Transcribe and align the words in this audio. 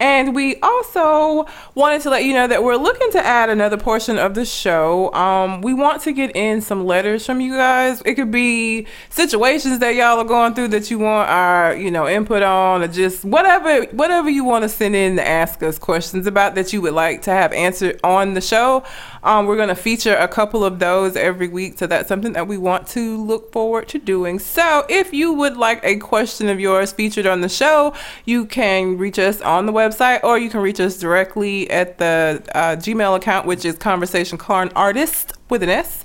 And 0.00 0.34
we 0.34 0.56
also 0.60 1.46
wanted 1.74 2.02
to 2.02 2.10
let 2.10 2.24
you 2.24 2.34
know 2.34 2.46
that 2.46 2.64
we're 2.64 2.76
looking 2.76 3.10
to 3.12 3.24
add 3.24 3.48
another 3.48 3.76
portion 3.76 4.18
of 4.18 4.34
the 4.34 4.44
show. 4.44 5.12
Um, 5.14 5.62
we 5.62 5.72
want 5.72 6.02
to 6.02 6.12
get 6.12 6.34
in 6.34 6.60
some 6.60 6.84
letters 6.84 7.24
from 7.24 7.40
you 7.40 7.54
guys. 7.54 8.02
It 8.04 8.14
could 8.14 8.30
be 8.30 8.86
situations 9.08 9.78
that 9.78 9.94
y'all 9.94 10.18
are 10.18 10.24
going 10.24 10.54
through 10.54 10.68
that 10.68 10.90
you 10.90 10.98
want 10.98 11.30
our, 11.30 11.76
you 11.76 11.90
know, 11.90 12.08
input 12.08 12.42
on, 12.42 12.82
or 12.82 12.88
just 12.88 13.24
whatever, 13.24 13.84
whatever 13.92 14.28
you 14.28 14.44
want 14.44 14.64
to 14.64 14.68
send 14.68 14.96
in 14.96 15.16
to 15.16 15.26
ask 15.26 15.62
us 15.62 15.78
questions 15.78 16.26
about 16.26 16.54
that 16.56 16.72
you 16.72 16.82
would 16.82 16.94
like 16.94 17.22
to 17.22 17.30
have 17.30 17.52
answered 17.52 18.00
on 18.02 18.34
the 18.34 18.40
show. 18.40 18.82
Um, 19.22 19.46
we're 19.46 19.56
going 19.56 19.68
to 19.68 19.74
feature 19.74 20.14
a 20.16 20.28
couple 20.28 20.64
of 20.64 20.78
those 20.78 21.16
every 21.16 21.48
week, 21.48 21.78
so 21.78 21.86
that's 21.86 22.08
something 22.08 22.34
that 22.34 22.46
we 22.46 22.58
want 22.58 22.86
to 22.88 23.16
look 23.16 23.52
forward 23.52 23.88
to 23.88 23.98
doing. 23.98 24.38
So 24.38 24.84
if 24.88 25.14
you 25.14 25.32
would 25.32 25.56
like 25.56 25.80
a 25.82 25.96
question 25.96 26.48
of 26.48 26.60
yours 26.60 26.92
featured 26.92 27.26
on 27.26 27.40
the 27.40 27.48
show, 27.48 27.94
you 28.26 28.44
can 28.44 28.98
reach 28.98 29.18
us 29.18 29.40
on 29.40 29.64
the 29.64 29.72
website, 29.88 30.22
or 30.24 30.38
you 30.38 30.50
can 30.50 30.60
reach 30.60 30.80
us 30.80 30.98
directly 30.98 31.70
at 31.70 31.98
the 31.98 32.42
uh, 32.54 32.76
Gmail 32.76 33.16
account, 33.16 33.46
which 33.46 33.64
is 33.64 33.76
Conversation 33.76 34.38
Con 34.38 34.70
Artist 34.74 35.32
with 35.48 35.62
an 35.62 35.68
S 35.68 36.04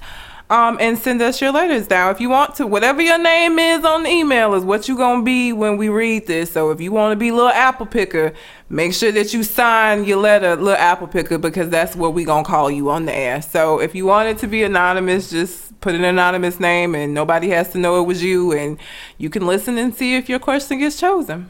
um, 0.50 0.78
and 0.82 0.98
send 0.98 1.22
us 1.22 1.40
your 1.42 1.52
letters 1.52 1.90
now 1.90 2.10
if 2.10 2.20
you 2.20 2.30
want 2.30 2.56
to. 2.56 2.66
Whatever 2.66 3.02
your 3.02 3.20
name 3.20 3.60
is 3.60 3.86
on 3.86 4.04
the 4.04 4.10
email 4.10 4.56
is 4.56 4.64
what 4.64 4.88
you're 4.88 4.98
gonna 4.98 5.22
be 5.22 5.54
when 5.54 5.78
we 5.78 5.90
read 5.90 6.26
this. 6.26 6.52
So 6.52 6.72
if 6.72 6.82
you 6.82 6.92
want 6.92 7.12
to 7.12 7.16
be 7.16 7.32
little 7.32 7.50
apple 7.50 7.86
picker, 7.86 8.34
make 8.68 8.94
sure 8.94 9.12
that 9.12 9.34
you 9.34 9.44
sign 9.44 10.06
your 10.06 10.18
letter, 10.18 10.56
little 10.56 10.80
apple 10.80 11.08
picker, 11.08 11.38
because 11.38 11.70
that's 11.70 11.96
what 11.96 12.14
we 12.14 12.24
gonna 12.24 12.44
call 12.44 12.72
you 12.72 12.90
on 12.90 13.06
the 13.06 13.16
air. 13.16 13.42
So 13.42 13.80
if 13.80 13.94
you 13.94 14.06
want 14.08 14.30
it 14.30 14.40
to 14.40 14.48
be 14.48 14.64
anonymous, 14.64 15.30
just 15.30 15.80
put 15.82 15.94
an 15.94 16.04
anonymous 16.04 16.60
name, 16.60 16.96
and 16.96 17.14
nobody 17.14 17.50
has 17.50 17.72
to 17.74 17.78
know 17.78 18.02
it 18.02 18.08
was 18.08 18.24
you, 18.24 18.52
and 18.52 18.80
you 19.20 19.30
can 19.30 19.46
listen 19.46 19.78
and 19.78 19.94
see 19.94 20.16
if 20.16 20.28
your 20.30 20.40
question 20.40 20.80
gets 20.80 21.00
chosen. 21.00 21.50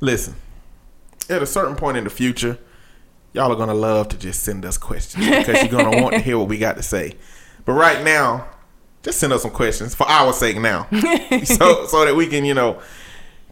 Listen, 0.00 0.34
at 1.30 1.42
a 1.42 1.46
certain 1.46 1.76
point 1.76 1.96
in 1.96 2.04
the 2.04 2.10
future. 2.10 2.58
Y'all 3.32 3.52
are 3.52 3.56
gonna 3.56 3.74
love 3.74 4.08
to 4.08 4.18
just 4.18 4.42
send 4.42 4.64
us 4.64 4.76
questions 4.76 5.24
because 5.24 5.62
you're 5.62 5.82
gonna 5.82 6.02
want 6.02 6.14
to 6.14 6.20
hear 6.20 6.36
what 6.36 6.48
we 6.48 6.58
got 6.58 6.76
to 6.76 6.82
say. 6.82 7.14
But 7.64 7.74
right 7.74 8.04
now, 8.04 8.48
just 9.02 9.20
send 9.20 9.32
us 9.32 9.42
some 9.42 9.52
questions 9.52 9.94
for 9.94 10.08
our 10.08 10.32
sake 10.32 10.58
now, 10.58 10.88
so 11.44 11.86
so 11.86 12.04
that 12.04 12.14
we 12.16 12.26
can 12.26 12.44
you 12.44 12.54
know 12.54 12.82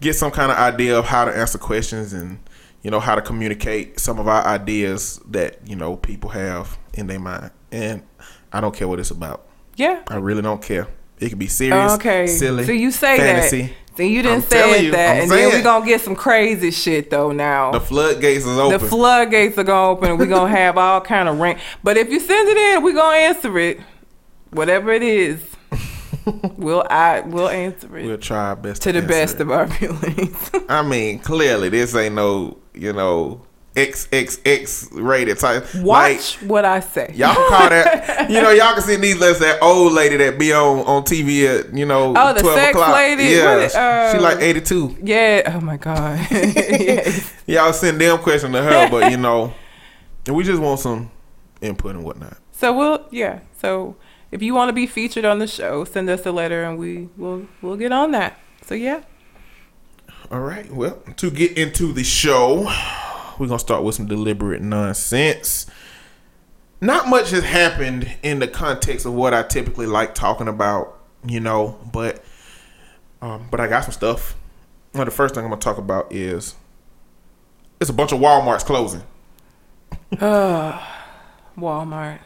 get 0.01 0.15
some 0.15 0.33
kind 0.33 0.51
of 0.51 0.59
idea 0.59 0.99
of 0.99 1.05
how 1.07 1.25
to 1.25 1.37
answer 1.37 1.59
questions 1.59 2.13
and 2.13 2.41
you 2.83 2.91
know 2.91 3.01
how 3.01 3.15
to 3.15 3.23
communicate 3.23 4.01
some 4.01 4.19
of 4.19 4.27
our 4.27 4.45
ideas 4.45 5.21
that 5.29 5.61
you 5.67 5.77
know 5.77 5.97
people 5.97 6.31
have 6.31 6.77
in 6.95 7.07
their 7.07 7.21
mind. 7.21 7.53
And 7.71 8.03
I 8.53 8.61
don't 8.61 8.75
care 8.75 8.89
what 8.89 8.99
it's 8.99 9.11
about. 9.11 9.47
Yeah, 9.77 10.03
I 10.09 10.17
really 10.17 10.43
don't 10.43 10.63
care. 10.63 10.89
It 11.21 11.29
could 11.31 11.39
be 11.39 11.49
serious, 11.49 11.93
okay. 11.93 12.27
silly. 12.27 12.65
So 12.65 12.73
you 12.73 12.91
say 12.91 13.17
fantasy. 13.19 13.63
that. 13.63 13.73
So 13.99 14.05
you 14.05 14.23
didn't 14.23 14.43
say 14.43 14.85
you, 14.85 14.93
that, 14.93 15.17
I'm 15.17 15.23
and 15.23 15.29
saying. 15.29 15.51
then 15.51 15.59
we 15.59 15.63
gonna 15.65 15.85
get 15.85 16.01
some 16.01 16.15
crazy 16.15 16.71
shit 16.71 17.11
though. 17.11 17.33
Now 17.33 17.73
the 17.73 17.81
floodgates 17.81 18.47
is 18.47 18.57
open. 18.57 18.79
The 18.79 18.87
floodgates 18.87 19.59
are 19.59 19.65
gonna 19.65 19.91
open, 19.91 20.11
and 20.11 20.21
we 20.21 20.27
gonna 20.27 20.57
have 20.57 20.79
all 20.79 21.01
kind 21.01 21.29
of 21.29 21.41
rank. 21.41 21.59
But 21.83 21.97
if 21.97 22.09
you 22.09 22.21
send 22.21 22.49
it 22.49 22.57
in, 22.57 22.85
we 22.85 22.93
gonna 22.93 23.17
answer 23.17 23.59
it 23.59 23.81
whatever 24.53 24.93
it 24.93 25.03
is, 25.03 25.43
we'll 26.57 26.87
I 26.89 27.23
we'll 27.27 27.49
answer 27.49 27.99
it. 27.99 28.07
We'll 28.07 28.19
try 28.19 28.51
our 28.51 28.55
best 28.55 28.83
to, 28.83 28.93
to 28.93 29.01
the 29.01 29.07
best 29.09 29.35
it. 29.37 29.41
of 29.41 29.51
our 29.51 29.65
abilities. 29.77 30.49
I 30.69 30.83
mean, 30.83 31.19
clearly 31.19 31.69
this 31.69 31.93
ain't 31.97 32.15
no 32.15 32.57
you 32.75 32.93
know 32.93 33.43
XXX 33.79 34.89
rated 34.93 35.39
type. 35.39 35.65
Watch 35.77 36.41
like, 36.41 36.51
what 36.51 36.65
I 36.65 36.81
say. 36.81 37.13
Y'all 37.15 37.35
can 37.35 37.49
call 37.49 37.69
that. 37.69 38.31
you 38.31 38.43
know, 38.43 38.51
y'all 38.51 38.75
can 38.75 38.83
see 38.83 38.97
these 38.97 39.21
letters 39.21 39.39
that 39.39 39.63
old 39.63 39.93
lady 39.93 40.17
that 40.17 40.39
be 40.39 40.53
on 40.53 40.81
on 40.81 41.03
TV 41.05 41.47
at 41.47 41.73
you 41.73 41.87
know 41.87 42.13
oh 42.17 42.33
the 42.33 42.41
sex 42.41 42.71
o'clock. 42.71 42.95
lady. 42.95 43.25
Yeah, 43.25 43.69
uh, 43.75 44.13
she 44.13 44.19
like 44.19 44.39
eighty 44.41 44.61
two. 44.61 44.97
Yeah. 45.03 45.53
Oh 45.55 45.61
my 45.61 45.77
god. 45.77 46.27
yes. 46.31 47.33
Y'all 47.47 47.73
send 47.73 48.01
them 48.01 48.19
questions 48.19 48.53
to 48.53 48.63
her, 48.63 48.91
but 48.91 49.11
you 49.11 49.17
know, 49.17 49.55
and 50.27 50.35
we 50.35 50.43
just 50.43 50.61
want 50.61 50.81
some 50.81 51.11
input 51.61 51.95
and 51.95 52.05
whatnot. 52.05 52.37
So 52.51 52.77
we'll 52.77 53.07
yeah. 53.11 53.41
So 53.61 53.97
if 54.33 54.43
you 54.43 54.55
want 54.55 54.71
to 54.71 54.73
be 54.73 54.87
featured 54.87 55.25
on 55.25 55.39
the 55.39 55.47
show, 55.47 55.85
send 55.85 56.11
us 56.11 56.27
a 56.27 56.33
letter 56.33 56.65
and 56.65 56.79
we 56.79 57.09
will 57.17 57.47
we'll 57.63 57.77
get 57.77 57.93
on 57.93 58.11
that. 58.11 58.41
So 58.63 58.75
yeah. 58.75 59.03
All 60.31 60.41
right. 60.41 60.71
Well, 60.71 61.03
to 61.17 61.31
get 61.31 61.57
into 61.57 61.93
the 61.93 62.05
show, 62.05 62.67
we're 63.39 63.47
gonna 63.47 63.59
start 63.59 63.83
with 63.85 63.95
some 63.95 64.07
deliberate 64.07 64.63
nonsense. 64.63 65.67
Not 66.81 67.09
much 67.09 67.31
has 67.31 67.45
happened 67.45 68.17
in 68.23 68.39
the 68.39 68.47
context 68.49 69.05
of 69.05 69.13
what 69.15 69.35
I 69.35 69.43
typically 69.43 69.87
like 69.87 70.15
talking 70.15 70.47
about, 70.49 70.99
you 71.27 71.41
know, 71.41 71.79
but 71.93 72.23
um, 73.21 73.49
but 73.51 73.61
I 73.61 73.67
got 73.67 73.85
some 73.85 73.93
stuff. 73.93 74.37
Well, 74.95 75.05
the 75.05 75.11
first 75.11 75.35
thing 75.35 75.45
I'm 75.45 75.51
gonna 75.51 75.61
talk 75.61 75.79
about 75.79 76.13
is 76.13 76.55
it's 77.81 77.91
a 77.91 77.93
bunch 77.93 78.13
of 78.13 78.21
WalMarts 78.21 78.65
closing. 78.65 79.03
uh, 80.21 80.81
Walmart. 81.59 82.21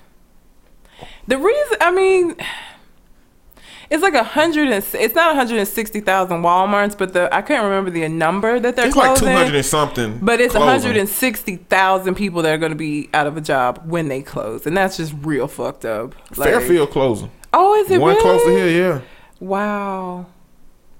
The 1.27 1.39
reason, 1.39 1.79
I 1.81 1.91
mean, 1.91 2.37
it's 3.93 4.03
like 4.03 4.15
a 4.15 4.25
hundred 4.25 4.69
and 4.69 4.85
it's 4.95 5.15
not 5.15 5.37
hundred 5.37 5.59
and 5.59 5.69
sixty 5.69 6.01
thousand 6.01 6.41
WalMarts, 6.43 6.97
but 6.97 7.13
the 7.13 7.33
I 7.33 7.43
can't 7.43 7.63
remember 7.63 7.91
the 7.91 8.09
number 8.09 8.59
that 8.59 8.75
they're 8.75 8.87
it's 8.87 8.95
closing. 8.95 9.13
It's 9.13 9.23
like 9.23 9.31
two 9.31 9.39
hundred 9.39 9.55
and 9.55 9.67
something. 9.67 10.19
But 10.23 10.41
it's 10.41 10.55
hundred 10.55 10.97
and 10.97 11.07
sixty 11.07 11.57
thousand 11.57 12.15
people 12.15 12.41
that 12.41 12.55
are 12.55 12.59
going 12.59 12.73
to 12.73 12.77
be 12.77 13.11
out 13.13 13.27
of 13.27 13.37
a 13.37 13.43
job 13.43 13.83
when 13.85 14.09
they 14.09 14.23
close, 14.23 14.67
and 14.67 14.75
that's 14.75 14.97
just 14.97 15.13
real 15.21 15.47
fucked 15.47 15.85
up. 15.85 16.15
Like, 16.39 16.49
Fairfield 16.49 16.91
closing. 16.91 17.31
Oh, 17.53 17.75
is 17.75 17.91
it 17.91 18.01
one 18.01 18.13
really? 18.13 18.23
close 18.23 18.43
to 18.45 18.51
here? 18.51 18.67
Yeah. 18.69 19.01
Wow. 19.41 20.25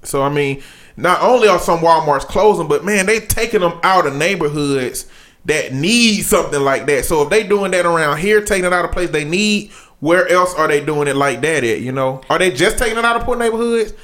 So 0.03 0.23
I 0.23 0.29
mean, 0.29 0.63
not 0.95 1.23
only 1.23 1.49
are 1.49 1.59
some 1.59 1.79
WalMarts 1.79 2.27
closing, 2.27 2.69
but 2.69 2.85
man, 2.85 3.07
they 3.07 3.21
taking 3.21 3.61
them 3.61 3.81
out 3.83 4.07
of 4.07 4.15
neighborhoods 4.15 5.07
that 5.47 5.73
need 5.73 6.23
something 6.23 6.61
like 6.61 6.85
that. 6.87 7.07
So 7.07 7.23
if 7.23 7.31
they 7.31 7.43
doing 7.43 7.71
that 7.71 7.87
around 7.87 8.19
here, 8.19 8.45
taking 8.45 8.67
it 8.67 8.73
out 8.73 8.85
of 8.85 8.93
place 8.93 9.09
they 9.11 9.25
need, 9.25 9.73
where 10.03 10.29
else 10.29 10.53
are 10.57 10.67
they 10.67 10.85
doing 10.85 11.07
it 11.07 11.15
like 11.15 11.41
that 11.43 11.63
at? 11.63 11.81
You 11.81 11.93
know, 11.93 12.23
are 12.29 12.37
they 12.37 12.51
just 12.51 12.77
taking 12.77 12.99
it 12.99 13.05
out 13.05 13.15
of 13.15 13.23
poor 13.23 13.37
neighborhoods? 13.37 13.95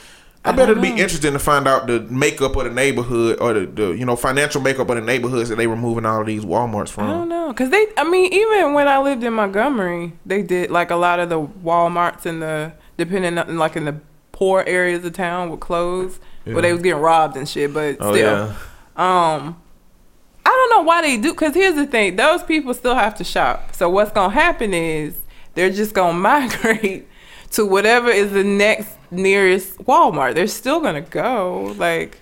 I, 0.44 0.50
I 0.50 0.52
bet 0.52 0.70
it'd 0.70 0.80
be 0.80 0.90
interesting 0.90 1.32
to 1.32 1.40
find 1.40 1.66
out 1.66 1.88
the 1.88 1.98
makeup 2.02 2.54
of 2.54 2.62
the 2.62 2.70
neighborhood 2.70 3.40
or 3.40 3.52
the, 3.52 3.66
the 3.66 3.90
you 3.90 4.06
know 4.06 4.14
financial 4.14 4.60
makeup 4.60 4.88
of 4.88 4.94
the 4.94 5.02
neighborhoods 5.02 5.48
that 5.48 5.56
they 5.56 5.66
were 5.66 5.74
moving 5.74 6.06
all 6.06 6.20
of 6.20 6.28
these 6.28 6.44
WalMarts 6.44 6.90
from. 6.90 7.10
I 7.10 7.12
don't 7.14 7.28
know, 7.28 7.52
cause 7.52 7.70
they. 7.70 7.88
I 7.96 8.08
mean, 8.08 8.32
even 8.32 8.74
when 8.74 8.86
I 8.86 9.00
lived 9.00 9.24
in 9.24 9.32
Montgomery, 9.32 10.12
they 10.24 10.40
did 10.42 10.70
like 10.70 10.92
a 10.92 10.96
lot 10.96 11.18
of 11.18 11.30
the 11.30 11.40
WalMarts 11.40 12.26
in 12.26 12.38
the 12.38 12.72
depending 12.96 13.36
on 13.36 13.58
like 13.58 13.74
in 13.74 13.84
the 13.86 13.96
poor 14.30 14.62
areas 14.68 15.04
of 15.04 15.14
town 15.14 15.50
would 15.50 15.58
close, 15.58 16.20
yeah. 16.44 16.52
where 16.52 16.62
they 16.62 16.72
was 16.72 16.80
getting 16.80 17.02
robbed 17.02 17.36
and 17.36 17.48
shit. 17.48 17.74
But 17.74 17.96
oh, 17.98 18.12
still, 18.14 18.24
yeah. 18.24 18.54
um, 18.94 19.60
I 20.46 20.50
don't 20.50 20.70
know 20.70 20.82
why 20.82 21.02
they 21.02 21.16
do. 21.16 21.34
Cause 21.34 21.54
here's 21.54 21.74
the 21.74 21.86
thing: 21.86 22.14
those 22.14 22.44
people 22.44 22.72
still 22.72 22.94
have 22.94 23.16
to 23.16 23.24
shop. 23.24 23.74
So 23.74 23.90
what's 23.90 24.12
gonna 24.12 24.32
happen 24.32 24.72
is 24.72 25.22
they're 25.58 25.70
just 25.70 25.94
gonna 25.94 26.18
migrate 26.18 27.08
to 27.52 27.66
whatever 27.66 28.08
is 28.08 28.32
the 28.32 28.44
next 28.44 28.90
nearest 29.10 29.78
Walmart. 29.78 30.34
They're 30.34 30.46
still 30.46 30.80
gonna 30.80 31.02
go. 31.02 31.74
Like 31.76 32.20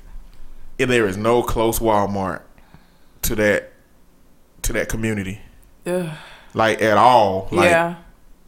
if 0.79 0.89
there 0.89 1.07
is 1.07 1.17
no 1.17 1.43
close 1.43 1.79
Walmart 1.79 2.43
to 3.23 3.35
that 3.37 3.73
to 4.63 4.73
that 4.73 4.89
community. 4.89 5.41
Ugh. 5.87 6.11
Like 6.55 6.83
at 6.83 6.97
all. 6.97 7.49
Like, 7.53 7.71
yeah. 7.71 7.97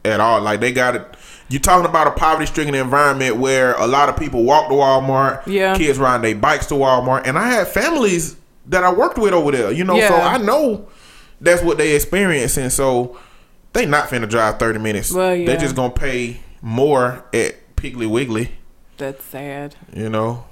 At 0.05 0.21
all. 0.21 0.41
Like 0.41 0.61
they 0.61 0.73
got 0.73 0.97
it 0.97 1.17
you're 1.49 1.61
talking 1.61 1.89
about 1.89 2.07
a 2.07 2.11
poverty 2.11 2.47
stricken 2.47 2.75
environment 2.75 3.37
where 3.37 3.75
a 3.75 3.87
lot 3.87 4.09
of 4.09 4.19
people 4.19 4.45
walk 4.45 4.69
to 4.69 4.75
Walmart. 4.75 5.47
Yeah. 5.47 5.77
Kids 5.77 5.99
ride 5.99 6.23
their 6.23 6.35
bikes 6.35 6.67
to 6.67 6.75
Walmart. 6.75 7.27
And 7.27 7.39
I 7.39 7.49
had 7.49 7.69
families 7.69 8.37
that 8.67 8.85
I 8.85 8.93
worked 8.93 9.17
with 9.17 9.33
over 9.33 9.51
there, 9.51 9.73
you 9.73 9.85
know, 9.85 9.97
yeah. 9.97 10.09
so 10.09 10.15
I 10.15 10.37
know 10.37 10.89
that's 11.41 11.63
what 11.63 11.79
they 11.79 11.95
experiencing. 11.95 12.69
So 12.69 13.19
they 13.73 13.87
not 13.87 14.09
finna 14.09 14.29
drive 14.29 14.59
thirty 14.59 14.79
minutes. 14.79 15.13
Well, 15.13 15.35
yeah. 15.35 15.47
They 15.47 15.57
just 15.57 15.77
gonna 15.77 15.93
pay 15.93 16.41
more 16.63 17.25
at 17.33 17.77
Piggly 17.77 18.09
Wiggly. 18.09 18.53
That's 18.97 19.25
sad. 19.25 19.77
You 19.95 20.09
know 20.09 20.45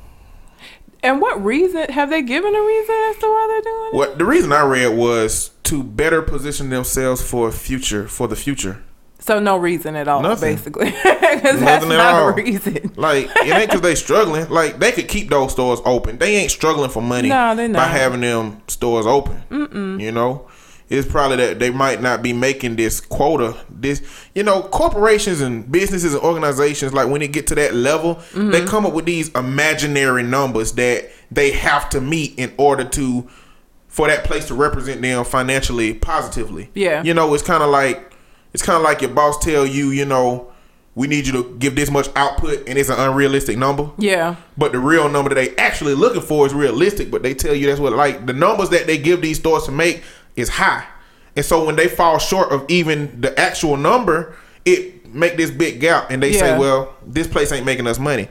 And 1.03 1.21
what 1.21 1.43
reason 1.45 1.89
have 1.91 2.11
they 2.11 2.23
given 2.23 2.55
a 2.55 2.61
reason 2.61 2.95
as 3.11 3.17
to 3.19 3.27
why 3.27 3.47
they're 3.49 3.73
doing 3.73 3.89
it? 3.93 3.95
what? 3.97 4.19
The 4.19 4.25
reason 4.25 4.53
I 4.53 4.63
read 4.65 4.97
was 4.97 5.51
to 5.65 5.83
better 5.83 6.23
position 6.23 6.71
themselves 6.71 7.23
for 7.29 7.51
future 7.51 8.07
for 8.09 8.29
the 8.29 8.37
future. 8.37 8.83
So 9.19 9.41
no 9.41 9.57
reason 9.57 9.97
at 9.97 10.07
all, 10.07 10.23
Nothing. 10.23 10.55
basically, 10.55 10.85
because 10.91 11.59
that's 11.59 11.85
not 11.87 12.15
all. 12.15 12.29
a 12.29 12.35
reason. 12.35 12.93
Like 12.95 13.29
it 13.35 13.49
ain't 13.49 13.67
because 13.71 13.81
they 13.81 13.97
struggling. 13.97 14.49
Like 14.49 14.79
they 14.79 14.93
could 14.93 15.09
keep 15.09 15.31
those 15.31 15.51
stores 15.51 15.81
open. 15.85 16.19
They 16.19 16.37
ain't 16.37 16.53
struggling 16.53 16.91
for 16.91 17.03
money 17.03 17.29
No, 17.29 17.57
they 17.57 17.67
by 17.67 17.73
not. 17.73 17.91
having 17.91 18.21
them 18.21 18.61
stores 18.69 19.07
open. 19.07 19.43
Mm-mm. 19.51 20.01
You 20.01 20.13
know, 20.13 20.47
it's 20.89 21.07
probably 21.11 21.37
that 21.39 21.59
they 21.59 21.71
might 21.71 22.01
not 22.01 22.23
be 22.23 22.33
making 22.33 22.77
this 22.77 23.01
quota. 23.01 23.57
This, 23.69 24.03
you 24.35 24.43
know, 24.45 24.63
corporations 24.63 25.41
and 25.41 25.71
businesses 25.71 26.15
and 26.15 26.23
organizations 26.23 26.93
like 26.93 27.09
when 27.09 27.21
they 27.21 27.29
get 27.29 27.47
to 27.49 27.55
that 27.57 27.75
level, 27.75 28.17
Mm-hmm. 28.17 28.51
they 28.51 28.65
come 28.65 28.87
up 28.87 28.93
with 28.93 29.05
these 29.05 29.29
imaginary 29.31 30.23
numbers 30.23 30.73
that 30.73 31.11
they 31.31 31.51
have 31.53 31.89
to 31.91 32.01
meet 32.01 32.39
in 32.39 32.53
order 32.57 32.85
to 32.85 33.29
for 33.89 34.07
that 34.09 34.25
place 34.25 34.47
to 34.47 34.55
represent 34.55 35.01
them 35.03 35.25
financially 35.25 35.95
positively. 35.95 36.71
Yeah. 36.75 37.03
you 37.03 37.15
know, 37.15 37.33
it's 37.35 37.43
kind 37.43 37.63
of 37.63 37.71
like 37.71 38.13
it's 38.53 38.63
kind 38.63 38.77
of 38.77 38.83
like 38.83 39.01
your 39.03 39.11
boss 39.11 39.39
tell 39.45 39.67
you, 39.67 39.91
you 39.91 40.05
know, 40.05 40.53
we 40.95 41.07
need 41.09 41.27
you 41.27 41.33
to 41.35 41.57
give 41.59 41.77
this 41.77 41.91
much 41.91 42.09
output, 42.17 42.67
and 42.67 42.79
it's 42.79 42.89
an 42.89 42.99
unrealistic 42.99 43.59
number. 43.59 43.91
Yeah, 43.99 44.37
But 44.57 44.73
the 44.73 44.79
real 44.79 45.11
number 45.11 45.29
that 45.29 45.35
they 45.35 45.55
actually 45.57 45.95
looking 45.95 46.23
for 46.23 46.47
is 46.47 46.55
realistic. 46.55 47.11
But 47.11 47.23
they 47.23 47.35
tell 47.35 47.55
you 47.55 47.67
that's 47.67 47.81
what 47.81 47.93
like 47.93 48.25
the 48.25 48.33
numbers 48.33 48.71
that 48.71 48.87
they 48.87 48.97
give 48.97 49.21
these 49.21 49.39
stores 49.39 49.65
to 49.65 49.73
make 49.73 50.03
is 50.37 50.49
high, 50.51 50.85
and 51.35 51.45
so 51.45 51.65
when 51.65 51.77
they 51.77 51.89
fall 51.89 52.19
short 52.19 52.51
of 52.53 52.65
even 52.69 53.21
the 53.21 53.39
actual 53.39 53.77
number, 53.77 54.35
it 54.65 55.13
make 55.15 55.37
this 55.37 55.51
big 55.51 55.81
gap, 55.81 56.11
and 56.11 56.23
they 56.23 56.33
Yeah. 56.33 56.41
say, 56.41 56.59
well, 56.59 56.95
this 57.07 57.27
place 57.27 57.51
ain't 57.53 57.65
making 57.67 57.87
us 57.87 57.99
money. 57.99 58.29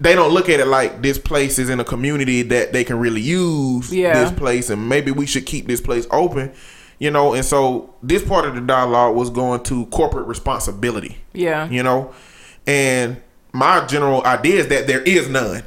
They 0.00 0.14
don't 0.14 0.32
look 0.32 0.48
at 0.48 0.60
it 0.60 0.66
like 0.66 1.02
this 1.02 1.18
place 1.18 1.58
is 1.58 1.68
in 1.70 1.78
a 1.80 1.84
community 1.84 2.42
that 2.42 2.72
they 2.72 2.84
can 2.84 2.98
really 2.98 3.20
use 3.20 3.92
Yeah. 3.92 4.14
this 4.24 4.30
place, 4.32 4.70
and 4.70 4.88
maybe 4.88 5.10
we 5.10 5.26
should 5.26 5.46
keep 5.46 5.66
this 5.66 5.80
place 5.80 6.06
open. 6.10 6.52
You 6.98 7.10
know, 7.10 7.32
and 7.32 7.42
so 7.44 7.94
this 8.02 8.22
part 8.22 8.44
of 8.44 8.54
the 8.54 8.60
dialogue 8.60 9.16
was 9.16 9.30
going 9.30 9.62
to 9.64 9.86
corporate 9.86 10.26
responsibility 10.26 11.16
yeah, 11.32 11.66
you 11.70 11.82
know 11.82 12.12
and 12.66 13.16
my 13.54 13.86
general 13.86 14.22
idea 14.26 14.60
is 14.60 14.66
that 14.68 14.86
there 14.86 15.00
is 15.00 15.26
none 15.26 15.62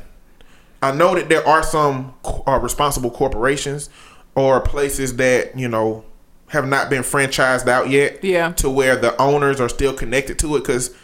i 0.83 0.91
know 0.91 1.15
that 1.15 1.29
there 1.29 1.45
are 1.47 1.63
some 1.63 2.13
uh, 2.47 2.59
responsible 2.61 3.09
corporations 3.09 3.89
or 4.35 4.59
places 4.61 5.15
that 5.17 5.57
you 5.57 5.67
know 5.67 6.03
have 6.47 6.67
not 6.67 6.89
been 6.89 7.01
franchised 7.01 7.67
out 7.67 7.89
yet 7.89 8.23
Yeah. 8.23 8.51
to 8.53 8.69
where 8.69 8.95
the 8.95 9.19
owners 9.21 9.59
are 9.59 9.69
still 9.69 9.93
connected 9.93 10.37
to 10.39 10.55
it 10.55 10.59
because 10.59 10.95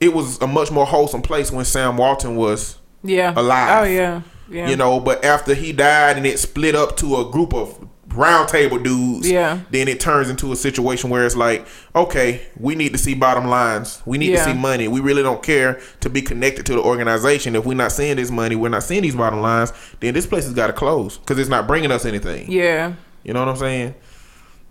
it 0.00 0.12
was 0.12 0.40
a 0.40 0.46
much 0.46 0.70
more 0.70 0.86
wholesome 0.86 1.22
place 1.22 1.50
when 1.52 1.64
sam 1.64 1.96
walton 1.96 2.36
was 2.36 2.78
yeah. 3.04 3.32
Oh, 3.36 3.42
alive. 3.42 3.82
Oh 3.82 3.88
yeah, 3.88 4.22
yeah. 4.50 4.68
you 4.68 4.76
know 4.76 4.98
but 5.00 5.24
after 5.24 5.54
he 5.54 5.72
died 5.72 6.16
and 6.16 6.26
it 6.26 6.38
split 6.38 6.74
up 6.74 6.96
to 6.98 7.16
a 7.16 7.30
group 7.30 7.54
of 7.54 7.86
round 8.14 8.48
table 8.48 8.78
dudes 8.78 9.28
Yeah. 9.30 9.60
then 9.70 9.86
it 9.86 10.00
turns 10.00 10.30
into 10.30 10.50
a 10.50 10.56
situation 10.56 11.10
where 11.10 11.26
it's 11.26 11.36
like 11.36 11.66
okay 11.94 12.40
we 12.58 12.74
need 12.74 12.92
to 12.92 12.98
see 12.98 13.14
bottom 13.14 13.48
lines. 13.48 14.00
We 14.06 14.16
need 14.18 14.30
Yeah. 14.30 14.44
to 14.44 14.52
see 14.52 14.54
money. 14.58 14.88
We 14.88 15.00
really 15.00 15.22
don't 15.22 15.42
care 15.42 15.78
to 16.00 16.08
be 16.08 16.22
connected 16.22 16.64
to 16.66 16.72
the 16.74 16.80
organization. 16.80 17.54
If 17.54 17.66
we're 17.66 17.74
not 17.74 17.92
seeing 17.92 18.16
this 18.16 18.30
money 18.30 18.56
we're 18.56 18.70
not 18.70 18.82
seeing 18.82 19.02
these 19.02 19.14
bottom 19.16 19.40
lines 19.42 19.72
then 20.00 20.14
this 20.14 20.26
place 20.26 20.44
has 20.44 20.54
got 20.54 20.68
to 20.68 20.72
close 20.72 21.18
because 21.18 21.38
it's 21.38 21.50
not 21.50 21.66
bringing 21.66 21.90
us 21.92 22.04
anything. 22.06 22.50
Yeah, 22.50 22.92
you 23.24 23.32
know 23.34 23.40
what 23.40 23.48
i'm 23.50 23.56
saying? 23.56 23.94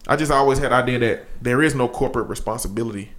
I 0.08 0.16
just 0.16 0.32
always 0.32 0.58
had 0.58 0.72
the 0.72 0.76
idea 0.76 1.00
that 1.00 1.26
there 1.42 1.62
is 1.62 1.76
no 1.76 1.88
corporate 1.88 2.28
responsibility 2.30 3.12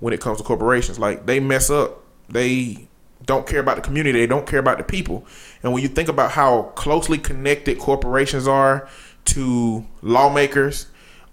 when 0.00 0.12
it 0.12 0.20
comes 0.20 0.38
to 0.38 0.44
corporations. 0.44 0.98
Like 0.98 1.26
they 1.26 1.40
mess 1.40 1.70
up. 1.70 2.02
They 2.28 2.88
don't 3.24 3.46
care 3.46 3.60
about 3.60 3.76
the 3.76 3.82
community. 3.82 4.18
They 4.18 4.26
don't 4.26 4.46
care 4.46 4.58
about 4.58 4.76
the 4.78 4.84
people. 4.84 5.24
And 5.62 5.72
when 5.72 5.82
you 5.82 5.88
think 5.88 6.08
about 6.10 6.32
how 6.32 6.72
closely 6.74 7.16
connected 7.18 7.78
corporations 7.78 8.46
are 8.48 8.86
to 9.26 9.84
lawmakers 10.02 10.86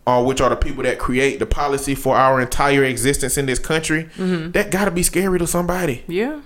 uh, 0.08 0.24
which 0.24 0.42
are 0.42 0.50
the 0.50 0.56
people 0.56 0.82
that 0.84 0.98
create 0.98 1.38
the 1.40 1.46
policy 1.46 1.94
for 1.94 2.16
our 2.16 2.42
entire 2.42 2.84
existence 2.84 3.38
in 3.38 3.46
this 3.46 3.60
country 3.60 4.10
that 4.18 4.72
gotta 4.72 4.92
be 4.92 5.04
scary 5.04 5.38
to 5.40 5.46
somebody 5.48 6.04
yeah, 6.08 6.42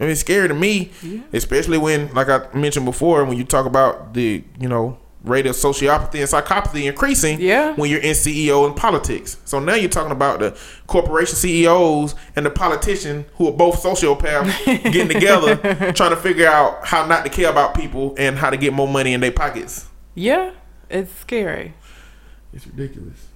I 0.00 0.04
mean, 0.04 0.12
it's 0.12 0.20
scary 0.20 0.48
to 0.48 0.54
me, 0.54 0.90
especially 1.32 1.78
when, 1.78 2.12
like 2.12 2.28
I 2.28 2.48
mentioned 2.54 2.86
before, 2.86 3.24
when 3.24 3.36
you 3.38 3.44
talk 3.44 3.66
about 3.66 4.14
the, 4.14 4.42
you 4.58 4.68
know, 4.68 4.98
rate 5.22 5.46
of 5.46 5.54
sociopathy 5.54 6.16
and 6.16 6.28
psychopathy 6.28 6.86
increasing 6.88 7.40
Yeah. 7.40 7.74
when 7.74 7.88
you're 7.88 8.00
in 8.00 8.14
CEO 8.14 8.66
and 8.66 8.74
politics. 8.74 9.36
So 9.44 9.60
now 9.60 9.74
you're 9.76 9.88
talking 9.90 10.10
about 10.10 10.40
the 10.40 10.58
corporation 10.88 11.36
CEOs 11.36 12.16
and 12.34 12.44
the 12.44 12.50
politician 12.50 13.26
who 13.36 13.46
are 13.46 13.52
both 13.52 13.80
sociopaths 13.82 14.64
getting 14.92 15.08
together 15.08 15.54
trying 15.92 16.10
to 16.10 16.16
figure 16.16 16.48
out 16.48 16.84
how 16.84 17.06
not 17.06 17.22
to 17.24 17.30
care 17.30 17.48
about 17.50 17.74
people 17.74 18.14
and 18.18 18.36
how 18.38 18.50
to 18.50 18.56
get 18.56 18.72
more 18.72 18.88
money 18.88 19.12
in 19.12 19.20
their 19.20 19.30
pockets. 19.32 19.86
yeah. 20.16 20.50
It's 20.92 21.12
scary. 21.14 21.74
It's 22.52 22.66
ridiculous. 22.66 23.28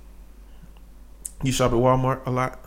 You 1.43 1.53
shop 1.53 1.73
at 1.73 1.79
Walmart 1.79 2.25
a 2.27 2.31
lot? 2.31 2.59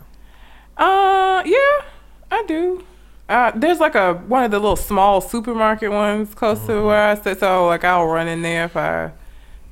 Uh, 0.76 1.42
yeah, 1.44 1.82
I 2.30 2.44
do. 2.46 2.84
Uh, 3.28 3.52
there's 3.54 3.78
like 3.78 3.94
a 3.94 4.14
one 4.14 4.42
of 4.44 4.50
the 4.50 4.58
little 4.58 4.76
small 4.76 5.20
supermarket 5.20 5.90
ones 5.92 6.34
close 6.34 6.58
Mm-hmm. 6.58 6.66
to 6.68 6.84
where 6.84 7.08
I 7.10 7.14
sit, 7.14 7.38
so 7.40 7.66
like 7.66 7.84
I'll 7.84 8.06
run 8.06 8.26
in 8.28 8.42
there 8.42 8.64
if 8.64 8.76
I 8.76 9.12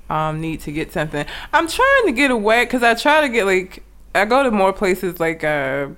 um 0.09 0.41
need 0.41 0.61
to 0.61 0.73
get 0.73 0.93
something. 0.93 1.27
I'm 1.53 1.67
trying 1.69 2.07
to 2.07 2.13
get 2.13 2.31
away 2.31 2.65
because 2.65 2.83
I 2.85 2.95
try 2.95 3.21
to 3.23 3.29
get 3.29 3.45
like 3.47 3.83
I 4.15 4.25
go 4.25 4.43
to 4.45 4.51
more 4.53 4.73
places 4.73 5.19
like 5.19 5.43
uh 5.43 5.89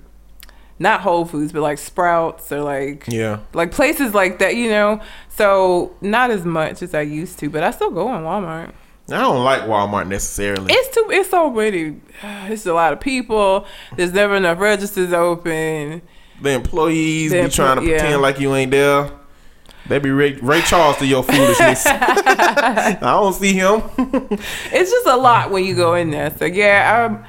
not 0.79 1.01
Whole 1.01 1.25
Foods 1.25 1.51
but 1.51 1.61
like 1.61 1.77
Sprouts 1.77 2.51
or 2.51 2.61
like 2.61 3.05
Yeah. 3.07 3.41
like 3.53 3.71
places 3.71 4.15
like 4.15 4.39
that, 4.39 4.55
you 4.55 4.69
know. 4.69 4.99
So 5.29 5.95
not 6.01 6.31
as 6.31 6.43
much 6.43 6.81
as 6.81 6.95
I 6.95 7.01
used 7.01 7.37
to, 7.39 7.49
but 7.51 7.63
I 7.63 7.69
still 7.71 7.91
go 7.91 8.13
in 8.15 8.21
Walmart. 8.23 8.71
I 9.13 9.21
don't 9.21 9.43
like 9.43 9.63
Walmart 9.63 10.07
necessarily. 10.07 10.71
It's 10.73 10.93
too. 10.93 11.07
It's 11.09 11.33
already. 11.33 12.01
It's 12.23 12.65
a 12.65 12.73
lot 12.73 12.93
of 12.93 12.99
people. 12.99 13.65
There's 13.95 14.13
never 14.13 14.35
enough 14.35 14.59
registers 14.59 15.13
open. 15.13 16.01
The 16.41 16.49
employees 16.51 17.31
The 17.31 17.43
be 17.43 17.49
trying 17.49 17.77
to 17.77 17.81
empl- 17.81 17.87
yeah. 17.87 17.99
pretend 17.99 18.21
like 18.21 18.39
you 18.39 18.53
ain't 18.55 18.71
there. 18.71 19.11
They 19.87 19.99
be 19.99 20.11
Ray, 20.11 20.33
Ray 20.35 20.61
Charles 20.61 20.97
to 20.97 21.05
your 21.05 21.23
foolishness. 21.23 21.85
I 21.87 22.97
don't 23.01 23.33
see 23.33 23.53
him. 23.53 23.81
It's 24.73 24.91
just 24.91 25.07
a 25.07 25.17
lot 25.17 25.51
when 25.51 25.65
you 25.65 25.75
go 25.75 25.95
in 25.95 26.11
there. 26.11 26.35
So 26.37 26.45
yeah, 26.45 27.19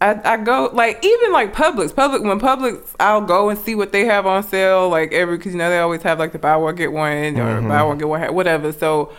I, 0.00 0.10
I, 0.10 0.32
I 0.32 0.36
go 0.38 0.70
like 0.72 1.04
even 1.04 1.32
like 1.32 1.54
Publix. 1.54 1.92
Publix 1.92 2.22
when 2.22 2.40
Publix, 2.40 2.94
I'll 2.98 3.20
go 3.22 3.48
and 3.48 3.58
see 3.58 3.74
what 3.74 3.92
they 3.92 4.04
have 4.06 4.26
on 4.26 4.42
sale. 4.42 4.88
Like 4.88 5.12
every 5.12 5.38
because 5.38 5.52
you 5.52 5.58
know 5.58 5.70
they 5.70 5.78
always 5.78 6.02
have 6.02 6.18
like 6.18 6.32
the 6.32 6.38
buy 6.38 6.56
one 6.56 6.74
get 6.74 6.92
one 6.92 7.38
or 7.38 7.60
mm-hmm. 7.60 7.68
buy 7.68 7.82
one 7.82 7.98
get 7.98 8.08
one 8.08 8.34
whatever. 8.34 8.72
So 8.72 9.12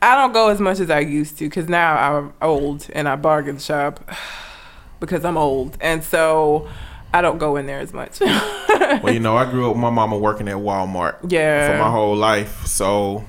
I 0.00 0.14
don't 0.14 0.32
go 0.32 0.48
as 0.48 0.60
much 0.60 0.78
as 0.80 0.90
I 0.90 1.00
used 1.00 1.38
to 1.38 1.44
because 1.46 1.68
now 1.68 1.96
I'm 1.96 2.32
old 2.40 2.86
and 2.94 3.08
I 3.08 3.16
bargain 3.16 3.58
shop 3.58 4.08
because 5.00 5.24
I'm 5.24 5.36
old 5.36 5.76
and 5.80 6.02
so 6.04 6.68
I 7.12 7.20
don't 7.22 7.38
go 7.38 7.56
in 7.56 7.66
there 7.66 7.80
as 7.80 7.92
much. 7.92 8.20
well, 8.20 9.12
you 9.12 9.18
know, 9.20 9.36
I 9.36 9.50
grew 9.50 9.66
up 9.68 9.74
with 9.76 9.80
my 9.82 9.90
mama 9.90 10.16
working 10.18 10.46
at 10.48 10.56
Walmart 10.56 11.16
Yeah. 11.32 11.72
for 11.72 11.78
my 11.82 11.90
whole 11.90 12.14
life. 12.16 12.66
So 12.66 13.24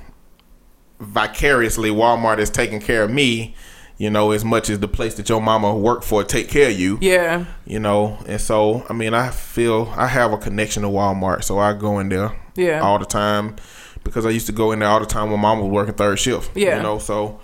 vicariously, 1.00 1.90
Walmart 1.90 2.38
is 2.38 2.50
taking 2.50 2.80
care 2.80 3.02
of 3.04 3.10
me. 3.10 3.54
You 3.98 4.08
know, 4.08 4.30
as 4.30 4.46
much 4.46 4.70
as 4.70 4.78
the 4.78 4.88
place 4.88 5.14
that 5.16 5.28
your 5.28 5.42
mama 5.42 5.76
worked 5.76 6.04
for 6.04 6.24
take 6.24 6.48
care 6.48 6.70
of 6.70 6.78
you. 6.80 6.96
yeah. 7.02 7.44
You 7.66 7.78
know, 7.80 8.16
and 8.26 8.40
so 8.40 8.86
I 8.88 8.94
mean, 8.94 9.12
I 9.12 9.28
feel 9.30 9.92
I 9.94 10.06
have 10.06 10.32
a 10.32 10.38
connection 10.38 10.82
to 10.84 10.88
Walmart, 10.88 11.44
so 11.44 11.58
I 11.58 11.74
go 11.74 11.98
in 11.98 12.08
there 12.08 12.34
Yeah. 12.56 12.80
all 12.80 12.98
the 12.98 13.04
time 13.04 13.56
because 14.04 14.24
I 14.26 14.30
used 14.30 14.46
to 14.46 14.52
go 14.52 14.72
in 14.72 14.78
there 14.80 14.88
all 14.88 15.00
the 15.00 15.06
time 15.06 15.30
when 15.30 15.40
mom 15.40 15.60
was 15.60 15.68
working 15.70 15.94
third 15.94 16.18
shift. 16.18 16.56
Yeah. 16.56 16.76
You 16.78 16.82
know, 16.82 16.98
so 16.98 17.40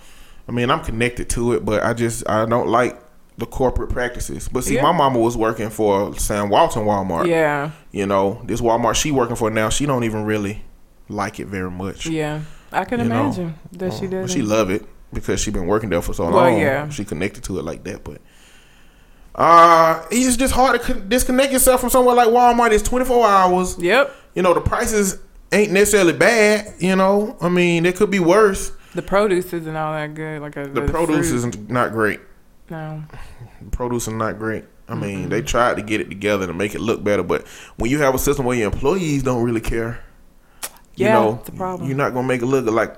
I 0.48 0.52
mean 0.52 0.70
I'm 0.70 0.82
connected 0.84 1.28
to 1.30 1.52
it, 1.52 1.64
but 1.64 1.82
I 1.82 1.92
just 1.94 2.28
I 2.28 2.44
don't 2.46 2.68
like 2.68 3.00
the 3.38 3.46
corporate 3.46 3.90
practices. 3.90 4.48
But 4.48 4.64
see, 4.64 4.76
Yeah. 4.76 4.82
my 4.82 4.92
mama 4.92 5.18
was 5.18 5.36
working 5.36 5.68
for 5.70 6.16
Sam 6.18 6.48
Walton 6.48 6.84
Walmart. 6.84 7.26
Yeah. 7.26 7.70
You 7.92 8.06
know, 8.06 8.40
this 8.44 8.60
Walmart 8.60 8.94
she 8.94 9.12
working 9.12 9.36
for 9.36 9.50
now, 9.50 9.68
she 9.68 9.84
don't 9.86 10.04
even 10.04 10.24
really 10.24 10.64
like 11.08 11.38
it 11.38 11.46
very 11.46 11.70
much. 11.70 12.06
Yeah. 12.06 12.40
I 12.72 12.84
can 12.84 13.00
You 13.00 13.06
know. 13.06 13.20
imagine 13.26 13.54
that 13.72 13.92
she 13.92 14.06
Uh, 14.06 14.10
does. 14.10 14.22
but 14.22 14.30
She 14.30 14.42
love 14.42 14.70
it 14.70 14.84
because 15.12 15.40
she 15.40 15.50
been 15.50 15.66
working 15.66 15.90
there 15.90 16.02
for 16.02 16.14
so 16.14 16.24
Well, 16.24 16.32
long. 16.32 16.58
yeah. 16.60 16.88
She 16.88 17.04
connected 17.04 17.44
to 17.44 17.58
it 17.58 17.64
like 17.64 17.84
that, 17.84 18.02
but 18.04 18.20
uh 19.34 20.02
it's 20.10 20.36
just 20.36 20.54
hard 20.54 20.80
to 20.80 20.86
con- 20.94 21.08
disconnect 21.08 21.52
yourself 21.52 21.80
from 21.80 21.90
somewhere 21.90 22.14
like 22.14 22.28
Walmart. 22.28 22.72
It's 22.72 22.82
24 22.82 23.26
hours. 23.26 23.76
Yep. 23.78 24.14
You 24.34 24.42
know, 24.42 24.54
the 24.54 24.60
prices 24.62 25.18
ain't 25.52 25.72
necessarily 25.72 26.12
bad, 26.12 26.74
you 26.78 26.96
know. 26.96 27.36
I 27.40 27.48
mean, 27.48 27.86
it 27.86 27.96
could 27.96 28.10
be 28.10 28.18
worse. 28.20 28.72
The 28.94 29.02
produce 29.02 29.52
isn't 29.52 29.76
all 29.76 29.92
that 29.92 30.14
good. 30.14 30.40
Like 30.42 30.56
uh, 30.56 30.62
a, 30.62 30.68
The 30.68 30.82
produce 30.82 31.30
is 31.30 31.44
not 31.68 31.92
great. 31.92 32.20
no. 32.70 33.02
The 33.62 33.70
produce 33.70 34.06
is 34.08 34.14
not 34.14 34.38
great. 34.38 34.64
I 34.88 34.94
mean, 34.94 35.28
they 35.30 35.42
tried 35.42 35.76
to 35.76 35.82
get 35.82 36.00
it 36.00 36.08
together 36.08 36.46
to 36.46 36.52
make 36.52 36.74
it 36.76 36.80
look 36.80 37.02
better, 37.02 37.22
but 37.24 37.44
when 37.76 37.90
you 37.90 37.98
have 37.98 38.14
a 38.14 38.18
system 38.18 38.44
where 38.46 38.56
your 38.56 38.70
employees 38.72 39.22
don't 39.24 39.42
really 39.42 39.60
care, 39.60 40.00
you 40.94 41.06
know, 41.06 41.42
a 41.46 41.50
problem. 41.52 41.88
you're 41.88 41.96
not 41.98 42.14
gonna 42.14 42.26
make 42.28 42.40
it 42.42 42.46
look 42.46 42.64
like 42.66 42.96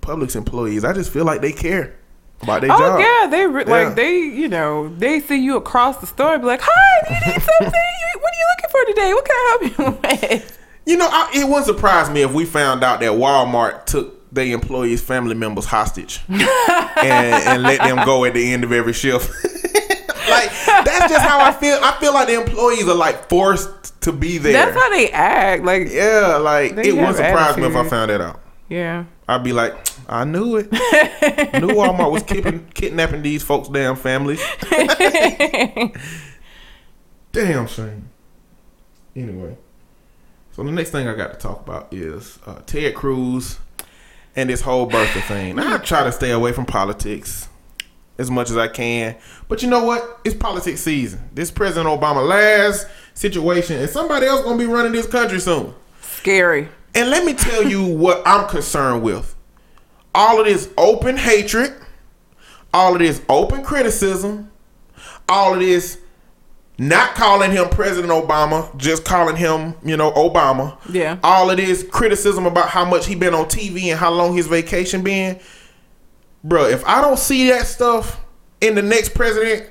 Publix 0.00 0.36
employees. 0.36 0.84
I 0.84 0.92
just 0.92 1.10
feel 1.12 1.24
like 1.24 1.40
they 1.40 1.50
care. 1.52 1.96
about 2.42 2.60
their 2.60 2.70
Oh 2.72 2.78
job. 2.78 3.00
yeah, 3.00 3.26
they 3.28 3.46
re- 3.46 3.64
Yeah. 3.66 3.70
like 3.86 3.96
they 3.96 4.18
you 4.18 4.48
know 4.48 4.88
they 4.96 5.18
see 5.20 5.36
you 5.42 5.56
across 5.56 5.96
the 5.98 6.06
store 6.06 6.34
and 6.34 6.42
be 6.42 6.46
like, 6.46 6.60
"Hi, 6.62 7.08
do 7.08 7.14
you 7.14 7.32
need 7.32 7.42
something? 7.42 8.20
What 8.20 8.32
are 8.32 8.38
you 8.38 8.46
looking 8.52 8.70
for 8.70 8.84
today? 8.84 9.12
What 9.14 9.24
can 9.24 9.34
I 9.34 9.44
help 9.50 9.62
you 9.78 9.98
with?" 10.38 10.58
You 10.86 10.96
know, 10.96 11.08
I, 11.10 11.30
it 11.34 11.44
wouldn't 11.44 11.66
surprise 11.66 12.08
me 12.08 12.22
if 12.22 12.32
we 12.32 12.44
found 12.44 12.84
out 12.84 13.00
that 13.00 13.10
Walmart 13.10 13.86
took 13.86 14.32
their 14.32 14.46
employees' 14.46 15.02
family 15.02 15.34
members 15.34 15.64
hostage 15.64 16.20
and, 16.28 16.44
and 17.02 17.62
let 17.62 17.80
them 17.80 18.04
go 18.04 18.24
at 18.24 18.34
the 18.34 18.52
end 18.52 18.62
of 18.64 18.70
every 18.70 18.92
shift. 18.92 19.28
like 20.28 20.50
that's 20.84 21.12
just 21.12 21.26
how 21.26 21.40
I 21.40 21.52
feel. 21.52 21.78
I 21.82 21.96
feel 21.98 22.14
like 22.14 22.28
the 22.28 22.40
employees 22.40 22.86
are 22.88 22.94
like 22.94 23.28
forced 23.28 24.00
to 24.02 24.12
be 24.12 24.38
there. 24.38 24.52
That's 24.52 24.76
how 24.76 24.90
they 24.90 25.10
act. 25.10 25.64
Like 25.64 25.88
yeah, 25.90 26.36
like 26.36 26.72
it 26.72 26.94
wouldn't 26.94 27.16
surprise 27.16 27.56
me 27.56 27.64
if 27.64 27.74
I 27.74 27.88
found 27.88 28.10
that 28.10 28.20
out. 28.20 28.40
yeah, 28.68 29.04
I'd 29.28 29.42
be 29.42 29.52
like, 29.52 29.74
I 30.08 30.24
knew 30.24 30.56
it. 30.56 30.70
knew 30.72 30.78
Walmart 31.74 32.12
was 32.12 32.22
kidnapping, 32.22 32.66
kidnapping 32.74 33.22
these 33.22 33.42
folks' 33.42 33.68
damn 33.68 33.96
families. 33.96 34.40
damn 37.32 37.66
shame. 37.66 38.08
Anyway, 39.14 39.56
so 40.56 40.62
the 40.62 40.72
next 40.72 40.88
thing 40.88 41.06
I 41.06 41.14
got 41.14 41.34
to 41.34 41.38
talk 41.38 41.60
about 41.60 41.92
is 41.92 42.38
uh, 42.46 42.62
Ted 42.64 42.94
Cruz 42.94 43.58
and 44.34 44.48
this 44.48 44.62
whole 44.62 44.88
birther 44.88 45.20
thing. 45.28 45.56
Now, 45.56 45.74
I 45.74 45.76
try 45.76 46.02
to 46.02 46.10
stay 46.10 46.30
away 46.30 46.52
from 46.52 46.64
politics 46.64 47.50
as 48.16 48.30
much 48.30 48.48
as 48.48 48.56
I 48.56 48.68
can, 48.68 49.16
but 49.48 49.62
you 49.62 49.68
know 49.68 49.84
what? 49.84 50.18
It's 50.24 50.34
politics 50.34 50.80
season. 50.80 51.28
This 51.34 51.50
President 51.50 51.86
Obama 51.86 52.26
last 52.26 52.86
situation, 53.12 53.76
and 53.76 53.90
somebody 53.90 54.24
else 54.24 54.44
gonna 54.44 54.56
be 54.56 54.64
running 54.64 54.92
this 54.92 55.06
country 55.06 55.40
soon. 55.40 55.74
scary. 56.00 56.70
And 56.94 57.10
let 57.10 57.26
me 57.26 57.34
tell 57.34 57.62
you 57.62 57.84
what 57.94 58.22
I'm 58.24 58.48
concerned 58.48 59.02
with. 59.02 59.34
All 60.14 60.40
of 60.40 60.46
this 60.46 60.70
open 60.78 61.18
hatred, 61.18 61.74
all 62.72 62.94
of 62.94 63.00
this 63.00 63.20
open 63.28 63.62
criticism, 63.62 64.50
all 65.28 65.52
of 65.52 65.60
this 65.60 65.98
not 66.78 67.14
calling 67.14 67.50
him 67.52 67.68
President 67.70 68.12
Obama, 68.12 68.74
just 68.76 69.04
calling 69.04 69.36
him, 69.36 69.74
you 69.84 69.96
know, 69.96 70.12
Obama. 70.12 70.76
Yeah. 70.90 71.18
All 71.22 71.50
of 71.50 71.56
this 71.56 71.82
criticism 71.82 72.44
about 72.46 72.68
how 72.68 72.84
much 72.84 73.06
he 73.06 73.14
been 73.14 73.34
on 73.34 73.46
TV 73.46 73.84
and 73.84 73.98
how 73.98 74.10
long 74.12 74.36
his 74.36 74.46
vacation 74.46 75.02
been. 75.02 75.38
Bro, 76.44 76.66
if 76.66 76.84
I 76.86 77.00
don't 77.00 77.18
see 77.18 77.48
that 77.50 77.66
stuff 77.66 78.20
in 78.60 78.74
the 78.74 78.82
next 78.82 79.14
president 79.14 79.68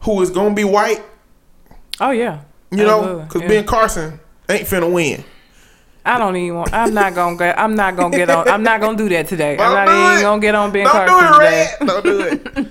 who 0.00 0.20
is 0.22 0.30
gonna 0.30 0.54
be 0.54 0.64
white, 0.64 1.02
Oh 2.00 2.10
yeah, 2.12 2.40
you 2.70 2.84
know, 2.84 3.20
because 3.26 3.42
Yeah. 3.42 3.48
Ben 3.48 3.64
Carson 3.66 4.20
ain't 4.48 4.66
finna 4.68 4.90
win. 4.92 5.24
I 6.06 6.16
don't 6.16 6.36
even 6.36 6.56
want. 6.56 6.72
I'm 6.72 6.94
not 6.94 7.14
gonna 7.14 7.36
get. 7.36 7.58
I'm 7.58 7.74
not 7.74 7.96
gonna 7.96 8.16
get 8.16 8.30
on. 8.30 8.48
I'm 8.48 8.62
not 8.62 8.80
gonna 8.80 8.96
do 8.96 9.08
that 9.10 9.26
today. 9.28 9.58
I'm 9.58 9.86
Don't 9.86 9.96
even 10.06 10.18
it. 10.18 10.22
gonna 10.22 10.40
get 10.40 10.54
on 10.54 10.70
Ben 10.70 10.84
Don't 10.84 11.06
Carson 11.08 11.18
do 11.18 11.42
it, 11.42 11.50
today. 11.50 11.76
Red. 11.80 11.86
Don't 11.88 12.04
do 12.04 12.20
it. 12.62 12.68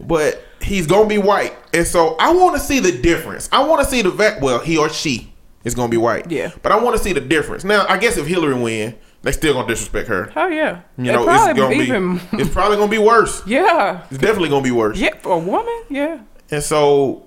but 0.00 0.42
he's 0.62 0.86
gonna 0.86 1.08
be 1.08 1.18
white, 1.18 1.54
and 1.72 1.86
so 1.86 2.16
I 2.18 2.32
want 2.32 2.56
to 2.56 2.60
see 2.60 2.80
the 2.80 2.92
difference. 2.92 3.48
I 3.52 3.64
want 3.64 3.82
to 3.84 3.90
see 3.90 4.02
the 4.02 4.10
vet. 4.10 4.40
Well, 4.40 4.58
he 4.60 4.76
or 4.76 4.88
she 4.88 5.32
is 5.64 5.74
gonna 5.74 5.88
be 5.90 5.96
white. 5.96 6.30
Yeah. 6.30 6.50
But 6.62 6.72
I 6.72 6.82
want 6.82 6.96
to 6.96 7.02
see 7.02 7.12
the 7.12 7.20
difference. 7.20 7.64
Now, 7.64 7.86
I 7.88 7.98
guess 7.98 8.16
if 8.16 8.26
Hillary 8.26 8.54
win, 8.54 8.96
they 9.22 9.32
still 9.32 9.54
gonna 9.54 9.68
disrespect 9.68 10.08
her. 10.08 10.32
Oh 10.36 10.48
yeah. 10.48 10.82
You 10.96 11.12
know, 11.12 11.28
it's 11.28 11.58
gonna 11.58 11.74
even. 11.74 12.16
be. 12.16 12.22
It's 12.32 12.50
probably 12.50 12.76
gonna 12.76 12.90
be 12.90 12.98
worse. 12.98 13.42
yeah. 13.46 14.04
It's 14.10 14.18
definitely 14.18 14.48
gonna 14.48 14.64
be 14.64 14.70
worse. 14.70 14.98
Yeah, 14.98 15.14
for 15.20 15.34
a 15.34 15.38
woman. 15.38 15.82
Yeah. 15.88 16.20
And 16.50 16.62
so, 16.62 17.26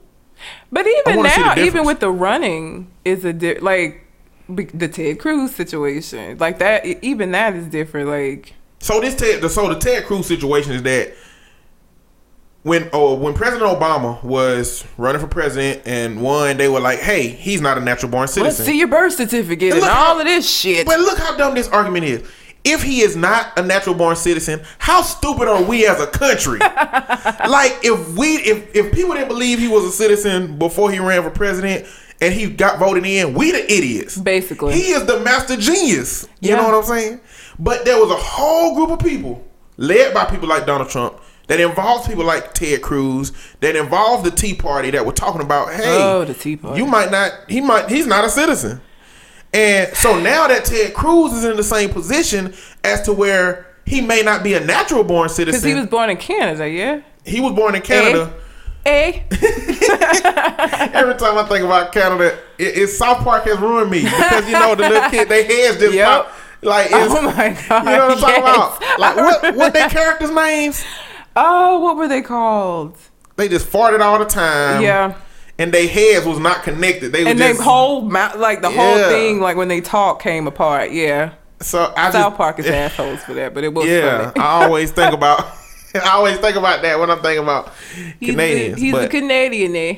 But 0.71 0.85
even 0.87 1.17
wanna 1.17 1.29
see 1.29 1.41
the 1.41 1.55
now, 1.55 1.61
even 1.61 1.85
with 1.85 1.99
the 1.99 2.11
running, 2.11 2.91
is 3.05 3.23
a 3.25 3.33
di- 3.33 3.59
like 3.59 4.01
the 4.49 4.87
Ted 4.87 5.19
Cruz 5.19 5.55
situation. 5.55 6.37
Like 6.37 6.59
that. 6.59 6.85
Even 6.85 7.31
that 7.31 7.55
is 7.55 7.67
different. 7.67 8.09
Like 8.09 8.53
so 8.79 8.99
this 8.99 9.15
Ted, 9.15 9.49
so 9.49 9.69
the 9.69 9.79
Ted 9.79 10.05
Cruz 10.05 10.25
situation 10.27 10.73
is 10.73 10.83
that 10.83 11.13
when 12.63 12.89
oh 12.93 13.13
when 13.15 13.33
President 13.33 13.69
Obama 13.69 14.21
was 14.23 14.85
running 14.97 15.21
for 15.21 15.27
president 15.27 15.81
and 15.85 16.21
won, 16.21 16.57
they 16.57 16.67
were 16.69 16.79
like, 16.79 16.99
"Hey, 16.99 17.27
he's 17.27 17.61
not 17.61 17.77
a 17.77 17.81
natural 17.81 18.11
born 18.11 18.27
citizen." 18.27 18.43
let's 18.43 18.57
see 18.57 18.77
your 18.79 18.87
birth 18.87 19.13
certificate 19.13 19.73
and 19.73 19.81
look 19.81 19.89
all 19.89 20.15
how- 20.15 20.19
of 20.19 20.25
this 20.25 20.49
shit. 20.49 20.85
But 20.85 20.99
look 20.99 21.17
how 21.19 21.35
dumb 21.37 21.55
this 21.55 21.67
argument 21.69 22.05
is. 22.05 22.27
If 22.63 22.81
he 22.81 23.01
is 23.01 23.17
not 23.17 23.59
a 23.59 23.61
natural 23.61 23.93
born 23.93 24.15
citizen, 24.15 24.61
how 24.79 25.01
stupid 25.01 25.49
are 25.49 25.61
we 25.61 25.85
as 25.85 25.99
a 25.99 26.07
country? 26.07 26.59
like 26.59 27.77
if 27.83 28.15
we 28.17 28.35
if 28.37 28.73
if 28.73 28.93
people 28.93 29.13
didn't 29.15 29.27
believe 29.27 29.59
he 29.59 29.67
was 29.67 29.83
a 29.83 29.91
citizen 29.91 30.57
before 30.57 30.89
he 30.89 30.99
ran 30.99 31.23
for 31.23 31.29
president 31.29 31.85
and 32.21 32.33
he 32.33 32.49
got 32.49 32.79
voted 32.79 33.05
in, 33.05 33.33
we 33.33 33.51
the 33.51 33.69
idiots. 33.69 34.17
Basically. 34.17 34.73
He 34.75 34.91
is 34.91 35.05
the 35.05 35.19
master 35.19 35.57
genius. 35.57 36.25
You 36.39 36.51
Yeah. 36.51 36.55
know 36.55 36.63
what 36.63 36.75
I'm 36.75 36.83
saying? 36.83 37.19
But 37.59 37.83
there 37.83 37.99
was 37.99 38.09
a 38.11 38.15
whole 38.15 38.75
group 38.75 38.91
of 38.91 39.05
people 39.05 39.43
led 39.75 40.13
by 40.13 40.23
people 40.23 40.47
like 40.47 40.65
Donald 40.65 40.89
Trump 40.89 41.19
that 41.57 41.59
involves 41.63 42.07
people 42.07 42.25
like 42.25 42.53
Ted 42.53 42.81
Cruz 42.81 43.31
that 43.59 43.75
involved 43.75 44.25
the 44.25 44.31
Tea 44.31 44.55
Party 44.55 44.89
that 44.91 45.05
were 45.05 45.11
talking 45.13 45.41
about, 45.41 45.71
hey, 45.73 45.83
Oh, 46.01 46.25
the 46.25 46.33
Tea 46.33 46.55
Party. 46.57 46.79
you 46.81 46.87
might 46.87 47.11
not 47.11 47.31
he 47.47 47.61
might 47.61 47.89
he's 47.89 48.07
not 48.07 48.25
a 48.25 48.29
citizen. 48.29 48.81
And 49.53 49.95
so 49.95 50.19
now 50.19 50.47
that 50.47 50.65
Ted 50.65 50.93
Cruz 50.95 51.31
is 51.33 51.43
in 51.43 51.55
the 51.57 51.63
same 51.63 51.89
position 51.91 52.55
as 52.83 53.01
to 53.03 53.13
where 53.13 53.67
he 53.85 54.01
may 54.01 54.23
not 54.23 54.41
be 54.43 54.55
a 54.55 54.59
natural 54.59 55.03
born 55.03 55.29
citizen. 55.29 55.59
Because 55.59 55.63
he 55.63 55.75
was 55.75 55.87
born 55.87 56.09
in 56.09 56.17
Canada. 56.17 56.67
Yeah. 56.67 57.01
he 57.23 57.39
was 57.39 57.53
born 57.53 57.75
in 57.75 57.81
Canada. 57.83 58.33
Eh. 58.85 59.21
Every 60.93 61.15
time 61.15 61.37
I 61.37 61.45
think 61.47 61.63
about 61.65 61.91
Canada, 61.91 62.37
it, 62.57 62.77
it 62.77 62.87
South 62.87 63.19
Park 63.23 63.43
has 63.45 63.59
ruined 63.59 63.91
me 63.91 64.03
because 64.03 64.45
you 64.47 64.53
know 64.53 64.75
the 64.75 64.89
little 64.89 65.09
kid, 65.09 65.29
they 65.29 65.43
heads 65.43 65.77
just 65.79 65.93
Yep. 65.93 66.07
pop. 66.07 66.31
Like, 66.61 66.87
Oh 66.91 67.21
my 67.21 67.57
god. 67.69 67.85
you 67.85 67.91
know 67.91 68.07
what 68.07 68.11
I'm 68.11 68.17
talking 68.19 68.41
about? 68.41 68.99
Like, 68.99 69.15
what 69.17 69.55
what 69.55 69.73
their 69.73 69.89
characters' 69.89 70.31
names? 70.31 70.83
Oh, 71.35 71.79
what 71.79 71.97
were 71.97 72.07
they 72.07 72.21
called? 72.21 72.97
They 73.35 73.47
just 73.47 73.67
farted 73.67 74.01
all 74.01 74.19
the 74.19 74.25
time. 74.25 74.81
yeah. 74.83 75.15
and 75.57 75.71
their 75.73 75.87
heads 75.87 76.25
was 76.25 76.39
not 76.39 76.63
connected. 76.63 77.11
They 77.11 77.25
And 77.29 77.39
just 77.39 77.61
whole 77.61 78.01
mouth, 78.01 78.35
like 78.37 78.61
the 78.61 78.69
whole 78.69 78.97
thing, 79.09 79.39
like 79.39 79.57
when 79.57 79.67
they 79.67 79.81
talk, 79.81 80.21
came 80.21 80.45
apart. 80.47 80.91
Yeah. 80.91 81.33
so 81.61 81.91
I 81.97 82.11
South 82.11 82.31
just, 82.33 82.37
Park 82.37 82.59
is 82.59 82.65
assholes 82.67 83.23
for 83.23 83.33
that, 83.33 83.53
but 83.53 83.63
it 83.63 83.73
was 83.73 83.87
Yeah, 83.87 84.31
funny. 84.31 84.39
I 84.45 84.63
always 84.65 84.91
think 84.91 85.13
about. 85.19 85.45
I 85.95 86.09
always 86.13 86.37
think 86.39 86.55
about 86.57 86.81
that 86.81 86.99
when 86.99 87.11
I'm 87.11 87.21
thinking 87.21 87.43
about 87.43 87.71
He's, 88.19 88.31
Canadians. 88.31 88.81
he's 88.81 88.91
but 88.93 89.01
the 89.03 89.07
Canadian 89.09 89.73
there. 89.73 89.97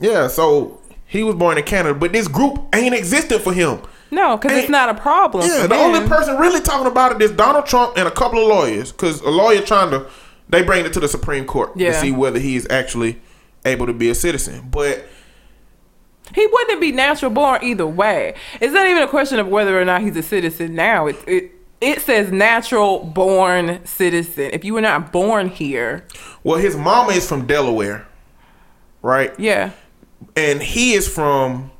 yeah, 0.00 0.26
so 0.28 0.80
he 1.06 1.22
was 1.22 1.34
born 1.34 1.58
in 1.58 1.64
Canada, 1.64 1.94
but 1.94 2.12
this 2.12 2.28
group 2.28 2.58
ain't 2.74 2.94
existed 2.94 3.40
for 3.40 3.52
him. 3.52 3.80
No, 4.10 4.36
because 4.38 4.56
it's 4.56 4.70
not 4.70 4.88
a 4.88 4.94
problem. 4.94 5.46
Yeah, 5.46 5.66
the 5.66 5.74
only 5.74 6.06
person 6.08 6.36
really 6.38 6.60
talking 6.60 6.86
about 6.86 7.12
it 7.16 7.20
is 7.22 7.30
Donald 7.32 7.66
Trump 7.66 7.96
and 7.98 8.06
a 8.08 8.10
couple 8.10 8.40
of 8.40 8.48
lawyers, 8.48 8.90
because 8.92 9.20
a 9.20 9.28
lawyer 9.28 9.60
trying 9.60 9.90
to 9.90 10.06
they 10.48 10.62
bring 10.62 10.84
it 10.84 10.92
to 10.92 11.00
the 11.00 11.08
Supreme 11.08 11.44
Court 11.46 11.72
Yeah. 11.74 11.92
to 11.92 11.98
see 12.00 12.12
whether 12.12 12.38
he 12.38 12.56
is 12.56 12.66
actually 12.70 13.20
able 13.64 13.86
to 13.86 13.92
be 13.92 14.10
a 14.10 14.14
citizen. 14.14 14.68
But 14.70 15.06
He 16.34 16.46
wouldn't 16.46 16.80
be 16.80 16.90
natural 16.92 17.30
born 17.30 17.62
either 17.62 17.86
way. 17.86 18.34
It's 18.60 18.72
not 18.72 18.86
even 18.86 19.02
a 19.02 19.08
question 19.08 19.38
of 19.38 19.48
whether 19.48 19.78
or 19.80 19.84
not 19.84 20.00
he's 20.02 20.16
a 20.16 20.22
citizen 20.22 20.74
now. 20.74 21.06
It 21.06 21.16
it 21.26 21.50
it 21.80 22.00
says 22.00 22.32
natural 22.32 23.04
born 23.04 23.80
citizen. 23.84 24.50
If 24.52 24.64
you 24.64 24.72
were 24.74 24.80
not 24.80 25.12
born 25.12 25.48
here, 25.48 26.06
well, 26.42 26.58
his 26.58 26.76
mama 26.76 27.12
is 27.12 27.28
from 27.28 27.46
Delaware, 27.46 28.06
right? 29.02 29.32
yeah, 29.38 29.70
and 30.36 30.62
he 30.62 30.94
is 30.94 31.06
from 31.08 31.70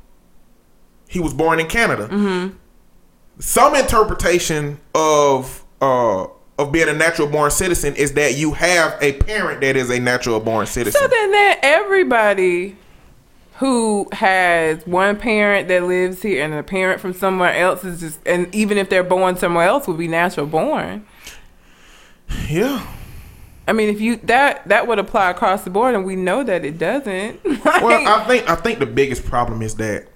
he 1.07 1.19
was 1.19 1.33
born 1.33 1.59
in 1.59 1.67
Canada. 1.67 2.07
Mm-hmm. 2.07 2.55
Some 3.39 3.73
interpretation 3.75 4.79
of 4.93 5.63
uh 5.81 6.27
of 6.57 6.71
being 6.71 6.87
a 6.87 6.93
natural 6.93 7.27
born 7.27 7.51
citizen 7.51 7.95
is 7.95 8.13
that 8.13 8.37
you 8.37 8.53
have 8.53 8.97
a 9.01 9.13
parent 9.13 9.61
that 9.61 9.75
is 9.75 9.89
a 9.89 9.99
natural 9.99 10.39
born 10.39 10.65
citizen. 10.65 11.01
So 11.01 11.07
then 11.07 11.31
that 11.31 11.59
everybody 11.61 12.77
who 13.57 14.07
has 14.11 14.85
one 14.85 15.17
parent 15.17 15.67
that 15.67 15.83
lives 15.83 16.21
here 16.21 16.43
and 16.43 16.53
a 16.53 16.63
parent 16.63 16.99
from 17.01 17.13
somewhere 17.13 17.53
else 17.53 17.83
is 17.83 17.99
just 18.01 18.19
and 18.25 18.53
even 18.53 18.77
if 18.77 18.89
they're 18.89 19.03
born 19.03 19.37
somewhere 19.37 19.67
else 19.67 19.87
would 19.87 19.97
be 19.97 20.07
natural 20.07 20.45
born. 20.45 21.05
yeah. 22.49 22.85
I 23.67 23.73
mean 23.73 23.89
if 23.89 23.99
you 23.99 24.17
that 24.23 24.67
that 24.67 24.87
would 24.87 24.99
apply 24.99 25.31
across 25.31 25.63
the 25.63 25.69
board 25.69 25.95
and 25.95 26.05
we 26.05 26.15
know 26.15 26.43
that 26.43 26.63
it 26.63 26.77
doesn't. 26.77 27.39
Well, 27.65 28.07
I 28.07 28.25
think 28.27 28.49
I 28.49 28.55
think 28.55 28.79
the 28.79 28.85
biggest 28.85 29.25
problem 29.25 29.61
is 29.61 29.75
that 29.75 30.07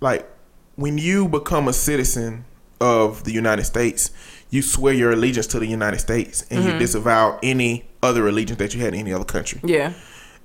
like 0.00 0.28
when 0.74 0.98
you 0.98 1.28
become 1.28 1.68
a 1.68 1.72
citizen 1.72 2.44
of 2.80 3.24
the 3.24 3.32
United 3.32 3.64
States, 3.64 4.10
you 4.50 4.62
swear 4.62 4.94
your 4.94 5.12
allegiance 5.12 5.46
to 5.48 5.58
the 5.58 5.66
United 5.66 5.98
States 5.98 6.46
and 6.50 6.60
Mm-hmm. 6.60 6.72
you 6.72 6.78
disavow 6.78 7.38
any 7.42 7.84
other 8.02 8.28
allegiance 8.28 8.58
that 8.58 8.74
you 8.74 8.80
had 8.80 8.94
in 8.94 9.00
any 9.00 9.12
other 9.12 9.24
country. 9.24 9.60
yeah. 9.64 9.92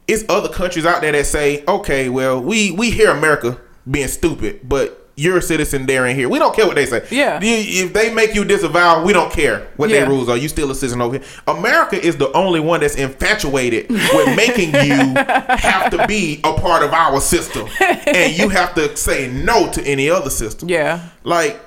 it's 0.07 0.23
other 0.29 0.49
countries 0.49 0.85
out 0.85 1.01
there 1.01 1.11
that 1.11 1.25
say, 1.25 1.63
okay, 1.67 2.09
well, 2.09 2.41
we 2.41 2.71
we 2.71 2.89
hear 2.91 3.11
America 3.11 3.59
being 3.89 4.07
stupid, 4.07 4.61
but 4.67 4.97
you're 5.15 5.37
a 5.37 5.41
citizen 5.41 5.85
there 5.85 6.05
and 6.05 6.17
here. 6.17 6.27
We 6.29 6.39
don't 6.39 6.55
care 6.55 6.65
what 6.65 6.75
they 6.75 6.85
say. 6.87 7.05
Yeah. 7.11 7.39
If 7.43 7.93
they 7.93 8.11
make 8.13 8.33
you 8.33 8.43
disavow, 8.45 9.03
we 9.05 9.13
don't 9.13 9.31
care 9.31 9.67
what 9.75 9.89
Yeah. 9.89 9.99
their 10.01 10.09
rules 10.09 10.29
are. 10.29 10.37
You 10.37 10.47
still 10.47 10.71
a 10.71 10.75
citizen 10.75 11.01
over 11.01 11.17
here. 11.19 11.27
America 11.47 11.95
is 12.03 12.15
the 12.17 12.31
only 12.31 12.59
one 12.59 12.79
that's 12.79 12.95
infatuated 12.95 13.89
with 13.89 14.35
making 14.43 14.69
you 14.73 15.13
have 15.15 15.91
to 15.91 16.07
be 16.07 16.39
a 16.43 16.53
part 16.53 16.81
of 16.83 16.93
our 16.93 17.19
system, 17.21 17.67
and 18.07 18.35
you 18.37 18.49
have 18.49 18.73
to 18.75 18.95
say 18.97 19.27
no 19.31 19.69
to 19.73 19.81
any 19.83 20.09
other 20.09 20.29
system. 20.29 20.69
Yeah. 20.69 21.01
Like, 21.23 21.59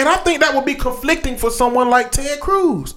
and 0.00 0.08
I 0.08 0.16
think 0.16 0.40
that 0.40 0.54
would 0.54 0.64
be 0.64 0.74
conflicting 0.74 1.36
for 1.36 1.50
someone 1.50 1.90
like 1.90 2.10
Ted 2.10 2.40
Cruz. 2.40 2.94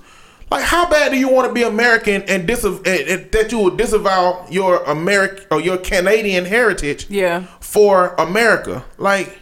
Like, 0.52 0.64
how 0.64 0.88
bad 0.90 1.12
do 1.12 1.18
you 1.18 1.30
want 1.30 1.48
to 1.48 1.54
be 1.54 1.64
American 1.64 2.22
and, 2.24 2.46
dis- 2.48 2.64
and, 2.64 2.86
and 2.86 3.32
that 3.32 3.52
you 3.52 3.58
will 3.58 3.76
disavow 3.76 4.46
your 4.52 4.84
American 4.84 5.46
or 5.52 5.60
your 5.60 5.78
Canadian 5.78 6.46
heritage 6.46 7.10
Yeah. 7.10 7.44
for 7.60 8.14
America? 8.20 8.84
Like, 8.98 9.40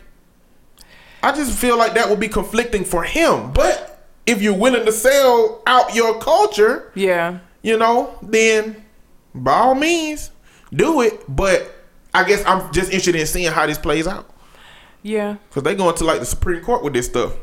I 1.23 1.31
just 1.33 1.57
feel 1.57 1.77
like 1.77 1.93
that 1.95 2.09
would 2.09 2.19
be 2.19 2.27
conflicting 2.29 2.83
for 2.85 3.03
him. 3.03 3.51
But 3.51 4.05
if 4.25 4.41
you're 4.41 4.55
willing 4.57 4.85
to 4.85 4.91
sell 4.91 5.61
out 5.67 5.93
your 5.93 6.17
culture, 6.19 6.91
Yeah. 6.95 7.39
you 7.61 7.77
know, 7.77 8.15
then 8.21 8.83
by 9.35 9.53
all 9.53 9.75
means, 9.75 10.31
do 10.73 11.01
it. 11.01 11.23
But 11.27 11.69
I 12.13 12.23
guess 12.23 12.43
I'm 12.45 12.71
just 12.71 12.89
interested 12.91 13.15
in 13.19 13.25
seeing 13.27 13.51
how 13.51 13.65
this 13.67 13.77
plays 13.77 14.07
out 14.07 14.29
Yeah. 15.03 15.35
because 15.49 15.63
they're 15.63 15.75
going 15.75 15.95
to 15.95 16.05
like 16.05 16.19
the 16.19 16.25
Supreme 16.25 16.63
Court 16.63 16.83
with 16.83 16.93
this 16.93 17.07
stuff. 17.07 17.33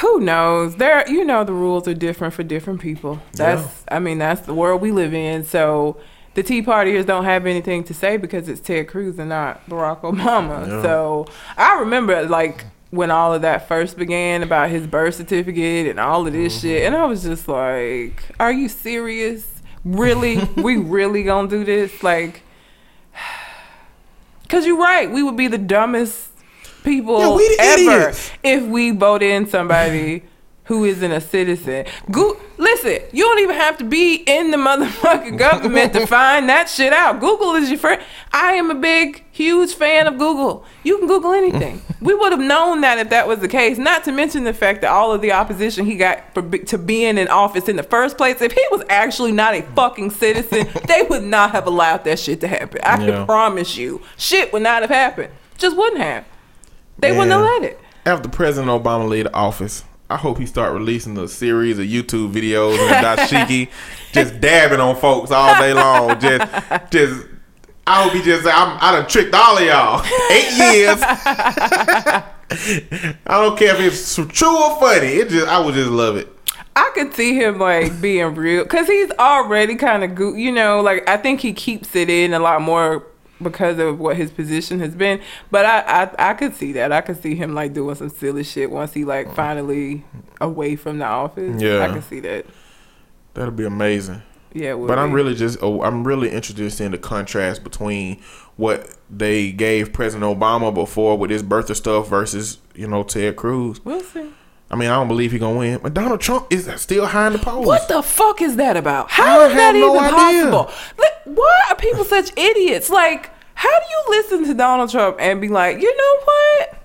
Who 0.00 0.20
knows? 0.20 0.76
There, 0.76 1.08
you 1.10 1.24
know, 1.24 1.44
the 1.44 1.52
rules 1.52 1.88
are 1.88 1.94
different 1.94 2.34
for 2.34 2.42
different 2.42 2.80
people. 2.80 3.20
That's, 3.32 3.84
I 3.88 3.98
mean, 3.98 4.18
that's 4.18 4.42
the 4.42 4.54
world 4.54 4.80
we 4.80 4.92
live 4.92 5.14
in. 5.14 5.44
So 5.44 5.96
the 6.34 6.42
Tea 6.42 6.62
Partiers 6.62 7.06
don't 7.06 7.24
have 7.24 7.46
anything 7.46 7.84
to 7.84 7.94
say 7.94 8.16
because 8.16 8.48
it's 8.48 8.60
Ted 8.60 8.88
Cruz 8.88 9.18
and 9.18 9.28
not 9.28 9.66
Barack 9.66 10.02
Obama. 10.02 10.66
Yeah. 10.66 10.82
So 10.82 11.26
I 11.56 11.80
remember 11.80 12.26
like 12.26 12.66
when 12.90 13.10
all 13.10 13.34
of 13.34 13.42
that 13.42 13.66
first 13.66 13.96
began 13.96 14.42
about 14.42 14.70
his 14.70 14.86
birth 14.86 15.16
certificate 15.16 15.88
and 15.88 15.98
all 15.98 16.26
of 16.26 16.32
this 16.32 16.54
mm-hmm. 16.54 16.68
shit, 16.68 16.86
and 16.86 16.94
I 16.94 17.06
was 17.06 17.22
just 17.22 17.48
like, 17.48 18.22
"Are 18.38 18.52
you 18.52 18.68
serious? 18.68 19.62
Really? 19.84 20.38
we 20.56 20.76
really 20.76 21.22
gonna 21.22 21.48
do 21.48 21.64
this? 21.64 22.02
Like?" 22.02 22.42
Cause 24.48 24.66
you're 24.66 24.78
right, 24.78 25.10
we 25.10 25.22
would 25.22 25.36
be 25.36 25.48
the 25.48 25.58
dumbest 25.58 26.30
people 26.84 27.36
we 27.36 27.56
ever 27.58 27.80
idiots. 28.00 28.30
if 28.42 28.62
we 28.64 28.90
vote 28.92 29.22
in 29.22 29.46
somebody 29.46 30.22
who 30.64 30.84
isn't 30.86 31.12
a 31.12 31.20
citizen. 31.20 31.84
Go- 32.10 32.38
listen, 32.56 32.98
you 33.12 33.22
don't 33.22 33.38
even 33.40 33.54
have 33.56 33.76
to 33.76 33.84
be 33.84 34.14
in 34.26 34.50
the 34.50 34.56
motherfucking 34.56 35.36
government 35.36 35.92
to 35.92 36.06
find 36.06 36.48
that 36.48 36.70
shit 36.70 36.90
out. 36.90 37.20
Google 37.20 37.54
is 37.54 37.68
your 37.68 37.78
friend. 37.78 38.00
I 38.32 38.54
am 38.54 38.70
a 38.70 38.74
big, 38.74 39.24
huge 39.30 39.74
fan 39.74 40.06
of 40.06 40.16
Google. 40.16 40.64
You 40.82 40.96
can 40.96 41.06
Google 41.06 41.32
anything. 41.32 41.82
we 42.00 42.14
would 42.14 42.32
have 42.32 42.40
known 42.40 42.80
that 42.80 42.96
if 42.98 43.10
that 43.10 43.28
was 43.28 43.40
the 43.40 43.48
case. 43.48 43.76
Not 43.76 44.04
to 44.04 44.12
mention 44.12 44.44
the 44.44 44.54
fact 44.54 44.80
that 44.80 44.90
all 44.90 45.12
of 45.12 45.20
the 45.20 45.32
opposition 45.32 45.84
he 45.84 45.96
got 45.96 46.32
for 46.32 46.40
be- 46.40 46.60
to 46.60 46.78
being 46.78 47.18
in 47.18 47.28
office 47.28 47.68
in 47.68 47.76
the 47.76 47.82
first 47.82 48.16
place. 48.16 48.40
If 48.40 48.52
he 48.52 48.64
was 48.70 48.82
actually 48.88 49.32
not 49.32 49.52
a 49.54 49.60
fucking 49.74 50.12
citizen, 50.12 50.66
they 50.88 51.02
would 51.02 51.24
not 51.24 51.50
have 51.50 51.66
allowed 51.66 52.04
that 52.04 52.18
shit 52.18 52.40
to 52.40 52.48
happen. 52.48 52.80
I 52.82 53.04
Yeah. 53.04 53.10
can 53.18 53.26
promise 53.26 53.76
you, 53.76 54.00
shit 54.16 54.50
would 54.54 54.62
not 54.62 54.80
have 54.80 54.90
happened. 54.90 55.30
Just 55.58 55.76
wouldn't 55.76 56.00
have. 56.00 56.24
They 56.98 57.12
wouldn't 57.12 57.32
have 57.32 57.42
let 57.42 57.62
it. 57.64 57.80
After 58.06 58.28
President 58.28 58.70
Obama 58.70 59.08
leave 59.08 59.24
the 59.24 59.34
office, 59.34 59.84
I 60.10 60.16
hope 60.16 60.38
he 60.38 60.46
start 60.46 60.72
releasing 60.74 61.16
a 61.18 61.26
series 61.26 61.78
of 61.78 61.86
YouTube 61.86 62.32
videos 62.32 62.78
and 62.78 63.04
dashiki, 63.04 63.70
just 64.12 64.40
dabbing 64.40 64.80
on 64.80 64.96
folks 64.96 65.30
all 65.30 65.58
day 65.60 65.72
long. 65.72 66.20
Just, 66.20 66.90
just. 66.90 67.26
I 67.86 68.02
hope 68.02 68.12
he 68.12 68.22
just 68.22 68.44
say, 68.44 68.50
I'm, 68.50 68.78
I 68.80 68.92
done 68.92 69.06
tricked 69.08 69.34
all 69.34 69.58
of 69.58 69.64
y'all. 69.64 70.02
Eight 70.30 70.56
years. 70.56 70.98
I 71.06 72.24
don't 73.26 73.58
care 73.58 73.74
if 73.74 73.80
it's 73.80 74.14
true 74.14 74.56
or 74.56 74.78
funny. 74.80 75.08
It 75.08 75.28
just, 75.28 75.46
I 75.48 75.58
would 75.58 75.74
just 75.74 75.90
love 75.90 76.16
it. 76.16 76.28
I 76.76 76.90
could 76.94 77.14
see 77.14 77.34
him 77.34 77.58
like 77.58 78.00
being 78.00 78.34
real 78.34 78.64
because 78.64 78.86
he's 78.86 79.10
already 79.12 79.76
kind 79.76 80.02
of 80.02 80.14
go- 80.14 80.34
you 80.34 80.50
know, 80.50 80.80
like 80.80 81.08
I 81.08 81.16
think 81.16 81.40
he 81.40 81.52
keeps 81.52 81.94
it 81.94 82.10
in 82.10 82.34
a 82.34 82.38
lot 82.38 82.62
more 82.62 83.06
because 83.42 83.78
of 83.78 83.98
what 83.98 84.16
his 84.16 84.30
position 84.30 84.80
has 84.80 84.94
been. 84.94 85.20
But 85.50 85.66
I, 85.66 85.80
I, 85.80 86.30
I 86.30 86.34
could 86.34 86.54
see 86.54 86.72
that. 86.72 86.92
I 86.92 87.00
could 87.00 87.20
see 87.22 87.34
him 87.34 87.54
like 87.54 87.72
doing 87.72 87.94
some 87.94 88.10
silly 88.10 88.44
shit 88.44 88.70
once 88.70 88.94
he 88.94 89.04
like 89.04 89.28
mm. 89.28 89.34
finally 89.34 90.04
away 90.40 90.76
from 90.76 90.98
the 90.98 91.06
office. 91.06 91.60
Yeah. 91.60 91.80
I 91.82 91.88
can 91.88 92.02
see 92.02 92.20
that. 92.20 92.46
That'll 93.34 93.52
be 93.52 93.64
amazing. 93.64 94.22
Yeah, 94.52 94.76
But 94.76 95.00
I'm 95.00 95.12
really 95.12 95.34
just 95.34 95.58
oh, 95.62 95.82
I'm 95.82 96.06
really 96.06 96.30
interested 96.30 96.84
in 96.84 96.92
the 96.92 96.98
contrast 96.98 97.64
between 97.64 98.22
what 98.54 98.88
they 99.10 99.50
gave 99.50 99.92
President 99.92 100.38
Obama 100.38 100.72
before 100.72 101.18
with 101.18 101.30
his 101.30 101.42
birther 101.42 101.74
stuff 101.74 102.08
versus 102.08 102.58
you 102.72 102.86
know 102.86 103.02
Ted 103.02 103.34
Cruz. 103.34 103.84
We'll 103.84 104.00
see. 104.00 104.30
I 104.70 104.76
mean, 104.76 104.88
I 104.90 104.94
don't 104.94 105.08
believe 105.08 105.32
he 105.32 105.38
gonna 105.38 105.58
win, 105.58 105.80
but 105.82 105.92
Donald 105.92 106.20
Trump 106.20 106.46
is 106.50 106.70
still 106.80 107.06
high 107.06 107.26
in 107.26 107.32
the 107.32 107.38
polls. 107.40 107.66
What 107.66 107.88
the 107.88 108.02
fuck 108.02 108.40
is 108.40 108.56
that 108.56 108.76
about? 108.76 109.06
I 109.06 109.14
How 109.14 109.40
is 109.40 109.52
have 109.52 109.56
that 109.56 109.74
no 109.74 109.94
even 109.94 110.14
idea. 110.14 110.50
possible? 110.50 110.70
Why 111.34 111.62
are 111.70 111.76
people 111.76 112.04
such 112.04 112.30
idiots? 112.36 112.90
Like, 112.90 113.30
how 113.54 113.78
do 113.78 113.84
you 113.88 114.04
listen 114.18 114.44
to 114.46 114.54
Donald 114.54 114.90
Trump 114.90 115.16
and 115.20 115.40
be 115.40 115.48
like, 115.48 115.80
you 115.80 115.96
know 115.96 116.20
what? 116.24 116.80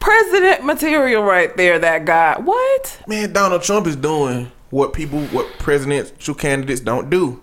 President 0.00 0.64
material 0.64 1.22
right 1.22 1.56
there, 1.56 1.78
that 1.78 2.04
guy. 2.04 2.36
What? 2.40 3.00
Man, 3.06 3.32
Donald 3.32 3.62
Trump 3.62 3.86
is 3.86 3.94
doing 3.94 4.50
what 4.70 4.92
people, 4.92 5.20
what 5.26 5.46
presidential 5.58 6.34
candidates 6.34 6.80
don't 6.80 7.08
do, 7.08 7.40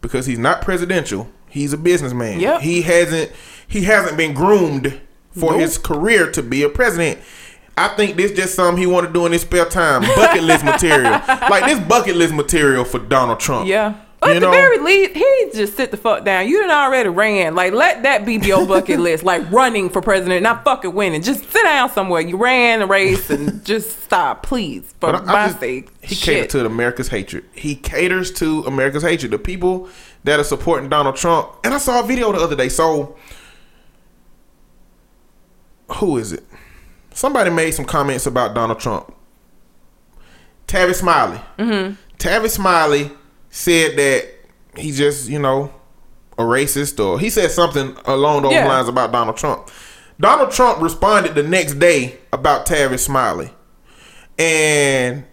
because 0.00 0.26
he's 0.26 0.38
not 0.38 0.62
presidential. 0.62 1.28
He's 1.48 1.72
a 1.72 1.76
businessman. 1.78 2.38
Yep. 2.38 2.60
He 2.60 2.82
hasn't 2.82 3.32
he 3.66 3.82
hasn't 3.84 4.16
been 4.16 4.34
groomed 4.34 5.00
for 5.32 5.52
Nope. 5.52 5.60
his 5.60 5.78
career 5.78 6.30
to 6.30 6.42
be 6.44 6.62
a 6.62 6.68
president. 6.68 7.18
I 7.76 7.88
think 7.88 8.16
this 8.16 8.32
just 8.32 8.54
something 8.54 8.78
he 8.80 8.86
want 8.86 9.06
to 9.08 9.12
do 9.12 9.26
in 9.26 9.32
his 9.32 9.42
spare 9.42 9.64
time. 9.64 10.02
Bucket 10.02 10.44
list 10.44 10.64
material, 10.64 11.10
like 11.50 11.64
this 11.64 11.80
bucket 11.88 12.14
list 12.14 12.34
material 12.34 12.84
for 12.84 13.00
Donald 13.00 13.40
Trump. 13.40 13.66
Yeah. 13.68 13.94
At 14.22 14.34
You 14.34 14.40
the 14.40 14.50
very 14.50 14.78
least, 14.78 15.12
he 15.14 15.50
just 15.54 15.76
sit 15.78 15.90
the 15.90 15.96
fuck 15.96 16.26
down. 16.26 16.46
You 16.46 16.60
done 16.60 16.70
already 16.70 17.08
ran. 17.08 17.54
Like, 17.54 17.72
let 17.72 18.02
that 18.02 18.26
be 18.26 18.34
your 18.36 18.66
bucket 18.68 19.00
list. 19.00 19.24
Like, 19.24 19.50
running 19.50 19.88
for 19.88 20.02
president, 20.02 20.42
not 20.42 20.62
fucking 20.62 20.92
winning. 20.92 21.22
Just 21.22 21.50
sit 21.50 21.62
down 21.62 21.88
somewhere. 21.90 22.20
You 22.20 22.36
ran 22.36 22.82
a 22.82 22.86
race 22.86 23.30
and 23.30 23.64
just 23.64 24.02
stop, 24.02 24.42
please, 24.42 24.92
for 25.00 25.12
But 25.12 25.14
I- 25.14 25.18
I 25.18 25.24
my 25.24 25.46
just- 25.48 25.60
sake. 25.60 25.88
He 26.02 26.14
Shit. 26.14 26.34
caters 26.50 26.52
to 26.52 26.66
America's 26.66 27.08
hatred. 27.08 27.44
He 27.54 27.74
caters 27.74 28.30
to 28.32 28.60
America's 28.64 29.02
hatred. 29.02 29.32
The 29.32 29.38
people 29.38 29.88
that 30.24 30.38
are 30.38 30.44
supporting 30.44 30.90
Donald 30.90 31.16
Trump. 31.16 31.48
And 31.64 31.72
I 31.72 31.78
saw 31.78 32.00
a 32.00 32.06
video 32.06 32.30
the 32.32 32.38
other 32.40 32.56
day. 32.56 32.68
So, 32.68 33.16
who 35.96 36.18
is 36.18 36.32
it? 36.32 36.44
Somebody 37.12 37.50
made 37.50 37.70
some 37.72 37.84
comments 37.84 38.26
about 38.26 38.54
Donald 38.54 38.78
Trump. 38.80 39.14
Tavis 40.68 40.96
Smiley. 40.96 41.40
Mm-hmm. 41.58 41.94
Tavis 42.18 42.50
Smiley 42.50 43.10
said 43.50 43.96
that 43.96 44.28
he's 44.76 44.96
just, 44.96 45.28
you 45.28 45.38
know, 45.38 45.72
a 46.38 46.42
racist 46.42 47.04
or 47.04 47.18
he 47.20 47.28
said 47.28 47.50
something 47.50 47.96
along 48.06 48.42
those 48.42 48.52
Yeah. 48.52 48.66
lines 48.68 48.88
about 48.88 49.12
Donald 49.12 49.36
Trump. 49.36 49.68
Donald 50.18 50.50
Trump 50.52 50.80
responded 50.80 51.34
the 51.34 51.42
next 51.42 51.74
day 51.78 52.18
about 52.32 52.66
Tavis 52.66 53.00
Smiley. 53.00 53.50
And 54.38 55.24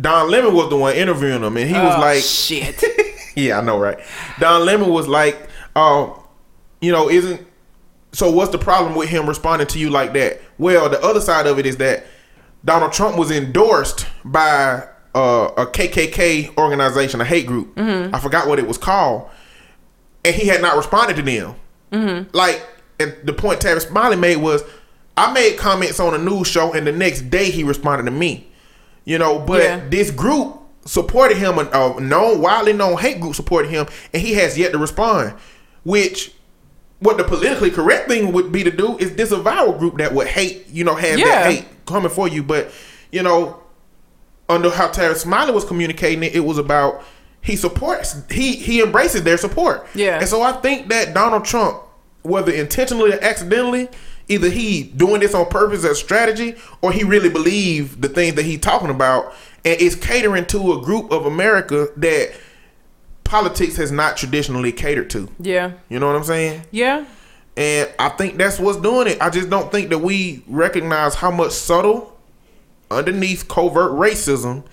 Don 0.00 0.30
Lemon 0.30 0.54
was 0.54 0.68
the 0.70 0.76
one 0.76 0.94
interviewing 0.94 1.42
him, 1.42 1.56
and 1.56 1.68
he 1.68 1.74
was 1.74 1.94
Oh, 1.96 2.00
like, 2.00 2.22
shit. 2.22 2.82
"Yeah, 3.36 3.58
I 3.58 3.60
know, 3.62 3.78
right?" 3.78 3.98
Don 4.40 4.64
Lemon 4.64 4.90
was 4.90 5.06
like, 5.08 5.36
"Um, 5.76 6.12
you 6.80 6.92
know, 6.92 7.08
isn't 7.08 7.44
so? 8.12 8.30
What's 8.30 8.50
the 8.52 8.58
problem 8.58 8.94
with 8.94 9.08
him 9.08 9.28
responding 9.28 9.66
to 9.68 9.78
you 9.78 9.90
like 9.90 10.12
that?" 10.14 10.40
Well, 10.58 10.88
the 10.88 11.00
other 11.02 11.20
side 11.20 11.46
of 11.46 11.58
it 11.58 11.66
is 11.66 11.76
that 11.78 12.06
Donald 12.64 12.92
Trump 12.92 13.16
was 13.16 13.30
endorsed 13.30 14.06
by 14.24 14.84
uh, 15.14 15.50
a 15.56 15.66
KKK 15.66 16.56
organization, 16.56 17.20
a 17.20 17.24
hate 17.24 17.46
group. 17.46 17.78
I 17.78 18.18
forgot 18.20 18.48
what 18.48 18.58
it 18.58 18.66
was 18.66 18.78
called, 18.78 19.28
and 20.24 20.34
he 20.34 20.46
had 20.48 20.60
not 20.60 20.76
responded 20.76 21.16
to 21.16 21.22
them. 21.22 22.26
Like, 22.32 22.66
and 22.98 23.14
the 23.24 23.32
point 23.32 23.60
Tavis 23.60 23.88
Smiley 23.88 24.16
made 24.16 24.36
was, 24.36 24.62
I 25.16 25.32
made 25.32 25.56
comments 25.58 26.00
on 26.00 26.14
a 26.14 26.18
news 26.18 26.48
show, 26.48 26.72
and 26.72 26.86
the 26.86 26.92
next 26.92 27.22
day 27.30 27.50
he 27.50 27.62
responded 27.64 28.04
to 28.04 28.10
me. 28.10 28.48
You 29.04 29.18
know, 29.18 29.38
but 29.38 29.62
Yeah. 29.62 29.80
this 29.88 30.10
group 30.10 30.58
supported 30.86 31.36
him, 31.36 31.58
a, 31.58 31.62
a 31.70 32.00
known, 32.00 32.40
widely 32.40 32.72
known 32.72 32.96
hate 32.98 33.20
group 33.20 33.34
supported 33.34 33.68
him, 33.70 33.86
and 34.12 34.20
he 34.22 34.34
has 34.34 34.58
yet 34.58 34.72
to 34.72 34.78
respond. 34.78 35.34
Which, 35.84 36.32
what 37.00 37.18
the 37.18 37.24
politically 37.24 37.70
correct 37.70 38.08
thing 38.08 38.32
would 38.32 38.50
be 38.50 38.64
to 38.64 38.70
do 38.70 38.96
is 38.98 39.10
disavow 39.10 39.74
a 39.74 39.78
group 39.78 39.98
that 39.98 40.12
would 40.14 40.26
hate, 40.26 40.66
you 40.70 40.82
know, 40.84 40.94
have 40.94 41.18
Yeah. 41.18 41.26
that 41.26 41.52
hate 41.52 41.66
coming 41.86 42.10
for 42.10 42.26
you. 42.26 42.42
But, 42.42 42.70
you 43.12 43.22
know, 43.22 43.60
under 44.48 44.70
how 44.70 44.88
Terrence 44.88 45.20
Smiley 45.20 45.52
was 45.52 45.64
communicating 45.64 46.22
it, 46.22 46.34
it 46.34 46.40
was 46.40 46.58
about 46.58 47.02
he 47.40 47.56
supports 47.56 48.16
he 48.30 48.56
he 48.56 48.82
embraces 48.82 49.22
their 49.22 49.36
support. 49.36 49.86
Yeah. 49.94 50.18
And 50.18 50.28
so 50.28 50.42
I 50.42 50.52
think 50.52 50.88
that 50.88 51.14
Donald 51.14 51.44
Trump, 51.44 51.80
whether 52.22 52.52
intentionally 52.52 53.12
or 53.12 53.22
accidentally, 53.22 53.88
either 54.28 54.48
he 54.48 54.84
doing 54.84 55.20
this 55.20 55.34
on 55.34 55.46
purpose 55.46 55.84
as 55.84 55.98
strategy 55.98 56.56
or 56.82 56.92
he 56.92 57.04
really 57.04 57.28
believe 57.28 58.00
the 58.00 58.08
things 58.08 58.34
that 58.36 58.44
he's 58.44 58.60
talking 58.60 58.90
about 58.90 59.34
and 59.64 59.80
is 59.80 59.94
catering 59.94 60.46
to 60.46 60.72
a 60.72 60.80
group 60.82 61.10
of 61.10 61.26
America 61.26 61.88
that 61.96 62.32
politics 63.24 63.76
has 63.76 63.90
not 63.90 64.16
traditionally 64.16 64.72
catered 64.72 65.10
to. 65.10 65.28
yeah. 65.38 65.72
You 65.88 65.98
know 65.98 66.06
what 66.06 66.16
I'm 66.16 66.24
saying? 66.24 66.62
Yeah. 66.70 67.04
And 67.56 67.88
I 67.98 68.08
think 68.10 68.36
that's 68.36 68.58
what's 68.58 68.78
doing 68.80 69.06
it. 69.06 69.20
I 69.20 69.30
just 69.30 69.48
don't 69.48 69.70
think 69.70 69.90
that 69.90 69.98
we 69.98 70.42
recognize 70.46 71.14
how 71.14 71.30
much 71.30 71.52
subtle, 71.52 72.13
underneath 72.90 73.48
covert 73.48 73.92
racism 73.92 74.64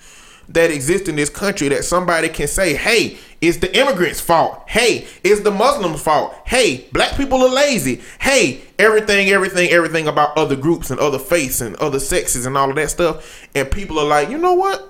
that 0.48 0.70
exists 0.70 1.08
in 1.08 1.16
this 1.16 1.30
country 1.30 1.68
that 1.68 1.84
somebody 1.84 2.28
can 2.28 2.46
say, 2.48 2.74
hey, 2.74 3.16
it's 3.40 3.58
the 3.58 3.74
immigrants' 3.76 4.20
fault. 4.20 4.62
Hey, 4.68 5.06
it's 5.24 5.40
the 5.40 5.50
Muslims' 5.50 6.02
fault. 6.02 6.34
Hey, 6.44 6.88
black 6.92 7.16
people 7.16 7.42
are 7.42 7.48
lazy. 7.48 8.02
Hey, 8.20 8.60
everything, 8.78 9.28
everything, 9.30 9.70
everything 9.70 10.08
about 10.08 10.36
other 10.36 10.56
groups 10.56 10.90
and 10.90 11.00
other 11.00 11.18
faiths 11.18 11.60
and 11.60 11.74
other 11.76 11.98
sexes 12.00 12.44
and 12.44 12.56
all 12.58 12.68
of 12.70 12.76
that 12.76 12.90
stuff. 12.90 13.48
And 13.54 13.70
people 13.70 13.98
are 13.98 14.04
like, 14.06 14.28
you 14.30 14.38
know 14.38 14.54
what? 14.54 14.88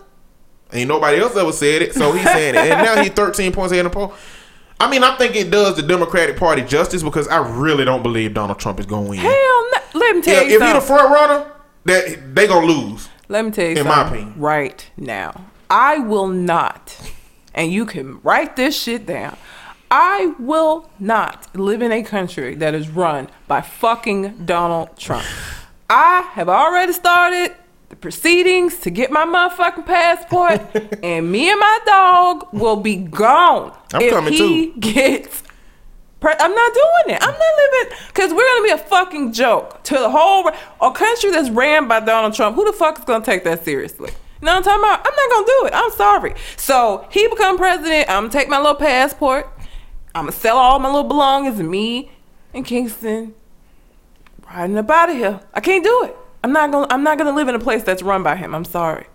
Ain't 0.72 0.88
nobody 0.88 1.18
else 1.18 1.36
ever 1.36 1.52
said 1.52 1.82
it, 1.82 1.94
so 1.94 2.12
he's 2.12 2.24
saying 2.24 2.54
it. 2.54 2.72
And 2.72 2.82
now 2.82 3.02
he's 3.02 3.12
13 3.14 3.52
points 3.52 3.72
ahead 3.72 3.84
of 3.86 3.92
the 3.92 3.96
poll. 3.96 4.14
I 4.80 4.90
mean, 4.90 5.04
I 5.04 5.16
think 5.16 5.36
it 5.36 5.50
does 5.50 5.76
the 5.76 5.82
Democratic 5.82 6.36
Party 6.38 6.62
justice 6.62 7.02
because 7.02 7.28
I 7.28 7.36
really 7.56 7.84
don't 7.84 8.02
believe 8.02 8.34
Donald 8.34 8.58
Trump 8.58 8.80
is 8.80 8.86
going 8.86 9.04
to 9.04 9.10
win. 9.10 9.18
Hell 9.20 9.32
no. 9.32 9.78
Let 9.94 10.16
me 10.16 10.22
tell 10.22 10.34
Yeah, 10.42 10.48
you 10.48 10.60
if 10.60 10.66
he 10.66 10.72
the 10.72 10.80
front 10.80 11.10
runner, 11.10 11.52
that 11.84 12.34
they 12.34 12.46
gonna 12.46 12.66
lose. 12.66 13.08
Let 13.28 13.44
me 13.44 13.50
tell 13.50 13.68
you 13.68 13.76
in 13.76 13.86
my 13.86 14.06
opinion. 14.06 14.34
Right 14.36 14.90
now, 14.96 15.46
I 15.70 15.98
will 15.98 16.28
not, 16.28 16.96
and 17.54 17.72
you 17.72 17.86
can 17.86 18.20
write 18.22 18.56
this 18.56 18.80
shit 18.80 19.06
down. 19.06 19.36
I 19.90 20.34
will 20.38 20.90
not 20.98 21.54
live 21.54 21.82
in 21.82 21.92
a 21.92 22.02
country 22.02 22.54
that 22.56 22.74
is 22.74 22.88
run 22.88 23.28
by 23.46 23.60
fucking 23.60 24.46
Donald 24.46 24.96
Trump. 24.96 25.26
I 25.90 26.22
have 26.32 26.48
already 26.48 26.94
started 26.94 27.54
the 27.90 27.96
proceedings 27.96 28.78
to 28.80 28.90
get 28.90 29.10
my 29.10 29.26
motherfucking 29.26 29.84
passport, 29.84 30.62
and 31.02 31.30
me 31.30 31.50
and 31.50 31.60
my 31.60 31.78
dog 31.84 32.48
will 32.52 32.76
be 32.76 32.96
gone 32.96 33.76
I'm 33.92 34.00
if 34.00 34.12
coming 34.12 34.32
he 34.32 34.72
gets 34.78 35.42
I'm 36.24 36.54
not 36.54 36.74
doing 36.74 37.16
it. 37.16 37.22
I'm 37.22 37.32
not 37.32 37.40
living 37.56 37.98
because 38.08 38.32
we're 38.32 38.46
gonna 38.46 38.64
be 38.64 38.70
a 38.70 38.78
fucking 38.78 39.32
joke 39.32 39.82
to 39.84 39.94
the 39.94 40.10
whole 40.10 40.50
a 40.80 40.92
country 40.92 41.30
that's 41.30 41.50
ran 41.50 41.88
by 41.88 42.00
Donald 42.00 42.34
Trump. 42.34 42.56
Who 42.56 42.64
the 42.64 42.72
fuck 42.72 42.98
is 42.98 43.04
gonna 43.04 43.24
take 43.24 43.44
that 43.44 43.64
seriously? 43.64 44.10
You 44.40 44.46
know 44.46 44.54
what 44.54 44.58
I'm 44.58 44.62
talking 44.64 44.84
about? 44.84 45.06
I'm 45.06 45.14
not 45.14 45.30
gonna 45.30 45.46
do 45.46 45.66
it. 45.66 45.72
I'm 45.74 45.90
sorry. 45.92 46.34
So 46.56 47.06
he 47.10 47.28
become 47.28 47.56
president. 47.58 48.08
I'm 48.08 48.24
gonna 48.24 48.32
take 48.32 48.48
my 48.48 48.58
little 48.58 48.74
passport. 48.74 49.46
I'm 50.14 50.24
gonna 50.24 50.32
sell 50.32 50.58
all 50.58 50.78
my 50.78 50.88
little 50.88 51.04
belongings 51.04 51.60
me 51.60 52.10
and 52.52 52.64
Kingston 52.64 53.34
riding 54.52 54.76
up 54.76 54.90
out 54.90 55.10
of 55.10 55.16
here. 55.16 55.40
I 55.54 55.60
can't 55.60 55.84
do 55.84 56.04
it. 56.04 56.16
I'm 56.44 56.52
not 56.52 56.70
gonna. 56.72 56.86
I'm 56.90 57.02
not 57.02 57.18
gonna 57.18 57.34
live 57.34 57.48
in 57.48 57.54
a 57.54 57.60
place 57.60 57.82
that's 57.82 58.02
run 58.02 58.22
by 58.22 58.36
him. 58.36 58.54
I'm 58.54 58.64
sorry. 58.64 59.06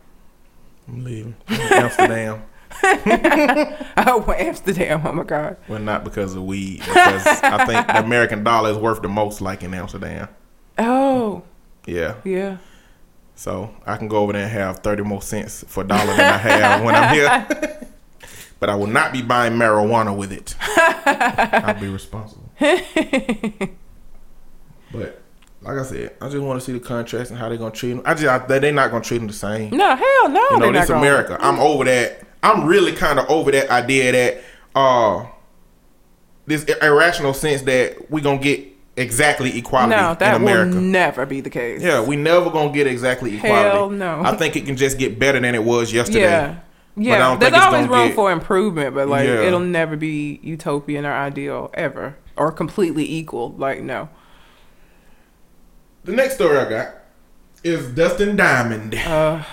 I'm 0.88 1.04
leaving 1.04 1.36
Amsterdam. 1.50 2.44
Oh, 4.00 4.34
Amsterdam. 4.38 5.02
Oh 5.06 5.12
my 5.12 5.24
God. 5.24 5.58
well, 5.68 5.80
not 5.80 6.04
because 6.04 6.36
of 6.36 6.44
weed, 6.44 6.80
because 6.80 7.26
I 7.44 7.66
think 7.66 7.88
the 7.88 8.00
American 8.00 8.44
dollar 8.44 8.70
is 8.72 8.78
worth 8.78 9.02
the 9.02 9.08
most, 9.08 9.42
like 9.42 9.64
in 9.64 9.74
Amsterdam. 9.74 10.28
Oh, 10.78 11.44
Yeah. 11.86 12.16
yeah. 12.24 12.58
So 13.36 13.72
I 13.86 13.98
can 13.98 14.08
go 14.08 14.18
over 14.18 14.34
there 14.34 14.44
and 14.44 14.52
have 14.52 14.80
30 14.80 15.04
more 15.04 15.22
cents 15.22 15.64
for 15.68 15.84
a 15.84 15.88
dollar 15.88 16.16
than 16.16 16.34
I 16.34 16.38
have 16.38 16.84
when 16.84 16.96
I'm 16.96 17.14
here. 17.14 17.48
but 18.60 18.70
I 18.70 18.76
will 18.76 18.88
not 18.88 19.12
be 19.14 19.22
buying 19.22 19.54
marijuana 19.54 20.16
with 20.16 20.32
it. 20.32 20.56
I'll 20.62 21.80
be 21.80 21.88
responsible. 21.88 22.50
but 24.92 25.22
like 25.62 25.78
I 25.78 25.84
said, 25.84 26.16
I 26.22 26.30
just 26.30 26.42
want 26.44 26.60
to 26.60 26.66
see 26.66 26.72
the 26.74 26.80
contracts 26.80 27.30
and 27.30 27.38
how 27.40 27.50
they're 27.50 27.58
gonna 27.58 27.72
treat 27.72 27.92
them. 27.94 28.02
I 28.06 28.14
just 28.14 28.28
I, 28.28 28.38
they're 28.60 28.72
not 28.72 28.92
gonna 28.92 29.04
treat 29.04 29.18
them 29.20 29.28
the 29.28 29.34
same. 29.34 29.76
No, 29.76 29.96
hell 29.96 30.30
no. 30.30 30.48
you 30.52 30.60
know, 30.60 30.72
this 30.72 30.90
America. 30.90 31.38
I'm 31.40 31.60
over 31.60 31.84
that. 31.86 32.24
I'm 32.44 32.66
really 32.66 32.92
kind 32.94 33.20
of 33.20 33.30
over 33.30 33.52
that 33.52 33.70
idea 33.70 34.12
that 34.12 34.44
uh 34.76 35.26
this 36.46 36.64
irrational 36.82 37.34
sense 37.34 37.64
that 37.64 38.10
we 38.10 38.22
gonna 38.22 38.38
get 38.40 38.66
exactly 38.96 39.58
equality 39.58 39.96
No, 39.96 40.16
that 40.16 40.36
in 40.38 40.42
will 40.44 40.50
America. 40.50 40.80
never 40.80 41.26
be 41.26 41.42
the 41.42 41.50
case. 41.50 41.82
Yeah, 41.82 42.02
we 42.02 42.16
never 42.16 42.50
gonna 42.50 42.72
get 42.72 42.88
exactly 42.88 43.36
equality. 43.38 43.70
Hell 43.70 43.90
no. 43.90 44.22
I 44.24 44.36
think 44.36 44.56
it 44.56 44.66
can 44.66 44.78
just 44.78 44.98
get 44.98 45.20
better 45.20 45.40
than 45.40 45.56
it 45.56 45.64
was 45.64 45.92
yesterday. 45.94 46.22
Yeah. 46.22 46.56
Yeah. 46.96 47.36
There's 47.36 47.54
always 47.54 47.88
room 47.88 48.08
get- 48.08 48.16
for 48.16 48.32
improvement, 48.32 48.96
but 48.96 49.08
like 49.08 49.28
Yeah. 49.28 49.42
it'll 49.42 49.60
never 49.60 49.96
be 49.98 50.40
utopian 50.42 51.06
or 51.06 51.14
ideal 51.14 51.70
ever. 51.76 52.16
Or 52.36 52.52
completely 52.52 53.04
equal. 53.12 53.54
Like 53.58 53.82
no. 53.84 54.10
The 56.06 56.14
next 56.14 56.36
story 56.36 56.58
I 56.58 56.70
got 56.70 56.90
is 57.64 57.88
Dustin 57.90 58.36
Diamond. 58.36 58.96
Uh 58.96 59.44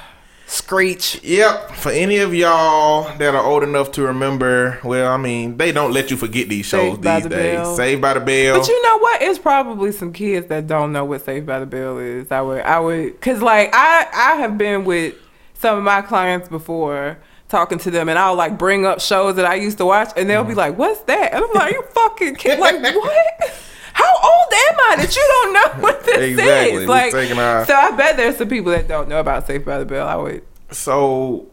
Screech. 0.46 1.22
Yep, 1.24 1.72
for 1.72 1.90
any 1.90 2.18
of 2.18 2.34
y'all 2.34 3.16
that 3.18 3.34
are 3.34 3.42
old 3.42 3.62
enough 3.62 3.92
to 3.92 4.02
remember, 4.02 4.78
well, 4.84 5.10
I 5.12 5.16
mean, 5.16 5.56
they 5.56 5.72
don't 5.72 5.92
let 5.92 6.10
you 6.10 6.16
forget 6.16 6.48
these 6.48 6.66
shows 6.66 6.92
Saved 6.92 7.02
by 7.02 7.14
these 7.16 7.22
the 7.24 7.28
days. 7.30 7.56
Bell. 7.56 7.76
Saved 7.76 8.02
by 8.02 8.14
the 8.14 8.20
Bell. 8.20 8.58
But 8.58 8.68
you 8.68 8.82
know 8.82 8.98
what? 8.98 9.22
It's 9.22 9.38
probably 9.38 9.90
some 9.92 10.12
kids 10.12 10.46
that 10.48 10.66
don't 10.66 10.92
know 10.92 11.04
what 11.04 11.24
Saved 11.24 11.46
by 11.46 11.60
the 11.60 11.66
Bell 11.66 11.98
is. 11.98 12.30
I 12.30 12.40
would, 12.42 12.60
I 12.62 12.78
would, 12.78 13.20
cause 13.20 13.40
like 13.42 13.70
I, 13.74 14.06
I 14.12 14.36
have 14.36 14.56
been 14.58 14.84
with 14.84 15.14
some 15.54 15.78
of 15.78 15.84
my 15.84 16.02
clients 16.02 16.48
before, 16.48 17.18
talking 17.48 17.78
to 17.78 17.90
them, 17.90 18.08
and 18.08 18.18
I'll 18.18 18.34
like 18.36 18.58
bring 18.58 18.84
up 18.84 19.00
shows 19.00 19.36
that 19.36 19.46
I 19.46 19.54
used 19.54 19.78
to 19.78 19.86
watch, 19.86 20.10
and 20.16 20.28
they'll 20.28 20.40
Mm-hmm. 20.42 20.50
be 20.50 20.54
like, 20.56 20.76
"What's 20.78 21.00
that?" 21.02 21.32
And 21.32 21.42
I'm 21.44 21.52
like, 21.54 21.72
"You 21.72 21.82
fucking 21.94 22.34
kid, 22.36 22.58
like 22.58 22.82
what?" 22.94 23.54
How 23.94 24.04
old 24.22 24.52
am 24.52 24.74
I 24.80 24.96
that 24.98 25.16
you 25.16 25.22
don't 25.28 25.52
know 25.52 25.82
what 25.82 26.04
this 26.04 26.18
Exactly. 26.18 26.82
is? 26.82 26.88
Like, 26.88 27.14
our- 27.14 27.64
so 27.66 27.74
I 27.74 27.90
bet 27.92 28.16
there's 28.16 28.36
some 28.36 28.48
people 28.48 28.70
that 28.72 28.86
don't 28.88 29.08
know 29.08 29.20
about 29.20 29.46
Saved 29.46 29.64
by 29.64 29.78
the 29.78 29.84
Bell. 29.86 30.06
I 30.06 30.16
would. 30.16 30.42
So, 30.70 31.46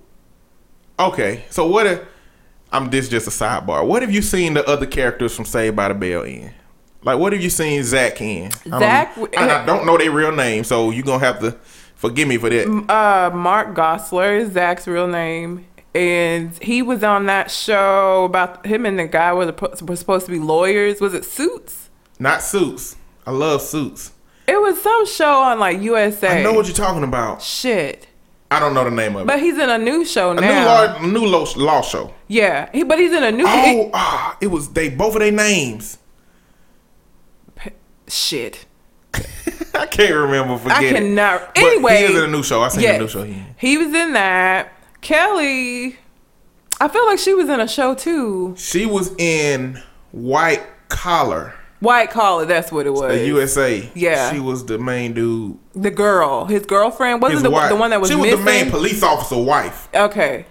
okay. 1.00 1.44
So 1.50 1.66
what 1.68 1.88
if 1.88 2.02
I'm 2.72 2.90
this 2.90 3.10
just 3.10 3.28
a 3.28 3.32
sidebar? 3.32 3.86
What 3.86 4.02
have 4.02 4.12
you 4.12 4.22
seen 4.22 4.54
the 4.54 4.66
other 4.68 4.86
characters 4.86 5.36
from 5.36 5.46
Saved 5.46 5.76
by 5.76 5.88
the 5.90 5.94
Bell 5.94 6.24
in? 6.24 6.52
Like, 7.04 7.18
what 7.20 7.34
have 7.34 7.42
you 7.42 7.50
seen 7.50 7.84
Zach 7.84 8.22
in? 8.22 8.52
I 8.72 8.80
Zach- 8.80 9.16
don't, 9.16 9.36
and 9.36 9.52
I 9.52 9.66
don't 9.66 9.86
know 9.86 9.98
their 9.98 10.12
real 10.12 10.32
name, 10.32 10.64
so 10.64 10.92
you're 10.92 11.04
gonna 11.04 11.24
have 11.26 11.40
to 11.40 11.52
forgive 11.96 12.28
me 12.28 12.38
for 12.38 12.50
that. 12.50 12.68
Uh, 12.68 13.36
Mark 13.36 13.76
Gosselaar 13.76 14.40
is 14.40 14.52
Zach's 14.54 14.88
real 14.88 15.08
name, 15.08 15.66
and 15.96 16.52
he 16.62 16.82
was 16.84 17.04
on 17.04 17.26
that 17.26 17.50
show 17.50 18.26
about 18.26 18.66
him 18.68 18.86
and 18.86 19.00
the 19.00 19.08
guy 19.08 19.34
were, 19.34 19.48
the, 19.48 19.84
were 19.86 19.96
supposed 19.96 20.28
to 20.28 20.32
be 20.32 20.40
lawyers. 20.40 21.02
Was 21.02 21.14
it 21.16 21.26
Suits? 21.26 21.81
Not 22.22 22.44
Suits. 22.44 22.96
I 23.26 23.32
love 23.32 23.64
Suits. 23.64 24.12
It 24.48 24.62
was 24.62 24.80
some 24.80 25.08
show 25.08 25.42
on 25.42 25.58
like 25.60 25.82
USA. 25.82 26.40
I 26.40 26.44
know 26.44 26.54
what 26.54 26.68
you're 26.68 26.76
talking 26.76 27.04
about. 27.04 27.42
Shit, 27.42 28.08
I 28.52 28.60
don't 28.60 28.76
know 28.76 28.84
the 28.84 28.92
name 28.92 29.16
of 29.16 29.24
it. 29.24 29.26
but 29.28 29.40
he's 29.40 29.58
in 29.58 29.72
a 29.72 29.80
new 29.80 30.06
show 30.06 30.30
a 30.30 30.36
now. 30.36 31.00
new 31.00 31.08
law, 31.08 31.22
new 31.22 31.26
law, 31.26 31.46
law 31.56 31.82
show. 31.82 32.14
Yeah, 32.28 32.70
he, 32.72 32.84
but 32.84 33.00
he's 33.00 33.12
in 33.12 33.24
a 33.24 33.32
new. 33.32 33.46
Oh, 33.48 33.90
ah, 33.96 34.38
it 34.40 34.48
was 34.48 34.70
they 34.70 34.90
both 34.90 35.16
of 35.16 35.22
their 35.22 35.32
names. 35.32 35.98
shit. 38.08 38.68
I 39.74 39.88
can't 39.88 40.14
remember. 40.14 40.60
Forget 40.60 40.78
I 40.78 40.84
it. 40.86 40.94
cannot. 40.94 41.56
But 41.56 41.64
Anyway, 41.64 41.98
he 41.98 42.04
is 42.04 42.18
in 42.20 42.24
a 42.26 42.32
new 42.32 42.44
show. 42.44 42.62
I 42.62 42.68
seen 42.68 42.82
yes, 42.84 42.98
the 42.98 43.00
new 43.00 43.08
show. 43.08 43.24
He 43.24 43.44
he 43.58 43.78
was 43.80 43.88
in 43.96 44.14
that. 44.14 44.72
Kelly, 45.02 45.98
I 46.80 46.88
feel 46.88 47.06
like 47.08 47.18
she 47.18 47.34
was 47.34 47.50
in 47.50 47.60
a 47.60 47.68
show 47.68 47.96
too. 47.96 48.54
She 48.58 48.86
was 48.86 49.12
in 49.16 49.82
White 50.12 50.62
Collar, 50.90 51.56
White 51.82 52.10
collar, 52.12 52.46
that's 52.46 52.72
what 52.72 52.86
it 52.86 52.92
was. 52.94 53.12
the 53.12 53.26
USA. 53.28 53.90
Yeah. 53.96 54.32
she 54.32 54.40
was 54.40 54.66
the 54.66 54.78
main 54.78 55.14
dude. 55.14 55.58
The 55.74 55.92
girl, 55.92 56.46
his 56.46 56.66
girlfriend, 56.66 57.22
wasn't 57.22 57.38
His 57.40 57.44
the, 57.44 57.50
wife. 57.52 57.70
the 57.70 57.76
one 57.76 57.90
that 57.90 58.00
was 58.00 58.10
She 58.10 58.16
was 58.16 58.26
missing? 58.28 58.40
the 58.40 58.46
main 58.46 58.70
police 58.72 59.02
officer 59.04 59.38
wife. 59.42 59.90
Okay. 59.94 60.46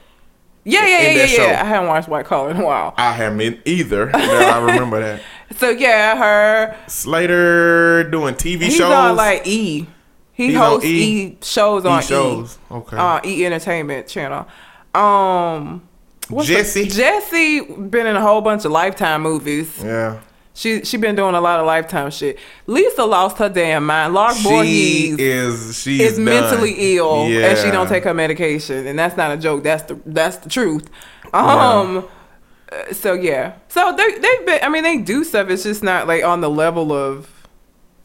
Yeah, 0.64 0.87
yeah, 0.87 1.01
yeah, 1.12 1.25
yeah, 1.25 1.47
yeah. 1.53 1.62
I 1.62 1.64
haven't 1.64 1.88
watched 1.88 2.09
White 2.09 2.27
Collar 2.27 2.51
in 2.51 2.59
a 2.59 2.64
while. 2.66 2.93
I 2.99 3.12
haven't 3.12 3.61
either. 3.64 4.07
but 4.07 4.21
I 4.21 4.59
remember 4.61 5.01
that. 5.01 5.23
So 5.57 5.71
yeah, 5.71 6.16
her. 6.16 6.77
Slater 6.87 8.05
doing 8.09 8.35
TV 8.37 8.62
He's 8.64 8.77
shows. 8.77 8.93
on 8.93 9.16
like 9.16 9.45
E. 9.47 9.87
He 10.33 10.47
He's 10.49 10.57
hosts 10.57 10.87
E? 10.87 11.23
E, 11.27 11.38
shows 11.43 11.85
on 11.85 11.99
E 11.99 12.03
shows. 12.03 12.57
E. 12.71 12.75
Okay. 12.75 12.97
Uh, 12.97 13.21
E 13.25 13.45
Entertainment 13.47 14.07
Channel. 14.07 14.47
Um. 14.95 15.83
Jesse? 16.43 16.87
Jesse 16.88 17.61
been 17.62 18.07
in 18.07 18.14
a 18.14 18.21
whole 18.21 18.40
bunch 18.43 18.64
of 18.64 18.71
Lifetime 18.71 19.23
movies. 19.23 19.83
yeah. 19.83 20.21
She 20.53 20.85
she 20.85 20.97
been 20.97 21.15
doing 21.15 21.35
a 21.35 21.41
lot 21.41 21.61
of 21.61 21.67
Lifetime 21.67 22.11
shit. 22.11 22.39
Lisa 22.67 23.05
lost 23.05 23.39
her 23.39 23.49
damn 23.49 23.87
mind. 23.87 24.13
Lark 24.15 24.37
She 24.37 24.43
Voorhees 24.43 25.17
is. 25.19 25.79
She's 25.81 26.01
is 26.01 26.15
done. 26.17 26.25
mentally 26.25 26.97
ill 26.97 27.23
and 27.27 27.57
she 27.59 27.71
don't 27.71 27.89
take 27.89 28.05
her 28.05 28.13
medication, 28.15 28.87
and 28.87 28.99
that's 28.99 29.17
not 29.17 29.31
a 29.31 29.37
joke. 29.37 29.63
That's 29.63 29.85
the 29.85 29.99
that's 30.05 30.37
the 30.39 30.49
truth. 30.51 30.91
Um. 31.33 32.09
uh, 32.73 32.93
So 32.93 33.13
yeah. 33.15 33.55
So 33.69 33.95
they 33.97 34.19
they've 34.19 34.47
been. 34.47 34.59
I 34.63 34.69
mean, 34.69 34.83
they 34.83 34.99
do 34.99 35.25
stuff. 35.25 35.49
It's 35.51 35.63
just 35.63 35.83
not 35.83 36.07
like 36.09 36.25
on 36.25 36.41
the 36.41 36.51
level 36.51 36.93
of 36.93 37.29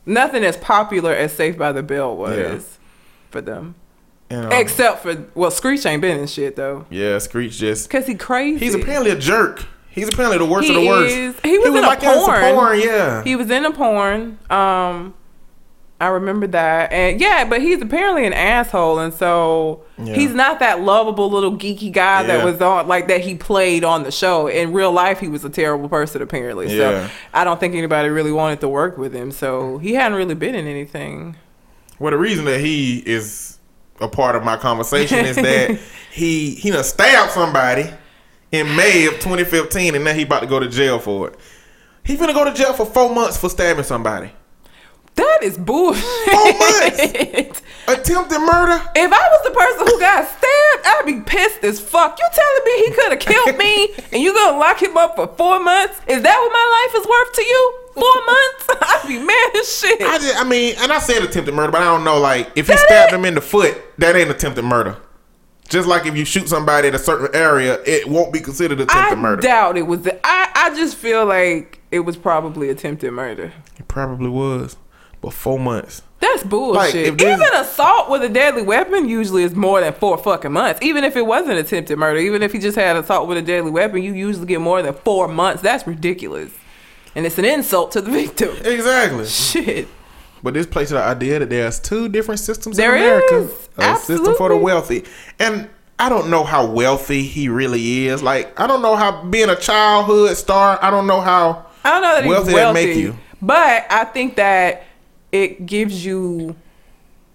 nothing 0.05 0.43
as 0.43 0.55
popular 0.57 1.13
as 1.13 1.33
Saved 1.33 1.57
by 1.57 1.71
the 1.71 1.83
Bell 1.83 2.15
was 2.15 2.37
Yeah. 2.37 2.59
for 3.31 3.41
them. 3.41 3.75
And, 4.29 4.45
um, 4.47 4.51
Except 4.53 5.03
for 5.03 5.25
well, 5.35 5.51
Screech 5.51 5.85
ain't 5.85 6.01
been 6.01 6.19
in 6.19 6.27
shit 6.27 6.55
though, 6.55 6.85
yeah, 6.89 7.17
Screech 7.19 7.57
just. 7.57 7.89
cause 7.89 8.07
he 8.07 8.15
crazy. 8.15 8.63
He's 8.65 8.73
apparently 8.75 9.11
a 9.11 9.15
jerk. 9.17 9.65
He's 9.95 10.09
apparently 10.09 10.37
the 10.37 10.45
worst 10.45 10.67
He 10.67 10.75
of 10.75 10.81
the 10.81 10.87
worst. 10.87 11.15
is. 11.15 11.39
He 11.41 11.57
was 11.57 11.69
in 11.69 11.77
a 11.77 11.87
like 11.87 12.01
some 12.01 12.25
porn. 12.25 12.53
porn. 12.53 12.79
Yeah. 12.81 13.23
He 13.23 13.35
was 13.35 13.49
in 13.49 13.65
a 13.65 13.71
porn. 13.71 14.37
Um, 14.49 15.13
I 16.01 16.07
remember 16.07 16.45
that, 16.47 16.91
and 16.91 17.21
yeah, 17.21 17.45
but 17.45 17.61
he's 17.61 17.81
apparently 17.81 18.27
an 18.27 18.33
asshole, 18.33 18.99
and 18.99 19.13
so 19.13 19.85
Yeah. 19.97 20.13
he's 20.13 20.33
not 20.33 20.59
that 20.59 20.81
lovable 20.81 21.31
little 21.31 21.53
geeky 21.57 21.89
guy 21.89 22.23
that 22.23 22.43
was 22.43 22.59
on 22.61 22.85
like 22.89 23.07
that 23.07 23.21
he 23.21 23.35
played 23.35 23.85
on 23.85 24.03
the 24.03 24.11
show. 24.11 24.47
In 24.47 24.73
real 24.73 24.91
life, 24.91 25.21
he 25.21 25.29
was 25.29 25.45
a 25.45 25.49
terrible 25.49 25.87
person 25.87 26.21
apparently. 26.21 26.67
Yeah. 26.75 27.07
So 27.07 27.13
I 27.33 27.45
don't 27.45 27.61
think 27.61 27.75
anybody 27.75 28.09
really 28.09 28.33
wanted 28.33 28.59
to 28.59 28.67
work 28.67 28.97
with 28.97 29.13
him. 29.13 29.31
So 29.31 29.77
he 29.77 29.93
hadn't 29.93 30.17
really 30.17 30.35
been 30.35 30.53
in 30.53 30.67
anything. 30.67 31.37
Well, 31.97 32.11
the 32.11 32.17
reason 32.17 32.43
that 32.43 32.59
he 32.59 32.97
is 33.05 33.57
a 34.01 34.09
part 34.09 34.35
of 34.35 34.43
my 34.43 34.57
conversation 34.57 35.19
is 35.25 35.37
that 35.37 35.79
he 36.11 36.55
he 36.55 36.71
done 36.71 36.83
stabbed 36.83 37.31
somebody 37.31 37.89
in 38.51 38.75
May 38.75 39.05
of 39.07 39.13
2015, 39.15 39.95
and 39.95 40.03
now 40.03 40.13
he 40.13 40.23
about 40.23 40.41
to 40.41 40.47
go 40.47 40.59
to 40.59 40.69
jail 40.69 40.99
for 40.99 41.29
it. 41.29 41.39
He 42.03 42.15
finna 42.15 42.33
go 42.33 42.45
to 42.45 42.53
jail 42.53 42.73
for 42.73 42.85
four 42.85 43.13
months 43.13 43.37
for 43.37 43.49
stabbing 43.49 43.83
somebody. 43.83 44.31
That 45.15 45.39
is 45.43 45.57
bullshit. 45.57 46.03
Four 46.03 46.53
months. 46.57 47.61
Attempted 47.87 48.39
murder. 48.39 48.81
If 48.95 49.11
I 49.11 49.29
was 49.31 49.43
the 49.45 49.51
person 49.51 49.87
who 49.87 49.99
got 49.99 50.27
stabbed, 50.27 50.85
I'd 50.85 51.03
be 51.05 51.21
pissed 51.21 51.63
as 51.63 51.79
fuck. 51.79 52.19
You 52.19 52.27
telling 52.33 52.65
me 52.65 52.85
he 52.85 52.91
could 52.91 53.11
have 53.11 53.19
killed 53.19 53.57
me 53.57 53.93
and 54.11 54.21
you 54.21 54.33
gonna 54.33 54.57
lock 54.57 54.81
him 54.81 54.97
up 54.97 55.15
for 55.15 55.27
four 55.27 55.59
months? 55.63 56.01
Is 56.07 56.21
that 56.21 56.37
what 56.37 56.51
my 56.51 56.91
life 56.91 57.01
is 57.01 57.07
worth 57.07 57.33
to 57.33 57.43
you? 57.43 57.79
Four 57.93 58.25
months? 58.25 58.67
I'd 58.81 59.07
be 59.07 59.19
mad 59.19 59.55
as 59.55 59.79
shit. 59.79 60.01
I 60.01 60.17
just, 60.17 60.35
I 60.37 60.43
mean, 60.43 60.75
and 60.79 60.91
I 60.91 60.99
said 60.99 61.23
attempted 61.23 61.53
murder, 61.53 61.71
but 61.71 61.81
I 61.81 61.85
don't 61.85 62.03
know. 62.03 62.19
Like, 62.19 62.51
if 62.55 62.67
he 62.67 62.73
That 62.73 62.79
stabbed 62.79 63.13
him 63.13 63.23
in 63.23 63.35
the 63.35 63.41
foot, 63.41 63.77
that 63.99 64.17
ain't 64.17 64.29
attempted 64.29 64.63
murder. 64.63 64.97
Just 65.69 65.87
like 65.87 66.05
if 66.05 66.15
you 66.15 66.25
shoot 66.25 66.47
somebody 66.47 66.87
in 66.89 66.95
a 66.95 66.99
certain 66.99 67.29
area, 67.33 67.79
it 67.85 68.07
won't 68.07 68.31
be 68.31 68.39
considered 68.39 68.79
attempted 68.79 69.17
I 69.17 69.21
murder. 69.21 69.39
I 69.39 69.41
doubt 69.41 69.77
it 69.77 69.83
was. 69.87 70.01
The, 70.03 70.19
I 70.25 70.49
I 70.55 70.75
just 70.75 70.95
feel 70.95 71.25
like 71.25 71.79
it 71.91 71.99
was 72.01 72.17
probably 72.17 72.69
attempted 72.69 73.11
murder. 73.11 73.51
it 73.77 73.87
probably 73.87 74.29
was, 74.29 74.77
but 75.21 75.33
four 75.33 75.57
months. 75.59 76.01
That's 76.19 76.43
bullshit. 76.43 76.95
if 77.07 77.17
this- 77.17 77.39
even 77.39 77.53
assault 77.55 78.09
with 78.09 78.23
a 78.23 78.29
deadly 78.29 78.61
weapon 78.61 79.07
usually 79.09 79.43
is 79.43 79.53
more 79.55 79.81
than 79.81 79.93
four 79.93 80.17
fucking 80.17 80.51
months. 80.51 80.79
Even 80.81 81.03
if 81.03 81.15
it 81.15 81.25
wasn't 81.25 81.57
attempted 81.59 81.97
murder, 81.97 82.19
even 82.19 82.41
if 82.43 82.51
he 82.53 82.59
just 82.59 82.77
had 82.77 82.95
assault 82.95 83.27
with 83.27 83.37
a 83.37 83.41
deadly 83.41 83.69
weapon, 83.71 84.01
you 84.01 84.13
usually 84.13 84.45
get 84.45 84.61
more 84.61 84.81
than 84.81 84.93
four 84.93 85.27
months. 85.27 85.61
That's 85.61 85.85
ridiculous. 85.85 86.51
And 87.15 87.25
it's 87.25 87.37
an 87.37 87.45
insult 87.45 87.91
to 87.93 88.01
the 88.01 88.11
victim. 88.21 88.55
Exactly. 88.63 89.25
Shit. 89.25 89.87
But 90.43 90.53
this 90.53 90.65
plays 90.67 90.89
to 90.89 90.95
the 90.95 91.01
idea 91.01 91.39
that 91.39 91.49
there's 91.49 91.79
two 91.79 92.07
different 92.09 92.39
systems 92.39 92.77
There 92.77 92.95
in 92.95 93.01
America. 93.03 93.35
is. 93.37 93.69
A 93.77 93.95
system 93.97 94.35
for 94.35 94.49
the 94.49 94.57
wealthy. 94.57 95.03
And 95.39 95.67
I 95.97 96.09
don't 96.09 96.29
know 96.29 96.43
how 96.43 96.65
wealthy 96.65 97.23
he 97.23 97.49
really 97.49 98.07
is. 98.07 98.21
Like, 98.21 98.59
I 98.59 98.67
don't 98.67 98.81
know 98.81 98.95
how 98.95 99.23
being 99.23 99.49
a 99.49 99.55
childhood 99.55 100.35
star, 100.37 100.77
I 100.81 100.91
don't 100.91 101.07
know 101.07 101.21
how 101.21 101.65
I 101.83 101.91
don't 101.91 102.01
know 102.01 102.15
that 102.15 102.25
Wealthy 102.27 102.45
he's 102.47 102.55
that 102.55 102.63
wealthy, 102.73 102.85
make 102.87 102.97
you. 102.97 103.17
but 103.41 103.85
I 103.89 104.03
think 104.05 104.35
that 104.37 104.83
it 105.31 105.65
gives 105.65 106.05
you 106.05 106.55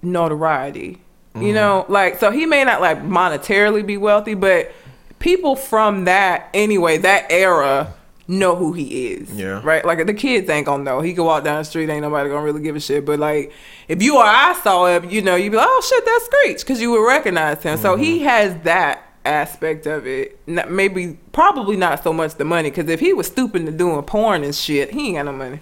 notoriety. 0.02 0.98
Mm-hmm. 1.34 1.46
You 1.46 1.54
know, 1.54 1.86
like 1.88 2.18
so 2.18 2.30
he 2.30 2.46
may 2.46 2.64
not 2.64 2.80
like 2.80 3.02
monetarily 3.02 3.86
be 3.86 3.96
wealthy, 3.96 4.34
but 4.34 4.72
people 5.20 5.54
from 5.56 6.04
that 6.06 6.48
anyway, 6.54 6.98
that 6.98 7.30
era 7.30 7.94
know 8.30 8.54
who 8.56 8.72
he 8.72 9.08
is. 9.08 9.32
Yeah. 9.32 9.60
Right? 9.62 9.84
Like 9.84 10.06
the 10.06 10.14
kids 10.14 10.48
ain't 10.48 10.66
gonna 10.66 10.84
know. 10.84 11.00
He 11.00 11.12
could 11.14 11.24
walk 11.24 11.44
down 11.44 11.58
the 11.58 11.64
street, 11.64 11.90
ain't 11.90 12.02
nobody 12.02 12.30
gonna 12.30 12.44
really 12.44 12.62
give 12.62 12.76
a 12.76 12.80
shit. 12.80 13.04
But 13.04 13.18
like 13.18 13.52
if 13.88 14.02
you 14.02 14.16
or 14.16 14.24
I 14.24 14.54
saw 14.62 14.86
him, 14.86 15.10
you 15.10 15.20
know, 15.22 15.34
you'd 15.36 15.50
be 15.50 15.56
like, 15.56 15.66
Oh 15.68 15.82
shit, 15.86 16.04
that's 16.06 16.24
Screech 16.26 16.60
because 16.60 16.80
you 16.80 16.90
would 16.92 17.06
recognize 17.06 17.62
him. 17.62 17.76
So 17.76 17.94
Mm-hmm. 17.94 18.02
he 18.02 18.18
has 18.20 18.62
that 18.62 19.02
aspect 19.24 19.86
of 19.86 20.06
it. 20.06 20.38
Not, 20.46 20.70
maybe 20.70 21.18
probably 21.32 21.76
not 21.76 22.02
so 22.02 22.12
much 22.12 22.36
the 22.36 22.44
money, 22.44 22.70
because 22.70 22.88
if 22.88 23.00
he 23.00 23.12
was 23.12 23.26
stooping 23.26 23.66
to 23.66 23.72
doing 23.72 24.02
porn 24.04 24.44
and 24.44 24.54
shit, 24.54 24.90
he 24.92 25.08
ain't 25.08 25.16
got 25.16 25.24
no 25.26 25.32
money. 25.32 25.60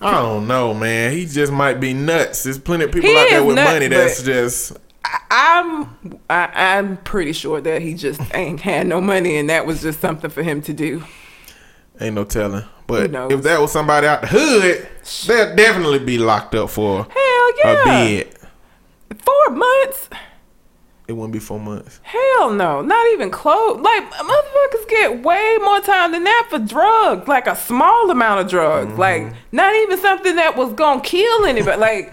I 0.00 0.10
don't 0.12 0.46
know, 0.46 0.74
man. 0.74 1.12
He 1.12 1.24
just 1.24 1.50
might 1.50 1.80
be 1.80 1.94
nuts. 1.94 2.42
There's 2.42 2.58
plenty 2.58 2.84
of 2.84 2.92
people 2.92 3.08
He 3.08 3.16
out 3.16 3.28
there 3.30 3.42
with 3.44 3.56
nuts, 3.56 3.70
money 3.72 3.88
that's 3.88 4.22
just 4.22 4.76
I, 5.02 5.20
I'm 5.30 6.18
I, 6.28 6.50
I'm 6.76 6.98
pretty 6.98 7.32
sure 7.32 7.60
that 7.62 7.80
he 7.80 7.94
just 7.94 8.20
ain't 8.34 8.60
had 8.60 8.86
no 8.86 9.00
money, 9.00 9.36
and 9.38 9.48
that 9.48 9.64
was 9.66 9.80
just 9.80 10.00
something 10.00 10.28
for 10.30 10.42
him 10.42 10.60
to 10.62 10.74
do. 10.74 11.02
Ain't 12.00 12.14
no 12.14 12.24
telling. 12.24 12.64
But 12.86 13.10
if 13.32 13.42
that 13.42 13.60
was 13.60 13.72
somebody 13.72 14.06
out 14.06 14.20
the 14.20 14.26
hood, 14.28 14.88
they'd 15.26 15.56
definitely 15.56 15.98
be 15.98 16.18
locked 16.18 16.54
up 16.54 16.70
for 16.70 17.04
Hell 17.10 17.58
yeah. 17.58 17.82
a 17.82 17.84
bid. 18.22 18.38
four 19.18 19.50
months. 19.50 20.08
It 21.08 21.12
wouldn't 21.12 21.32
be 21.32 21.38
four 21.38 21.60
months. 21.60 22.00
Hell 22.02 22.50
no, 22.50 22.82
not 22.82 23.06
even 23.12 23.30
close. 23.30 23.80
Like 23.80 24.04
motherfuckers 24.10 24.88
get 24.88 25.22
way 25.22 25.56
more 25.62 25.80
time 25.80 26.12
than 26.12 26.24
that 26.24 26.46
for 26.50 26.58
drugs, 26.58 27.28
like 27.28 27.46
a 27.46 27.54
small 27.56 28.10
amount 28.10 28.40
of 28.40 28.48
drugs, 28.48 28.90
Mm-hmm. 28.90 29.00
like 29.00 29.32
not 29.52 29.74
even 29.74 29.98
something 29.98 30.34
that 30.36 30.56
was 30.56 30.72
gonna 30.74 31.00
kill 31.00 31.44
anybody. 31.44 31.78
like, 31.80 32.12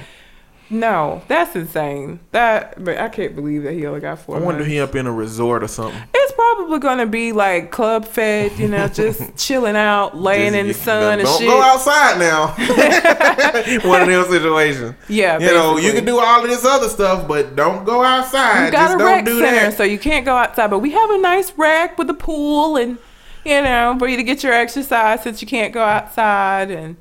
no, 0.70 1.22
that's 1.28 1.56
insane. 1.56 2.20
That, 2.32 2.84
but 2.84 2.98
I 2.98 3.10
can't 3.10 3.36
believe 3.36 3.64
that 3.64 3.74
he 3.74 3.86
only 3.86 4.00
got 4.00 4.20
four. 4.20 4.36
I 4.36 4.40
wonder 4.40 4.60
months. 4.60 4.68
if 4.68 4.72
he 4.72 4.80
up 4.82 4.96
in 4.96 5.06
a 5.08 5.12
resort 5.12 5.64
or 5.64 5.68
something. 5.68 6.02
It's 6.14 6.34
probably 6.34 6.80
gonna 6.80 7.06
be 7.06 7.32
like 7.32 7.72
club 7.72 8.06
fed, 8.06 8.58
you 8.58 8.68
know, 8.68 8.88
just 8.94 9.38
chilling 9.38 9.76
out, 9.76 10.18
laying 10.18 10.56
in 10.56 10.68
the 10.68 10.74
sun 10.74 11.20
and 11.20 11.24
don't 11.24 11.40
shit. 11.40 11.48
go 11.48 11.62
outside 11.62 12.20
now. 12.20 12.48
One 13.88 14.02
of 14.02 14.08
them 14.08 14.26
situations. 14.32 14.96
Yeah, 15.08 15.40
you 15.40 15.48
know, 15.48 15.78
you 15.78 15.92
can 15.92 16.06
do 16.06 16.20
all 16.20 16.44
of 16.44 16.50
this 16.50 16.66
other 16.66 16.90
stuff, 16.90 17.28
but 17.28 17.56
don't 17.56 17.86
go 17.86 18.04
outside. 18.04 18.66
We 18.66 18.72
got 18.72 18.86
Just 18.86 18.96
a 18.96 18.98
don't 19.00 19.08
rec 19.08 19.26
do 19.26 19.40
center, 19.40 19.70
that. 19.70 19.78
so 19.78 19.84
you 19.84 20.00
can't 20.00 20.26
go 20.26 20.36
outside. 20.36 20.70
But 20.70 20.80
we 20.80 20.92
have 20.92 21.10
a 21.12 21.18
nice 21.18 21.52
rec 21.58 21.98
with 21.98 22.10
a 22.10 22.14
pool 22.14 22.78
and 22.78 22.98
you 23.46 23.62
know, 23.62 23.96
for 24.00 24.08
you 24.08 24.16
to 24.18 24.24
get 24.24 24.42
your 24.42 24.54
exercise 24.54 25.22
since 25.22 25.42
you 25.42 25.48
can't 25.48 25.74
go 25.74 25.84
outside 25.84 26.72
and 26.72 26.96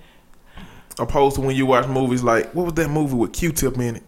Opposed 0.98 1.36
to 1.36 1.40
when 1.40 1.56
you 1.56 1.66
watch 1.66 1.86
movies 1.88 2.22
like 2.22 2.52
what 2.54 2.64
was 2.66 2.74
that 2.74 2.88
movie 2.90 3.14
with 3.14 3.32
Q-Tip 3.32 3.76
in 3.78 3.96
it? 3.96 4.02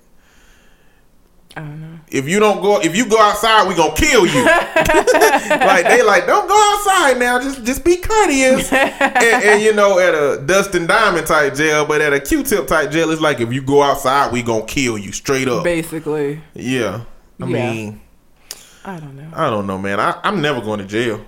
I 1.56 1.60
don't 1.60 1.80
know. 1.80 2.00
If 2.08 2.28
you 2.28 2.40
don't 2.40 2.60
go, 2.62 2.80
if 2.80 2.96
you 2.96 3.08
go 3.08 3.18
outside, 3.20 3.68
we 3.68 3.74
gonna 3.76 3.94
kill 3.94 4.26
you. 4.26 4.44
like 4.44 5.84
they 5.86 6.02
like, 6.02 6.26
don't 6.26 6.48
go 6.48 6.72
outside 6.74 7.18
now. 7.18 7.38
Just 7.40 7.64
just 7.64 7.84
be 7.84 7.96
courteous. 7.96 8.72
and, 8.72 9.02
and 9.44 9.62
you 9.62 9.72
know, 9.72 9.98
at 10.00 10.14
a 10.14 10.42
Dustin 10.44 10.86
Diamond 10.86 11.26
type 11.28 11.54
jail, 11.54 11.86
but 11.86 12.00
at 12.00 12.12
a 12.12 12.18
Q-Tip 12.20 12.66
type 12.66 12.90
jail, 12.90 13.10
it's 13.10 13.20
like 13.22 13.40
if 13.40 13.52
you 13.52 13.62
go 13.62 13.82
outside, 13.82 14.32
we 14.32 14.42
gonna 14.42 14.66
kill 14.66 14.98
you 14.98 15.12
straight 15.12 15.46
up. 15.48 15.62
Basically. 15.64 16.40
Yeah. 16.54 17.04
I 17.40 17.46
Yeah. 17.46 17.72
mean, 17.72 18.00
I 18.84 18.98
don't 18.98 19.16
know. 19.16 19.30
I 19.32 19.48
don't 19.48 19.66
know, 19.68 19.78
man. 19.78 20.00
I, 20.00 20.20
I'm 20.24 20.42
never 20.42 20.60
going 20.60 20.80
to 20.80 20.84
jail. 20.86 21.24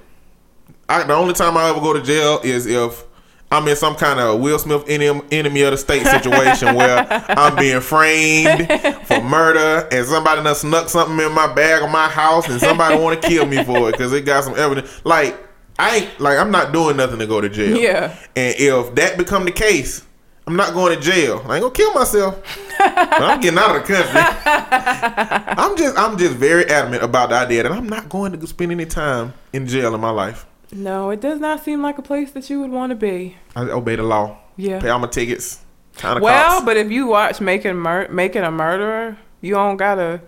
I, 0.88 1.05
the 1.05 1.14
only 1.14 1.35
time 1.35 1.57
I 1.57 1.69
ever 1.71 1.81
go 1.81 1.92
to 1.92 2.03
jail 2.03 2.40
is 2.45 2.66
if 2.66 3.05
I'm 3.50 3.68
in 3.68 3.76
some 3.76 3.94
kind 3.94 4.18
of 4.18 4.40
Will 4.40 4.59
Smith 4.59 4.85
enemy, 4.88 5.22
enemy 5.30 5.62
of 5.62 5.70
the 5.70 5.76
state 5.76 6.04
situation 6.04 6.74
where 6.74 7.06
I'm 7.28 7.54
being 7.56 7.80
framed 7.80 8.66
for 9.06 9.22
murder 9.22 9.87
and 9.92 10.06
somebody 10.06 10.42
done 10.42 10.54
snuck 10.54 10.88
something 10.88 11.24
in 11.24 11.32
my 11.32 11.52
bag 11.54 11.82
or 11.82 11.88
my 11.88 12.09
house 12.09 12.48
and 12.48 12.61
somebody 12.61 12.96
want 12.96 13.22
to 13.22 13.28
kill 13.28 13.46
me 13.46 13.62
for 13.62 13.88
it 13.88 13.92
because 13.92 14.12
it 14.12 14.24
got 14.24 14.44
some 14.44 14.59
evidence. 14.59 15.00
Like 15.04 15.38
I 15.78 15.96
ain't 15.96 16.20
like 16.20 16.38
I'm 16.38 16.50
not 16.50 16.72
doing 16.72 16.96
nothing 16.96 17.18
to 17.20 17.26
go 17.26 17.40
to 17.40 17.48
jail. 17.48 17.76
Yeah. 17.78 18.16
And 18.35 18.54
if 18.59 18.94
that 18.96 19.16
become 19.16 19.44
the 19.44 19.52
case, 19.52 20.04
I'm 20.48 20.56
not 20.56 20.74
going 20.74 20.96
to 20.96 21.00
jail. 21.00 21.44
I 21.46 21.56
ain't 21.56 21.62
gonna 21.62 21.70
kill 21.70 21.92
myself. 21.92 22.40
but 22.78 23.22
I'm 23.22 23.40
getting 23.40 23.59
out 23.59 23.76
of 23.76 23.87
the 23.87 23.94
country. 23.94 24.20
I'm 25.64 25.76
just 25.76 25.96
I'm 25.98 26.16
just 26.18 26.35
very 26.35 26.66
adamant 26.66 27.02
about 27.02 27.30
the 27.30 27.37
idea 27.37 27.62
that 27.62 27.72
I'm 27.72 27.88
not 27.88 28.09
going 28.09 28.38
to 28.38 28.46
spend 28.46 28.72
any 28.72 28.87
time 28.87 29.35
in 29.52 29.66
jail 29.66 29.94
in 29.94 30.00
my 30.00 30.11
life. 30.11 30.46
No, 30.72 31.11
it 31.11 31.20
does 31.20 31.40
not 31.40 31.62
seem 31.64 31.83
like 31.83 31.98
a 31.98 32.02
place 32.02 32.33
that 32.33 32.50
you 32.50 32.61
would 32.61 32.70
want 32.70 32.90
to 32.90 32.96
be. 32.96 33.37
I 33.55 33.62
obey 33.62 33.96
the 33.96 34.02
law. 34.02 34.38
Yeah. 34.57 34.81
Pay 34.81 34.88
all 34.88 34.98
my 34.98 35.07
tickets. 35.09 35.61
Kind 35.96 36.16
of 36.18 36.22
Well, 36.22 36.48
cops. 36.55 36.64
but 36.64 36.76
if 36.76 36.90
you 36.90 37.07
watch 37.07 37.40
Making 37.40 37.76
Mur- 37.76 38.09
Making 38.11 38.42
a 38.42 38.50
Murderer, 38.50 39.16
you 39.40 39.55
don't 39.55 39.76
gotta 39.76 40.20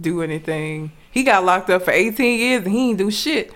do 0.00 0.20
anything. 0.22 0.92
He 1.10 1.22
got 1.22 1.44
locked 1.44 1.70
up 1.70 1.82
for 1.82 1.92
18 1.92 2.38
years 2.38 2.64
and 2.64 2.72
he 2.72 2.90
ain't 2.90 2.98
do 2.98 3.10
shit. 3.10 3.52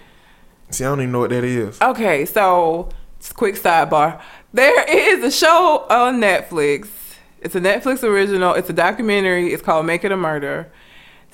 See, 0.71 0.85
I 0.85 0.89
don't 0.89 1.01
even 1.01 1.13
know 1.13 1.21
what 1.21 1.31
that 1.31 1.45
is. 1.45 1.81
Okay, 1.81 2.25
so 2.25 2.89
just 3.19 3.35
quick 3.35 3.57
sidebar. 3.57 4.21
There 4.53 4.85
is 4.85 5.25
a 5.25 5.31
show 5.31 5.87
on 5.91 6.21
Netflix. 6.21 6.89
It's 7.41 7.55
a 7.55 7.61
Netflix 7.61 8.03
original. 8.03 8.55
It's 8.55 8.71
a 8.71 8.73
documentary. 8.73 9.53
It's 9.53 9.63
called 9.63 9.87
Making 9.87 10.13
a 10.13 10.17
Murder. 10.17 10.71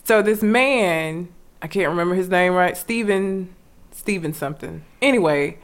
So 0.04 0.22
this 0.22 0.42
man, 0.42 1.28
I 1.62 1.66
can't 1.66 1.88
remember 1.88 2.14
his 2.14 2.28
name 2.28 2.54
right, 2.54 2.76
Steven 2.76 3.53
Steven 4.04 4.34
something. 4.34 4.84
Anyway, 5.00 5.56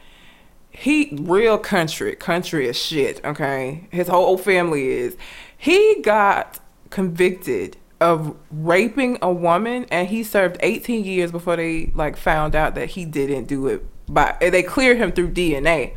he 0.70 1.14
real 1.20 1.58
country, 1.58 2.16
country 2.16 2.66
as 2.70 2.76
shit, 2.78 3.22
okay? 3.22 3.86
His 3.90 4.08
whole 4.08 4.38
family 4.38 4.88
is. 4.88 5.14
He 5.58 6.00
got 6.00 6.58
convicted 6.88 7.76
of 8.00 8.34
raping 8.50 9.18
a 9.20 9.30
woman 9.30 9.84
and 9.90 10.08
he 10.08 10.22
served 10.22 10.56
18 10.60 11.04
years 11.04 11.30
before 11.30 11.56
they 11.56 11.92
like 11.94 12.16
found 12.16 12.56
out 12.56 12.74
that 12.76 12.88
he 12.88 13.04
didn't 13.04 13.44
do 13.44 13.66
it 13.66 13.84
by 14.08 14.34
they 14.40 14.62
cleared 14.62 14.96
him 14.96 15.12
through 15.12 15.32
DNA. 15.32 15.94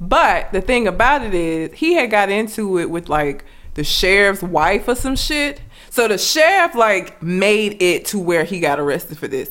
But 0.00 0.52
the 0.52 0.60
thing 0.60 0.86
about 0.86 1.24
it 1.24 1.34
is 1.34 1.72
he 1.72 1.94
had 1.94 2.12
got 2.12 2.30
into 2.30 2.78
it 2.78 2.90
with 2.90 3.08
like 3.08 3.44
the 3.74 3.82
sheriff's 3.82 4.42
wife 4.42 4.86
or 4.86 4.94
some 4.94 5.16
shit. 5.16 5.60
So 5.90 6.06
the 6.06 6.16
sheriff 6.16 6.76
like 6.76 7.20
made 7.20 7.82
it 7.82 8.04
to 8.06 8.20
where 8.20 8.44
he 8.44 8.60
got 8.60 8.78
arrested 8.78 9.18
for 9.18 9.26
this 9.26 9.50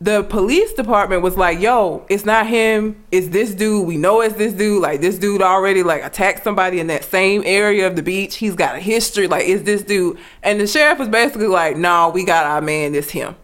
the 0.00 0.24
police 0.24 0.72
department 0.72 1.22
was 1.22 1.36
like, 1.36 1.60
"Yo, 1.60 2.04
it's 2.08 2.24
not 2.24 2.46
him. 2.46 3.02
It's 3.12 3.28
this 3.28 3.54
dude. 3.54 3.86
We 3.86 3.96
know 3.96 4.20
it's 4.20 4.34
this 4.34 4.52
dude. 4.52 4.82
Like 4.82 5.00
this 5.00 5.18
dude 5.18 5.40
already 5.40 5.82
like 5.82 6.02
attacked 6.02 6.44
somebody 6.44 6.80
in 6.80 6.88
that 6.88 7.04
same 7.04 7.42
area 7.46 7.86
of 7.86 7.96
the 7.96 8.02
beach. 8.02 8.36
He's 8.36 8.54
got 8.54 8.74
a 8.74 8.80
history. 8.80 9.28
Like 9.28 9.48
it's 9.48 9.62
this 9.62 9.82
dude." 9.82 10.18
And 10.42 10.60
the 10.60 10.66
sheriff 10.66 10.98
was 10.98 11.08
basically 11.08 11.46
like, 11.46 11.76
"No, 11.76 12.10
we 12.10 12.24
got 12.24 12.44
our 12.44 12.60
man. 12.60 12.94
It's 12.94 13.10
him." 13.10 13.36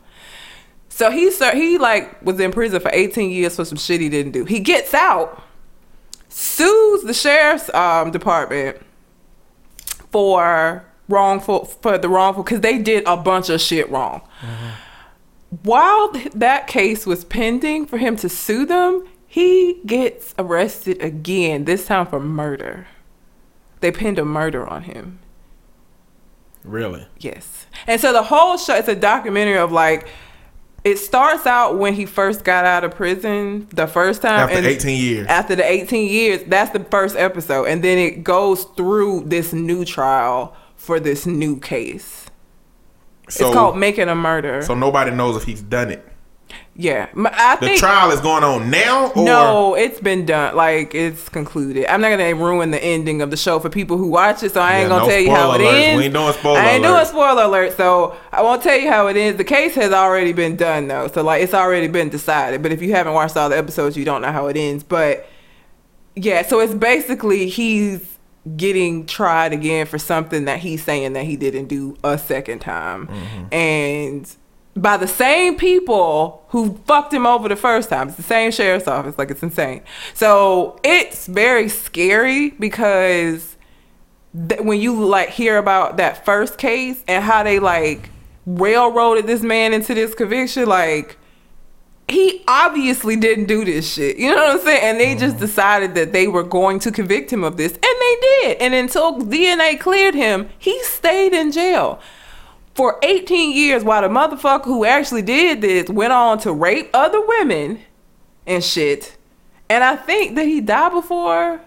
So 0.89 1.11
he 1.11 1.31
ser- 1.31 1.55
he 1.55 1.79
like 1.79 2.21
was 2.23 2.39
in 2.41 2.53
prison 2.53 2.81
for 2.81 2.91
18 2.93 3.31
years 3.31 3.57
for 3.57 3.65
some 3.65 3.79
shit 3.79 4.01
he 4.01 4.09
didn't 4.09 4.33
do. 4.33 4.45
He 4.45 4.61
gets 4.61 4.93
out, 4.93 5.43
sues 6.29 7.05
the 7.05 7.15
sheriff's 7.15 7.73
um, 7.73 8.11
department 8.11 8.77
for 10.11 10.85
wrongful 11.09 11.65
for 11.65 11.97
the 11.97 12.09
wrongful 12.09 12.43
because 12.43 12.61
they 12.61 12.79
did 12.79 13.05
a 13.07 13.17
bunch 13.17 13.49
of 13.49 13.61
shit 13.61 13.89
wrong 13.91 14.21
while 15.63 16.13
that 16.35 16.67
case 16.67 17.07
was 17.07 17.25
pending 17.25 17.87
for 17.87 17.99
him 17.99 18.17
to 18.17 18.29
sue 18.29 18.65
them, 18.65 19.07
he 19.27 19.81
gets 19.87 20.35
arrested 20.39 21.01
again, 21.03 21.65
this 21.65 21.87
time 21.87 22.07
for 22.07 22.21
murder. 22.21 22.87
They 23.81 23.91
pinned 23.91 24.19
a 24.19 24.25
murder 24.25 24.67
on 24.67 24.83
him. 24.83 25.21
Really? 26.65 27.07
Yes. 27.19 27.67
And 27.87 28.01
so 28.01 28.13
the 28.13 28.23
whole 28.23 28.57
show 28.59 28.75
it's 28.75 28.89
a 28.89 28.95
documentary 28.95 29.57
of 29.57 29.73
like 29.73 30.09
it 30.85 30.97
starts 30.97 31.47
out 31.47 31.79
when 31.79 31.95
he 31.95 32.07
first 32.07 32.45
got 32.45 32.65
out 32.65 32.85
of 32.85 32.95
prison 32.95 33.67
the 33.71 33.87
first 33.87 34.23
time 34.23 34.41
After 34.41 34.57
and 34.57 34.67
18 34.67 34.99
years. 35.01 35.27
After 35.27 35.57
the 35.57 35.71
18 35.71 36.09
years, 36.11 36.43
that's 36.47 36.71
the 36.71 36.85
first 36.85 37.17
episode 37.17 37.65
and 37.65 37.83
then 37.83 37.99
it 37.99 38.25
goes 38.25 38.65
through 38.77 39.25
this 39.27 39.53
new 39.53 39.85
trial 39.85 40.55
for 40.77 41.01
this 41.01 41.27
new 41.27 41.59
case. 41.59 42.30
So, 43.31 43.47
it's 43.47 43.55
called 43.55 43.77
Making 43.79 44.09
a 44.09 44.15
Murder. 44.15 44.63
so 44.63 44.75
nobody 44.75 45.11
knows 45.11 45.37
if 45.37 45.45
he's 45.45 45.63
done 45.63 45.91
it. 45.91 46.07
yeah. 46.75 47.09
I 47.17 47.57
The 47.57 47.67
think 47.67 47.79
trial 47.79 48.11
is 48.11 48.21
going 48.21 48.43
on 48.43 48.71
now, 48.71 49.11
or 49.13 49.25
no, 49.25 49.75
it's 49.75 50.01
been 50.01 50.27
done. 50.27 50.57
Like 50.57 50.95
it's 50.95 51.29
concluded. 51.29 51.87
I'm 51.87 52.01
not 52.01 52.11
gonna 52.11 52.35
ruin 52.35 52.71
the 52.73 52.83
ending 52.83 53.23
of 53.23 53.31
the 53.31 53.37
show 53.37 53.59
for 53.61 53.69
people 53.71 53.97
who 53.99 54.09
watch 54.09 54.43
it, 54.43 54.53
so 54.53 54.61
I 54.61 54.81
ain't 54.81 54.83
Yeah, 54.83 54.89
gonna 54.89 55.05
no 55.05 55.09
tell 55.11 55.21
you 55.21 55.31
how 55.31 55.53
it 55.53 55.61
alerts. 55.61 55.83
ends. 55.85 55.99
We 55.99 56.05
ain't 56.07 56.15
doing 56.15 56.33
spoiler 56.33 56.59
I 56.59 56.71
ain't 56.73 56.83
doing 56.83 57.05
alerts. 57.05 57.07
spoiler 57.07 57.43
alert, 57.45 57.77
so 57.77 58.17
I 58.33 58.43
won't 58.43 58.63
tell 58.63 58.77
you 58.77 58.91
how 58.91 59.07
it 59.09 59.17
ends. 59.17 59.39
The 59.39 59.45
case 59.45 59.75
has 59.77 59.93
already 59.93 60.33
been 60.33 60.57
done 60.57 60.89
though, 60.89 61.07
so 61.09 61.23
like 61.23 61.43
it's 61.43 61.55
already 61.55 61.89
been 61.89 62.09
decided. 62.09 62.63
But 62.63 62.73
if 62.73 62.83
you 62.83 62.93
haven't 62.93 63.15
watched 63.15 63.37
all 63.37 63.49
the 63.49 63.59
episodes, 63.59 63.97
you 63.97 64.05
don't 64.05 64.23
know 64.23 64.33
how 64.33 64.47
it 64.49 64.57
ends. 64.57 64.83
But 64.83 65.29
yeah, 66.17 66.43
so 66.43 66.61
it's 66.61 66.75
basically 66.75 67.49
he's 67.49 68.10
getting 68.57 69.07
tried 69.07 69.53
again 69.53 69.87
for 69.87 69.99
something 69.99 70.47
that 70.47 70.61
he's 70.61 70.83
saying 70.83 71.13
that 71.13 71.25
he 71.25 71.37
didn't 71.37 71.67
do 71.67 71.97
a 72.03 72.17
second 72.17 72.61
time. 72.61 73.07
Mm-hmm. 73.07 73.55
And 73.55 74.37
by 74.77 74.97
the 74.97 75.09
same 75.09 75.57
people 75.57 76.45
who 76.49 76.79
fucked 76.87 77.13
him 77.13 77.27
over 77.27 77.49
the 77.49 77.57
first 77.57 77.91
time. 77.91 78.09
It's 78.09 78.17
the 78.17 78.23
same 78.23 78.51
sheriff's 78.51 78.89
office. 78.89 79.19
Like 79.19 79.31
it's 79.31 79.43
insane. 79.43 79.83
So 80.15 80.79
it's 80.83 81.27
very 81.27 81.69
scary 81.69 82.51
because 82.51 83.57
th- 84.49 84.61
when 84.61 84.81
you 84.81 85.05
like 85.05 85.31
hear 85.31 85.59
about 85.59 85.97
that 85.97 86.25
first 86.25 86.59
case 86.59 87.03
and 87.09 87.23
how 87.23 87.43
they 87.43 87.59
like 87.59 88.11
railroaded 88.47 89.27
this 89.27 89.43
man 89.43 89.73
into 89.73 89.95
this 89.95 90.15
conviction, 90.15 90.67
like 90.67 91.17
he 92.11 92.43
obviously 92.49 93.17
didn't 93.17 93.47
do 93.47 93.65
this 93.65 93.93
shit. 93.93 94.17
You 94.17 94.31
know 94.31 94.37
what 94.37 94.51
I'm 94.51 94.61
saying? 94.61 94.83
And 94.83 95.01
they 95.01 95.15
just 95.15 95.37
mm-hmm. 95.37 95.45
decided 95.45 95.95
that 95.95 96.13
they 96.13 96.27
were 96.27 96.43
going 96.43 96.79
to 96.81 96.93
convict 96.93 97.33
him 97.33 97.45
of 97.45 97.57
this, 97.57 97.73
and 97.73 97.83
they 97.83 98.17
did. 98.21 98.59
And 98.61 98.75
until 98.75 99.19
DNA 99.19 99.79
cleared 99.79 100.15
him, 100.15 100.49
he 100.59 100.83
stayed 100.83 101.33
in 101.33 101.53
jail 101.53 102.01
for 102.75 102.99
18 103.03 103.55
years 103.55 103.85
while 103.85 104.03
the 104.03 104.09
motherfucker 104.09 104.65
who 104.65 104.85
actually 104.85 105.23
did 105.23 105.61
this 105.61 105.89
went 105.89 106.13
on 106.13 106.39
to 106.41 106.53
rape 106.53 106.91
other 106.95 107.21
women 107.25 107.81
and 108.47 108.65
shit. 108.65 109.17
And 109.69 109.85
I 109.85 109.97
think 109.97 110.35
that 110.37 110.47
he 110.47 110.61
died 110.61 110.93
before. 110.93 111.61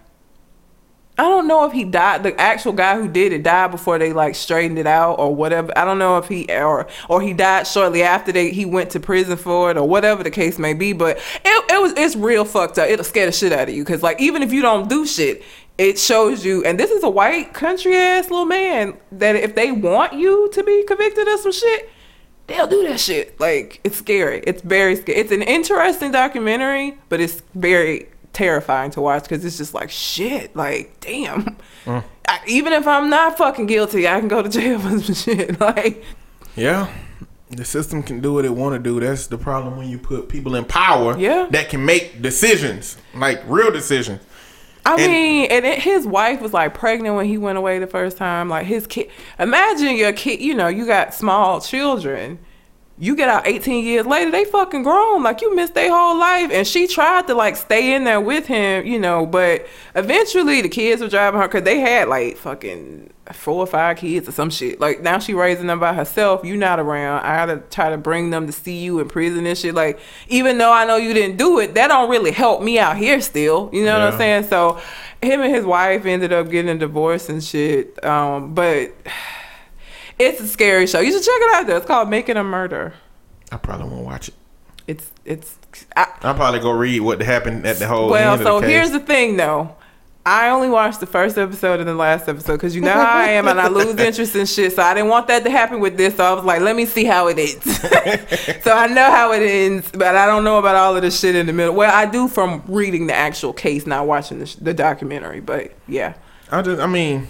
I 1.16 1.22
don't 1.22 1.46
know 1.46 1.64
if 1.64 1.72
he 1.72 1.84
died. 1.84 2.24
The 2.24 2.38
actual 2.40 2.72
guy 2.72 2.96
who 3.00 3.06
did 3.06 3.32
it 3.32 3.44
died 3.44 3.70
before 3.70 3.98
they 3.98 4.12
like 4.12 4.34
straightened 4.34 4.78
it 4.78 4.86
out 4.86 5.20
or 5.20 5.32
whatever. 5.32 5.72
I 5.78 5.84
don't 5.84 5.98
know 6.00 6.18
if 6.18 6.26
he 6.26 6.46
or 6.50 6.88
or 7.08 7.22
he 7.22 7.32
died 7.32 7.68
shortly 7.68 8.02
after 8.02 8.32
they 8.32 8.50
he 8.50 8.64
went 8.64 8.90
to 8.90 9.00
prison 9.00 9.36
for 9.36 9.70
it 9.70 9.76
or 9.76 9.88
whatever 9.88 10.24
the 10.24 10.30
case 10.30 10.58
may 10.58 10.74
be. 10.74 10.92
But 10.92 11.18
it, 11.44 11.70
it 11.70 11.80
was 11.80 11.92
it's 11.96 12.16
real 12.16 12.44
fucked 12.44 12.78
up. 12.78 12.88
It'll 12.88 13.04
scare 13.04 13.26
the 13.26 13.32
shit 13.32 13.52
out 13.52 13.68
of 13.68 13.74
you 13.74 13.84
because 13.84 14.02
like 14.02 14.20
even 14.20 14.42
if 14.42 14.52
you 14.52 14.60
don't 14.60 14.88
do 14.88 15.06
shit, 15.06 15.44
it 15.78 16.00
shows 16.00 16.44
you. 16.44 16.64
And 16.64 16.80
this 16.80 16.90
is 16.90 17.04
a 17.04 17.10
white 17.10 17.54
country 17.54 17.96
ass 17.96 18.28
little 18.28 18.44
man 18.44 18.96
that 19.12 19.36
if 19.36 19.54
they 19.54 19.70
want 19.70 20.14
you 20.14 20.50
to 20.52 20.64
be 20.64 20.82
convicted 20.82 21.28
of 21.28 21.38
some 21.38 21.52
shit, 21.52 21.90
they'll 22.48 22.66
do 22.66 22.88
that 22.88 22.98
shit. 22.98 23.38
Like 23.38 23.80
it's 23.84 23.98
scary. 23.98 24.42
It's 24.48 24.62
very 24.62 24.96
scary. 24.96 25.18
It's 25.20 25.30
an 25.30 25.42
interesting 25.42 26.10
documentary, 26.10 26.98
but 27.08 27.20
it's 27.20 27.40
very 27.54 28.08
terrifying 28.34 28.90
to 28.92 29.00
watch 29.00 29.22
because 29.22 29.44
it's 29.44 29.56
just 29.56 29.72
like 29.72 29.90
shit. 29.90 30.54
Like 30.54 31.00
damn. 31.00 31.56
Mm. 31.86 32.04
I, 32.28 32.40
even 32.46 32.72
if 32.72 32.86
I'm 32.86 33.08
not 33.10 33.38
fucking 33.38 33.66
guilty, 33.66 34.06
I 34.08 34.18
can 34.18 34.28
go 34.28 34.42
to 34.42 34.48
jail 34.48 34.78
for 34.80 34.98
some 35.00 35.14
shit. 35.14 35.58
Like 35.60 36.04
Yeah. 36.56 36.88
The 37.50 37.64
system 37.64 38.02
can 38.02 38.20
do 38.20 38.32
what 38.32 38.44
it 38.44 38.50
want 38.54 38.74
to 38.74 38.78
do. 38.80 38.98
That's 38.98 39.28
the 39.28 39.38
problem 39.38 39.76
when 39.76 39.88
you 39.88 39.98
put 39.98 40.28
people 40.28 40.56
in 40.56 40.64
power 40.64 41.16
Yeah. 41.16 41.46
that 41.50 41.68
can 41.68 41.84
make 41.84 42.20
decisions, 42.20 42.96
like 43.14 43.42
real 43.46 43.70
decisions. 43.70 44.20
I 44.86 44.94
And- 44.96 45.12
mean, 45.12 45.46
and 45.50 45.64
it, 45.64 45.78
his 45.78 46.06
wife 46.06 46.40
was 46.40 46.52
like 46.52 46.74
pregnant 46.74 47.14
when 47.16 47.26
he 47.26 47.38
went 47.38 47.56
away 47.58 47.78
the 47.78 47.86
first 47.86 48.16
time. 48.16 48.48
Like 48.48 48.66
his 48.66 48.86
kid, 48.86 49.08
imagine 49.38 49.94
your 49.96 50.12
kid. 50.12 50.40
You 50.40 50.54
know, 50.54 50.66
you 50.68 50.86
got 50.86 51.14
small 51.14 51.60
children. 51.60 52.38
You 52.96 53.16
get 53.16 53.28
out 53.28 53.46
18 53.46 53.84
years 53.84 54.06
later, 54.06 54.30
they 54.30 54.44
fucking 54.44 54.84
grown. 54.84 55.24
Like 55.24 55.40
you 55.40 55.54
missed 55.54 55.74
their 55.74 55.90
whole 55.90 56.16
life. 56.16 56.50
And 56.52 56.64
she 56.64 56.86
tried 56.86 57.26
to 57.26 57.34
like 57.34 57.56
stay 57.56 57.94
in 57.94 58.04
there 58.04 58.20
with 58.20 58.46
him, 58.46 58.86
you 58.86 59.00
know, 59.00 59.26
but 59.26 59.66
eventually 59.96 60.62
the 60.62 60.68
kids 60.68 61.02
were 61.02 61.08
driving 61.08 61.40
her 61.40 61.48
because 61.48 61.64
they 61.64 61.80
had 61.80 62.08
like 62.08 62.36
fucking 62.36 63.12
four 63.32 63.56
or 63.56 63.66
five 63.66 63.96
kids 63.96 64.28
or 64.28 64.32
some 64.32 64.48
shit. 64.48 64.80
Like 64.80 65.02
now 65.02 65.18
she 65.18 65.34
raising 65.34 65.66
them 65.66 65.80
by 65.80 65.92
herself. 65.92 66.44
You 66.44 66.56
not 66.56 66.78
around. 66.78 67.24
I 67.24 67.34
gotta 67.34 67.62
try 67.68 67.90
to 67.90 67.96
bring 67.96 68.30
them 68.30 68.46
to 68.46 68.52
see 68.52 68.78
you 68.84 69.00
in 69.00 69.08
prison 69.08 69.44
and 69.44 69.58
shit. 69.58 69.74
Like 69.74 69.98
even 70.28 70.58
though 70.58 70.72
I 70.72 70.84
know 70.84 70.96
you 70.96 71.12
didn't 71.14 71.36
do 71.36 71.58
it, 71.58 71.74
that 71.74 71.88
don't 71.88 72.08
really 72.08 72.30
help 72.30 72.62
me 72.62 72.78
out 72.78 72.96
here 72.96 73.20
still. 73.20 73.70
You 73.72 73.84
know 73.84 73.98
what 73.98 74.12
I'm 74.12 74.18
saying? 74.18 74.44
So 74.44 74.80
him 75.20 75.40
and 75.40 75.52
his 75.52 75.64
wife 75.64 76.04
ended 76.06 76.32
up 76.32 76.48
getting 76.48 76.70
a 76.70 76.78
divorce 76.78 77.28
and 77.28 77.42
shit. 77.42 78.04
Um, 78.04 78.54
but 78.54 78.92
it's 80.18 80.40
a 80.40 80.48
scary 80.48 80.86
show. 80.86 81.00
You 81.00 81.12
should 81.12 81.22
check 81.22 81.34
it 81.34 81.54
out 81.54 81.66
though. 81.66 81.76
It's 81.76 81.86
called 81.86 82.08
Making 82.08 82.36
a 82.36 82.44
Murder. 82.44 82.94
I 83.52 83.56
probably 83.56 83.88
won't 83.88 84.04
watch 84.04 84.28
it. 84.28 84.34
It's 84.86 85.10
it's 85.24 85.58
I, 85.96 86.06
I'll 86.22 86.34
probably 86.34 86.60
go 86.60 86.70
read 86.70 87.00
what 87.00 87.20
happened 87.22 87.66
at 87.66 87.78
the 87.78 87.86
whole 87.86 88.10
well. 88.10 88.36
So 88.38 88.60
the 88.60 88.66
here's 88.66 88.90
the 88.90 89.00
thing 89.00 89.36
though. 89.36 89.76
I 90.26 90.48
only 90.48 90.70
watched 90.70 91.00
the 91.00 91.06
first 91.06 91.36
episode 91.36 91.80
and 91.80 91.88
the 91.88 91.94
last 91.94 92.30
episode 92.30 92.54
because 92.54 92.74
you 92.74 92.80
know 92.80 92.94
how 92.94 93.18
I 93.18 93.26
am 93.26 93.46
and 93.46 93.60
I 93.60 93.68
lose 93.68 93.94
interest 93.98 94.34
in 94.34 94.46
shit. 94.46 94.72
So 94.72 94.82
I 94.82 94.94
didn't 94.94 95.10
want 95.10 95.28
that 95.28 95.44
to 95.44 95.50
happen 95.50 95.80
with 95.80 95.98
this. 95.98 96.16
So 96.16 96.24
I 96.24 96.32
was 96.32 96.44
like, 96.44 96.62
let 96.62 96.74
me 96.76 96.86
see 96.86 97.04
how 97.04 97.28
it 97.28 97.38
ends. 97.38 97.64
so 98.64 98.72
I 98.72 98.86
know 98.86 99.10
how 99.10 99.32
it 99.32 99.42
ends, 99.42 99.90
but 99.92 100.16
I 100.16 100.24
don't 100.24 100.42
know 100.42 100.58
about 100.58 100.76
all 100.76 100.96
of 100.96 101.02
the 101.02 101.10
shit 101.10 101.34
in 101.34 101.44
the 101.44 101.52
middle. 101.52 101.74
Well, 101.74 101.94
I 101.94 102.06
do 102.06 102.26
from 102.28 102.62
reading 102.66 103.06
the 103.06 103.14
actual 103.14 103.52
case, 103.52 103.86
not 103.86 104.06
watching 104.06 104.38
the, 104.38 104.46
sh- 104.46 104.54
the 104.54 104.72
documentary. 104.72 105.40
But 105.40 105.72
yeah. 105.86 106.14
I 106.50 106.62
just, 106.62 106.80
I 106.80 106.86
mean, 106.86 107.28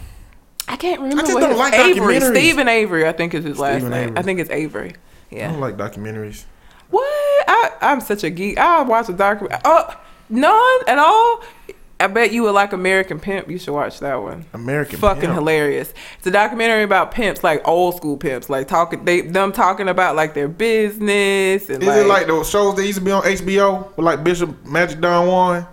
I 0.68 0.76
can't 0.76 1.00
remember. 1.00 1.22
I 1.22 1.24
just 1.24 1.34
what 1.34 1.40
don't 1.40 1.50
his- 1.50 1.58
like 1.58 1.74
Avery. 1.74 2.16
documentaries. 2.16 2.30
Steven 2.30 2.68
Avery, 2.68 3.06
I 3.08 3.12
think 3.12 3.34
is 3.34 3.44
his 3.44 3.58
last 3.58 3.76
Steven 3.82 3.90
name. 3.90 4.02
Avery. 4.10 4.18
I 4.18 4.22
think 4.22 4.40
it's 4.40 4.50
Avery. 4.50 4.94
Yeah. 5.30 5.36
I 5.36 5.40
Yeah. 5.40 5.50
don't 5.52 5.60
like 5.60 5.76
documentaries. 5.76 6.44
What? 6.90 7.04
I, 7.48 7.70
I'm 7.82 8.00
such 8.00 8.24
a 8.24 8.30
geek. 8.30 8.58
I 8.58 8.82
watch 8.82 9.08
a 9.08 9.12
documentary. 9.12 9.60
Oh, 9.64 9.94
none 10.28 10.80
at 10.86 10.98
all. 10.98 11.42
I 12.00 12.08
bet 12.08 12.32
you 12.32 12.42
would 12.42 12.52
like 12.52 12.72
American 12.72 13.20
Pimp. 13.20 13.48
You 13.48 13.56
should 13.58 13.72
watch 13.72 14.00
that 14.00 14.16
one. 14.20 14.44
American 14.52 14.98
Fucking 14.98 15.20
Pimp. 15.22 15.34
hilarious. 15.34 15.94
It's 16.18 16.26
a 16.26 16.30
documentary 16.30 16.82
about 16.82 17.12
pimps, 17.12 17.44
like 17.44 17.66
old 17.66 17.94
school 17.96 18.16
pimps, 18.16 18.50
like 18.50 18.66
talking 18.68 19.04
they 19.04 19.20
them 19.22 19.52
talking 19.52 19.88
about 19.88 20.16
like 20.16 20.34
their 20.34 20.48
business 20.48 21.68
and 21.70 21.82
Is 21.82 21.88
it 21.88 22.06
like 22.06 22.26
those 22.26 22.50
shows 22.50 22.74
that 22.76 22.84
used 22.84 22.98
to 22.98 23.04
be 23.04 23.12
on 23.12 23.22
HBO 23.22 23.96
with 23.96 24.04
like 24.04 24.24
Bishop 24.24 24.64
Magic 24.66 25.00
Don 25.00 25.26
Juan? 25.28 25.66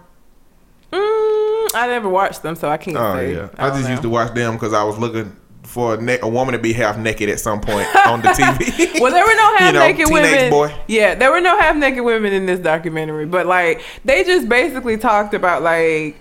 Mm, 0.91 1.40
I 1.73 1.87
never 1.87 2.09
watched 2.09 2.43
them, 2.43 2.55
so 2.55 2.69
I 2.69 2.77
can't 2.77 2.97
Oh 2.97 3.15
say. 3.15 3.33
yeah, 3.35 3.49
I, 3.57 3.67
don't 3.67 3.77
just 3.77 3.83
know. 3.85 3.89
used 3.91 4.01
to 4.03 4.09
watch 4.09 4.33
them 4.33 4.53
because 4.53 4.73
I 4.73 4.83
was 4.83 4.97
looking 4.97 5.35
for 5.63 5.93
a, 5.95 6.01
ne- 6.01 6.19
a 6.21 6.27
woman 6.27 6.53
to 6.53 6.59
be 6.59 6.73
half 6.73 6.97
naked 6.97 7.29
at 7.29 7.39
some 7.39 7.61
point 7.61 7.87
on 8.07 8.21
the 8.21 8.27
TV. 8.29 8.99
Well, 8.99 9.11
there 9.11 9.23
were 9.25 9.35
no 9.35 9.55
half 9.57 9.73
You 9.73 9.79
know, 9.79 9.87
naked 9.87 10.07
women. 10.09 10.49
boy. 10.49 10.75
Yeah, 10.87 11.15
there 11.15 11.31
were 11.31 11.39
no 11.41 11.57
half 11.57 11.75
naked 11.77 12.03
women 12.03 12.33
in 12.33 12.45
this 12.45 12.59
documentary, 12.59 13.25
but 13.25 13.45
like 13.45 13.81
they 14.03 14.23
just 14.23 14.49
basically 14.49 14.97
talked 14.97 15.33
about 15.33 15.61
like 15.61 16.17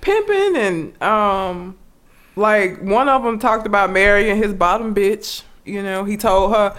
pimping 0.00 0.56
and 0.56 1.02
um 1.02 1.76
like 2.36 2.80
one 2.82 3.08
of 3.08 3.22
them 3.22 3.38
talked 3.38 3.66
about 3.66 3.90
marrying 3.90 4.36
his 4.36 4.52
bottom 4.52 4.94
bitch. 4.94 5.42
You 5.64 5.82
know, 5.82 6.04
he 6.04 6.16
told 6.16 6.52
her 6.54 6.76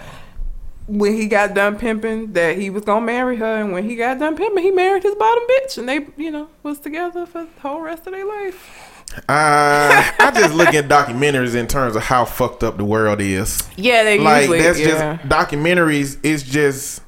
when 0.86 1.14
he 1.14 1.26
got 1.26 1.54
done 1.54 1.76
pimping 1.78 2.32
that 2.34 2.56
he 2.58 2.70
was 2.70 2.84
gonna 2.84 3.04
marry 3.04 3.36
her, 3.36 3.56
and 3.60 3.72
when 3.72 3.88
he 3.88 3.96
got 3.96 4.18
done 4.18 4.36
pimping, 4.36 4.62
he 4.62 4.70
married 4.70 5.02
his 5.02 5.14
bottom 5.14 5.42
bitch, 5.48 5.78
and 5.78 5.88
they, 5.88 6.06
you 6.16 6.30
know, 6.30 6.48
was 6.62 6.78
together 6.78 7.26
for 7.26 7.42
the 7.44 7.60
whole 7.60 7.80
rest 7.80 8.06
of 8.06 8.12
their 8.12 8.24
life. 8.26 8.82
Uh, 9.28 10.02
I 10.18 10.30
just 10.34 10.54
look 10.54 10.74
at 10.74 10.88
documentaries 10.88 11.54
in 11.54 11.66
terms 11.68 11.96
of 11.96 12.02
how 12.02 12.24
fucked 12.24 12.62
up 12.64 12.76
the 12.76 12.84
world 12.84 13.20
is. 13.20 13.62
Yeah, 13.76 14.02
they 14.04 14.18
Like 14.18 14.42
usually, 14.42 14.62
that's 14.62 14.78
yeah. 14.80 15.16
just 15.16 15.28
documentaries 15.28 16.18
is 16.24 16.42
just 16.42 17.02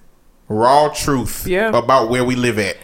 raw 0.49 0.89
truth 0.89 1.47
Yeah. 1.47 1.68
about 1.76 2.09
where 2.09 2.24
we 2.24 2.35
live 2.37 2.59
at. 2.59 2.76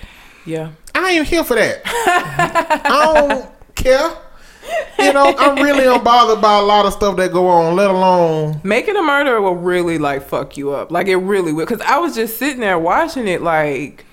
yeah. 0.45 0.71
I 0.97 1.13
ain't 1.13 1.27
here 1.27 1.43
for 1.43 1.55
that. 1.55 1.83
I 1.85 3.17
don't 3.17 3.75
care. 3.75 4.11
You 4.99 5.13
know, 5.13 5.35
I'm 5.37 5.63
really 5.63 5.85
unbothered 5.99 6.41
by 6.41 6.59
a 6.59 6.63
lot 6.63 6.87
of 6.87 6.93
stuff 6.93 7.17
that 7.17 7.33
go 7.33 7.47
on, 7.49 7.77
let 7.77 7.91
alone 7.91 8.61
Making 8.63 8.97
a 8.97 9.03
murder 9.03 9.41
will 9.41 9.57
really 9.57 9.99
like 9.99 10.27
fuck 10.27 10.57
you 10.57 10.73
up. 10.73 10.91
Like 10.91 11.09
it 11.09 11.17
really 11.17 11.53
will. 11.53 11.67
Cause 11.67 11.81
I 11.83 11.99
was 11.99 12.15
just 12.15 12.39
sitting 12.39 12.61
there 12.61 12.79
watching 12.79 13.29
it 13.29 13.43
like 13.43 14.05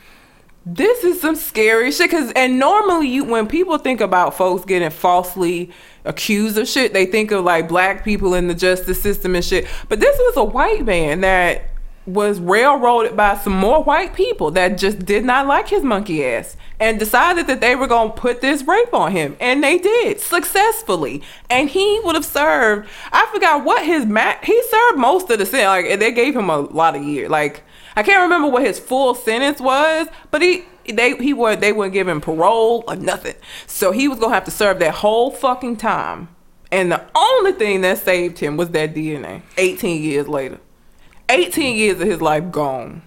this 0.66 1.04
is 1.04 1.20
some 1.20 1.36
scary 1.36 1.92
shit. 1.92 2.12
Cause 2.12 2.32
and 2.36 2.60
normally 2.60 3.08
you 3.08 3.24
when 3.24 3.48
people 3.48 3.78
think 3.78 4.02
about 4.02 4.36
folks 4.36 4.66
getting 4.66 4.90
falsely 4.90 5.72
accused 6.06 6.58
of 6.58 6.68
shit, 6.68 6.94
they 6.94 7.06
think 7.06 7.32
of 7.32 7.44
like 7.44 7.68
black 7.68 8.04
people 8.04 8.34
in 8.34 8.48
the 8.48 8.56
justice 8.56 9.02
system 9.02 9.36
and 9.36 9.46
shit. 9.46 9.68
But 9.90 10.00
this 10.00 10.18
was 10.18 10.38
a 10.38 10.44
white 10.44 10.86
man 10.86 11.22
that 11.22 11.71
was 12.14 12.40
railroaded 12.40 13.16
by 13.16 13.36
some 13.36 13.54
more 13.54 13.84
white 13.84 14.14
people 14.14 14.52
that 14.52 14.78
just 14.78 15.06
did 15.06 15.26
not 15.26 15.48
like 15.48 15.68
his 15.68 15.84
monkey 15.84 16.26
ass 16.26 16.58
and 16.80 16.98
decided 16.98 17.48
that 17.48 17.62
they 17.62 17.76
were 17.76 17.88
going 17.88 18.12
to 18.12 18.18
put 18.18 18.42
this 18.42 18.64
rape 18.64 18.94
on 18.94 19.12
him 19.12 19.38
and 19.40 19.64
they 19.64 19.78
did 19.78 20.20
successfully. 20.20 21.22
And 21.50 21.70
he 21.70 22.02
would 22.04 22.16
have 22.16 22.26
served 22.26 22.90
i 23.12 23.28
forgot 23.34 23.64
what 23.64 23.86
his 23.86 24.06
ma- 24.06 24.38
he 24.44 24.62
served 24.64 24.98
most 24.98 25.30
of 25.30 25.40
the 25.40 25.46
sentence 25.46 25.90
like 25.90 26.00
they 26.00 26.12
gave 26.12 26.36
him 26.36 26.50
a 26.50 26.60
lot 26.60 26.96
of 26.96 27.04
years 27.04 27.30
like 27.30 27.64
i 27.96 28.04
can't 28.04 28.24
remember 28.24 28.48
what 28.48 28.64
his 28.64 28.80
full 28.80 29.14
sentence 29.14 29.60
was 29.60 30.08
but 30.32 30.42
he 30.42 30.66
they 30.86 31.16
he 31.18 31.34
would 31.34 31.62
they 31.62 31.74
wouldn't 31.74 31.94
give 31.94 32.08
him 32.08 32.22
parole 32.22 32.84
or 32.88 32.96
nothing. 32.96 33.36
So 33.68 33.92
he 33.92 34.08
was 34.08 34.20
to 34.20 34.30
have 34.30 34.46
to 34.46 34.52
serve 34.52 34.80
that 34.80 34.96
whole 34.96 35.32
fucking 35.32 35.78
time. 35.78 36.30
And 36.72 36.92
the 36.92 37.04
only 37.14 37.52
thing 37.52 37.82
that 37.82 37.98
saved 37.98 38.40
him 38.40 38.56
was 38.56 38.70
that 38.70 38.96
dna 38.96 39.42
18 39.58 40.02
years 40.02 40.28
later 40.28 40.60
18 41.32 41.76
years 41.78 42.02
of 42.02 42.08
his 42.08 42.22
life 42.22 42.52
gone 42.52 43.02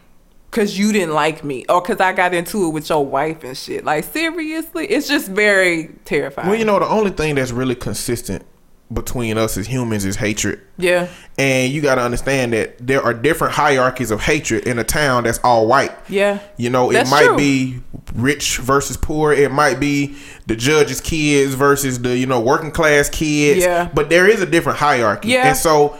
because 0.51 0.79
you 0.79 0.93
didn't 0.93 1.15
like 1.15 1.43
me 1.43 1.65
or 1.69 1.81
because 1.81 2.01
I 2.01 2.13
got 2.13 2.33
into 2.33 2.67
it 2.67 2.71
with 2.71 2.89
your 2.89 3.05
wife 3.05 3.43
and 3.45 3.57
shit. 3.57 3.85
Like, 3.85 4.05
seriously? 4.05 4.87
It's 4.87 5.09
just 5.09 5.29
very 5.29 5.89
terrifying. 6.05 6.49
Well, 6.49 6.59
you 6.59 6.65
know, 6.65 6.79
the 6.79 6.89
only 6.89 7.11
thing 7.11 7.35
that's 7.35 7.51
really 7.51 7.75
consistent 7.75 8.45
between 8.93 9.39
us 9.39 9.57
as 9.57 9.67
humans 9.67 10.05
is 10.05 10.17
hatred. 10.17 10.61
Yeah. 10.77 11.09
And 11.39 11.73
you 11.73 11.81
got 11.81 11.97
to 11.97 12.03
understand 12.03 12.53
that 12.53 12.87
there 12.87 13.03
are 13.03 13.15
different 13.15 13.55
hierarchies 13.55 14.11
of 14.11 14.21
hatred 14.21 14.67
in 14.67 14.79
a 14.79 14.85
town 14.85 15.25
that's 15.25 15.41
all 15.43 15.67
white. 15.67 15.93
Yeah. 16.09 16.39
You 16.57 16.71
know, 16.71 16.91
it 16.91 16.95
That's 16.95 17.11
might 17.11 17.27
true. 17.27 17.37
be 17.37 17.81
rich 18.15 18.59
versus 18.59 18.97
poor. 18.97 19.33
It 19.33 19.51
might 19.51 19.81
be 19.81 20.17
the 20.47 20.55
judge's 20.55 21.01
kids 21.01 21.55
versus 21.55 22.01
the, 22.01 22.17
you 22.17 22.27
know, 22.27 22.41
working 22.41 22.71
class 22.71 23.09
kids. 23.09 23.65
Yeah. 23.65 23.91
But 23.93 24.11
there 24.11 24.29
is 24.29 24.41
a 24.41 24.47
different 24.47 24.79
hierarchy. 24.79 25.31
Yeah. 25.31 25.49
And 25.49 25.57
so 25.57 25.99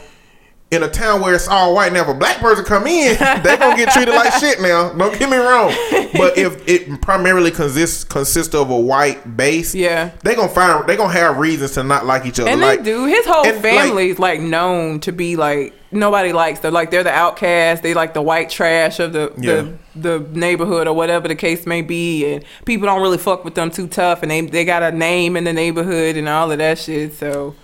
in 0.71 0.81
a 0.83 0.89
town 0.89 1.21
where 1.21 1.35
it's 1.35 1.47
all 1.47 1.73
white, 1.75 1.93
now 1.93 2.01
if 2.01 2.07
a 2.07 2.13
black 2.13 2.37
person 2.37 2.65
come 2.65 2.87
in, 2.87 3.17
they 3.43 3.55
gonna 3.57 3.75
get 3.77 3.91
treated 3.93 4.13
like 4.15 4.33
shit 4.39 4.59
now. 4.61 4.91
Don't 4.93 5.17
get 5.17 5.29
me 5.29 5.37
wrong. 5.37 5.69
But 6.13 6.37
if 6.37 6.67
it 6.67 7.01
primarily 7.01 7.51
consists 7.51 8.03
consists 8.03 8.53
of 8.55 8.69
a 8.71 8.77
white 8.79 9.37
base, 9.37 9.75
Yeah. 9.75 10.11
they 10.23 10.33
gonna 10.35 10.49
find 10.49 10.87
they 10.87 10.97
gonna 10.97 11.13
have 11.13 11.37
reasons 11.37 11.71
to 11.73 11.83
not 11.83 12.05
like 12.05 12.25
each 12.25 12.39
other. 12.39 12.49
And 12.49 12.61
like, 12.61 12.79
they 12.79 12.85
do. 12.85 13.05
His 13.05 13.25
whole 13.25 13.45
and, 13.45 13.53
like- 13.55 13.61
family's 13.63 14.19
like, 14.19 14.41
known 14.41 14.99
to 15.01 15.11
be 15.11 15.35
like 15.35 15.73
nobody 15.91 16.33
likes 16.33 16.59
them. 16.59 16.73
Like 16.73 16.89
they're 16.91 17.03
the 17.03 17.11
outcast. 17.11 17.83
They 17.83 17.93
like 17.93 18.13
the 18.13 18.21
white 18.21 18.49
trash 18.49 18.99
of 18.99 19.13
the 19.13 19.31
Yeah. 19.37 19.67
the, 19.95 20.19
the 20.19 20.27
neighborhood 20.37 20.87
or 20.87 20.93
whatever 20.95 21.27
the 21.27 21.35
case 21.35 21.65
may 21.65 21.83
be. 21.83 22.25
And 22.33 22.43
people 22.65 22.87
don't 22.87 23.01
really 23.01 23.19
fuck 23.19 23.45
with 23.45 23.55
them 23.55 23.69
too 23.71 23.87
tough. 23.87 24.23
And 24.23 24.31
they 24.31 24.41
they 24.41 24.65
got 24.65 24.81
a 24.83 24.91
name 24.91 25.37
in 25.37 25.43
the 25.43 25.53
neighborhood 25.53 26.17
and 26.17 26.27
all 26.27 26.51
of 26.51 26.57
that 26.57 26.79
shit. 26.79 27.13
So 27.13 27.55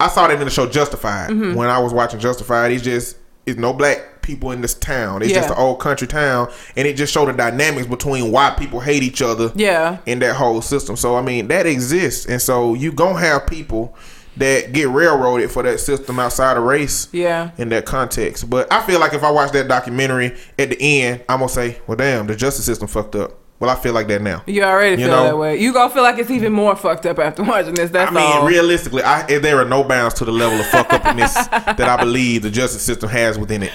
I 0.00 0.08
saw 0.08 0.26
that 0.28 0.38
in 0.38 0.44
the 0.44 0.50
show 0.50 0.66
Justified. 0.66 1.30
Mm-hmm. 1.30 1.54
When 1.54 1.68
I 1.68 1.78
was 1.78 1.92
watching 1.92 2.18
Justified, 2.20 2.72
it's 2.72 2.82
just 2.82 3.16
it's 3.46 3.58
no 3.58 3.72
black 3.72 4.22
people 4.22 4.50
in 4.52 4.60
this 4.60 4.74
town. 4.74 5.22
It's 5.22 5.30
Yeah. 5.32 5.38
just 5.40 5.50
an 5.50 5.56
old 5.56 5.80
country 5.80 6.06
town, 6.06 6.50
and 6.76 6.86
it 6.86 6.94
just 6.96 7.12
showed 7.12 7.26
the 7.26 7.32
dynamics 7.32 7.86
between 7.86 8.30
why 8.30 8.50
people 8.50 8.80
hate 8.80 9.02
each 9.02 9.22
other. 9.22 9.50
Yeah. 9.54 9.98
in 10.06 10.18
that 10.20 10.36
whole 10.36 10.60
system. 10.62 10.96
So 10.96 11.16
I 11.16 11.22
mean 11.22 11.48
that 11.48 11.66
exists, 11.66 12.26
and 12.26 12.40
so 12.40 12.74
you 12.74 12.92
gonna 12.92 13.18
have 13.18 13.46
people 13.46 13.94
that 14.36 14.72
get 14.72 14.88
railroaded 14.88 15.50
for 15.50 15.62
that 15.64 15.80
system 15.80 16.18
outside 16.20 16.56
of 16.56 16.62
race. 16.62 17.08
Yeah. 17.12 17.50
in 17.58 17.68
that 17.70 17.84
context. 17.84 18.48
But 18.48 18.72
I 18.72 18.80
feel 18.82 19.00
like 19.00 19.12
if 19.12 19.24
I 19.24 19.30
watch 19.30 19.52
that 19.52 19.68
documentary 19.68 20.36
at 20.58 20.70
the 20.70 20.80
end, 20.80 21.22
I'm 21.28 21.40
gonna 21.40 21.48
say, 21.48 21.78
well, 21.86 21.96
damn, 21.96 22.26
the 22.26 22.36
justice 22.36 22.64
system 22.64 22.88
fucked 22.88 23.16
up. 23.16 23.36
Well, 23.60 23.68
I 23.70 23.74
feel 23.74 23.92
like 23.92 24.08
that 24.08 24.22
now. 24.22 24.42
You 24.46 24.62
already 24.64 25.02
You 25.02 25.06
feel 25.08 25.16
know? 25.16 25.24
that 25.24 25.36
way. 25.38 25.60
You 25.60 25.72
gonna 25.74 25.92
feel 25.92 26.02
like 26.02 26.18
it's 26.18 26.30
even 26.30 26.50
more 26.52 26.74
fucked 26.74 27.04
up 27.06 27.18
after 27.18 27.42
watching 27.44 27.74
this. 27.74 27.90
That's 27.90 28.10
I 28.10 28.14
mean, 28.14 28.24
all. 28.24 28.46
realistically, 28.46 29.02
I, 29.02 29.38
there 29.38 29.58
are 29.60 29.66
no 29.66 29.84
bounds 29.84 30.14
to 30.14 30.24
the 30.24 30.32
level 30.32 30.58
of 30.58 30.66
fuck 30.68 30.90
upness 30.92 31.34
that 31.48 31.80
I 31.80 31.96
believe 31.98 32.40
the 32.42 32.50
justice 32.50 32.82
system 32.82 33.10
has 33.10 33.38
within 33.38 33.62
it. 33.62 33.72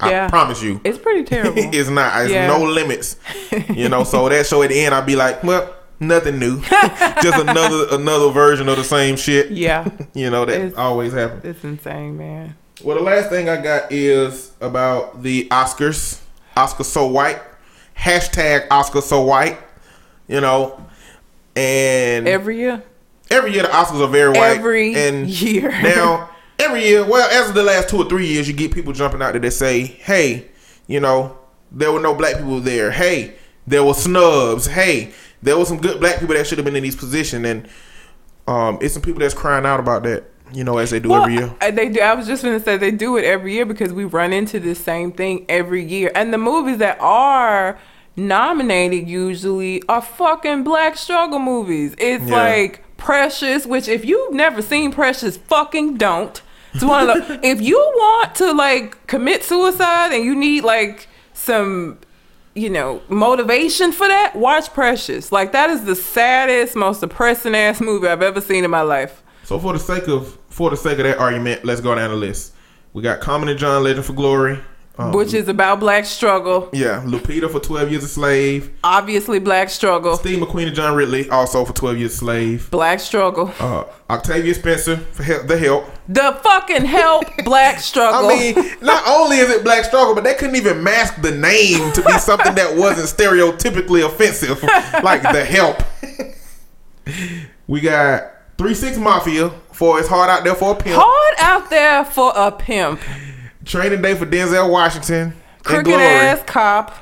I 0.00 0.10
Yeah. 0.10 0.28
promise 0.28 0.60
you. 0.62 0.80
it's 0.84 0.98
pretty 0.98 1.22
terrible. 1.32 1.54
it's 1.56 1.88
not. 1.88 2.20
It's 2.22 2.32
Yeah. 2.32 2.48
no 2.48 2.64
limits. 2.64 3.16
You 3.68 3.88
know, 3.88 4.02
so 4.04 4.28
that 4.28 4.44
show 4.46 4.62
at 4.62 4.70
the 4.70 4.80
end, 4.80 4.94
I'd 4.94 5.06
be 5.06 5.14
like, 5.16 5.42
well, 5.44 5.72
nothing 6.00 6.38
new. 6.40 6.60
Just 7.22 7.38
another 7.38 7.86
another 7.92 8.30
version 8.30 8.68
of 8.68 8.76
the 8.76 8.84
same 8.84 9.16
shit. 9.16 9.50
yeah, 9.52 9.88
You 10.14 10.30
know, 10.30 10.44
that 10.46 10.54
It's- 10.56 10.74
always 10.76 11.12
happens. 11.12 11.44
it's 11.44 11.62
insane, 11.64 12.16
man. 12.18 12.56
Well, 12.82 12.96
the 12.96 13.02
last 13.02 13.28
thing 13.30 13.48
I 13.48 13.60
got 13.60 13.90
is 13.92 14.52
about 14.60 15.22
the 15.22 15.46
Oscars. 15.50 16.20
Oscar 16.56 16.84
so 16.84 17.06
white. 17.06 17.40
Hashtag 17.98 18.66
Oscar 18.70 19.00
so 19.00 19.22
white. 19.22 19.58
You 20.28 20.40
know, 20.40 20.86
and 21.56 22.28
Every 22.28 22.58
year, 22.58 22.82
every 23.30 23.52
year 23.52 23.62
the 23.62 23.68
Oscars 23.68 24.00
are 24.04 24.08
very 24.08 24.30
white. 24.30 24.58
every 24.58 24.94
and 24.94 25.26
year. 25.26 25.70
now 25.82 26.30
every 26.58 26.84
year, 26.84 27.04
well, 27.04 27.28
as 27.30 27.48
of 27.48 27.54
the 27.54 27.62
last 27.62 27.88
two 27.88 27.96
or 27.96 28.08
three 28.08 28.26
years, 28.26 28.46
you 28.48 28.54
get 28.54 28.72
people 28.72 28.92
jumping 28.92 29.22
out 29.22 29.32
there 29.32 29.40
that 29.40 29.50
say, 29.52 29.82
"Hey, 29.82 30.48
you 30.86 31.00
know, 31.00 31.38
there 31.72 31.92
were 31.92 32.00
no 32.00 32.14
black 32.14 32.36
people 32.36 32.60
there. 32.60 32.90
Hey, 32.90 33.34
there 33.66 33.82
were 33.84 33.94
snubs. 33.94 34.66
Hey, 34.66 35.12
there 35.42 35.56
were 35.56 35.64
some 35.64 35.78
good 35.78 36.00
black 36.00 36.20
people 36.20 36.34
that 36.34 36.46
should 36.46 36.58
have 36.58 36.64
been 36.64 36.76
in 36.76 36.82
these 36.82 36.96
positions." 36.96 37.46
And 37.46 37.68
um, 38.46 38.78
it's 38.80 38.94
some 38.94 39.02
people 39.02 39.20
that's 39.20 39.34
crying 39.34 39.66
out 39.66 39.80
about 39.80 40.02
that. 40.04 40.24
You 40.52 40.64
know, 40.64 40.78
as 40.78 40.90
they 40.90 41.00
do 41.00 41.10
Well, 41.10 41.22
every 41.22 41.34
year. 41.34 41.54
I, 41.60 41.70
they 41.70 41.88
do. 41.88 42.00
I 42.00 42.14
was 42.14 42.26
just 42.26 42.42
gonna 42.42 42.60
say 42.60 42.76
they 42.76 42.90
do 42.90 43.16
it 43.16 43.24
every 43.24 43.52
year 43.54 43.66
because 43.66 43.92
we 43.92 44.04
run 44.04 44.32
into 44.32 44.58
the 44.60 44.74
same 44.74 45.12
thing 45.12 45.44
every 45.48 45.84
year, 45.84 46.10
and 46.14 46.32
the 46.32 46.38
movies 46.38 46.78
that 46.78 46.98
are 47.00 47.78
nominated 48.16 49.08
usually 49.08 49.82
are 49.88 50.02
fucking 50.02 50.64
black 50.64 50.96
struggle 50.96 51.38
movies. 51.38 51.94
It's 51.98 52.24
Yeah. 52.24 52.34
like 52.36 52.84
Precious, 52.96 53.64
which 53.64 53.86
if 53.88 54.04
you've 54.04 54.34
never 54.34 54.60
seen 54.60 54.90
Precious, 54.92 55.36
fucking 55.36 55.96
don't. 55.98 56.40
It's 56.74 56.82
one 56.84 57.08
of 57.08 57.28
the. 57.28 57.40
if 57.46 57.60
you 57.60 57.76
want 57.76 58.34
to 58.36 58.52
like 58.52 59.06
commit 59.06 59.44
suicide 59.44 60.12
and 60.12 60.24
you 60.24 60.34
need 60.34 60.64
like 60.64 61.06
some 61.32 61.98
you 62.54 62.68
know, 62.70 63.00
motivation 63.08 63.92
for 63.92 64.08
that, 64.08 64.34
watch 64.34 64.72
Precious. 64.74 65.30
Like 65.30 65.52
that 65.52 65.70
is 65.70 65.84
the 65.84 65.94
saddest, 65.94 66.74
most 66.74 67.00
depressing 67.00 67.54
ass 67.54 67.80
movie 67.80 68.08
I've 68.08 68.22
ever 68.22 68.40
seen 68.40 68.64
in 68.64 68.70
my 68.70 68.80
life. 68.80 69.22
So 69.48 69.58
for 69.58 69.72
the 69.72 69.78
sake 69.78 70.08
of 70.08 70.36
for 70.50 70.68
the 70.68 70.76
sake 70.76 70.98
of 70.98 71.04
that 71.04 71.16
argument, 71.16 71.64
let's 71.64 71.80
go 71.80 71.94
down 71.94 72.10
the 72.10 72.16
list. 72.16 72.52
We 72.92 73.00
got 73.02 73.20
Common 73.20 73.48
and 73.48 73.58
John 73.58 73.82
Legend 73.82 74.04
for 74.04 74.12
Glory. 74.12 74.60
Um, 74.98 75.12
Which 75.12 75.32
is 75.32 75.48
about 75.48 75.80
black 75.80 76.04
struggle. 76.04 76.68
yeah, 76.74 77.02
Lupita 77.06 77.50
for 77.50 77.58
Twelve 77.58 77.90
Years 77.90 78.04
a 78.04 78.08
Slave. 78.08 78.70
Obviously 78.84 79.38
black 79.38 79.70
struggle. 79.70 80.18
Steve 80.18 80.40
McQueen 80.40 80.66
and 80.66 80.76
John 80.76 80.94
Ridley 80.94 81.30
also 81.30 81.64
for 81.64 81.72
Twelve 81.72 81.96
Years 81.96 82.12
a 82.12 82.16
Slave. 82.18 82.70
Black 82.70 83.00
struggle. 83.00 83.50
Uh, 83.58 83.84
Octavia 84.10 84.52
Spencer 84.52 84.98
for 84.98 85.22
Help, 85.22 85.46
The 85.46 85.56
Help. 85.56 85.86
The 86.10 86.38
fucking 86.42 86.84
help 86.84 87.24
black 87.46 87.80
struggle. 87.90 88.28
I 88.28 88.36
mean, 88.36 88.54
not 88.82 89.02
only 89.08 89.38
is 89.38 89.48
it 89.48 89.64
Black 89.64 89.84
Struggle, 89.86 90.14
but 90.14 90.24
they 90.24 90.34
couldn't 90.34 90.56
even 90.56 90.82
mask 90.82 91.22
the 91.22 91.30
name 91.30 91.90
to 91.94 92.02
be 92.02 92.12
something 92.18 92.54
that 92.54 92.76
wasn't 92.76 93.08
stereotypically 93.08 94.04
offensive, 94.04 94.62
like 95.02 95.22
The 95.22 95.42
Help. 95.42 95.82
we 97.66 97.80
got 97.80 98.34
Three 98.58 98.74
Six 98.74 98.98
Mafia 98.98 99.50
for 99.72 100.00
It's 100.00 100.08
Hard 100.08 100.28
Out 100.30 100.42
There 100.44 100.54
for 100.54 100.72
a 100.72 100.74
Pimp. 100.74 100.96
Hard 101.00 101.34
out 101.38 101.70
there 101.70 102.04
for 102.04 102.32
a 102.34 102.50
pimp. 102.50 103.00
Training 103.64 104.02
Day 104.02 104.14
for 104.16 104.26
Denzel 104.26 104.70
Washington. 104.70 105.32
Crooked 105.62 105.92
ass 105.94 106.42
cop. 106.46 106.96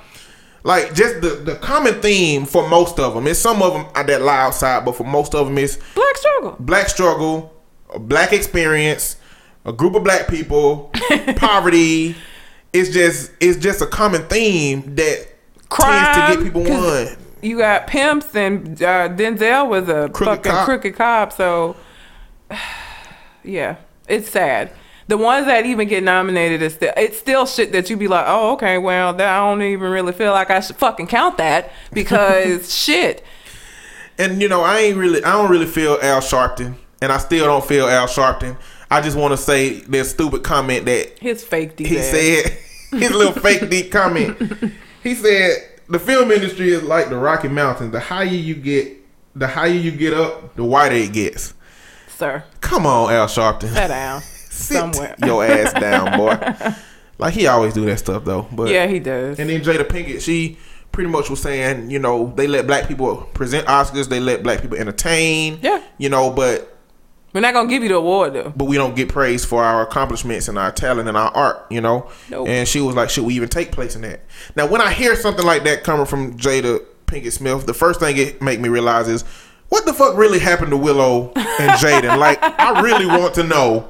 Like 0.65 0.95
just 0.95 1.21
the 1.23 1.29
the 1.31 1.55
common 1.57 2.03
theme 2.03 2.45
for 2.45 2.69
most 2.69 2.99
of 2.99 3.15
them. 3.15 3.27
It's 3.27 3.39
some 3.39 3.63
of 3.63 3.73
them 3.73 3.87
are 3.95 4.05
that 4.05 4.21
lie 4.21 4.41
outside, 4.43 4.85
but 4.85 4.97
for 4.97 5.05
most 5.05 5.35
of 5.35 5.47
them, 5.47 5.57
it's 5.59 5.77
Black 5.95 6.17
struggle. 6.17 6.57
black 6.59 6.89
struggle, 6.89 7.55
a 7.95 7.99
black 8.01 8.33
experience, 8.33 9.17
a 9.65 9.73
group 9.73 9.95
of 9.95 10.03
black 10.05 10.27
people, 10.29 10.91
poverty. 11.37 12.17
It's 12.73 12.91
just 12.91 13.31
it's 13.41 13.59
just 13.59 13.81
a 13.81 13.87
common 13.87 14.23
theme 14.27 14.97
that 14.97 15.29
Crime. 15.69 16.15
tends 16.15 16.37
to 16.37 16.45
get 16.45 16.53
people 16.53 16.63
one. 16.71 17.17
You 17.47 17.59
got 17.59 17.87
pimps 17.87 18.35
and 18.35 18.83
uh, 18.83 19.09
Denzel 19.11 19.69
was 19.69 19.89
a 19.89 20.09
Crooked 20.09 20.45
fucking 20.45 20.53
cop. 20.53 20.65
crooked 20.65 20.95
cop. 20.97 21.33
So, 21.33 21.77
yeah, 23.45 23.77
it's 24.09 24.29
sad. 24.31 24.73
The 25.09 25.17
ones 25.17 25.47
that 25.47 25.65
even 25.67 25.87
get 25.87 26.03
nominated 26.03 26.63
is 26.63 26.75
still 26.75 26.93
it's 26.97 27.17
still 27.17 27.47
shit 27.47 27.71
that 27.73 27.89
you 27.89 27.97
be 27.97 28.09
like, 28.09 28.25
oh 28.27 28.55
okay, 28.55 28.77
well 28.79 29.13
that 29.15 29.29
I 29.29 29.39
don't 29.49 29.63
even 29.63 29.91
really 29.93 30.13
feel 30.13 30.33
like 30.33 30.51
I 30.51 30.59
should 30.59 30.77
fucking 30.77 31.07
count 31.07 31.39
that 31.39 31.71
because 31.93 32.75
shit. 32.85 33.23
And 34.19 34.43
you 34.43 34.49
know, 34.49 34.63
I 34.63 34.79
ain't 34.81 34.97
really 34.97 35.23
I 35.23 35.33
don't 35.33 35.49
really 35.51 35.67
feel 35.67 35.97
Al 36.03 36.21
Sharpton, 36.21 36.75
and 37.01 37.13
I 37.13 37.19
still 37.19 37.45
don't 37.45 37.65
feel 37.65 37.87
Al 37.87 38.09
Sharpton. 38.09 38.57
I 38.91 39.01
just 39.01 39.17
want 39.17 39.31
to 39.33 39.37
say 39.37 39.81
this 39.83 40.11
stupid 40.11 40.43
comment 40.43 40.87
that 40.87 41.17
His 41.21 41.45
fake 41.45 41.77
deep 41.77 41.87
he 41.87 41.99
ass. 42.01 42.07
said 42.11 42.59
his 43.01 43.13
little 43.13 43.33
fake 43.33 43.69
deep 43.71 43.93
comment. 43.93 44.37
He 45.05 45.15
said 45.15 45.66
the 45.89 45.99
film 45.99 46.31
industry 46.31 46.71
is 46.71 46.83
like 46.83 47.09
the 47.09 47.17
Rocky 47.17 47.49
Mountains. 47.49 47.93
The 47.93 48.01
higher 48.01 48.25
you 48.25 48.55
get, 48.55 48.93
the 49.35 49.47
higher 49.47 49.69
you 49.69 49.91
get 49.91 50.13
up, 50.15 50.55
the 50.57 50.65
wider 50.65 50.95
it 50.97 51.13
gets. 51.13 51.55
Sir, 52.09 52.45
Come 52.61 52.87
on, 52.87 53.13
Al 53.13 53.27
Sharpton. 53.27 53.69
sit 53.75 53.89
down 53.89 54.21
Sit 54.51 54.79
somewhere. 54.79 55.15
your 55.25 55.45
ass 55.45 55.73
down, 55.75 56.17
boy. 56.19 56.37
Like 57.19 57.33
he 57.33 57.47
always 57.47 57.73
do 57.73 57.87
that 57.87 57.99
stuff 57.99 58.27
though. 58.27 58.47
But 58.53 58.69
yeah, 58.69 58.87
he 58.87 58.99
does. 59.01 59.39
and 59.39 59.49
then 59.49 59.63
Jada 59.63 59.85
Pinkett, 59.89 60.21
she 60.21 60.59
pretty 60.93 61.09
much 61.09 61.31
was 61.31 61.41
saying, 61.41 61.91
you 61.91 61.99
know, 61.99 62.31
they 62.37 62.47
let 62.47 62.67
black 62.67 62.89
people 62.89 63.17
present 63.33 63.67
Oscars, 63.69 64.11
they 64.11 64.21
let 64.21 64.43
black 64.43 64.61
people 64.61 64.77
entertain. 64.77 65.59
Yeah. 65.63 65.83
You 65.97 66.11
know, 66.11 66.29
but 66.31 66.76
We're 67.33 67.41
not 67.41 67.53
gonna 67.55 67.69
give 67.69 67.83
you 67.83 67.91
the 67.91 67.97
award 67.97 68.33
though. 68.35 68.53
but 68.57 68.65
we 68.65 68.77
don't 68.77 68.97
get 68.97 69.09
praise 69.11 69.45
for 69.45 69.63
our 69.63 69.83
accomplishments 69.83 70.49
and 70.49 70.59
our 70.59 70.73
talent 70.73 71.09
and 71.09 71.17
our 71.19 71.31
art, 71.35 71.67
you 71.71 71.81
know. 71.83 72.09
Nope. 72.31 72.49
And 72.49 72.67
she 72.67 72.81
was 72.81 72.95
like, 72.97 73.11
"Should 73.11 73.25
we 73.25 73.35
even 73.35 73.49
take 73.51 73.73
place 73.73 73.95
in 73.95 74.03
that?" 74.03 74.21
Now, 74.55 74.67
when 74.67 74.81
I 74.81 74.93
hear 74.93 75.15
something 75.17 75.45
like 75.45 75.65
that 75.65 75.85
coming 75.85 76.07
from 76.07 76.39
Jada 76.39 76.81
Pinkett 77.07 77.33
Smith, 77.33 77.67
the 77.67 77.75
first 77.75 78.01
thing 78.01 78.17
it 78.17 78.41
make 78.41 78.59
me 78.61 78.69
realize 78.71 79.07
is, 79.09 79.23
what 79.69 79.85
the 79.85 79.93
fuck 79.93 80.17
really 80.17 80.39
happened 80.39 80.71
to 80.71 80.77
Willow 80.77 81.33
and 81.37 81.71
Jaden? 81.81 82.17
like, 82.19 82.39
I 82.43 82.81
really 82.81 83.07
want 83.07 83.35
to 83.35 83.43
know. 83.43 83.89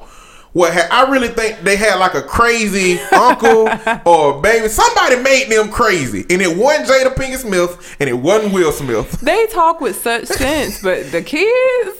What 0.53 0.73
ha- 0.73 0.87
I 0.91 1.11
really 1.11 1.27
think 1.27 1.59
they 1.59 1.75
had 1.75 1.95
like 1.99 2.15
a 2.15 2.21
crazy 2.21 2.99
uncle 3.13 3.69
or 4.05 4.41
baby. 4.41 4.67
Somebody 4.69 5.17
made 5.17 5.49
them 5.49 5.69
crazy, 5.69 6.25
and 6.29 6.41
it 6.41 6.57
wasn't 6.57 6.87
Jada 6.89 7.13
Pinkett 7.15 7.37
Smith, 7.39 7.95
and 7.99 8.09
it 8.09 8.13
wasn't 8.13 8.53
Will 8.53 8.71
Smith. 8.71 9.11
They 9.21 9.45
talk 9.47 9.79
with 9.81 10.01
such 10.01 10.25
sense, 10.25 10.81
but 10.81 11.11
the 11.11 11.21
kids 11.21 11.99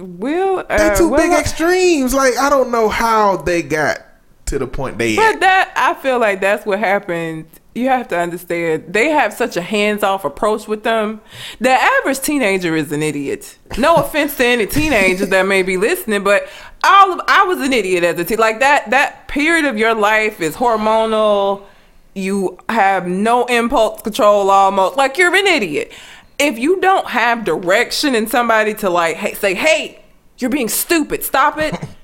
will. 0.00 0.56
They 0.68 0.74
Uh, 0.90 0.96
two 0.96 1.10
big 1.10 1.28
Willow- 1.30 1.38
extremes. 1.40 2.14
Like 2.14 2.36
I 2.38 2.48
don't 2.50 2.70
know 2.70 2.88
how 2.88 3.36
they 3.38 3.62
got 3.62 3.98
to 4.46 4.58
the 4.58 4.66
point 4.66 4.98
they 4.98 5.16
at. 5.18 5.32
But 5.34 5.40
that 5.40 5.72
I 5.76 5.94
feel 5.94 6.18
like 6.18 6.40
that's 6.40 6.64
what 6.66 6.78
happened. 6.78 7.46
You 7.74 7.86
have 7.88 8.08
to 8.08 8.18
understand 8.18 8.84
they 8.88 9.10
have 9.10 9.32
such 9.32 9.56
a 9.56 9.60
hands-off 9.60 10.24
approach 10.24 10.66
with 10.66 10.82
them. 10.82 11.20
The 11.60 11.70
average 11.70 12.18
teenager 12.20 12.74
is 12.74 12.90
an 12.90 13.02
idiot. 13.04 13.56
No 13.76 13.94
offense 14.02 14.36
to 14.38 14.44
any 14.44 14.66
teenagers 14.66 15.28
that 15.28 15.46
may 15.46 15.62
be 15.62 15.76
listening, 15.76 16.24
but 16.24 16.48
all 16.82 17.12
of 17.12 17.20
I 17.28 17.44
was 17.44 17.60
an 17.60 17.72
idiot 17.72 18.02
as 18.02 18.18
a 18.18 18.24
teen. 18.24 18.38
Like 18.38 18.58
that 18.60 18.90
that 18.90 19.28
period 19.28 19.64
of 19.64 19.78
your 19.78 19.94
life 19.94 20.40
is 20.40 20.56
hormonal. 20.56 21.62
You 22.14 22.58
have 22.68 23.06
no 23.06 23.44
impulse 23.44 24.02
control 24.02 24.50
almost. 24.50 24.96
Like 24.96 25.16
you're 25.18 25.32
an 25.34 25.46
idiot. 25.46 25.92
If 26.38 26.58
you 26.58 26.80
don't 26.80 27.08
have 27.08 27.44
direction 27.44 28.14
and 28.14 28.28
somebody 28.28 28.74
to 28.74 28.90
like 28.90 29.16
hey, 29.16 29.34
say, 29.34 29.54
"Hey, 29.54 30.02
you're 30.38 30.50
being 30.50 30.68
stupid. 30.68 31.24
Stop 31.24 31.58
it." 31.58 31.74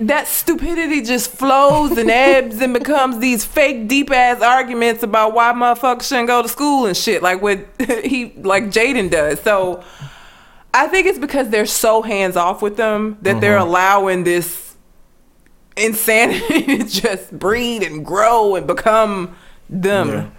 that 0.00 0.26
stupidity 0.26 1.02
just 1.02 1.30
flows 1.30 1.98
and 1.98 2.10
ebbs 2.10 2.60
and 2.62 2.72
becomes 2.72 3.18
these 3.18 3.44
fake 3.44 3.86
deep 3.86 4.10
ass 4.10 4.40
arguments 4.40 5.02
about 5.02 5.34
why 5.34 5.52
motherfuckers 5.52 6.08
shouldn't 6.08 6.26
go 6.26 6.40
to 6.40 6.48
school 6.48 6.86
and 6.86 6.96
shit 6.96 7.22
like 7.22 7.42
what 7.42 7.66
he 8.04 8.32
like 8.36 8.64
Jaden 8.64 9.10
does. 9.10 9.40
So 9.40 9.84
I 10.72 10.86
think 10.86 11.06
it's 11.06 11.18
because 11.18 11.50
they're 11.50 11.66
so 11.66 12.00
hands 12.00 12.36
off 12.36 12.62
with 12.62 12.76
them 12.76 13.18
that 13.22 13.42
they're 13.42 13.58
mm-hmm. 13.58 13.68
allowing 13.68 14.24
this 14.24 14.74
insanity 15.76 16.62
to 16.78 16.84
just 16.84 17.38
breed 17.38 17.82
and 17.82 18.04
grow 18.04 18.54
and 18.56 18.66
become 18.66 19.36
them. 19.68 20.08
Yeah. 20.08 20.30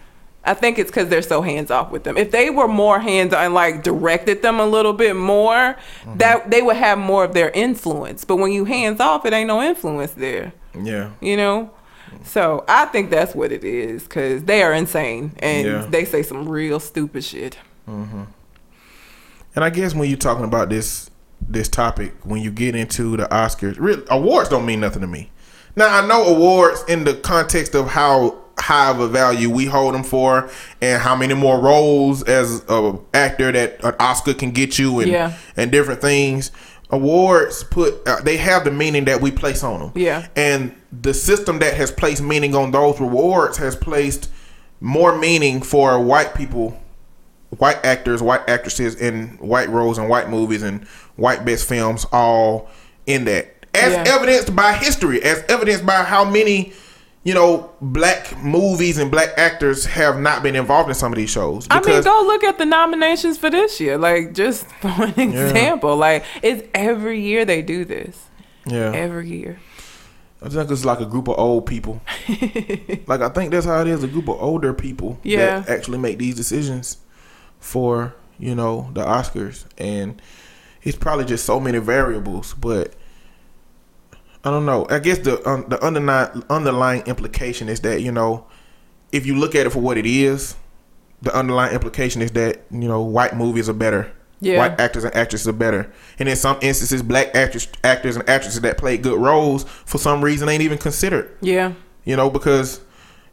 I 0.44 0.54
think 0.56 0.80
it's 0.80 0.90
because 0.90 1.08
they're 1.10 1.22
so 1.22 1.42
hands 1.44 1.70
off 1.70 1.92
with 1.92 2.04
them. 2.04 2.18
If 2.18 2.32
they 2.32 2.50
were 2.50 2.68
more 2.68 3.00
hands 3.00 3.34
on, 3.34 3.54
like 3.54 3.84
directed 3.84 4.42
them 4.42 4.60
a 4.60 4.66
little 4.66 4.94
bit 4.94 5.16
more, 5.16 5.76
that 6.16 6.50
they 6.50 6.62
would 6.64 6.78
have 6.78 6.98
more 6.98 7.24
of 7.24 7.34
their 7.34 7.52
influence. 7.52 8.26
But 8.26 8.38
when 8.38 8.52
you 8.52 8.66
hands 8.66 9.00
off, 9.00 9.26
it 9.26 9.34
ain't 9.34 9.48
no 9.48 9.62
influence 9.62 10.12
there. 10.14 10.54
Yeah. 10.80 11.12
You 11.22 11.38
know. 11.38 11.72
So 12.24 12.66
I 12.68 12.86
think 12.86 13.10
that's 13.12 13.36
what 13.36 13.52
it 13.52 13.64
is 13.64 14.04
because 14.04 14.44
they 14.44 14.64
are 14.64 14.74
insane 14.74 15.32
and 15.40 15.68
Yeah. 15.68 15.86
they 15.90 16.06
say 16.06 16.24
some 16.24 16.50
real 16.50 16.80
stupid 16.80 17.24
shit. 17.24 17.58
Mhm. 17.88 18.28
And 19.56 19.64
I 19.66 19.70
guess 19.70 19.94
when 19.94 20.10
you're 20.10 20.18
talking 20.18 20.46
about 20.46 20.70
this 20.70 21.10
this 21.50 21.68
topic, 21.68 22.14
when 22.24 22.40
you 22.42 22.52
get 22.52 22.76
into 22.76 23.18
the 23.18 23.24
Oscars, 23.26 23.76
real, 23.80 24.02
awards 24.10 24.48
don't 24.50 24.66
mean 24.66 24.80
nothing 24.80 25.02
to 25.02 25.08
me. 25.08 25.32
Now 25.76 25.88
I 26.02 26.06
know 26.06 26.24
awards 26.24 26.84
in 26.88 27.04
the 27.04 27.16
context 27.16 27.74
of 27.76 27.88
how 27.88 28.38
high 28.62 28.90
of 28.92 29.00
a 29.00 29.08
value 29.08 29.50
we 29.50 29.66
hold 29.66 29.94
them 29.94 30.04
for, 30.04 30.50
and 30.82 31.02
how 31.02 31.16
many 31.16 31.34
more 31.34 31.60
roles 31.60 32.24
as 32.24 32.64
a 32.70 32.98
actor 33.14 33.52
that 33.52 33.84
an 33.84 33.96
Oscar 34.00 34.34
can 34.34 34.52
get 34.52 34.78
you, 34.80 35.00
and 35.00 35.12
Yeah. 35.12 35.34
and 35.58 35.72
different 35.72 36.02
things. 36.02 36.52
Awards 36.90 37.64
put 37.64 38.06
uh, 38.06 38.22
they 38.22 38.38
have 38.38 38.64
the 38.66 38.72
meaning 38.72 39.06
that 39.06 39.22
we 39.22 39.32
place 39.32 39.64
on 39.64 39.80
them. 39.80 39.92
Yeah. 39.96 40.28
and 40.36 40.76
the 41.02 41.14
system 41.14 41.60
that 41.60 41.74
has 41.76 41.90
placed 41.90 42.22
meaning 42.22 42.54
on 42.54 42.72
those 42.72 43.00
rewards 43.00 43.58
has 43.60 43.78
placed 43.78 44.30
more 44.82 45.18
meaning 45.18 45.62
for 45.62 45.98
white 46.02 46.36
people 46.36 46.78
white 47.58 47.84
actors, 47.86 48.22
white 48.22 48.48
actresses 48.50 48.96
in 48.96 49.28
white 49.40 49.70
roles 49.70 49.98
and 49.98 50.08
white 50.10 50.30
movies 50.30 50.64
and 50.64 50.86
white 51.18 51.44
best 51.46 51.68
films 51.68 52.06
all 52.12 52.70
in 53.06 53.26
that. 53.26 53.54
As 53.74 53.94
Yeah. 53.94 54.04
evidenced 54.16 54.54
by 54.56 54.74
history, 54.74 55.22
as 55.22 55.44
evidenced 55.50 55.86
by 55.86 56.04
how 56.04 56.24
many, 56.26 56.72
you 57.24 57.34
know, 57.36 57.70
black 57.82 58.36
movies 58.44 58.98
and 58.98 59.12
black 59.12 59.30
actors 59.38 59.86
have 59.86 60.20
not 60.20 60.42
been 60.42 60.56
involved 60.56 60.90
in 60.90 60.96
some 60.96 61.12
of 61.12 61.18
these 61.18 61.30
shows. 61.30 61.68
I 61.70 61.80
mean, 61.82 62.02
go 62.02 62.24
look 62.26 62.44
at 62.44 62.58
the 62.58 62.66
nominations 62.66 63.38
for 63.38 63.50
this 63.50 63.80
year. 63.80 63.98
Like, 63.98 64.34
just 64.34 64.66
for 64.82 64.88
an 65.04 65.20
example, 65.20 65.96
like 65.96 66.24
it's 66.42 66.68
every 66.74 67.22
year 67.22 67.46
they 67.46 67.62
do 67.62 67.86
this. 67.86 68.18
yeah, 68.66 68.92
Every 68.94 69.30
year. 69.30 69.60
I 70.44 70.50
think 70.50 70.72
it's 70.72 70.84
like 70.84 71.00
a 71.00 71.06
group 71.06 71.28
of 71.28 71.38
old 71.38 71.68
people. 71.68 72.02
like 73.06 73.22
I 73.22 73.30
think 73.30 73.52
that's 73.52 73.68
how 73.68 73.80
it 73.82 73.88
is. 73.88 74.04
A 74.04 74.08
group 74.08 74.28
of 74.28 74.42
older 74.42 74.74
people 74.74 75.20
Yeah. 75.22 75.60
that 75.60 75.70
actually 75.70 76.00
make 76.00 76.18
these 76.18 76.34
decisions 76.36 76.98
for 77.60 78.16
you 78.40 78.56
know 78.56 78.90
the 78.94 79.04
Oscars, 79.04 79.66
and 79.78 80.20
it's 80.82 80.98
probably 80.98 81.26
just 81.26 81.46
so 81.46 81.60
many 81.60 81.78
variables. 81.78 82.56
But 82.56 82.96
I 84.44 84.50
don't 84.50 84.66
know. 84.66 84.88
I 84.90 85.00
guess 85.00 85.20
the 85.20 85.48
um, 85.48 85.66
the 85.68 85.84
underlying 85.84 86.44
underlying 86.50 87.04
implication 87.04 87.70
is 87.70 87.80
that 87.82 88.02
you 88.02 88.12
know 88.12 88.46
if 89.12 89.26
you 89.26 89.36
look 89.38 89.56
at 89.56 89.66
it 89.66 89.70
for 89.72 89.80
what 89.80 89.98
it 89.98 90.06
is, 90.06 90.56
the 91.22 91.36
underlying 91.36 91.74
implication 91.74 92.22
is 92.22 92.32
that 92.32 92.64
you 92.72 92.88
know 92.88 93.02
white 93.02 93.36
movies 93.36 93.70
are 93.70 93.74
better. 93.74 94.12
Yeah. 94.44 94.58
White 94.58 94.80
actors 94.80 95.04
and 95.04 95.16
actresses 95.16 95.48
are 95.48 95.54
better, 95.54 95.94
and 96.18 96.28
in 96.28 96.36
some 96.36 96.58
instances, 96.64 97.04
black 97.04 97.36
actors, 97.36 97.68
actors 97.84 98.16
and 98.16 98.28
actresses 98.28 98.60
that 98.62 98.80
play 98.80 98.98
good 98.98 99.20
roles 99.20 99.66
for 99.66 100.00
some 100.00 100.24
reason 100.24 100.50
ain't 100.50 100.64
even 100.64 100.80
considered 100.80 101.38
Yeah. 101.42 101.74
you 102.06 102.16
know, 102.16 102.28
because 102.32 102.82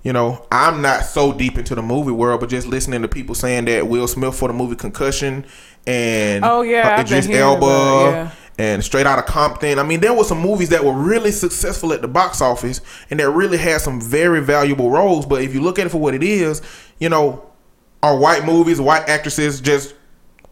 you 0.02 0.12
know 0.12 0.46
I'm 0.52 0.82
not 0.82 1.04
so 1.06 1.32
deep 1.32 1.56
into 1.56 1.74
the 1.74 1.80
movie 1.80 2.10
world, 2.12 2.40
but 2.40 2.50
just 2.50 2.66
listening 2.66 3.00
to 3.00 3.08
people 3.08 3.34
saying 3.34 3.64
that 3.64 3.88
Will 3.88 4.06
Smith 4.06 4.38
for 4.38 4.48
the 4.48 4.54
movie 4.54 4.76
Concussion 4.76 5.46
and 5.86 6.44
Oh, 6.44 6.60
yeah, 6.60 7.00
Idris 7.00 7.26
Elba 7.30 7.66
yeah. 7.66 8.30
And 8.58 8.84
Straight 8.84 9.06
out 9.06 9.18
Outta 9.18 9.30
Compton. 9.30 9.78
I 9.78 9.84
mean, 9.84 10.00
there 10.00 10.12
were 10.12 10.24
some 10.24 10.40
movies 10.40 10.68
that 10.70 10.84
were 10.84 10.92
really 10.92 11.30
successful 11.30 11.92
at 11.92 12.02
the 12.02 12.08
box 12.08 12.42
office 12.42 12.80
and 13.08 13.20
that 13.20 13.30
really 13.30 13.56
had 13.56 13.80
some 13.80 14.00
very 14.00 14.40
valuable 14.40 14.90
roles. 14.90 15.24
But 15.24 15.42
if 15.42 15.54
you 15.54 15.60
look 15.60 15.78
at 15.78 15.86
it 15.86 15.90
for 15.90 15.98
what 15.98 16.14
it 16.14 16.24
is, 16.24 16.60
you 16.98 17.08
know, 17.08 17.48
are 18.02 18.18
white 18.18 18.44
movies, 18.44 18.80
white 18.80 19.08
actresses 19.08 19.60
just 19.60 19.94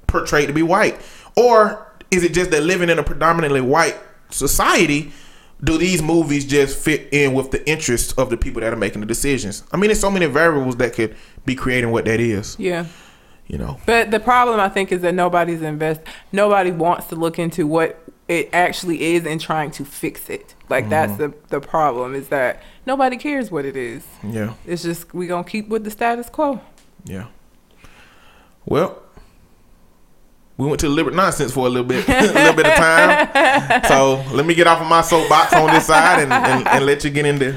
portrayed 0.07 0.47
to 0.47 0.55
be 0.55 0.63
white, 0.63 1.01
or 1.37 1.93
is 2.11 2.23
it 2.23 2.33
just 2.33 2.51
that 2.53 2.63
living 2.63 2.89
in 2.89 2.99
a 2.99 3.03
predominantly 3.03 3.61
white 3.61 3.97
society? 4.31 5.13
Do 5.65 5.79
these 5.79 6.03
movies 6.03 6.45
just 6.45 6.79
fit 6.79 7.09
in 7.13 7.33
with 7.33 7.51
the 7.51 7.67
interests 7.69 8.13
of 8.13 8.31
the 8.31 8.37
people 8.37 8.61
that 8.61 8.73
are 8.73 8.77
making 8.77 9.01
the 9.01 9.07
decisions? 9.07 9.65
I 9.73 9.79
mean, 9.79 9.89
there's 9.89 10.01
so 10.01 10.11
many 10.11 10.27
variables 10.27 10.77
that 10.77 10.93
could 10.93 11.17
be 11.45 11.55
creating 11.55 11.91
what 11.91 12.05
that 12.05 12.21
is. 12.21 12.57
Yeah. 12.59 12.87
You 13.49 13.59
know, 13.59 13.79
But 13.87 14.11
the 14.11 14.19
problem 14.19 14.59
I 14.59 14.69
think 14.69 14.91
is 14.91 15.03
that 15.03 15.15
nobody's 15.15 15.63
invest. 15.63 16.01
Nobody 16.33 16.73
wants 16.73 17.07
to 17.09 17.15
look 17.17 17.39
into 17.39 17.65
what 17.67 18.03
it 18.27 18.51
actually 18.53 19.15
is 19.15 19.25
and 19.25 19.41
trying 19.41 19.71
to 19.73 19.85
fix 19.85 20.29
it. 20.29 20.55
Like 20.69 20.89
that's 20.89 21.13
Mm-hmm. 21.13 21.31
the 21.51 21.61
the 21.61 21.61
problem 21.61 22.15
is 22.17 22.27
that 22.29 22.61
nobody 22.87 23.17
cares 23.17 23.51
what 23.53 23.65
it 23.65 23.77
is. 23.77 24.05
yeah, 24.25 24.55
It's 24.67 24.83
just 24.83 25.15
we 25.15 25.29
gonna 25.29 25.45
keep 25.45 25.69
with 25.69 25.85
the 25.85 25.91
status 25.93 26.29
quo. 26.29 26.61
yeah. 27.05 27.27
Well, 28.65 29.01
we 30.57 30.67
went 30.67 30.81
to 30.81 30.89
Liberty 30.89 31.17
Nonsense 31.17 31.53
for 31.53 31.67
a 31.67 31.69
little 31.69 31.87
bit, 31.87 32.09
a 32.09 32.21
little 32.33 32.53
bit 32.55 32.67
of 32.67 32.75
time. 32.75 33.83
So 33.89 34.25
let 34.33 34.45
me 34.47 34.55
get 34.55 34.67
off 34.67 34.81
of 34.81 34.89
my 34.89 35.03
soapbox 35.03 35.53
on 35.53 35.71
this 35.73 35.87
side 35.87 36.23
and, 36.25 36.33
and, 36.33 36.67
and 36.67 36.85
let 36.87 37.05
you 37.05 37.11
get 37.11 37.27
into 37.27 37.57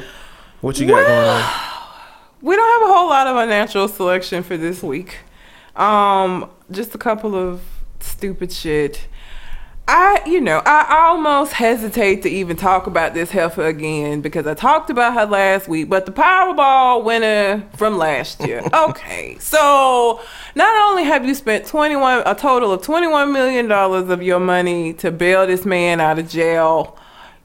what 0.61 0.79
you 0.79 0.85
got 0.85 1.07
going 1.07 1.27
on. 1.29 1.51
We 2.41 2.55
don't 2.55 2.81
have 2.81 2.89
a 2.89 2.93
whole 2.93 3.09
lot 3.09 3.25
of 3.25 3.35
unnatural 3.37 3.87
selection 3.87 4.43
for 4.43 4.55
this 4.57 4.83
week. 4.83 5.17
Um, 5.79 6.49
just 6.69 6.93
a 6.93 6.97
couple 6.97 7.35
of 7.35 7.61
stupid 7.99 8.51
shit. 8.51 9.07
I, 9.91 10.21
you 10.27 10.39
know, 10.39 10.61
I 10.65 11.07
almost 11.07 11.53
hesitate 11.53 12.21
to 12.21 12.29
even 12.29 12.57
talk 12.57 12.85
about 12.85 13.15
this 13.15 13.31
heifer 13.31 13.65
again 13.65 14.21
because 14.21 14.45
I 14.45 14.53
talked 14.53 14.91
about 14.91 15.15
her 15.15 15.25
last 15.25 15.67
week, 15.67 15.89
but 15.89 16.05
the 16.05 16.11
Powerball 16.11 17.03
winner 17.03 17.67
from 17.75 17.97
last 17.97 18.39
year. 18.45 18.61
okay, 18.73 19.37
so 19.39 20.21
not 20.53 20.89
only 20.89 21.05
have 21.05 21.25
you 21.25 21.33
spent 21.33 21.65
21, 21.65 22.21
a 22.27 22.35
total 22.35 22.71
of 22.71 22.83
21 22.83 23.33
million 23.33 23.67
dollars 23.67 24.09
of 24.09 24.21
your 24.21 24.39
money 24.39 24.93
to 24.93 25.09
bail 25.09 25.47
this 25.47 25.65
man 25.65 25.99
out 25.99 26.19
of 26.19 26.29
jail, 26.29 26.98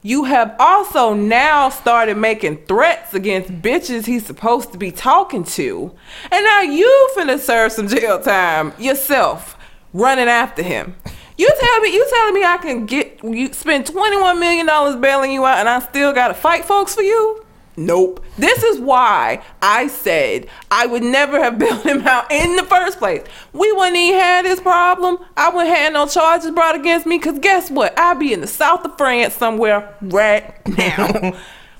you 0.05 0.25
have 0.25 0.55
also 0.59 1.15
now 1.15 1.67
started 1.67 2.15
making 2.15 2.57
threats 2.67 3.15
against 3.15 3.51
bitches 3.63 4.05
he's 4.05 4.23
supposed 4.23 4.71
to 4.71 4.77
be 4.77 4.91
talking 4.91 5.43
to. 5.43 5.91
And 6.31 6.45
now 6.45 6.61
you 6.61 7.09
finna 7.17 7.39
serve 7.39 7.71
some 7.71 7.87
jail 7.87 8.21
time 8.21 8.71
yourself 8.77 9.57
running 9.93 10.27
after 10.27 10.61
him. 10.61 10.95
You 11.39 11.51
tell 11.59 11.79
me 11.79 11.91
you 11.91 12.07
telling 12.07 12.33
me 12.35 12.43
I 12.43 12.57
can 12.57 12.85
get 12.85 13.19
you 13.23 13.51
spend 13.51 13.87
twenty 13.87 14.17
one 14.17 14.39
million 14.39 14.67
dollars 14.67 14.95
bailing 14.95 15.31
you 15.31 15.43
out 15.43 15.57
and 15.57 15.67
I 15.67 15.79
still 15.79 16.13
gotta 16.13 16.35
fight 16.35 16.65
folks 16.65 16.93
for 16.93 17.01
you? 17.01 17.43
Nope. 17.77 18.23
This 18.37 18.63
is 18.63 18.79
why 18.79 19.43
I 19.61 19.87
said 19.87 20.47
I 20.71 20.85
would 20.85 21.03
never 21.03 21.41
have 21.41 21.59
bailed 21.59 21.83
him 21.83 22.01
out 22.07 22.31
in 22.31 22.55
the 22.55 22.63
first 22.63 22.99
place. 22.99 23.23
We 23.53 23.71
wouldn't 23.71 23.97
even 23.97 24.19
had 24.19 24.45
this 24.45 24.61
problem. 24.61 25.17
I 25.35 25.49
wouldn't 25.49 25.75
have 25.75 25.93
no 25.93 26.07
charges 26.07 26.51
brought 26.51 26.75
against 26.75 27.05
me 27.05 27.17
because 27.17 27.39
guess 27.39 27.69
what? 27.69 27.97
I'd 27.97 28.19
be 28.19 28.33
in 28.33 28.41
the 28.41 28.47
south 28.47 28.85
of 28.85 28.97
France 28.97 29.33
somewhere 29.33 29.95
right 30.01 30.67
now. 30.77 31.37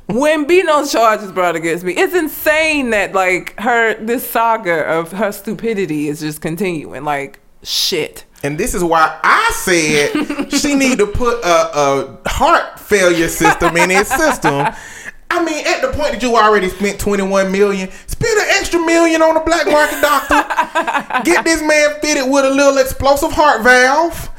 Wouldn't 0.08 0.48
be 0.48 0.62
no 0.62 0.86
charges 0.86 1.32
brought 1.32 1.56
against 1.56 1.84
me. 1.84 1.94
It's 1.94 2.14
insane 2.14 2.92
that 2.92 3.14
like 3.14 3.60
her 3.60 3.96
this 3.96 4.30
saga 4.30 4.84
of 4.86 5.12
her 5.14 5.32
stupidity 5.32 6.10
is 6.10 6.20
just 6.20 6.42
continuing. 6.42 7.04
Like 7.04 7.40
shit. 7.64 8.26
And 8.44 8.60
this 8.60 8.76
is 8.76 8.84
why 8.84 9.20
I 9.24 9.52
said 9.64 10.52
she 10.52 10.76
need 10.76 11.00
to 11.00 11.08
put 11.08 11.44
a, 11.44 11.80
a 11.80 12.30
heart 12.30 12.80
failure 12.80 13.30
system 13.30 13.76
in 13.78 13.90
his 13.90 14.08
system. 14.08 14.68
I 15.30 15.44
mean, 15.44 15.66
at 15.66 15.82
the 15.82 15.90
point 15.90 16.14
that 16.14 16.22
you 16.22 16.36
already 16.36 16.70
spent 16.70 17.00
21 17.00 17.52
million, 17.52 17.90
spend 18.08 18.40
an 18.40 18.48
extra 18.58 18.80
million 18.80 19.22
on 19.22 19.36
a 19.36 19.44
black 19.44 19.66
market 19.68 20.02
doctor. 20.02 21.24
Get 21.30 21.44
this 21.44 21.62
man 21.62 22.00
fitted 22.02 22.32
with 22.32 22.46
a 22.46 22.50
little 22.50 22.78
explosive 22.78 23.32
heart 23.32 23.64
valve. 23.64 24.30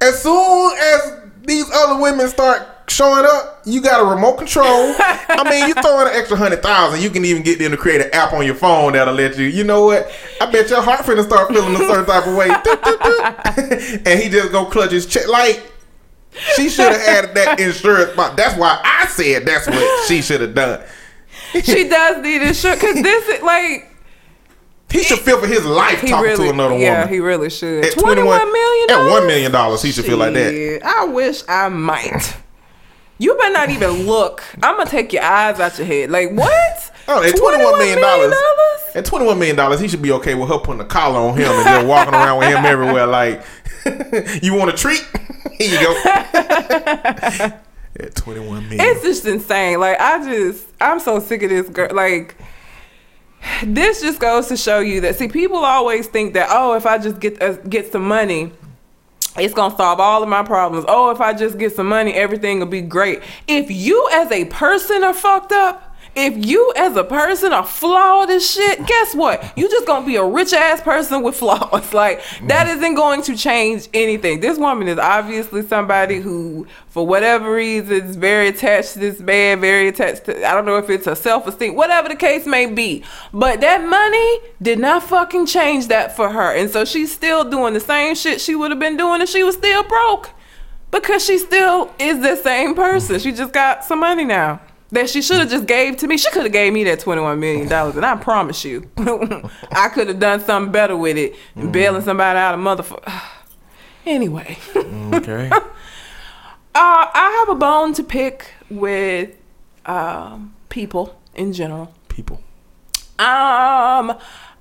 As 0.00 0.22
soon 0.22 0.72
as 0.78 1.20
these 1.44 1.70
other 1.72 2.00
women 2.00 2.28
start 2.28 2.66
showing 2.90 3.24
up, 3.24 3.62
you 3.64 3.80
got 3.80 4.00
a 4.00 4.04
remote 4.04 4.38
control. 4.38 4.94
I 4.98 5.46
mean, 5.48 5.68
you 5.68 5.74
throw 5.74 6.00
in 6.00 6.08
an 6.08 6.14
extra 6.14 6.36
hundred 6.36 6.62
thousand, 6.62 7.00
you 7.00 7.10
can 7.10 7.24
even 7.24 7.42
get 7.42 7.58
them 7.58 7.70
to 7.70 7.76
create 7.76 8.00
an 8.00 8.10
app 8.12 8.32
on 8.32 8.44
your 8.44 8.54
phone 8.54 8.94
that'll 8.94 9.14
let 9.14 9.38
you. 9.38 9.46
You 9.46 9.64
know 9.64 9.86
what? 9.86 10.10
I 10.40 10.50
bet 10.50 10.70
your 10.70 10.82
heart 10.82 11.00
finna 11.00 11.24
start 11.24 11.48
feeling 11.48 11.74
a 11.74 11.78
certain 11.78 12.06
type 12.06 12.26
of 12.26 12.36
way, 12.36 12.48
and 14.10 14.20
he 14.20 14.28
just 14.28 14.52
go 14.52 14.64
clutch 14.66 14.90
his 14.90 15.06
chest. 15.06 15.28
Like 15.28 15.69
she 16.56 16.68
should 16.68 16.92
have 16.92 17.00
had 17.00 17.34
that 17.34 17.60
insurance. 17.60 18.12
That's 18.36 18.56
why 18.56 18.80
I 18.82 19.06
said 19.06 19.46
that's 19.46 19.66
what 19.66 20.08
she 20.08 20.22
should 20.22 20.40
have 20.40 20.54
done. 20.54 20.82
she 21.52 21.88
does 21.88 22.22
need 22.22 22.42
insurance 22.42 22.80
because 22.80 23.02
this 23.02 23.28
is 23.28 23.42
like. 23.42 23.86
He 24.90 25.04
should 25.04 25.20
feel 25.20 25.40
for 25.40 25.46
his 25.46 25.64
life 25.64 26.00
talking 26.00 26.18
really, 26.18 26.48
to 26.48 26.52
another 26.52 26.76
yeah, 26.76 26.90
woman. 26.90 27.02
Yeah, 27.02 27.06
he 27.06 27.20
really 27.20 27.48
should. 27.48 27.84
At 27.84 27.92
Twenty-one 27.92 28.52
million. 28.52 28.90
At 28.90 29.08
one 29.08 29.26
million 29.26 29.52
dollars, 29.52 29.82
he 29.82 29.92
should 29.92 30.04
feel 30.04 30.18
like 30.18 30.34
that. 30.34 30.80
I 30.84 31.04
wish 31.04 31.42
I 31.48 31.68
might. 31.68 32.36
You 33.20 33.36
better 33.36 33.52
not 33.52 33.68
even 33.68 34.06
look. 34.06 34.42
I'm 34.62 34.78
gonna 34.78 34.88
take 34.88 35.12
your 35.12 35.22
eyes 35.22 35.60
out 35.60 35.76
your 35.76 35.86
head. 35.86 36.10
Like 36.10 36.30
what? 36.30 36.90
Oh, 37.06 37.22
at 37.22 37.36
twenty 37.36 37.62
one 37.62 37.78
million 37.78 38.00
dollars. 38.00 38.32
At 38.94 39.04
twenty 39.04 39.26
one 39.26 39.38
million 39.38 39.56
dollars, 39.56 39.78
he 39.78 39.88
should 39.88 40.00
be 40.00 40.10
okay 40.12 40.34
with 40.34 40.48
her 40.48 40.56
putting 40.56 40.80
a 40.80 40.86
collar 40.86 41.18
on 41.20 41.36
him 41.36 41.50
and 41.50 41.66
then 41.66 41.86
walking 41.86 42.14
around 42.14 42.38
with 42.38 42.48
him 42.48 42.64
everywhere. 42.64 43.06
Like, 43.06 43.42
you 44.42 44.54
want 44.54 44.70
a 44.70 44.72
treat? 44.72 45.06
Here 45.58 45.70
you 45.70 45.86
go. 45.86 46.02
at 47.98 48.14
twenty 48.14 48.40
one 48.40 48.62
million, 48.70 48.80
it's 48.80 49.02
just 49.02 49.26
insane. 49.26 49.78
Like 49.80 50.00
I 50.00 50.24
just, 50.24 50.68
I'm 50.80 50.98
so 50.98 51.20
sick 51.20 51.42
of 51.42 51.50
this 51.50 51.68
girl. 51.68 51.94
Like. 51.94 52.36
This 53.64 54.02
just 54.02 54.20
goes 54.20 54.48
to 54.48 54.56
show 54.56 54.80
you 54.80 55.00
that 55.00 55.16
see 55.16 55.26
people 55.26 55.56
always 55.56 56.06
think 56.06 56.34
that 56.34 56.48
oh 56.50 56.74
if 56.74 56.84
I 56.84 56.98
just 56.98 57.20
get 57.20 57.40
uh, 57.40 57.54
get 57.54 57.90
some 57.90 58.06
money 58.06 58.52
it's 59.36 59.54
gonna 59.54 59.76
solve 59.76 60.00
all 60.00 60.22
of 60.22 60.28
my 60.28 60.42
problems. 60.42 60.84
Oh, 60.88 61.10
if 61.10 61.20
I 61.20 61.32
just 61.32 61.58
get 61.58 61.74
some 61.74 61.88
money, 61.88 62.12
everything 62.14 62.58
will 62.58 62.66
be 62.66 62.80
great. 62.80 63.20
If 63.46 63.70
you 63.70 64.08
as 64.12 64.30
a 64.32 64.46
person 64.46 65.04
are 65.04 65.14
fucked 65.14 65.52
up, 65.52 65.89
if 66.14 66.44
you 66.44 66.72
as 66.76 66.96
a 66.96 67.04
person 67.04 67.52
are 67.52 67.64
flawed 67.64 68.30
as 68.30 68.48
shit, 68.50 68.84
guess 68.86 69.14
what? 69.14 69.52
You 69.56 69.68
just 69.68 69.86
gonna 69.86 70.04
be 70.04 70.16
a 70.16 70.24
rich 70.24 70.52
ass 70.52 70.80
person 70.80 71.22
with 71.22 71.36
flaws. 71.36 71.92
Like 72.00 72.22
that 72.44 72.66
mm. 72.66 72.76
isn't 72.76 72.94
going 72.94 73.22
to 73.22 73.36
change 73.36 73.88
anything. 73.92 74.40
This 74.40 74.58
woman 74.58 74.88
is 74.88 74.98
obviously 74.98 75.66
somebody 75.66 76.20
who, 76.20 76.66
for 76.88 77.06
whatever 77.06 77.54
reason, 77.54 77.92
is 77.92 78.16
very 78.16 78.48
attached 78.48 78.94
to 78.94 79.00
this 79.00 79.20
man, 79.20 79.60
very 79.60 79.88
attached 79.88 80.24
to 80.26 80.48
I 80.48 80.54
don't 80.54 80.64
know 80.64 80.78
if 80.78 80.88
it's 80.88 81.06
a 81.06 81.16
self 81.16 81.46
esteem, 81.46 81.74
whatever 81.74 82.08
the 82.08 82.16
case 82.16 82.46
may 82.46 82.66
be. 82.66 83.04
But 83.32 83.60
that 83.60 83.84
money 83.84 84.40
did 84.62 84.78
not 84.78 85.02
fucking 85.02 85.46
change 85.46 85.88
that 85.88 86.16
for 86.16 86.30
her. 86.30 86.54
And 86.54 86.70
so 86.70 86.84
she's 86.84 87.12
still 87.12 87.48
doing 87.48 87.74
the 87.74 87.80
same 87.80 88.14
shit 88.14 88.40
she 88.40 88.54
would 88.54 88.70
have 88.70 88.80
been 88.80 88.96
doing 88.96 89.20
if 89.20 89.28
she 89.28 89.42
was 89.42 89.56
still 89.56 89.82
broke. 89.82 90.30
Because 90.90 91.24
she 91.24 91.38
still 91.38 91.92
is 91.98 92.20
the 92.20 92.36
same 92.36 92.74
person. 92.74 93.18
She 93.20 93.32
just 93.32 93.52
got 93.52 93.84
some 93.84 94.00
money 94.00 94.24
now 94.24 94.60
that 94.92 95.08
she 95.08 95.22
should 95.22 95.38
have 95.38 95.50
just 95.50 95.66
gave 95.66 95.96
to 95.98 96.06
me. 96.06 96.16
She 96.16 96.30
could 96.30 96.42
have 96.44 96.52
gave 96.52 96.72
me 96.72 96.84
that 96.84 97.00
twenty 97.00 97.22
one 97.22 97.38
million 97.40 97.68
dollars, 97.68 97.96
and 97.96 98.04
I 98.04 98.16
promise 98.16 98.64
you, 98.64 98.88
I 99.70 99.90
could 99.92 100.08
have 100.08 100.18
done 100.18 100.40
something 100.40 100.72
better 100.72 100.96
with 100.96 101.16
it 101.16 101.34
mm. 101.56 101.72
bailing 101.72 102.02
somebody 102.02 102.38
out 102.38 102.54
of 102.54 102.60
motherfucker. 102.60 103.22
anyway, 104.06 104.58
okay. 104.76 105.48
uh, 105.52 105.60
I 106.74 107.36
have 107.38 107.56
a 107.56 107.58
bone 107.58 107.94
to 107.94 108.02
pick 108.02 108.52
with 108.68 109.36
um, 109.86 110.54
people 110.68 111.18
in 111.34 111.52
general. 111.52 111.92
People. 112.08 112.40
Um. 113.18 114.16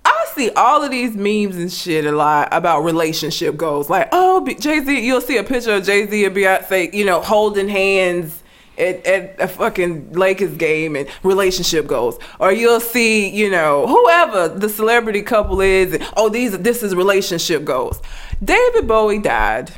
I 0.05 0.25
see 0.33 0.49
all 0.51 0.81
of 0.81 0.89
these 0.89 1.15
memes 1.15 1.57
and 1.57 1.71
shit 1.71 2.05
a 2.05 2.11
lot 2.11 2.47
about 2.51 2.81
relationship 2.81 3.57
goals. 3.57 3.89
Like, 3.89 4.09
oh, 4.11 4.43
Jay 4.59 4.79
Z, 4.79 5.05
you'll 5.05 5.21
see 5.21 5.37
a 5.37 5.43
picture 5.43 5.75
of 5.75 5.83
Jay 5.83 6.07
Z 6.07 6.25
and 6.25 6.35
Beyonce, 6.35 6.91
you 6.93 7.05
know, 7.05 7.21
holding 7.21 7.67
hands 7.67 8.41
at, 8.79 9.05
at 9.05 9.39
a 9.39 9.47
fucking 9.47 10.13
Lakers 10.13 10.55
game 10.55 10.95
and 10.95 11.07
relationship 11.23 11.87
goals, 11.87 12.17
or 12.39 12.51
you'll 12.51 12.79
see, 12.79 13.29
you 13.29 13.49
know, 13.49 13.87
whoever 13.87 14.47
the 14.47 14.69
celebrity 14.69 15.21
couple 15.21 15.61
is. 15.61 15.93
And, 15.93 16.07
oh, 16.15 16.29
these 16.29 16.57
this 16.57 16.83
is 16.83 16.95
relationship 16.95 17.63
goals. 17.65 18.01
David 18.43 18.87
Bowie 18.87 19.19
died 19.19 19.71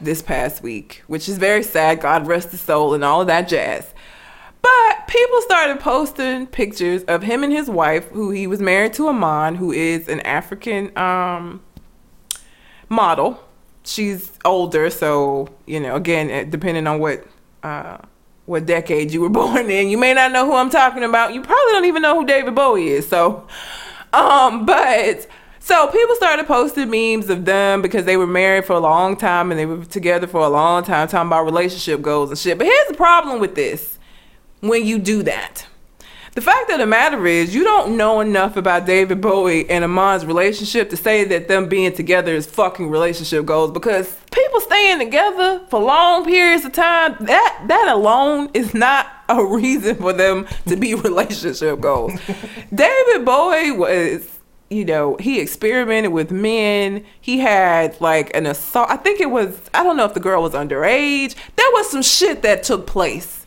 this 0.00 0.22
past 0.22 0.62
week, 0.62 1.02
which 1.06 1.28
is 1.28 1.38
very 1.38 1.62
sad. 1.62 2.00
God 2.00 2.26
rest 2.26 2.50
his 2.50 2.60
soul 2.60 2.94
and 2.94 3.02
all 3.04 3.20
of 3.22 3.26
that 3.26 3.48
jazz. 3.48 3.92
But 4.62 5.06
people 5.06 5.40
started 5.42 5.80
posting 5.80 6.46
pictures 6.46 7.04
of 7.04 7.22
him 7.22 7.44
and 7.44 7.52
his 7.52 7.70
wife, 7.70 8.08
who 8.08 8.30
he 8.30 8.46
was 8.46 8.60
married 8.60 8.94
to 8.94 9.08
Iman, 9.08 9.54
who 9.54 9.70
is 9.70 10.08
an 10.08 10.20
African 10.20 10.96
um, 10.98 11.62
model. 12.88 13.40
She's 13.84 14.32
older, 14.44 14.90
so 14.90 15.48
you 15.66 15.78
know, 15.78 15.94
again, 15.94 16.50
depending 16.50 16.86
on 16.88 16.98
what 16.98 17.24
uh, 17.62 17.98
what 18.46 18.64
decade 18.64 19.12
you 19.12 19.20
were 19.20 19.28
born 19.42 19.70
in. 19.70 19.88
You 19.88 19.98
may 19.98 20.14
not 20.14 20.32
know 20.32 20.46
who 20.46 20.54
I'm 20.54 20.70
talking 20.70 21.04
about. 21.04 21.34
You 21.34 21.42
probably 21.42 21.72
don't 21.72 21.84
even 21.84 22.02
know 22.02 22.18
who 22.18 22.26
David 22.26 22.54
Bowie 22.54 22.88
is. 22.88 23.06
So, 23.06 23.46
um, 24.12 24.64
but 24.66 25.26
so 25.60 25.88
people 25.88 26.14
started 26.16 26.46
posting 26.46 26.90
memes 26.90 27.28
of 27.28 27.44
them 27.44 27.82
because 27.82 28.04
they 28.04 28.16
were 28.16 28.26
married 28.26 28.64
for 28.64 28.74
a 28.74 28.80
long 28.80 29.16
time 29.16 29.50
and 29.50 29.60
they 29.60 29.66
were 29.66 29.84
together 29.84 30.26
for 30.26 30.40
a 30.40 30.48
long 30.48 30.84
time, 30.84 31.08
talking 31.08 31.28
about 31.28 31.44
relationship 31.44 32.00
goals 32.00 32.30
and 32.30 32.38
shit. 32.38 32.56
But 32.56 32.66
here's 32.66 32.88
the 32.88 32.94
problem 32.94 33.40
with 33.40 33.54
this: 33.54 33.98
when 34.60 34.86
you 34.86 34.98
do 34.98 35.22
that 35.24 35.66
the 36.36 36.42
fact 36.42 36.70
of 36.70 36.78
the 36.78 36.86
matter 36.86 37.26
is, 37.26 37.54
you 37.54 37.64
don't 37.64 37.96
know 37.96 38.20
enough 38.20 38.58
about 38.58 38.84
David 38.84 39.22
Bowie 39.22 39.68
and 39.70 39.82
Iman's 39.82 40.26
relationship 40.26 40.90
to 40.90 40.96
say 40.96 41.24
that 41.24 41.48
them 41.48 41.66
being 41.66 41.94
together 41.94 42.34
is 42.34 42.44
fucking 42.44 42.90
relationship 42.90 43.46
goals 43.46 43.70
because 43.70 44.14
people 44.30 44.60
staying 44.60 44.98
together 44.98 45.62
for 45.70 45.80
long 45.80 46.26
periods 46.26 46.66
of 46.66 46.72
time, 46.72 47.16
that 47.20 47.64
that 47.68 47.88
alone 47.88 48.50
is 48.52 48.74
not 48.74 49.06
a 49.30 49.42
reason 49.56 49.96
for 49.96 50.12
them 50.12 50.46
to 50.68 50.76
be 50.76 50.94
relationship 51.08 51.80
goals. 51.80 52.12
David 52.74 53.24
Bowie 53.24 53.72
was 53.72 54.30
you 54.68 54.84
know, 54.84 55.16
he 55.20 55.40
experimented 55.40 56.12
with 56.12 56.32
men. 56.32 57.02
He 57.20 57.38
had 57.38 57.98
like 58.00 58.34
an 58.36 58.44
assault. 58.46 58.90
I 58.90 58.96
think 58.96 59.20
it 59.20 59.30
was, 59.30 59.58
I 59.72 59.84
don't 59.84 59.96
know 59.96 60.04
if 60.04 60.12
the 60.12 60.20
girl 60.20 60.42
was 60.42 60.52
underage. 60.52 61.34
There 61.54 61.70
was 61.70 61.88
some 61.88 62.02
shit 62.02 62.42
that 62.42 62.64
took 62.64 62.84
place 62.84 63.45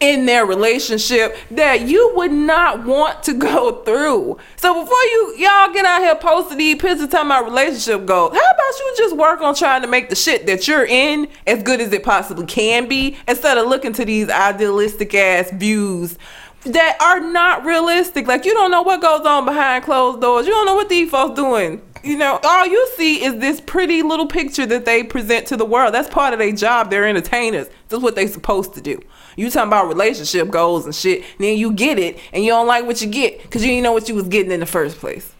in 0.00 0.26
their 0.26 0.46
relationship 0.46 1.36
that 1.50 1.82
you 1.82 2.12
would 2.14 2.30
not 2.30 2.84
want 2.84 3.22
to 3.24 3.34
go 3.34 3.82
through. 3.84 4.38
So 4.56 4.82
before 4.82 5.02
you 5.02 5.34
y'all 5.38 5.72
get 5.72 5.84
out 5.84 6.00
here 6.00 6.14
posting 6.14 6.58
these 6.58 6.76
pictures 6.76 7.08
talking 7.08 7.26
about 7.26 7.44
relationship 7.44 8.06
goals, 8.06 8.32
how 8.32 8.38
about 8.38 8.78
you 8.78 8.94
just 8.96 9.16
work 9.16 9.40
on 9.40 9.54
trying 9.54 9.82
to 9.82 9.88
make 9.88 10.08
the 10.08 10.16
shit 10.16 10.46
that 10.46 10.68
you're 10.68 10.86
in 10.86 11.28
as 11.46 11.62
good 11.62 11.80
as 11.80 11.92
it 11.92 12.02
possibly 12.02 12.46
can 12.46 12.88
be 12.88 13.16
instead 13.26 13.58
of 13.58 13.66
looking 13.66 13.92
to 13.94 14.04
these 14.04 14.30
idealistic 14.30 15.14
ass 15.14 15.50
views 15.52 16.18
that 16.64 16.96
are 17.00 17.20
not 17.20 17.64
realistic. 17.64 18.26
Like 18.26 18.44
you 18.44 18.52
don't 18.54 18.70
know 18.70 18.82
what 18.82 19.00
goes 19.00 19.26
on 19.26 19.44
behind 19.44 19.84
closed 19.84 20.20
doors. 20.20 20.46
You 20.46 20.52
don't 20.52 20.66
know 20.66 20.74
what 20.74 20.88
these 20.88 21.10
folks 21.10 21.36
doing. 21.36 21.82
You 22.04 22.16
know, 22.16 22.38
all 22.44 22.66
you 22.66 22.88
see 22.96 23.24
is 23.24 23.38
this 23.38 23.60
pretty 23.60 24.02
little 24.02 24.26
picture 24.26 24.66
that 24.66 24.84
they 24.84 25.02
present 25.02 25.46
to 25.48 25.56
the 25.56 25.64
world. 25.64 25.92
That's 25.94 26.08
part 26.08 26.32
of 26.32 26.38
their 26.38 26.52
job. 26.52 26.90
They're 26.90 27.06
entertainers. 27.06 27.68
That's 27.88 28.02
what 28.02 28.14
they're 28.14 28.28
supposed 28.28 28.74
to 28.74 28.80
do. 28.80 29.00
You 29.38 29.50
talking 29.50 29.68
about 29.68 29.86
relationship 29.86 30.50
goals 30.50 30.84
and 30.84 30.92
shit, 30.92 31.18
and 31.18 31.38
then 31.38 31.56
you 31.56 31.72
get 31.72 31.96
it, 31.96 32.18
and 32.32 32.42
you 32.42 32.50
don't 32.50 32.66
like 32.66 32.84
what 32.86 33.00
you 33.00 33.06
get 33.06 33.40
because 33.40 33.64
you 33.64 33.70
didn't 33.70 33.84
know 33.84 33.92
what 33.92 34.08
you 34.08 34.16
was 34.16 34.26
getting 34.26 34.50
in 34.50 34.58
the 34.58 34.66
first 34.66 34.98
place. 34.98 35.32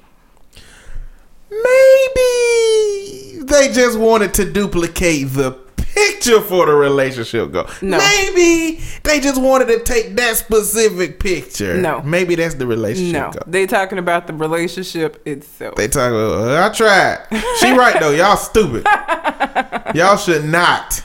Maybe 1.50 3.42
they 3.42 3.72
just 3.72 3.98
wanted 3.98 4.34
to 4.34 4.52
duplicate 4.52 5.30
the 5.30 5.50
picture 5.76 6.40
for 6.40 6.66
the 6.66 6.74
relationship 6.74 7.50
goal. 7.50 7.66
No. 7.82 7.98
Maybe 7.98 8.80
they 9.02 9.18
just 9.18 9.42
wanted 9.42 9.66
to 9.66 9.82
take 9.82 10.14
that 10.14 10.36
specific 10.36 11.18
picture. 11.18 11.76
No. 11.76 12.00
Maybe 12.02 12.36
that's 12.36 12.54
the 12.54 12.68
relationship 12.68 13.14
no. 13.14 13.32
goal. 13.32 13.42
They 13.48 13.66
talking 13.66 13.98
about 13.98 14.28
the 14.28 14.32
relationship 14.32 15.20
itself. 15.26 15.74
They 15.74 15.88
talking 15.88 16.16
about, 16.16 16.70
I 16.70 16.72
tried. 16.72 17.26
She 17.58 17.72
right 17.72 17.98
though. 17.98 18.12
Y'all 18.12 18.36
stupid. 18.36 18.86
Y'all 19.96 20.16
should 20.16 20.44
not 20.44 21.02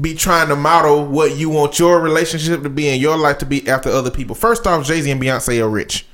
be 0.00 0.14
trying 0.14 0.48
to 0.48 0.56
model 0.56 1.06
what 1.06 1.36
you 1.36 1.48
want 1.50 1.78
your 1.78 2.00
relationship 2.00 2.62
to 2.62 2.68
be 2.68 2.88
and 2.88 3.00
your 3.00 3.16
life 3.16 3.38
to 3.38 3.46
be 3.46 3.66
after 3.68 3.88
other 3.90 4.10
people. 4.10 4.34
First 4.34 4.66
off, 4.66 4.86
Jay 4.86 5.00
Z 5.00 5.10
and 5.10 5.22
Beyonce 5.22 5.60
are 5.62 5.68
rich. 5.68 6.06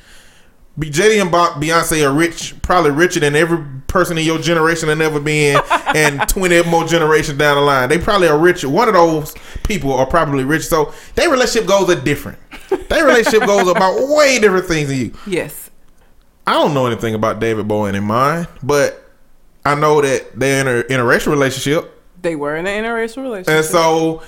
Be 0.78 0.90
Jay 0.90 1.10
Z 1.10 1.20
and 1.20 1.30
Beyonce 1.30 2.04
are 2.04 2.12
rich, 2.12 2.54
probably 2.62 2.90
richer 2.90 3.20
than 3.20 3.34
every 3.34 3.64
person 3.86 4.18
in 4.18 4.24
your 4.24 4.38
generation 4.38 4.88
have 4.88 5.00
ever 5.00 5.20
been, 5.20 5.60
and 5.94 6.28
twenty 6.28 6.62
more 6.64 6.84
generations 6.86 7.38
down 7.38 7.56
the 7.56 7.62
line. 7.62 7.88
They 7.88 7.98
probably 7.98 8.28
are 8.28 8.38
rich. 8.38 8.64
One 8.64 8.88
of 8.88 8.94
those 8.94 9.34
people 9.64 9.92
are 9.92 10.06
probably 10.06 10.44
rich. 10.44 10.66
So 10.66 10.92
their 11.14 11.30
relationship 11.30 11.68
goals 11.68 11.90
are 11.90 12.00
different. 12.00 12.38
Their 12.88 13.06
relationship 13.06 13.46
goes 13.46 13.68
about 13.68 14.08
way 14.08 14.38
different 14.38 14.66
things 14.66 14.88
than 14.88 14.98
you. 14.98 15.14
Yes. 15.26 15.70
I 16.46 16.54
don't 16.54 16.74
know 16.74 16.86
anything 16.86 17.14
about 17.14 17.40
David 17.40 17.68
Bowie 17.68 17.90
and 17.90 17.96
Iman, 17.96 18.46
but 18.62 19.10
I 19.64 19.74
know 19.74 20.00
that 20.00 20.38
they're 20.38 20.60
in 20.60 20.66
a 20.66 20.88
interracial 20.88 21.28
relationship. 21.28 21.99
They 22.22 22.36
were 22.36 22.56
in 22.56 22.66
an 22.66 22.84
interracial 22.84 23.22
relationship. 23.22 23.54
And 23.54 23.64
so 23.64 24.22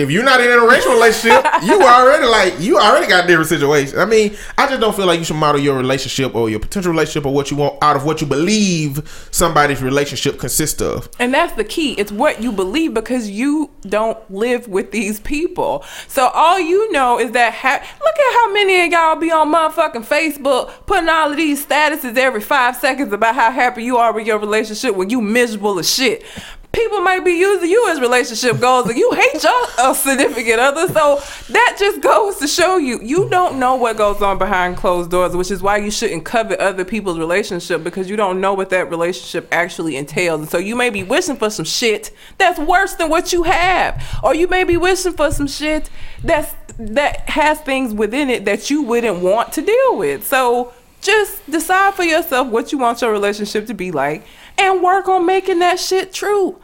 if 0.00 0.10
you're 0.10 0.24
not 0.24 0.40
in 0.40 0.50
an 0.50 0.58
interracial 0.58 0.94
relationship, 0.94 1.44
you 1.62 1.82
already 1.82 2.26
like 2.26 2.58
you 2.60 2.78
already 2.78 3.06
got 3.06 3.26
different 3.26 3.48
situations. 3.48 3.98
I 3.98 4.04
mean, 4.04 4.36
I 4.56 4.66
just 4.66 4.80
don't 4.80 4.94
feel 4.94 5.06
like 5.06 5.18
you 5.18 5.24
should 5.24 5.36
model 5.36 5.60
your 5.60 5.76
relationship 5.76 6.34
or 6.34 6.48
your 6.48 6.60
potential 6.60 6.90
relationship 6.92 7.26
or 7.26 7.34
what 7.34 7.50
you 7.50 7.56
want 7.56 7.82
out 7.82 7.96
of 7.96 8.04
what 8.04 8.20
you 8.20 8.26
believe 8.26 9.28
somebody's 9.30 9.82
relationship 9.82 10.38
consists 10.38 10.80
of. 10.80 11.08
And 11.18 11.34
that's 11.34 11.52
the 11.54 11.64
key. 11.64 11.94
It's 11.94 12.12
what 12.12 12.42
you 12.42 12.52
believe 12.52 12.94
because 12.94 13.28
you 13.28 13.70
don't 13.82 14.18
live 14.30 14.68
with 14.68 14.90
these 14.90 15.20
people. 15.20 15.84
So 16.08 16.28
all 16.28 16.58
you 16.58 16.90
know 16.92 17.18
is 17.18 17.32
that 17.32 17.52
ha- 17.52 17.80
look 17.80 18.18
at 18.18 18.32
how 18.40 18.52
many 18.52 18.84
of 18.84 18.92
y'all 18.92 19.16
be 19.16 19.30
on 19.30 19.52
motherfucking 19.52 20.06
Facebook 20.06 20.70
putting 20.86 21.08
all 21.08 21.30
of 21.30 21.36
these 21.36 21.64
statuses 21.64 22.16
every 22.16 22.40
five 22.40 22.76
seconds 22.76 23.12
about 23.12 23.34
how 23.34 23.50
happy 23.50 23.84
you 23.84 23.96
are 23.96 24.12
with 24.12 24.26
your 24.26 24.38
relationship 24.38 24.94
when 24.94 25.10
you 25.10 25.20
miserable 25.20 25.78
as 25.78 25.92
shit 25.92 26.24
people 26.72 27.00
might 27.00 27.24
be 27.24 27.32
using 27.32 27.68
you 27.68 27.88
as 27.88 28.00
relationship 28.00 28.60
goals 28.60 28.88
and 28.88 28.96
you 28.96 29.10
hate 29.12 29.42
your 29.42 29.66
uh, 29.78 29.94
significant 29.94 30.60
other. 30.60 30.86
So 30.88 31.20
that 31.52 31.76
just 31.78 32.00
goes 32.00 32.38
to 32.38 32.46
show 32.46 32.76
you 32.76 33.00
you 33.02 33.28
don't 33.28 33.58
know 33.58 33.74
what 33.74 33.96
goes 33.96 34.22
on 34.22 34.38
behind 34.38 34.76
closed 34.76 35.10
doors, 35.10 35.36
which 35.36 35.50
is 35.50 35.62
why 35.62 35.78
you 35.78 35.90
shouldn't 35.90 36.24
covet 36.24 36.60
other 36.60 36.84
people's 36.84 37.18
relationship 37.18 37.82
because 37.82 38.08
you 38.08 38.16
don't 38.16 38.40
know 38.40 38.54
what 38.54 38.70
that 38.70 38.90
relationship 38.90 39.48
actually 39.52 39.96
entails. 39.96 40.40
And 40.40 40.50
so 40.50 40.58
you 40.58 40.76
may 40.76 40.90
be 40.90 41.02
wishing 41.02 41.36
for 41.36 41.50
some 41.50 41.64
shit 41.64 42.10
that's 42.38 42.58
worse 42.58 42.94
than 42.94 43.10
what 43.10 43.32
you 43.32 43.42
have. 43.44 44.20
Or 44.22 44.34
you 44.34 44.46
may 44.46 44.64
be 44.64 44.76
wishing 44.76 45.12
for 45.14 45.30
some 45.30 45.48
shit 45.48 45.90
that's 46.22 46.54
that 46.78 47.28
has 47.28 47.60
things 47.60 47.92
within 47.92 48.30
it 48.30 48.46
that 48.46 48.70
you 48.70 48.82
wouldn't 48.82 49.20
want 49.20 49.52
to 49.54 49.62
deal 49.62 49.98
with. 49.98 50.26
So 50.26 50.72
just 51.00 51.50
decide 51.50 51.94
for 51.94 52.04
yourself 52.04 52.48
what 52.48 52.72
you 52.72 52.78
want 52.78 53.00
your 53.00 53.10
relationship 53.10 53.66
to 53.66 53.74
be 53.74 53.90
like 53.90 54.24
and 54.60 54.82
work 54.82 55.08
on 55.08 55.26
making 55.26 55.58
that 55.60 55.80
shit 55.80 56.12
true. 56.12 56.60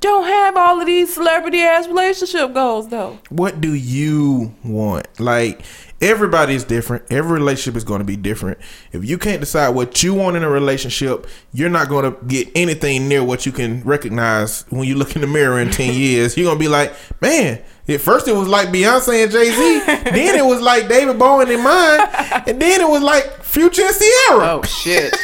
Don't 0.00 0.24
have 0.24 0.56
all 0.56 0.80
of 0.80 0.86
these 0.86 1.14
celebrity 1.14 1.60
ass 1.60 1.86
relationship 1.86 2.54
goals 2.54 2.88
though. 2.88 3.18
What 3.28 3.60
do 3.60 3.74
you 3.74 4.54
want? 4.64 5.06
Like 5.20 5.62
everybody 6.02 6.54
is 6.54 6.64
different. 6.64 7.04
Every 7.10 7.38
relationship 7.38 7.76
is 7.76 7.84
going 7.84 8.00
to 8.00 8.04
be 8.04 8.16
different. 8.16 8.58
If 8.90 9.08
you 9.08 9.16
can't 9.16 9.40
decide 9.40 9.70
what 9.70 10.02
you 10.02 10.12
want 10.14 10.36
in 10.36 10.42
a 10.42 10.50
relationship, 10.50 11.26
you're 11.52 11.70
not 11.70 11.88
going 11.88 12.12
to 12.12 12.24
get 12.26 12.48
anything 12.54 13.08
near 13.08 13.22
what 13.24 13.46
you 13.46 13.52
can 13.52 13.82
recognize 13.84 14.64
when 14.70 14.86
you 14.86 14.96
look 14.96 15.14
in 15.14 15.22
the 15.22 15.28
mirror 15.28 15.60
in 15.60 15.70
10 15.70 15.94
years. 15.98 16.36
You're 16.36 16.46
going 16.46 16.58
to 16.58 16.62
be 16.62 16.68
like, 16.68 16.92
man, 17.20 17.62
at 17.88 18.00
first 18.00 18.28
it 18.28 18.32
was 18.32 18.48
like 18.48 18.68
Beyonce 18.68 19.24
and 19.24 19.32
Jay 19.32 19.50
Z, 19.50 19.82
then 20.10 20.38
it 20.38 20.44
was 20.44 20.60
like 20.60 20.88
David 20.88 21.18
Bowie 21.18 21.44
and 21.44 21.52
Iman, 21.52 22.08
and 22.46 22.60
then 22.60 22.80
it 22.80 22.88
was 22.88 23.02
like 23.02 23.42
Future 23.42 23.82
and 23.82 23.94
Ciara. 23.94 24.52
Oh 24.52 24.62
shit! 24.62 25.14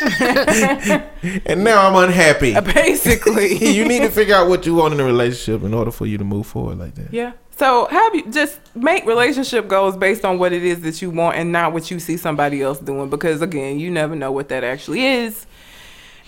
and 1.47 1.65
now 1.65 1.89
I'm 1.89 2.09
unhappy. 2.09 2.59
Basically, 2.61 3.55
you 3.75 3.87
need 3.87 4.01
to 4.01 4.11
figure 4.11 4.35
out 4.35 4.49
what 4.49 4.67
you 4.67 4.75
want 4.75 4.93
in 4.93 5.01
a 5.01 5.05
relationship 5.05 5.63
in 5.63 5.73
order 5.73 5.91
for 5.91 6.07
you 6.07 6.19
to 6.19 6.25
move 6.25 6.47
forward 6.47 6.79
like 6.79 6.95
that. 6.97 7.13
Yeah. 7.13 7.33
So 7.59 7.87
have 7.87 8.15
you 8.15 8.31
just 8.31 8.61
make 8.77 9.05
relationship 9.05 9.67
goals 9.67 9.97
based 9.97 10.25
on 10.25 10.39
what 10.39 10.53
it 10.53 10.63
is 10.63 10.81
that 10.83 11.03
you 11.03 11.11
want 11.11 11.37
and 11.37 11.51
not 11.51 11.73
what 11.73 11.91
you 11.91 11.99
see 11.99 12.17
somebody 12.17 12.63
else 12.63 12.79
doing 12.79 13.11
because 13.11 13.43
again, 13.43 13.81
you 13.81 13.91
never 13.91 14.15
know 14.15 14.31
what 14.31 14.49
that 14.51 14.63
actually 14.63 15.05
is. 15.05 15.45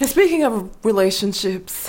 And 0.01 0.09
speaking 0.09 0.43
of 0.43 0.75
relationships, 0.85 1.89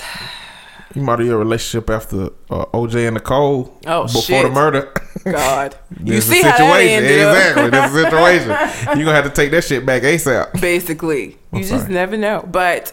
you 0.94 1.02
model 1.02 1.26
your 1.26 1.38
relationship 1.38 1.90
after 1.90 2.26
uh, 2.50 2.66
OJ 2.66 3.08
and 3.08 3.14
Nicole 3.14 3.76
oh, 3.86 4.04
before 4.04 4.22
shit. 4.22 4.44
the 4.44 4.50
murder. 4.50 4.92
God, 5.24 5.76
you 6.04 6.20
see 6.20 6.42
situation. 6.42 6.50
how 6.50 6.58
that 6.58 6.80
ended 6.80 7.10
exactly. 7.10 7.70
There's 7.70 7.94
a 7.94 8.04
situation. 8.04 8.96
You're 8.98 9.06
gonna 9.06 9.14
have 9.14 9.24
to 9.24 9.30
take 9.30 9.50
that 9.50 9.64
shit 9.64 9.84
back 9.84 10.02
ASAP. 10.02 10.60
Basically, 10.60 11.36
I'm 11.52 11.58
you 11.58 11.64
sorry. 11.64 11.80
just 11.80 11.90
never 11.90 12.16
know. 12.16 12.46
But 12.48 12.92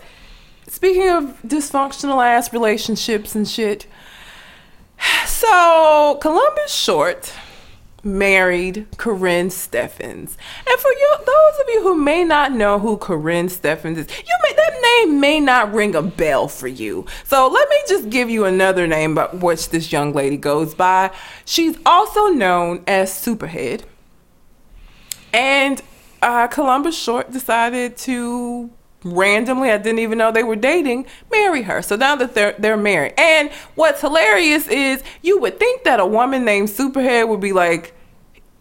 speaking 0.68 1.10
of 1.10 1.40
dysfunctional 1.44 2.26
ass 2.26 2.52
relationships 2.54 3.36
and 3.36 3.48
shit, 3.48 3.86
so 5.26 6.18
Columbus 6.22 6.74
Short 6.74 7.34
married 8.04 8.88
Karrine 8.96 9.48
Steffans. 9.48 10.38
And 10.68 10.80
for 10.80 10.92
you, 10.92 11.16
those 11.26 11.60
of 11.60 11.66
you 11.70 11.82
who 11.84 11.96
may 11.96 12.24
not 12.24 12.52
know 12.52 12.80
who 12.80 12.98
Karrine 12.98 13.50
Steffans 13.50 13.98
is, 13.98 14.08
you 14.10 14.36
may 14.44 14.54
that 14.56 14.82
name 14.82 15.20
may 15.20 15.40
not 15.40 15.74
ring 15.74 15.96
a 15.96 16.02
bell 16.02 16.48
for 16.48 16.68
you. 16.68 17.06
So 17.26 17.48
let 17.48 17.70
me 17.70 17.78
just 17.88 18.10
give 18.10 18.30
you 18.30 18.46
another 18.46 18.88
name 18.88 19.16
by 19.16 19.28
which 19.28 19.70
this 19.70 19.92
young 19.92 20.14
lady 20.14 20.38
goes 20.38 20.74
by. 20.74 21.12
She's 21.46 21.78
also 21.86 22.28
known 22.28 22.84
as 22.88 23.12
Superhead. 23.12 23.84
And 25.34 25.82
uh, 26.22 26.48
Columbus 26.48 26.98
Short 26.98 27.32
decided 27.32 27.98
to 27.98 28.70
randomly, 29.04 29.72
I 29.72 29.78
didn't 29.78 30.00
even 30.00 30.18
know 30.18 30.32
they 30.32 30.44
were 30.44 30.56
dating, 30.56 31.06
marry 31.32 31.64
her. 31.64 31.82
So 31.82 31.96
now 31.96 32.16
that 32.18 32.34
they're 32.34 32.56
they're 32.58 32.78
married. 32.78 33.14
And 33.18 33.52
what's 33.76 34.02
hilarious 34.02 34.68
is 34.68 35.04
you 35.22 35.40
would 35.40 35.60
think 35.60 35.84
that 35.84 36.00
a 36.00 36.06
woman 36.06 36.46
named 36.46 36.70
Superhead 36.70 37.28
would 37.28 37.40
be 37.40 37.54
like 37.54 37.94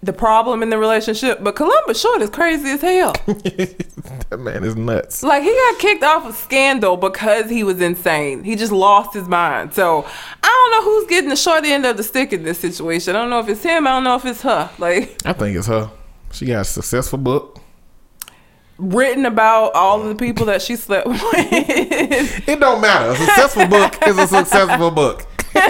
the 0.01 0.13
problem 0.13 0.63
in 0.63 0.71
the 0.71 0.79
relationship, 0.79 1.43
but 1.43 1.57
Columbus 1.57 2.01
Short 2.01 2.23
is 2.23 2.31
crazy 2.31 2.71
as 2.71 2.81
hell. 2.81 3.13
that 3.27 4.39
man 4.39 4.63
is 4.63 4.77
nuts. 4.77 5.25
Like 5.25 5.43
he 5.43 5.51
got 5.51 5.79
kicked 5.81 6.05
off 6.05 6.25
of 6.25 6.37
Scandal 6.37 6.97
because 6.97 7.51
he 7.51 7.65
was 7.65 7.81
insane. 7.81 8.45
He 8.45 8.55
just 8.55 8.71
lost 8.71 9.13
his 9.13 9.27
mind. 9.27 9.75
So 9.75 10.07
I 10.43 10.47
don't 10.47 10.71
know 10.71 10.91
who's 10.91 11.09
getting 11.09 11.31
the 11.31 11.37
short 11.37 11.65
end 11.65 11.85
of 11.85 11.97
the 11.97 12.05
stick 12.05 12.33
in 12.33 12.45
this 12.45 12.61
situation. 12.61 13.17
I 13.17 13.21
don't 13.21 13.31
know 13.31 13.41
if 13.41 13.49
it's 13.49 13.63
him. 13.63 13.87
I 13.89 13.91
don't 13.91 14.05
know 14.05 14.15
if 14.15 14.25
it's 14.25 14.43
her. 14.43 14.71
Like 14.79 15.17
I 15.25 15.33
think 15.33 15.57
it's 15.57 15.67
her. 15.67 15.91
She 16.31 16.47
got 16.47 16.61
a 16.61 16.65
successful 16.65 17.19
book. 17.19 17.59
Written 18.79 19.27
about 19.27 19.73
all 19.75 20.01
of 20.01 20.09
the 20.09 20.15
people 20.15 20.47
that 20.47 20.63
she 20.63 20.77
slept 20.77 21.07
with. 21.09 22.49
It 22.49 22.61
don't 22.61 22.81
matter. 22.81 23.11
A 23.11 23.17
successful 23.17 23.67
book 23.67 23.97
is 24.07 24.19
a 24.19 24.27
successful 24.27 24.91
book. 24.91 25.27
we 25.55 25.61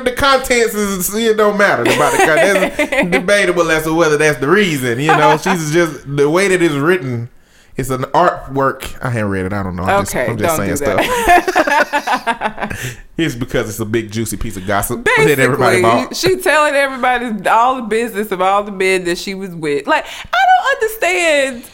the 0.00 0.14
contents 0.16 0.74
is 0.74 1.14
it 1.14 1.36
don't 1.36 1.58
matter 1.58 1.82
about 1.82 2.12
the 2.12 2.18
content. 2.24 2.76
That's 2.76 3.10
debatable 3.10 3.70
as 3.70 3.84
to 3.84 3.94
whether 3.94 4.16
that's 4.16 4.38
the 4.38 4.48
reason. 4.48 5.00
You 5.00 5.08
know, 5.08 5.36
she's 5.36 5.72
just 5.72 6.16
the 6.16 6.30
way 6.30 6.48
that 6.48 6.62
it's 6.62 6.74
written. 6.74 7.28
It's 7.76 7.90
an 7.90 8.02
artwork. 8.02 9.02
I 9.02 9.10
haven't 9.10 9.30
read 9.30 9.46
it. 9.46 9.52
I 9.52 9.62
don't 9.62 9.74
know. 9.74 9.84
I'm 9.84 10.02
Okay, 10.02 10.26
just, 10.26 10.30
I'm 10.30 10.38
just 10.38 10.56
saying 10.56 10.76
stuff. 10.76 11.00
it's 13.16 13.34
because 13.34 13.68
it's 13.68 13.80
a 13.80 13.84
big 13.86 14.10
juicy 14.10 14.36
piece 14.36 14.56
of 14.56 14.66
gossip 14.66 15.04
that 15.04 15.38
everybody 15.38 15.80
Basically, 15.80 16.04
bought. 16.04 16.16
she 16.16 16.36
telling 16.40 16.74
everybody 16.74 17.48
all 17.48 17.76
the 17.76 17.82
business 17.82 18.32
of 18.32 18.40
all 18.42 18.64
the 18.64 18.72
men 18.72 19.04
that 19.04 19.18
she 19.18 19.34
was 19.34 19.50
with. 19.54 19.86
Like, 19.86 20.04
I 20.06 20.39
don't 20.70 20.82
understand. 20.82 21.64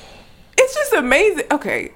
It's 0.59 0.75
just 0.75 0.93
amazing. 0.93 1.45
Okay. 1.51 1.93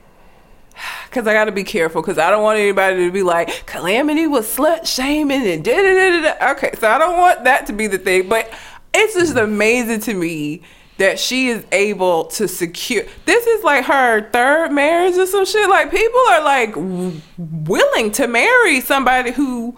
Because 1.09 1.27
I 1.27 1.33
got 1.33 1.45
to 1.47 1.53
be 1.53 1.65
careful 1.65 2.01
because 2.01 2.19
I 2.19 2.31
don't 2.31 2.43
want 2.43 2.59
anybody 2.59 3.05
to 3.05 3.13
be 3.13 3.23
like, 3.23 3.67
Calamity 3.67 4.27
was 4.27 4.47
slut 4.47 4.87
shaming 4.87 5.47
and 5.47 5.65
da 5.65 5.75
da 5.75 5.83
da 5.83 6.23
da. 6.39 6.53
Okay, 6.53 6.73
so 6.79 6.89
I 6.89 6.99
don't 6.99 7.19
want 7.19 7.45
that 7.45 7.67
to 7.67 7.73
be 7.73 7.87
the 7.87 7.99
thing. 7.99 8.29
But 8.29 8.51
it's 8.95 9.15
just 9.15 9.37
amazing 9.37 10.01
to 10.01 10.15
me 10.15 10.63
that 10.97 11.19
she 11.19 11.49
is 11.49 11.65
able 11.73 12.27
to 12.27 12.47
secure. 12.47 13.05
This 13.25 13.47
is 13.47 13.65
like 13.65 13.85
her 13.87 14.31
third 14.31 14.71
marriage 14.73 15.17
or 15.17 15.27
some 15.27 15.45
shit. 15.45 15.69
Like, 15.69 15.91
people 15.91 16.21
are 16.31 16.45
like 16.45 16.75
willing 16.77 18.13
to 18.13 18.27
marry 18.27 18.81
somebody 18.81 19.33
who 19.33 19.77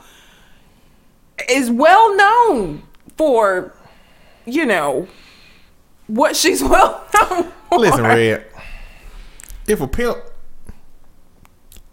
is 1.48 1.70
well 1.70 2.16
known 2.16 2.82
for, 3.16 3.74
you 4.46 4.66
know, 4.66 5.08
what 6.12 6.36
she's 6.36 6.62
well 6.62 7.04
known 7.14 7.52
for. 7.68 7.78
Listen, 7.78 8.02
Red. 8.04 8.46
If 9.66 9.80
a 9.80 9.88
pimp 9.88 10.18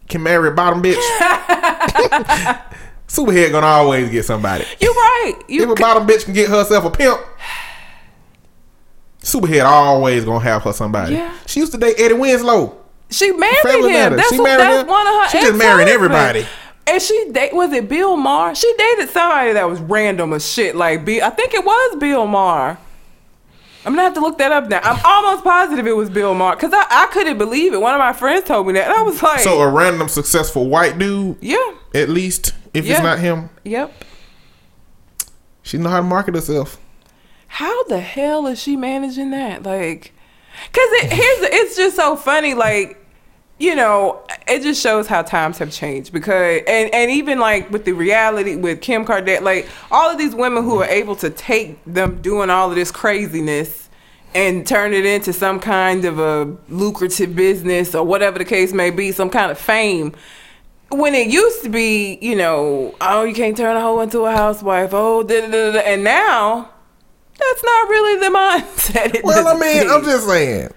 can 0.07 0.23
marry 0.23 0.49
a 0.49 0.51
bottom 0.51 0.81
bitch, 0.81 0.95
Superhead 3.07 3.51
gonna 3.51 3.65
always 3.65 4.09
get 4.09 4.25
somebody. 4.25 4.65
You're 4.79 4.93
right. 4.93 5.35
You 5.47 5.63
if 5.63 5.69
a 5.69 5.75
bottom 5.81 6.07
bitch 6.07 6.25
can 6.25 6.33
get 6.33 6.49
herself 6.49 6.85
a 6.85 6.91
pimp, 6.91 7.19
Superhead 9.21 9.65
always 9.65 10.25
gonna 10.25 10.43
have 10.43 10.63
her 10.63 10.73
somebody. 10.73 11.13
Yeah. 11.13 11.33
She 11.45 11.59
used 11.59 11.71
to 11.73 11.77
date 11.77 11.95
Eddie 11.99 12.15
Winslow. 12.15 12.75
She 13.11 13.31
married 13.31 13.57
Family 13.63 13.91
him. 13.93 14.15
That's, 14.15 14.29
She 14.29 14.39
what, 14.39 14.43
married 14.45 14.61
that's 14.61 14.81
him. 14.83 14.87
one 14.87 15.07
of 15.07 15.13
her. 15.13 15.29
She 15.29 15.39
just 15.41 15.57
marrying 15.57 15.89
everybody. 15.89 16.45
And 16.85 17.01
she 17.01 17.29
date 17.31 17.53
was 17.53 17.71
it 17.71 17.87
Bill 17.87 18.15
Maher? 18.17 18.53
She 18.55 18.71
dated 18.77 19.09
somebody 19.09 19.53
that 19.53 19.67
was 19.69 19.79
random 19.79 20.33
as 20.33 20.47
shit. 20.47 20.75
Like 20.75 21.05
Bill, 21.05 21.23
I 21.23 21.29
think 21.29 21.53
it 21.53 21.63
was 21.63 21.95
Bill 21.99 22.25
Maher. 22.27 22.77
I'm 23.89 23.95
gonna 23.95 24.03
have 24.03 24.13
to 24.13 24.19
look 24.21 24.37
that 24.37 24.51
up 24.51 24.67
now. 24.69 24.81
I'm 24.83 24.99
almost 25.03 25.43
positive 25.43 25.87
it 25.87 25.95
was 25.95 26.11
Bill 26.11 26.35
Maher 26.35 26.55
because 26.55 26.71
I, 26.73 26.85
I 26.89 27.07
couldn't 27.11 27.39
believe 27.39 27.73
it. 27.73 27.81
One 27.81 27.95
of 27.95 27.99
my 27.99 28.13
friends 28.13 28.45
told 28.45 28.67
me 28.67 28.73
that, 28.73 28.83
and 28.87 28.93
I 28.93 29.01
was 29.01 29.21
like, 29.23 29.39
So 29.39 29.59
a 29.61 29.67
random 29.67 30.07
successful 30.09 30.67
white 30.69 30.99
dude, 30.99 31.37
yeah, 31.41 31.57
at 31.95 32.07
least, 32.07 32.53
If 32.71 32.85
Yeah. 32.85 32.93
it's 32.93 33.01
not 33.03 33.17
him, 33.17 33.49
Yep. 33.63 33.91
she 35.63 35.79
know 35.79 35.89
how 35.89 35.97
to 35.97 36.03
market 36.03 36.35
herself. 36.35 36.77
How 37.47 37.83
the 37.85 37.99
hell 37.99 38.45
is 38.45 38.61
she 38.61 38.75
managing 38.75 39.31
that? 39.31 39.63
Like, 39.63 40.13
cause 40.71 40.87
it 41.01 41.11
here's 41.11 41.39
the- 41.39 41.55
it's 41.55 41.75
just 41.75 41.95
so 41.95 42.15
funny. 42.15 42.53
Like, 42.53 43.03
you 43.59 43.75
know, 43.75 44.21
it 44.47 44.63
just 44.63 44.81
shows 44.81 45.05
how 45.05 45.21
times 45.21 45.57
have 45.57 45.71
changed. 45.71 46.13
Because 46.13 46.61
and 46.65 46.93
and 46.93 47.11
even 47.11 47.39
like 47.39 47.69
with 47.69 47.85
the 47.85 47.91
reality 47.91 48.55
with 48.55 48.81
Kim 48.81 49.05
Kardashian, 49.05 49.41
like 49.41 49.67
all 49.91 50.09
of 50.09 50.17
these 50.17 50.33
women 50.33 50.63
who 50.63 50.81
are 50.81 50.85
able 50.85 51.15
to 51.17 51.29
take 51.29 51.77
them 51.85 52.21
doing 52.21 52.49
all 52.49 52.69
of 52.69 52.75
this 52.75 52.91
craziness 52.91 53.89
and 54.33 54.65
turn 54.65 54.93
it 54.93 55.05
into 55.05 55.33
some 55.33 55.59
kind 55.59 56.05
of 56.05 56.19
a 56.19 56.55
lucrative 56.69 57.35
business 57.35 57.93
or 57.93 58.05
whatever 58.05 58.39
the 58.39 58.45
case 58.45 58.73
may 58.73 58.91
be, 58.91 59.11
some 59.11 59.29
kind 59.29 59.51
of 59.51 59.57
fame. 59.57 60.13
When 60.91 61.13
it 61.13 61.27
used 61.27 61.61
to 61.63 61.69
be, 61.69 62.17
you 62.21 62.35
know, 62.35 62.95
oh, 63.01 63.23
you 63.23 63.33
can't 63.33 63.55
turn 63.55 63.75
a 63.75 63.81
hoe 63.81 63.99
into 63.99 64.21
a 64.21 64.31
housewife. 64.31 64.91
Oh, 64.93 65.21
da, 65.21 65.41
da, 65.41 65.47
da, 65.47 65.71
da. 65.73 65.79
and 65.79 66.03
now 66.03 66.69
that's 67.37 67.63
not 67.63 67.89
really 67.89 68.19
the 68.19 68.35
mindset. 68.37 69.23
Well, 69.23 69.47
I 69.47 69.59
mean. 69.59 69.89
I'm 69.89 70.03
just 70.03 70.27
saying. 70.27 70.69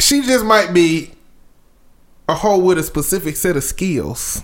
She 0.00 0.22
just 0.22 0.44
might 0.44 0.72
be 0.72 1.12
a 2.28 2.34
hoe 2.34 2.58
with 2.58 2.78
a 2.78 2.82
specific 2.82 3.36
set 3.36 3.56
of 3.56 3.64
skills. 3.64 4.42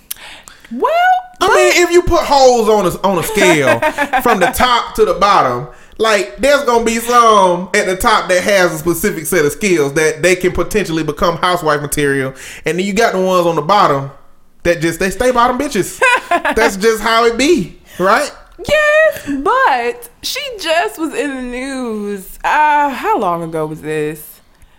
well. 0.70 0.92
I 1.38 1.48
mean, 1.48 1.82
if 1.84 1.90
you 1.90 2.02
put 2.02 2.24
holes 2.24 2.68
on 2.68 2.86
a 2.86 3.06
on 3.06 3.18
a 3.18 3.22
scale 3.22 3.78
from 4.22 4.40
the 4.40 4.46
top 4.46 4.94
to 4.96 5.04
the 5.04 5.14
bottom, 5.14 5.68
like 5.98 6.36
there's 6.38 6.64
gonna 6.64 6.84
be 6.84 6.96
some 6.96 7.68
at 7.74 7.86
the 7.86 7.96
top 7.96 8.28
that 8.28 8.42
has 8.42 8.72
a 8.72 8.78
specific 8.78 9.26
set 9.26 9.44
of 9.44 9.52
skills 9.52 9.92
that 9.94 10.22
they 10.22 10.34
can 10.34 10.52
potentially 10.52 11.02
become 11.02 11.36
housewife 11.36 11.82
material, 11.82 12.34
and 12.64 12.78
then 12.78 12.86
you 12.86 12.94
got 12.94 13.12
the 13.12 13.20
ones 13.20 13.46
on 13.46 13.54
the 13.54 13.62
bottom 13.62 14.10
that 14.62 14.80
just 14.80 14.98
they 14.98 15.10
stay 15.10 15.30
bottom 15.30 15.58
bitches. 15.58 16.00
That's 16.28 16.76
just 16.76 17.02
how 17.02 17.24
it 17.26 17.36
be, 17.36 17.78
right? 17.98 18.32
Yes, 18.66 19.30
but 19.42 20.10
she 20.22 20.40
just 20.58 20.98
was 20.98 21.14
in 21.14 21.34
the 21.34 21.42
news. 21.42 22.38
Uh, 22.42 22.88
how 22.88 23.18
long 23.18 23.42
ago 23.42 23.66
was 23.66 23.82
this? 23.82 24.35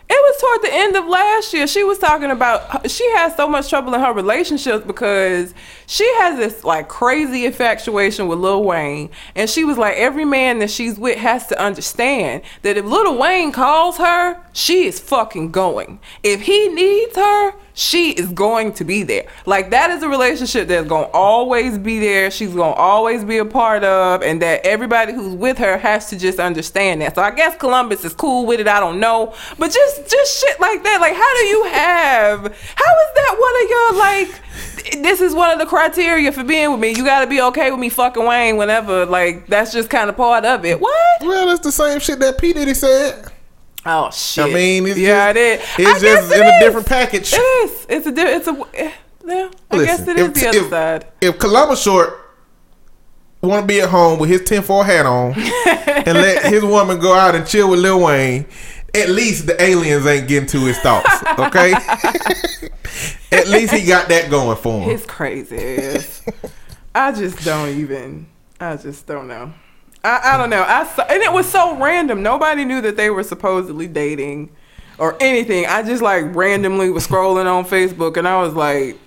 It 0.10 0.14
was 0.14 0.40
toward 0.40 0.62
the 0.62 0.76
end 0.78 0.96
of 0.96 1.06
last 1.06 1.54
year. 1.54 1.68
She 1.68 1.84
was 1.84 2.00
talking 2.00 2.32
about 2.32 2.90
she 2.90 3.06
has 3.16 3.36
so 3.36 3.48
much 3.48 3.70
trouble 3.70 3.94
in 3.94 4.00
her 4.00 4.14
relationships 4.14 4.86
because 4.86 5.54
she 5.86 6.06
has 6.20 6.38
this 6.38 6.64
like 6.64 6.88
crazy 6.88 7.46
infatuation 7.46 8.28
with 8.28 8.40
Lil 8.40 8.64
Wayne, 8.64 9.10
and 9.36 9.50
she 9.50 9.66
was 9.66 9.78
like, 9.78 9.98
every 9.98 10.26
man 10.26 10.60
that 10.60 10.72
she's 10.72 10.98
with 10.98 11.18
has 11.18 11.48
to 11.48 11.62
understand 11.62 12.44
that 12.62 12.78
if 12.78 12.86
Lil 12.86 13.18
Wayne 13.18 13.52
calls 13.52 13.98
her, 13.98 14.42
she 14.54 14.86
is 14.86 15.00
fucking 15.00 15.52
going. 15.52 16.00
If 16.24 16.42
he 16.42 16.70
needs 16.70 17.16
her, 17.18 17.54
she 17.78 18.10
is 18.10 18.28
going 18.30 18.74
to 18.74 18.84
be 18.84 19.04
there. 19.04 19.28
Like 19.46 19.70
that 19.70 19.92
is 19.92 20.02
a 20.02 20.10
relationship 20.10 20.68
that's 20.68 20.88
gonna 20.88 21.12
always 21.14 21.78
be 21.78 22.00
there. 22.00 22.32
She's 22.32 22.50
gonna 22.50 22.74
always 22.74 23.24
be 23.24 23.38
a 23.38 23.46
part 23.46 23.84
of, 23.84 24.24
and 24.24 24.42
that 24.42 24.66
everybody 24.66 25.14
who's 25.14 25.36
with 25.36 25.60
her 25.60 25.78
has 25.78 26.10
to 26.10 26.18
just 26.18 26.40
understand 26.40 27.02
that. 27.02 27.14
So 27.14 27.22
I 27.22 27.30
guess 27.30 27.56
Columbus 27.56 28.04
is 28.04 28.16
cool 28.16 28.48
with 28.48 28.60
it. 28.60 28.68
I 28.68 28.80
don't 28.80 29.00
know, 29.00 29.36
but 29.60 29.72
just 29.72 30.10
just 30.10 30.40
shit 30.40 30.60
like 30.60 30.82
that. 30.84 31.00
Like 31.00 31.14
how 31.14 31.34
do 31.36 31.46
you 31.46 31.64
have? 31.66 32.40
How 32.42 32.94
is 32.96 33.14
that 33.16 33.36
one 33.40 33.64
of 33.64 33.70
your 33.70 33.94
like? 34.00 35.04
This 35.04 35.22
is 35.22 35.36
one 35.36 35.52
of 35.52 35.60
the 35.60 35.66
criteria 35.66 36.32
for 36.32 36.44
being 36.44 36.72
with 36.72 36.80
me. 36.80 36.90
You 36.90 37.04
got 37.06 37.20
to 37.20 37.28
be 37.28 37.42
okay 37.42 37.70
with 37.70 37.80
me 37.80 37.90
fucking 37.90 38.26
Wayne 38.26 38.58
whenever. 38.58 39.06
Like 39.06 39.46
that's 39.46 39.72
just 39.72 39.90
kind 39.90 40.10
of 40.10 40.18
part 40.18 40.46
of 40.46 40.66
it. 40.66 40.80
What? 40.80 41.22
Well, 41.22 41.46
that's 41.46 41.60
the 41.60 41.72
same 41.72 42.00
shit 42.00 42.18
that 42.20 42.40
P 42.40 42.54
Diddy 42.54 42.74
said. 42.74 43.32
Oh 43.90 44.12
shit! 44.12 44.46
I 44.46 44.54
mean, 44.54 44.86
it's 44.88 45.00
yeah, 45.00 45.32
just, 45.32 45.38
it 45.38 45.60
is. 45.62 45.62
It's 45.80 45.88
I 45.88 45.92
just 45.94 46.02
guess 46.04 46.32
it 46.32 46.40
in 46.42 46.46
a 46.46 46.50
is. 46.58 46.60
different 46.64 46.88
package. 46.88 47.34
It 47.34 47.38
is. 47.38 47.86
It's 47.90 48.06
a. 48.08 48.12
di- 48.12 48.22
It's 48.36 48.48
a. 48.48 48.66
eh, 48.74 48.92
Yeah, 49.26 49.50
I 49.72 49.78
guess 49.86 50.00
Listen, 50.00 50.10
it 50.10 50.20
is 50.20 50.28
if- 50.28 50.34
the 50.34 50.48
other 50.50 50.58
if- 50.60 50.70
side. 50.70 51.08
If 51.22 51.40
Columbus 51.40 51.82
Short 51.82 52.20
want 53.42 53.64
to 53.64 53.68
be 53.68 53.80
at 53.82 53.90
home 53.90 54.20
with 54.20 54.30
his 54.30 54.44
tinfoil 54.44 54.84
hat 54.84 55.06
on 55.06 55.34
and 55.36 56.18
let 56.18 56.44
his 56.52 56.64
woman 56.64 57.00
go 57.00 57.14
out 57.14 57.34
and 57.36 57.48
chill 57.48 57.70
with 57.70 57.80
Lil 57.80 58.04
Wayne, 58.04 58.46
at 58.94 59.10
least 59.10 59.46
the 59.48 59.62
aliens 59.62 60.06
ain't 60.06 60.28
getting 60.28 60.50
to 60.50 60.60
his 60.66 60.78
thoughts. 60.80 61.24
Okay, 61.40 61.72
at 63.32 63.48
least 63.48 63.74
he 63.74 63.86
got 63.86 64.10
that 64.10 64.30
going 64.30 64.58
for 64.58 64.82
him. 64.82 64.90
It's 64.90 65.06
crazy. 65.06 66.00
I 66.96 67.12
just 67.12 67.44
don't 67.46 67.70
even. 67.70 68.28
I 68.60 68.76
just 68.76 69.06
don't 69.06 69.28
know. 69.28 69.54
I, 70.04 70.20
I 70.34 70.38
don't 70.38 70.50
know. 70.50 70.64
I 70.66 70.86
saw, 70.86 71.04
and 71.04 71.22
it 71.22 71.32
was 71.34 71.48
so 71.50 71.76
random. 71.78 72.22
Nobody 72.24 72.64
knew 72.66 72.82
that 72.82 72.96
they 72.98 73.10
were 73.10 73.24
supposedly 73.24 73.88
dating 73.88 74.50
or 74.98 75.18
anything. 75.22 75.66
I 75.66 75.84
just 75.84 76.02
like 76.02 76.34
randomly 76.36 76.90
was 76.90 77.08
scrolling 77.08 77.46
on 77.46 77.66
Facebook 77.66 78.18
and 78.18 78.28
I 78.28 78.42
was 78.42 78.54
like, 78.54 78.98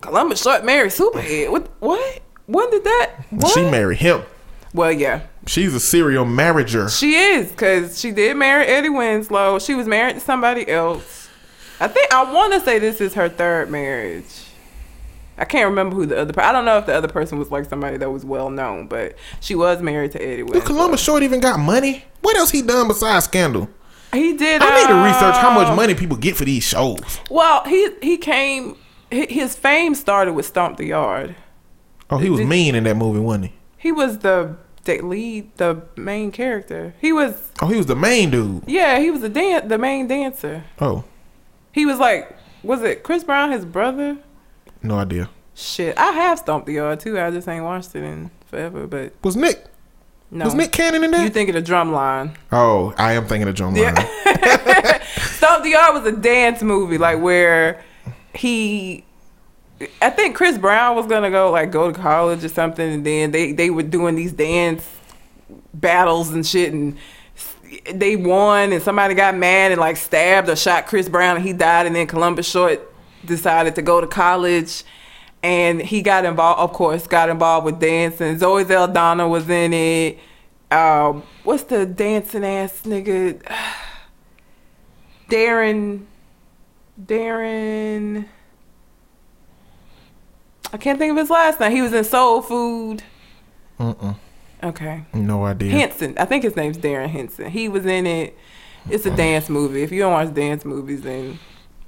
Columbus 0.00 0.42
Short 0.42 0.64
married 0.64 0.92
Superhead. 0.92 1.50
What? 1.50 1.68
What? 1.80 2.22
When 2.46 2.70
did 2.70 2.84
that? 2.84 3.10
What? 3.30 3.52
She 3.54 3.62
married 3.62 3.98
him. 3.98 4.22
well, 4.72 4.92
yeah, 4.92 5.22
She's 5.46 5.74
a 5.74 5.80
serial 5.80 6.24
marriager. 6.24 6.88
she 6.88 7.14
is 7.14 7.50
because 7.50 7.98
she 7.98 8.12
did 8.12 8.36
marry 8.36 8.64
Eddie 8.66 8.88
Winslow. 8.88 9.58
She 9.58 9.74
was 9.74 9.86
married 9.86 10.14
to 10.14 10.20
somebody 10.20 10.68
else. 10.68 11.28
I 11.80 11.88
think 11.88 12.12
I 12.14 12.32
want 12.32 12.52
to 12.54 12.60
say 12.60 12.78
this 12.78 13.00
is 13.00 13.14
her 13.14 13.28
third 13.28 13.68
marriage. 13.70 14.24
I 15.38 15.44
can't 15.44 15.68
remember 15.68 15.94
who 15.96 16.06
the 16.06 16.18
other. 16.18 16.32
Per- 16.32 16.40
I 16.40 16.52
don't 16.52 16.64
know 16.64 16.78
if 16.78 16.86
the 16.86 16.94
other 16.94 17.08
person 17.08 17.38
was 17.38 17.50
like 17.50 17.66
somebody 17.66 17.96
that 17.98 18.10
was 18.10 18.24
well 18.24 18.48
known, 18.50 18.86
but 18.86 19.16
she 19.40 19.54
was 19.54 19.82
married 19.82 20.12
to 20.12 20.22
Eddie 20.22 20.42
Winslow. 20.42 20.62
Columbus 20.62 21.00
Short 21.02 21.22
even 21.22 21.40
got 21.40 21.58
money? 21.60 22.04
What 22.22 22.36
else 22.36 22.50
he 22.50 22.62
done 22.62 22.88
besides 22.88 23.24
scandal? 23.26 23.68
He 24.12 24.34
did. 24.36 24.62
I 24.62 24.80
need 24.80 24.86
to 24.88 24.94
research 25.04 25.36
how 25.42 25.50
much 25.54 25.66
um, 25.68 25.76
money 25.76 25.94
people 25.94 26.16
get 26.16 26.36
for 26.36 26.44
these 26.46 26.62
shows. 26.62 27.20
Well, 27.30 27.64
he 27.64 27.90
he 28.02 28.16
came. 28.16 28.76
His 29.10 29.54
fame 29.54 29.94
started 29.94 30.32
with 30.32 30.46
Stomp 30.46 30.78
the 30.78 30.86
Yard. 30.86 31.36
Oh, 32.10 32.18
he 32.18 32.30
was 32.30 32.40
Did- 32.40 32.48
mean 32.48 32.74
in 32.74 32.84
that 32.84 32.96
movie, 32.96 33.20
wasn't 33.20 33.46
he? 33.46 33.52
He 33.78 33.92
was 33.92 34.18
the, 34.18 34.56
the 34.84 35.00
lead, 35.00 35.54
the 35.58 35.82
main 35.96 36.32
character. 36.32 36.94
He 37.00 37.12
was 37.12 37.50
Oh, 37.60 37.66
he 37.66 37.76
was 37.76 37.86
the 37.86 37.94
main 37.96 38.30
dude. 38.30 38.62
yeah. 38.66 38.98
He 39.00 39.10
was 39.10 39.20
the 39.20 39.28
dan- 39.28 39.68
the 39.68 39.76
main 39.78 40.08
dancer. 40.08 40.64
Oh, 40.80 41.04
He 41.72 41.84
was 41.86 41.98
like, 41.98 42.34
was 42.62 42.82
it 42.82 43.02
Chris 43.02 43.22
Brown, 43.22 43.52
his 43.52 43.64
brother? 43.64 44.16
No 44.82 44.98
idea. 44.98 45.28
Shit, 45.54 45.96
I 45.98 46.12
have 46.12 46.38
Stomp 46.38 46.66
the 46.66 46.74
Yard 46.74 47.00
too. 47.00 47.18
I 47.18 47.30
just 47.30 47.48
ain't 47.48 47.64
watched 47.64 47.94
it 47.94 48.02
in 48.02 48.30
forever. 48.46 48.86
But 48.86 49.14
Was 49.24 49.36
Nick 49.36 49.64
no, 50.30 50.44
was 50.44 50.54
Nick 50.54 50.72
Cannon 50.72 51.04
in 51.04 51.12
there? 51.12 51.22
you 51.22 51.28
thinking 51.30 51.54
of 51.56 51.64
Drumline? 51.64 52.34
oh, 52.52 52.92
I 52.98 53.12
am 53.12 53.26
thinking 53.26 53.48
of 53.48 53.54
John 53.54 53.74
Yeah. 53.76 53.94
Stomp 55.18 55.62
the 55.62 55.70
Yard 55.70 55.94
was 55.94 56.12
a 56.12 56.16
dance 56.16 56.62
movie, 56.62 56.98
like 56.98 57.20
where 57.20 57.82
he. 58.34 59.04
I 60.00 60.08
think 60.10 60.34
Chris 60.36 60.56
Brown 60.58 60.96
was 60.96 61.06
gonna 61.06 61.30
go 61.30 61.50
like 61.50 61.70
go 61.70 61.92
to 61.92 61.98
college 61.98 62.42
or 62.44 62.48
something, 62.48 62.92
and 62.94 63.06
then 63.06 63.30
they 63.30 63.52
they 63.52 63.70
were 63.70 63.82
doing 63.82 64.14
these 64.14 64.32
dance 64.32 64.86
battles 65.74 66.30
and 66.30 66.46
shit, 66.46 66.72
and 66.72 66.96
they 67.94 68.16
won, 68.16 68.72
and 68.72 68.82
somebody 68.82 69.14
got 69.14 69.36
mad 69.36 69.72
and 69.72 69.80
like 69.80 69.96
stabbed 69.96 70.48
or 70.48 70.56
shot 70.56 70.86
Chris 70.86 71.08
Brown, 71.08 71.36
and 71.36 71.44
he 71.44 71.52
died, 71.52 71.86
and 71.86 71.94
then 71.94 72.06
Columbus 72.06 72.48
Short 72.48 72.80
decided 73.26 73.74
to 73.76 73.82
go 73.82 74.00
to 74.00 74.06
college. 74.06 74.84
And 75.42 75.80
he 75.80 76.02
got 76.02 76.24
involved, 76.24 76.60
of 76.60 76.72
course, 76.72 77.06
got 77.06 77.28
involved 77.28 77.66
with 77.66 77.78
dancing. 77.78 78.38
Zoe 78.38 78.64
Saldana 78.64 79.28
was 79.28 79.48
in 79.48 79.72
it. 79.72 80.18
Um, 80.70 81.22
what's 81.44 81.62
the 81.64 81.86
dancing 81.86 82.44
ass 82.44 82.82
nigga? 82.82 83.40
Darrin, 85.28 86.06
Darrin. 87.04 88.28
I 90.72 90.76
can't 90.78 90.98
think 90.98 91.12
of 91.12 91.16
his 91.16 91.30
last 91.30 91.60
name. 91.60 91.72
He 91.72 91.82
was 91.82 91.92
in 91.92 92.04
Soul 92.04 92.42
Food. 92.42 93.02
Mm-mm. 93.78 94.16
Okay, 94.62 95.04
No 95.12 95.44
idea. 95.44 95.70
Henson. 95.70 96.16
I 96.18 96.24
think 96.24 96.42
his 96.42 96.56
name's 96.56 96.78
Darrin 96.78 97.10
Henson. 97.10 97.50
He 97.50 97.68
was 97.68 97.86
in 97.86 98.06
it. 98.06 98.36
It's 98.88 99.04
a 99.04 99.14
dance 99.14 99.48
movie. 99.48 99.82
If 99.82 99.92
you 99.92 100.00
don't 100.00 100.12
watch 100.12 100.32
dance 100.32 100.64
movies, 100.64 101.02
then 101.02 101.38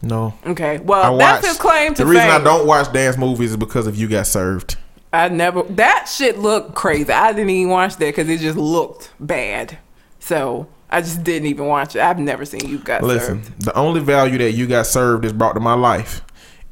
No. 0.02 0.34
okay. 0.46 0.76
I 0.76 0.78
Well, 0.78 1.16
watched. 1.16 1.42
that's 1.42 1.46
his 1.48 1.56
claim 1.58 1.94
to 1.94 2.04
the 2.04 2.08
reason 2.10 2.28
fame. 2.28 2.40
I 2.40 2.44
don't 2.44 2.66
watch 2.66 2.92
dance 2.92 3.16
movies 3.16 3.50
is 3.50 3.56
because 3.56 3.86
of 3.86 3.96
you 3.96 4.08
got 4.08 4.26
served. 4.26 4.76
I 5.12 5.28
never. 5.28 5.62
That 5.64 6.04
shit 6.08 6.38
looked 6.38 6.74
crazy. 6.74 7.10
I 7.12 7.32
didn't 7.32 7.50
even 7.50 7.70
watch 7.70 7.96
that 7.96 8.06
because 8.06 8.28
it 8.28 8.40
just 8.40 8.58
looked 8.58 9.10
bad. 9.18 9.78
So 10.20 10.68
I 10.90 11.00
just 11.00 11.24
didn't 11.24 11.46
even 11.48 11.66
watch 11.66 11.96
it. 11.96 12.00
I've 12.02 12.18
never 12.18 12.44
seen 12.44 12.68
you 12.68 12.78
got 12.78 13.02
Listen, 13.02 13.42
served. 13.42 13.62
the 13.62 13.74
only 13.74 14.00
value 14.00 14.38
that 14.38 14.52
you 14.52 14.66
got 14.66 14.86
served 14.86 15.24
is 15.24 15.32
brought 15.32 15.54
to 15.54 15.60
my 15.60 15.74
life 15.74 16.22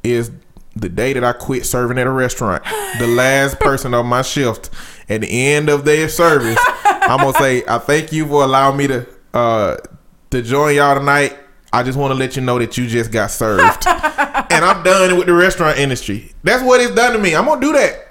is 0.03 0.31
the 0.75 0.87
day 0.89 1.13
that 1.13 1.23
I 1.23 1.33
quit 1.33 1.65
serving 1.65 1.97
at 1.97 2.05
a 2.07 2.11
restaurant. 2.11 2.63
the 2.99 3.07
last 3.15 3.59
person 3.59 3.93
on 3.95 4.05
my 4.05 4.21
shift 4.21 4.69
at 5.09 5.21
the 5.21 5.27
end 5.27 5.69
of 5.69 5.83
their 5.85 6.07
service, 6.07 6.59
I'm 6.85 7.17
gonna 7.19 7.33
say 7.39 7.63
I 7.67 7.79
thank 7.79 8.11
you 8.13 8.27
for 8.27 8.43
allowing 8.43 8.77
me 8.77 8.87
to 8.87 9.07
uh 9.33 9.77
to 10.29 10.41
join 10.43 10.75
y'all 10.75 10.95
tonight. 10.95 11.35
I 11.73 11.83
just 11.83 11.97
want 11.97 12.11
to 12.11 12.15
let 12.17 12.35
you 12.35 12.41
know 12.41 12.57
that 12.59 12.77
you 12.77 12.87
just 12.87 13.11
got 13.11 13.29
served, 13.31 13.85
and 13.87 14.65
I'm 14.65 14.83
done 14.83 15.17
with 15.17 15.27
the 15.27 15.33
restaurant 15.33 15.77
industry. 15.77 16.31
That's 16.43 16.63
what 16.63 16.79
it's 16.81 16.95
done 16.95 17.13
to 17.13 17.19
me. 17.19 17.35
I'm 17.35 17.45
gonna 17.45 17.59
do 17.61 17.73
that. 17.73 18.03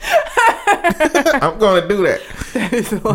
I'm 1.42 1.58
gonna 1.58 1.86
do 1.88 2.02
that. 2.06 2.20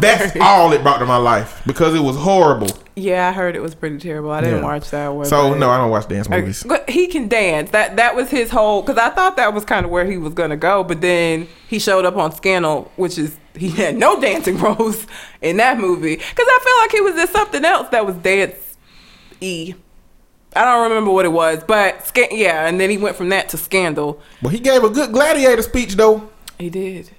That's 0.01 0.35
all 0.41 0.71
it 0.73 0.81
brought 0.83 0.97
to 0.99 1.05
my 1.05 1.17
life 1.17 1.61
because 1.65 1.93
it 1.95 1.99
was 2.01 2.15
horrible. 2.17 2.67
Yeah, 2.95 3.29
I 3.29 3.31
heard 3.31 3.55
it 3.55 3.61
was 3.61 3.75
pretty 3.75 3.97
terrible. 3.97 4.31
I 4.31 4.41
didn't 4.41 4.59
Yeah. 4.59 4.63
watch 4.65 4.89
that 4.89 5.09
one. 5.09 5.25
So 5.25 5.53
no, 5.53 5.69
I 5.69 5.77
don't 5.77 5.89
watch 5.91 6.07
dance 6.07 6.27
movies. 6.29 6.63
But 6.67 6.89
he 6.89 7.07
can 7.07 7.27
dance. 7.27 7.71
That 7.71 7.95
that 7.97 8.15
was 8.15 8.29
his 8.29 8.49
whole. 8.49 8.81
Because 8.81 8.97
I 8.97 9.09
thought 9.09 9.37
that 9.37 9.53
was 9.53 9.63
kind 9.65 9.85
of 9.85 9.91
where 9.91 10.05
he 10.05 10.17
was 10.17 10.33
gonna 10.33 10.57
go, 10.57 10.83
but 10.83 10.99
then 11.01 11.47
he 11.67 11.79
showed 11.79 12.05
up 12.05 12.17
on 12.17 12.31
Scandal, 12.35 12.91
which 12.95 13.17
is 13.17 13.37
he 13.55 13.69
had 13.69 13.95
no 13.95 14.19
dancing 14.19 14.57
roles 14.61 15.05
in 15.41 15.57
that 15.57 15.77
movie. 15.79 16.15
Because 16.17 16.47
I 16.47 16.59
feel 16.63 16.77
like 16.79 16.91
he 16.91 17.01
was 17.01 17.17
in 17.21 17.27
something 17.33 17.63
else 17.65 17.87
that 17.89 18.05
was 18.05 18.15
dance 18.15 18.55
e. 19.41 19.73
I 20.55 20.65
don't 20.65 20.89
remember 20.89 21.11
what 21.11 21.25
it 21.25 21.29
was, 21.29 21.63
but 21.65 22.11
yeah. 22.31 22.67
And 22.67 22.79
then 22.79 22.89
he 22.89 22.97
went 22.97 23.15
from 23.15 23.29
that 23.29 23.49
to 23.49 23.57
Scandal. 23.57 24.21
But 24.41 24.49
he 24.49 24.59
gave 24.59 24.83
a 24.83 24.89
good 24.89 25.11
gladiator 25.11 25.61
speech 25.61 25.95
though. 25.95 26.29
He 26.57 26.69
did. 26.69 27.11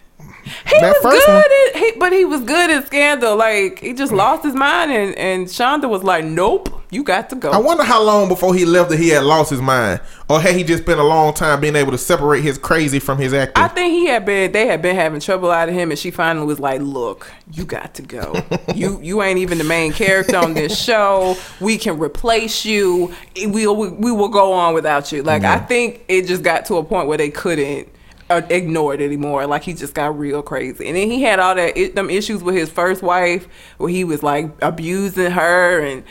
He 0.44 0.80
That 0.80 0.96
was 1.02 1.02
first 1.02 1.26
good, 1.26 1.74
at, 1.74 1.76
he, 1.76 1.92
but 1.98 2.12
he 2.12 2.24
was 2.24 2.42
good 2.42 2.70
at 2.70 2.86
Scandal. 2.86 3.36
Like 3.36 3.78
he 3.80 3.92
just 3.92 4.12
mm. 4.12 4.16
lost 4.16 4.44
his 4.44 4.54
mind, 4.54 4.90
and 4.90 5.14
and 5.16 5.46
Shonda 5.46 5.88
was 5.88 6.02
like, 6.02 6.24
"Nope, 6.24 6.82
you 6.90 7.02
got 7.02 7.30
to 7.30 7.36
go." 7.36 7.50
I 7.50 7.58
wonder 7.58 7.84
how 7.84 8.02
long 8.02 8.28
before 8.28 8.54
he 8.54 8.64
left 8.64 8.90
that 8.90 8.98
he 8.98 9.08
had 9.10 9.24
lost 9.24 9.50
his 9.50 9.60
mind, 9.60 10.00
or 10.28 10.40
had 10.40 10.54
he 10.54 10.64
just 10.64 10.84
been 10.84 10.98
a 10.98 11.04
long 11.04 11.34
time 11.34 11.60
being 11.60 11.76
able 11.76 11.90
to 11.90 11.98
separate 11.98 12.42
his 12.42 12.56
crazy 12.56 12.98
from 12.98 13.18
his 13.18 13.34
acting? 13.34 13.62
I 13.62 13.68
think 13.68 13.92
he 13.92 14.06
had 14.06 14.24
been 14.24 14.52
they 14.52 14.66
had 14.66 14.80
been 14.80 14.96
having 14.96 15.20
trouble 15.20 15.50
out 15.50 15.68
of 15.68 15.74
him 15.74 15.90
and 15.90 15.98
she 15.98 16.10
finally 16.10 16.46
was 16.46 16.60
like, 16.60 16.80
Look, 16.80 17.30
you 17.52 17.64
got 17.64 17.94
to 17.94 18.02
go. 18.02 18.34
you 18.74 19.00
you 19.02 19.22
ain't 19.22 19.38
even 19.38 19.58
the 19.58 19.64
main 19.64 19.92
character 19.92 20.36
on 20.36 20.54
this 20.54 20.80
show. 20.84 21.36
We 21.60 21.78
can 21.78 21.98
replace 21.98 22.64
you. 22.64 23.12
We 23.36 23.66
will 23.66 23.76
we 23.76 24.12
will 24.12 24.28
go 24.28 24.52
on 24.52 24.74
without 24.74 25.12
you. 25.12 25.22
Like 25.22 25.44
I 25.44 25.58
mm. 25.58 25.68
think 25.68 26.04
it 26.08 26.26
just 26.26 26.42
got 26.42 26.66
to 26.66 26.76
a 26.76 26.84
point 26.84 27.08
where 27.08 27.18
they 27.18 27.30
couldn't 27.30 27.88
uh, 28.30 28.42
ignore 28.48 28.94
it 28.94 29.00
anymore. 29.00 29.46
Like 29.46 29.64
he 29.64 29.74
just 29.74 29.94
got 29.94 30.18
real 30.18 30.42
crazy. 30.42 30.86
And 30.86 30.96
then 30.96 31.10
he 31.10 31.22
had 31.22 31.38
all 31.38 31.54
that 31.54 31.76
it, 31.76 31.94
them 31.94 32.08
issues 32.08 32.42
with 32.42 32.54
his 32.54 32.70
first 32.70 33.02
wife 33.02 33.48
where 33.78 33.90
he 33.90 34.04
was 34.04 34.22
like 34.22 34.50
abusing 34.62 35.32
her 35.32 35.80
and 35.80 36.04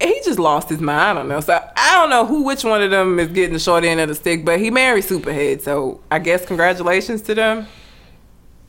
he 0.00 0.20
just 0.24 0.38
lost 0.38 0.68
his 0.68 0.80
mind. 0.80 1.18
I 1.18 1.20
don't 1.20 1.28
know. 1.28 1.40
So 1.40 1.62
I 1.76 1.96
don't 1.96 2.10
know 2.10 2.26
who, 2.26 2.42
which 2.42 2.64
one 2.64 2.82
of 2.82 2.90
them 2.90 3.18
is 3.18 3.28
getting 3.28 3.52
the 3.52 3.58
short 3.58 3.84
end 3.84 4.00
of 4.00 4.08
the 4.08 4.14
stick. 4.14 4.44
But 4.44 4.58
he 4.58 4.70
married 4.70 5.04
Superhead, 5.04 5.60
so 5.60 6.00
I 6.10 6.18
guess 6.18 6.44
congratulations 6.44 7.22
to 7.22 7.34
them. 7.34 7.66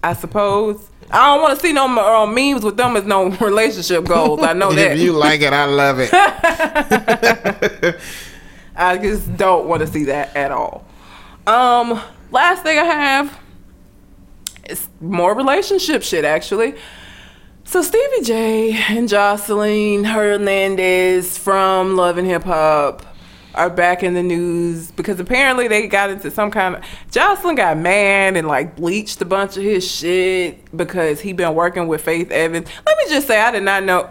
I 0.03 0.13
suppose. 0.13 0.89
I 1.09 1.27
don't 1.27 1.41
want 1.41 1.59
to 1.59 1.65
see 1.65 1.73
no 1.73 1.85
uh, 1.85 2.25
memes 2.25 2.63
with 2.63 2.77
them 2.77 2.95
as 2.95 3.05
no 3.05 3.29
relationship 3.41 4.05
goals. 4.05 4.41
I 4.41 4.53
know 4.53 4.71
that. 4.73 4.93
if 4.93 4.99
you 4.99 5.13
like 5.13 5.41
it, 5.41 5.53
I 5.53 5.65
love 5.65 5.99
it. 5.99 6.09
I 8.75 8.97
just 8.97 9.35
don't 9.37 9.67
want 9.67 9.81
to 9.81 9.87
see 9.87 10.05
that 10.05 10.35
at 10.35 10.51
all. 10.51 10.85
Um, 11.45 12.01
last 12.31 12.63
thing 12.63 12.79
I 12.79 12.83
have 12.83 13.39
is 14.69 14.87
more 14.99 15.35
relationship 15.35 16.03
shit 16.03 16.25
actually. 16.25 16.75
So 17.63 17.81
Stevie 17.81 18.23
J 18.23 18.71
and 18.89 19.07
Joseline 19.07 20.05
Hernandez 20.05 21.37
from 21.37 21.95
Love 21.95 22.17
and 22.17 22.27
Hip 22.27 22.43
Hop 22.43 23.05
are 23.53 23.69
back 23.69 24.01
in 24.01 24.13
the 24.13 24.23
news 24.23 24.91
because 24.91 25.19
apparently 25.19 25.67
they 25.67 25.87
got 25.87 26.09
into 26.09 26.31
some 26.31 26.51
kind 26.51 26.75
of 26.75 26.83
Joseline 27.11 27.57
got 27.57 27.77
mad 27.77 28.37
and 28.37 28.47
like 28.47 28.75
bleached 28.75 29.21
a 29.21 29.25
bunch 29.25 29.57
of 29.57 29.63
his 29.63 29.89
shit 29.89 30.75
because 30.75 31.19
he 31.19 31.33
been 31.33 31.53
working 31.53 31.87
with 31.87 32.01
Faith 32.01 32.31
Evans. 32.31 32.67
Let 32.85 32.97
me 32.97 33.03
just 33.09 33.27
say 33.27 33.39
I 33.39 33.51
did 33.51 33.63
not 33.63 33.83
know 33.83 34.09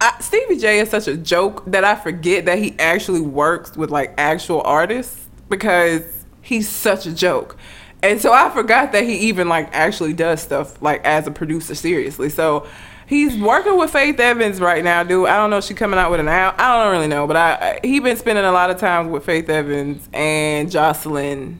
I, 0.00 0.16
Stevie 0.20 0.56
J 0.56 0.80
is 0.80 0.90
such 0.90 1.08
a 1.08 1.16
joke 1.16 1.64
that 1.66 1.84
I 1.84 1.94
forget 1.94 2.46
that 2.46 2.58
he 2.58 2.74
actually 2.78 3.20
works 3.20 3.76
with 3.76 3.90
like 3.90 4.14
actual 4.16 4.62
artists 4.62 5.28
because 5.50 6.19
he's 6.50 6.68
such 6.68 7.06
a 7.06 7.12
joke. 7.12 7.56
And 8.02 8.20
so 8.20 8.32
I 8.32 8.50
forgot 8.50 8.90
that 8.90 9.04
he 9.04 9.28
even 9.28 9.48
like 9.48 9.72
actually 9.72 10.14
does 10.14 10.42
stuff 10.42 10.82
like 10.82 11.04
as 11.04 11.28
a 11.28 11.30
producer 11.30 11.76
seriously. 11.76 12.28
So 12.28 12.66
he's 13.06 13.38
working 13.38 13.78
with 13.78 13.92
Faith 13.92 14.18
Evans 14.18 14.60
right 14.60 14.82
now, 14.82 15.04
dude. 15.04 15.28
I 15.28 15.36
don't 15.36 15.50
know 15.50 15.58
if 15.58 15.64
she's 15.64 15.78
coming 15.78 15.98
out 15.98 16.10
with 16.10 16.18
an 16.18 16.26
album. 16.26 16.60
I 16.60 16.82
don't 16.82 16.92
really 16.92 17.06
know, 17.06 17.28
but 17.28 17.36
I, 17.36 17.80
he 17.84 18.00
been 18.00 18.16
spending 18.16 18.44
a 18.44 18.50
lot 18.50 18.68
of 18.68 18.78
time 18.78 19.10
with 19.10 19.24
Faith 19.24 19.48
Evans 19.48 20.08
and 20.12 20.68
Joseline 20.68 21.58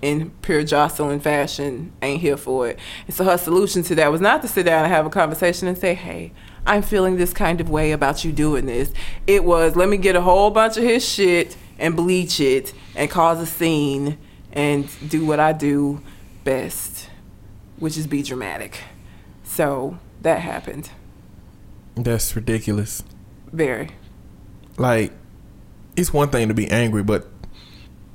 in 0.00 0.30
pure 0.40 0.62
Joseline 0.62 1.20
fashion 1.20 1.92
ain't 2.00 2.22
here 2.22 2.38
for 2.38 2.66
it. 2.68 2.78
And 3.06 3.14
so 3.14 3.24
her 3.24 3.36
solution 3.36 3.82
to 3.84 3.94
that 3.96 4.10
was 4.10 4.22
not 4.22 4.40
to 4.40 4.48
sit 4.48 4.64
down 4.64 4.84
and 4.84 4.92
have 4.92 5.04
a 5.04 5.10
conversation 5.10 5.68
and 5.68 5.76
say, 5.76 5.92
hey, 5.92 6.32
I'm 6.66 6.80
feeling 6.80 7.16
this 7.16 7.34
kind 7.34 7.60
of 7.60 7.68
way 7.68 7.92
about 7.92 8.24
you 8.24 8.32
doing 8.32 8.64
this. 8.64 8.90
It 9.26 9.44
was, 9.44 9.76
let 9.76 9.90
me 9.90 9.98
get 9.98 10.16
a 10.16 10.22
whole 10.22 10.50
bunch 10.50 10.78
of 10.78 10.84
his 10.84 11.06
shit 11.06 11.58
and 11.78 11.96
bleach 11.96 12.40
it 12.40 12.72
and 12.94 13.10
cause 13.10 13.40
a 13.40 13.46
scene 13.46 14.18
and 14.52 14.88
do 15.08 15.26
what 15.26 15.40
I 15.40 15.52
do 15.52 16.00
best, 16.44 17.08
which 17.78 17.96
is 17.96 18.06
be 18.06 18.22
dramatic. 18.22 18.78
So 19.42 19.98
that 20.22 20.40
happened. 20.40 20.90
That's 21.96 22.34
ridiculous. 22.34 23.02
Very. 23.52 23.90
Like, 24.76 25.12
it's 25.96 26.12
one 26.12 26.30
thing 26.30 26.48
to 26.48 26.54
be 26.54 26.68
angry, 26.68 27.02
but 27.02 27.28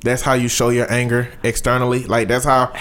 that's 0.03 0.21
how 0.21 0.33
you 0.33 0.47
show 0.47 0.69
your 0.69 0.91
anger 0.91 1.29
externally. 1.43 2.05
Like, 2.05 2.27
that's 2.27 2.45
how, 2.45 2.73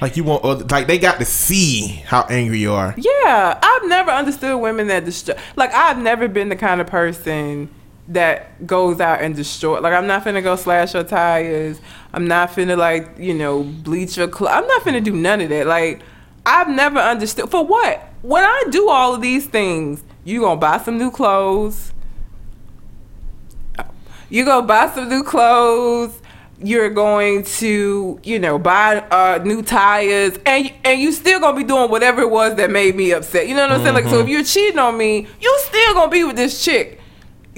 like, 0.00 0.16
you 0.16 0.24
want 0.24 0.44
other, 0.44 0.64
like, 0.64 0.86
they 0.86 0.98
got 0.98 1.18
to 1.18 1.24
see 1.24 2.02
how 2.06 2.22
angry 2.30 2.58
you 2.58 2.72
are. 2.72 2.94
Yeah, 2.96 3.58
I've 3.62 3.88
never 3.88 4.10
understood 4.10 4.58
women 4.60 4.88
that 4.88 5.04
destroy. 5.04 5.34
Like, 5.56 5.72
I've 5.74 5.98
never 5.98 6.28
been 6.28 6.48
the 6.48 6.56
kind 6.56 6.80
of 6.80 6.86
person 6.86 7.68
that 8.08 8.66
goes 8.66 9.00
out 9.00 9.20
and 9.20 9.36
destroy. 9.36 9.80
Like, 9.80 9.92
I'm 9.92 10.06
not 10.06 10.24
finna 10.24 10.42
go 10.42 10.56
slash 10.56 10.94
your 10.94 11.04
tires. 11.04 11.80
I'm 12.12 12.26
not 12.26 12.50
finna 12.50 12.76
like 12.76 13.18
you 13.18 13.34
know 13.34 13.62
bleach 13.62 14.16
your 14.16 14.28
clothes. 14.28 14.52
I'm 14.54 14.66
not 14.66 14.82
finna 14.82 15.04
do 15.04 15.12
none 15.12 15.40
of 15.40 15.50
that. 15.50 15.66
Like, 15.66 16.02
I've 16.44 16.68
never 16.68 16.98
understood 16.98 17.50
for 17.50 17.64
what. 17.64 18.02
When 18.22 18.42
I 18.42 18.64
do 18.70 18.88
all 18.88 19.14
of 19.14 19.20
these 19.20 19.46
things, 19.46 20.02
you 20.24 20.40
gonna 20.40 20.58
buy 20.58 20.78
some 20.78 20.98
new 20.98 21.10
clothes. 21.10 21.92
You 24.30 24.44
gonna 24.44 24.66
buy 24.66 24.90
some 24.90 25.08
new 25.08 25.22
clothes. 25.22 26.20
You're 26.60 26.90
going 26.90 27.44
to, 27.44 28.18
you 28.24 28.38
know, 28.40 28.58
buy 28.58 28.98
uh, 28.98 29.40
new 29.44 29.62
tires, 29.62 30.38
and 30.44 30.72
and 30.84 31.00
you 31.00 31.12
still 31.12 31.38
gonna 31.38 31.56
be 31.56 31.62
doing 31.62 31.90
whatever 31.90 32.22
it 32.22 32.30
was 32.30 32.56
that 32.56 32.70
made 32.70 32.96
me 32.96 33.12
upset. 33.12 33.46
You 33.46 33.54
know 33.54 33.68
what 33.68 33.76
I'm 33.76 33.82
saying? 33.82 33.94
Like, 33.94 34.06
so 34.06 34.18
if 34.20 34.28
you're 34.28 34.42
cheating 34.42 34.78
on 34.78 34.98
me, 34.98 35.28
you 35.40 35.58
still 35.66 35.94
gonna 35.94 36.10
be 36.10 36.24
with 36.24 36.36
this 36.36 36.64
chick. 36.64 36.97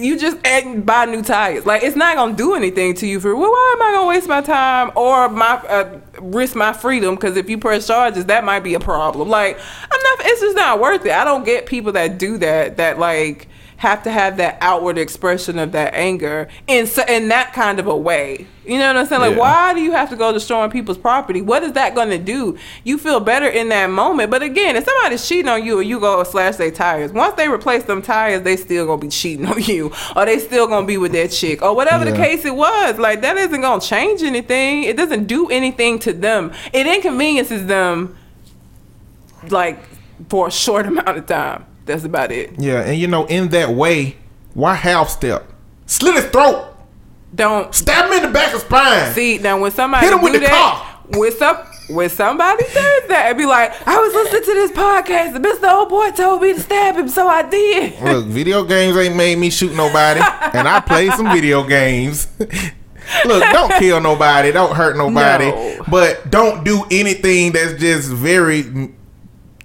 You 0.03 0.19
just 0.19 0.39
and 0.47 0.85
buy 0.85 1.05
new 1.07 1.23
tires. 1.23 1.67
Like, 1.67 1.83
it's 1.83 1.97
not 1.97 2.17
gonna 2.17 2.35
do 2.35 2.55
anything 2.55 2.95
to 2.95 3.07
you. 3.07 3.21
For 3.21 3.35
well, 3.35 3.51
why 3.51 3.75
am 3.77 3.83
I 3.83 3.93
gonna 3.93 4.09
waste 4.09 4.29
my 4.29 4.41
time 4.41 4.93
or 4.97 5.29
my 5.29 5.57
uh, 5.69 6.01
risk 6.21 6.57
my 6.57 6.73
freedom? 6.73 7.15
Because 7.15 7.37
if 7.37 7.49
you 7.49 7.59
press 7.59 7.87
charges, 7.87 8.27
that 8.27 8.45
might 8.45 8.61
be 8.61 8.75
a 8.75 8.81
problem. 8.81 9.29
Like, 9.29 9.59
I'm 9.59 10.03
not. 10.03 10.27
It's 10.27 10.41
just 10.41 10.57
not 10.57 10.81
worth 10.81 11.05
it. 11.07 11.13
I 11.13 11.25
don't 11.25 11.45
get 11.45 11.67
people 11.67 11.93
that 11.93 12.19
do 12.19 12.39
that. 12.39 12.77
That 12.79 12.99
like 12.99 13.49
have 13.81 14.03
to 14.03 14.11
have 14.11 14.37
that 14.37 14.59
outward 14.61 14.99
expression 14.99 15.59
of 15.59 15.73
that 15.73 15.95
anger 15.95 16.47
in 16.67 16.87
so, 16.87 17.03
in 17.09 17.29
that 17.29 17.51
kind 17.55 17.81
of 17.81 17.87
a 17.87 17.97
way. 17.97 18.47
You 18.67 18.79
know 18.79 18.89
what 18.89 18.97
I'm 18.99 19.07
saying? 19.07 19.23
Like, 19.23 19.31
Yeah. 19.33 19.39
why 19.39 19.73
do 19.73 19.81
you 19.81 19.93
have 19.93 20.11
to 20.11 20.17
go 20.17 20.33
destroying 20.33 20.71
people's 20.71 20.99
property? 20.99 21.41
What 21.41 21.63
is 21.63 21.73
that 21.73 21.95
going 21.95 22.11
to 22.11 22.19
do? 22.19 22.59
You 22.85 22.99
feel 22.99 23.21
better 23.21 23.47
in 23.49 23.71
that 23.71 23.89
moment, 23.89 24.31
but 24.31 24.43
again, 24.43 24.77
if 24.77 24.85
somebody's 24.85 25.27
cheating 25.27 25.49
on 25.49 25.65
you 25.65 25.79
and 25.81 25.89
you 25.89 25.99
go 25.99 26.23
slash 26.25 26.57
their 26.57 26.71
tires, 26.71 27.11
once 27.11 27.37
they 27.37 27.49
replace 27.49 27.85
them 27.85 28.03
tires, 28.03 28.43
they 28.43 28.57
still 28.59 28.85
gonna 28.85 29.01
be 29.01 29.09
cheating 29.09 29.47
on 29.47 29.63
you, 29.63 29.91
or 30.15 30.27
they 30.27 30.39
still 30.39 30.67
gonna 30.67 30.87
be 30.87 30.99
with 30.99 31.13
that 31.13 31.31
chick, 31.31 31.63
or 31.63 31.75
whatever 31.75 32.05
the 32.05 32.13
case 32.13 32.45
it 32.45 32.55
was. 32.55 32.99
Like 32.99 33.23
that 33.23 33.39
isn't 33.39 33.63
gonna 33.63 33.81
change 33.81 34.23
anything. 34.23 34.83
It 34.83 34.99
doesn't 34.99 35.25
do 35.25 35.49
anything 35.49 35.99
to 36.01 36.13
them. 36.13 36.53
It 36.75 36.87
inconveniences 36.87 37.65
them, 37.67 38.15
like 39.49 39.79
for 40.29 40.49
a 40.49 40.51
short 40.51 40.85
amount 40.93 41.17
of 41.17 41.27
time. 41.27 41.65
That's 41.87 42.05
about 42.05 42.31
it. 42.33 42.53
Yeah, 42.59 42.81
and 42.83 42.99
you 42.99 43.07
know, 43.07 43.27
in 43.27 43.49
that 43.49 43.71
way, 43.71 44.17
why 44.55 44.75
half 44.75 45.09
step? 45.09 45.51
Slit 45.87 46.15
his 46.15 46.25
throat. 46.27 46.67
Don't 47.35 47.75
Stab 47.75 48.07
him 48.07 48.13
in 48.19 48.23
the 48.23 48.29
back 48.33 48.55
of 48.55 48.61
spine. 48.61 49.13
See 49.13 49.39
now 49.39 49.59
when 49.61 49.71
somebody 49.71 50.07
Hit 50.07 50.15
'em 50.15 50.23
with 50.23 50.33
the 50.35 50.41
that, 50.41 50.51
car. 50.51 50.99
when 51.19 51.33
some 51.33 51.57
when 51.89 52.09
somebody 52.09 52.63
says 52.65 53.03
that, 53.09 53.25
and 53.29 53.37
be 53.39 53.47
like, 53.47 53.73
I 53.87 53.99
was 53.99 54.15
listening 54.15 54.43
to 54.45 54.55
this 54.55 54.71
podcast, 54.71 55.35
and 55.35 55.45
Mr. 55.45 55.73
Old 55.73 55.89
Boy 55.89 56.11
told 56.13 56.41
me 56.43 56.53
to 56.53 56.61
stab 56.61 56.95
him, 56.97 57.09
so 57.09 57.27
I 57.27 57.43
did. 57.43 58.01
Look, 58.01 58.27
video 58.27 58.63
games 58.63 58.97
ain't 58.97 59.17
made 59.17 59.37
me 59.39 59.51
shoot 59.51 59.75
nobody, 59.75 60.21
and 60.57 60.69
I 60.69 60.79
play 60.79 61.09
some 61.11 61.27
video 61.33 61.65
games. 61.65 62.29
Look, 63.25 63.43
don't 63.43 63.73
kill 63.81 64.01
nobody, 64.01 64.53
don't 64.53 64.73
hurt 64.77 64.97
nobody, 64.97 65.47
No. 65.47 65.85
but 65.91 66.31
don't 66.31 66.63
do 66.63 66.85
anything 66.93 67.51
that's 67.51 67.75
just 67.81 68.09
very 68.09 68.93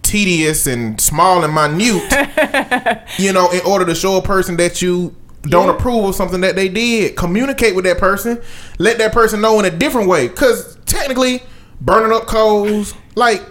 tedious 0.05 0.67
and 0.67 0.99
small 1.01 1.43
and 1.43 1.53
minute. 1.53 3.01
you 3.17 3.33
know, 3.33 3.49
in 3.51 3.61
order 3.61 3.85
to 3.85 3.95
show 3.95 4.17
a 4.17 4.21
person 4.21 4.55
that 4.57 4.81
you 4.81 5.15
don't 5.43 5.67
Yeah. 5.67 5.75
approve 5.75 6.05
of 6.05 6.15
something 6.15 6.41
that 6.41 6.55
they 6.55 6.69
did, 6.69 7.15
communicate 7.15 7.75
with 7.75 7.85
that 7.85 7.97
person, 7.97 8.41
let 8.79 8.97
that 8.99 9.11
person 9.11 9.41
know 9.41 9.59
in 9.59 9.65
a 9.65 9.69
different 9.71 10.07
way. 10.07 10.27
Cause 10.29 10.77
technically, 10.85 11.43
burning 11.81 12.15
up 12.15 12.27
coals, 12.27 12.93
like. 13.15 13.41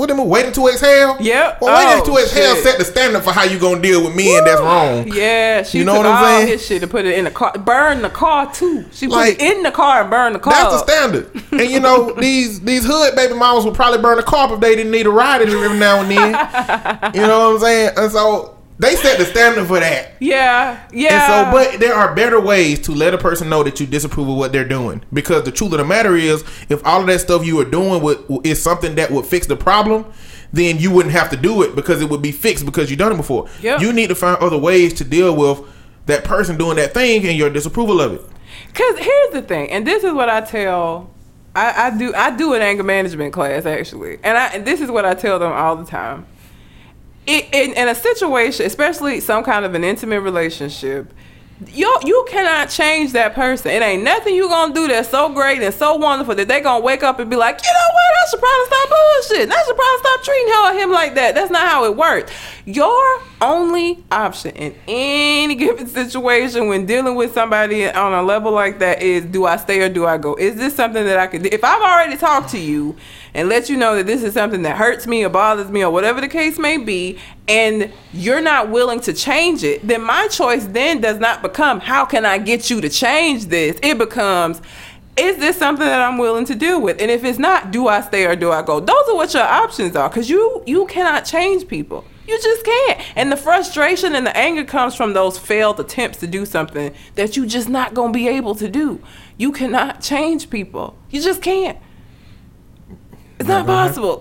What 0.00 0.08
them 0.08 0.26
waiting 0.26 0.52
to 0.52 0.68
exhale? 0.68 1.18
Yep. 1.20 1.60
Well, 1.60 1.76
waiting 1.76 2.02
Oh, 2.10 2.16
to 2.16 2.22
exhale 2.22 2.54
shit. 2.54 2.64
set 2.64 2.78
the 2.78 2.86
standard 2.86 3.22
for 3.22 3.32
how 3.32 3.42
you 3.44 3.58
gonna 3.58 3.82
deal 3.82 4.02
with 4.02 4.16
men 4.16 4.42
that's 4.46 4.58
wrong. 4.58 5.06
Yeah, 5.12 5.62
she 5.62 5.76
You 5.76 5.84
know 5.84 5.92
took 5.96 6.04
what 6.04 6.06
I'm 6.06 6.24
all 6.24 6.38
saying? 6.38 6.48
his 6.48 6.64
shit 6.66 6.82
and 6.82 6.90
put 6.90 7.04
it 7.04 7.18
in 7.18 7.24
the 7.26 7.30
car, 7.30 7.52
burn 7.58 8.00
the 8.00 8.08
car 8.08 8.50
too. 8.50 8.86
She 8.92 9.08
put 9.08 9.16
Like, 9.16 9.34
it 9.34 9.42
in 9.42 9.62
the 9.62 9.70
car 9.70 10.00
and 10.00 10.10
burn 10.10 10.32
the 10.32 10.38
car. 10.38 10.54
That's 10.54 10.82
the 10.82 10.90
standard. 10.90 11.30
And 11.52 11.70
you 11.70 11.80
know, 11.80 12.14
these 12.14 12.60
these 12.60 12.86
hood 12.86 13.14
baby 13.14 13.34
mamas 13.34 13.66
would 13.66 13.74
probably 13.74 14.00
burn 14.00 14.16
the 14.16 14.22
car 14.22 14.50
if 14.54 14.60
they 14.60 14.74
didn't 14.74 14.90
need 14.90 15.04
a 15.06 15.10
ride 15.10 15.42
every 15.42 15.78
now 15.78 16.00
and 16.00 16.10
then. 16.10 17.12
you 17.14 17.20
know 17.20 17.50
what 17.50 17.54
I'm 17.56 17.60
saying? 17.60 17.90
And 17.98 18.10
so 18.10 18.56
they 18.80 18.96
set 18.96 19.18
the 19.18 19.26
standard 19.26 19.66
for 19.66 19.78
that. 19.78 20.12
Yeah, 20.20 20.80
yeah. 20.90 21.12
And 21.12 21.52
so, 21.52 21.52
but 21.52 21.80
there 21.80 21.94
are 21.94 22.14
better 22.14 22.40
ways 22.40 22.80
to 22.80 22.92
let 22.92 23.12
a 23.12 23.18
person 23.18 23.50
know 23.50 23.62
that 23.62 23.78
you 23.78 23.86
disapprove 23.86 24.26
of 24.26 24.36
what 24.36 24.52
they're 24.52 24.66
doing. 24.66 25.04
Because 25.12 25.44
the 25.44 25.52
truth 25.52 25.72
of 25.72 25.78
the 25.78 25.84
matter 25.84 26.16
is, 26.16 26.42
if 26.70 26.84
all 26.86 27.02
of 27.02 27.06
that 27.08 27.20
stuff 27.20 27.44
you 27.44 27.60
are 27.60 27.66
doing 27.66 28.02
would, 28.02 28.24
is 28.42 28.62
something 28.62 28.94
that 28.94 29.10
would 29.10 29.26
fix 29.26 29.46
the 29.46 29.56
problem, 29.56 30.10
then 30.54 30.78
you 30.78 30.90
wouldn't 30.90 31.12
have 31.14 31.28
to 31.28 31.36
do 31.36 31.62
it 31.62 31.76
because 31.76 32.00
it 32.00 32.08
would 32.08 32.22
be 32.22 32.32
fixed 32.32 32.64
because 32.64 32.88
you've 32.88 32.98
done 32.98 33.12
it 33.12 33.18
before. 33.18 33.48
Yep. 33.60 33.82
You 33.82 33.92
need 33.92 34.08
to 34.08 34.14
find 34.14 34.38
other 34.38 34.58
ways 34.58 34.94
to 34.94 35.04
deal 35.04 35.36
with 35.36 35.60
that 36.06 36.24
person 36.24 36.56
doing 36.56 36.76
that 36.76 36.94
thing 36.94 37.26
and 37.26 37.36
your 37.36 37.50
disapproval 37.50 38.00
of 38.00 38.14
it. 38.14 38.22
Cause 38.72 38.98
here's 38.98 39.32
the 39.32 39.42
thing, 39.42 39.70
and 39.70 39.86
this 39.86 40.04
is 40.04 40.12
what 40.14 40.30
I 40.30 40.40
tell. 40.40 41.10
I, 41.54 41.88
I 41.88 41.98
do 41.98 42.14
I 42.14 42.34
do 42.34 42.54
an 42.54 42.62
anger 42.62 42.82
management 42.82 43.34
class 43.34 43.66
actually, 43.66 44.18
and 44.22 44.38
I 44.38 44.46
and 44.54 44.64
this 44.64 44.80
is 44.80 44.90
what 44.90 45.04
I 45.04 45.14
tell 45.14 45.38
them 45.38 45.52
all 45.52 45.76
the 45.76 45.84
time. 45.84 46.26
It, 47.30 47.48
in, 47.52 47.74
in 47.74 47.88
a 47.88 47.94
situation, 47.94 48.66
especially 48.66 49.20
some 49.20 49.44
kind 49.44 49.64
of 49.64 49.74
an 49.74 49.84
intimate 49.84 50.20
relationship, 50.20 51.12
you 51.68 51.94
you 52.04 52.26
cannot 52.28 52.70
change 52.70 53.12
that 53.12 53.34
person. 53.34 53.70
It 53.70 53.82
ain't 53.82 54.02
nothing 54.02 54.34
you 54.34 54.48
gonna 54.48 54.72
do 54.72 54.88
that's 54.88 55.10
so 55.10 55.28
great 55.28 55.62
and 55.62 55.74
so 55.74 55.96
wonderful 55.96 56.34
that 56.34 56.48
they 56.48 56.60
gonna 56.60 56.82
wake 56.82 57.02
up 57.02 57.18
and 57.18 57.28
be 57.28 57.36
like, 57.36 57.60
you 57.62 57.70
know 57.70 57.94
what? 57.94 58.10
I 58.10 58.30
should 58.30 58.40
probably 58.40 58.66
stop 58.66 58.88
bullshit. 58.88 59.52
I 59.52 59.64
should 59.64 59.76
probably 59.76 59.98
stop 59.98 60.22
treating 60.24 60.48
her 60.48 60.70
or 60.70 60.80
him 60.80 60.90
like 60.90 61.14
that. 61.16 61.34
That's 61.34 61.50
not 61.50 61.68
how 61.68 61.84
it 61.84 61.96
works. 61.96 62.32
Your 62.64 63.22
only 63.42 64.02
option 64.10 64.56
in 64.56 64.74
any 64.88 65.54
given 65.56 65.86
situation 65.86 66.68
when 66.68 66.86
dealing 66.86 67.14
with 67.14 67.34
somebody 67.34 67.88
on 67.90 68.14
a 68.14 68.22
level 68.22 68.52
like 68.52 68.78
that 68.78 69.02
is 69.02 69.24
do 69.26 69.44
I 69.44 69.56
stay 69.56 69.82
or 69.82 69.88
do 69.88 70.06
I 70.06 70.16
go? 70.16 70.34
Is 70.36 70.56
this 70.56 70.74
something 70.74 71.04
that 71.04 71.18
I 71.18 71.26
could 71.26 71.42
do? 71.42 71.50
If 71.52 71.62
I've 71.62 71.82
already 71.82 72.16
talked 72.16 72.50
to 72.50 72.58
you 72.58 72.96
and 73.34 73.48
let 73.48 73.68
you 73.68 73.76
know 73.76 73.96
that 73.96 74.06
this 74.06 74.22
is 74.22 74.34
something 74.34 74.62
that 74.62 74.76
hurts 74.76 75.06
me 75.06 75.24
or 75.24 75.28
bothers 75.28 75.70
me 75.70 75.84
or 75.84 75.90
whatever 75.90 76.20
the 76.20 76.28
case 76.28 76.58
may 76.58 76.76
be, 76.76 77.18
and 77.48 77.92
you're 78.12 78.40
not 78.40 78.70
willing 78.70 79.00
to 79.00 79.12
change 79.12 79.64
it, 79.64 79.86
then 79.86 80.02
my 80.02 80.28
choice 80.28 80.66
then 80.66 81.00
does 81.00 81.18
not 81.18 81.42
become 81.42 81.80
how 81.80 82.04
can 82.04 82.24
I 82.24 82.38
get 82.38 82.70
you 82.70 82.80
to 82.80 82.88
change 82.88 83.46
this? 83.46 83.78
It 83.82 83.98
becomes 83.98 84.60
is 85.16 85.36
this 85.36 85.58
something 85.58 85.84
that 85.84 86.00
I'm 86.00 86.16
willing 86.18 86.46
to 86.46 86.54
deal 86.54 86.80
with? 86.80 87.00
And 87.00 87.10
if 87.10 87.24
it's 87.24 87.38
not, 87.38 87.70
do 87.72 87.88
I 87.88 88.00
stay 88.00 88.24
or 88.24 88.34
do 88.36 88.50
I 88.52 88.62
go? 88.62 88.80
Those 88.80 89.08
are 89.08 89.16
what 89.16 89.34
your 89.34 89.42
options 89.42 89.94
are 89.94 90.08
because 90.08 90.30
you 90.30 90.62
you 90.66 90.86
cannot 90.86 91.24
change 91.24 91.68
people. 91.68 92.04
You 92.26 92.40
just 92.40 92.64
can't. 92.64 93.00
And 93.16 93.32
the 93.32 93.36
frustration 93.36 94.14
and 94.14 94.24
the 94.24 94.36
anger 94.36 94.64
comes 94.64 94.94
from 94.94 95.12
those 95.12 95.36
failed 95.36 95.80
attempts 95.80 96.18
to 96.18 96.26
do 96.26 96.46
something 96.46 96.94
that 97.16 97.36
you 97.36 97.44
just 97.44 97.68
not 97.68 97.92
gonna 97.92 98.12
be 98.12 98.28
able 98.28 98.54
to 98.54 98.68
do. 98.68 99.02
You 99.36 99.52
cannot 99.52 100.00
change 100.00 100.48
people. 100.48 100.96
You 101.10 101.20
just 101.20 101.42
can't. 101.42 101.76
It's 103.40 103.48
not 103.48 103.66
possible. 103.66 104.20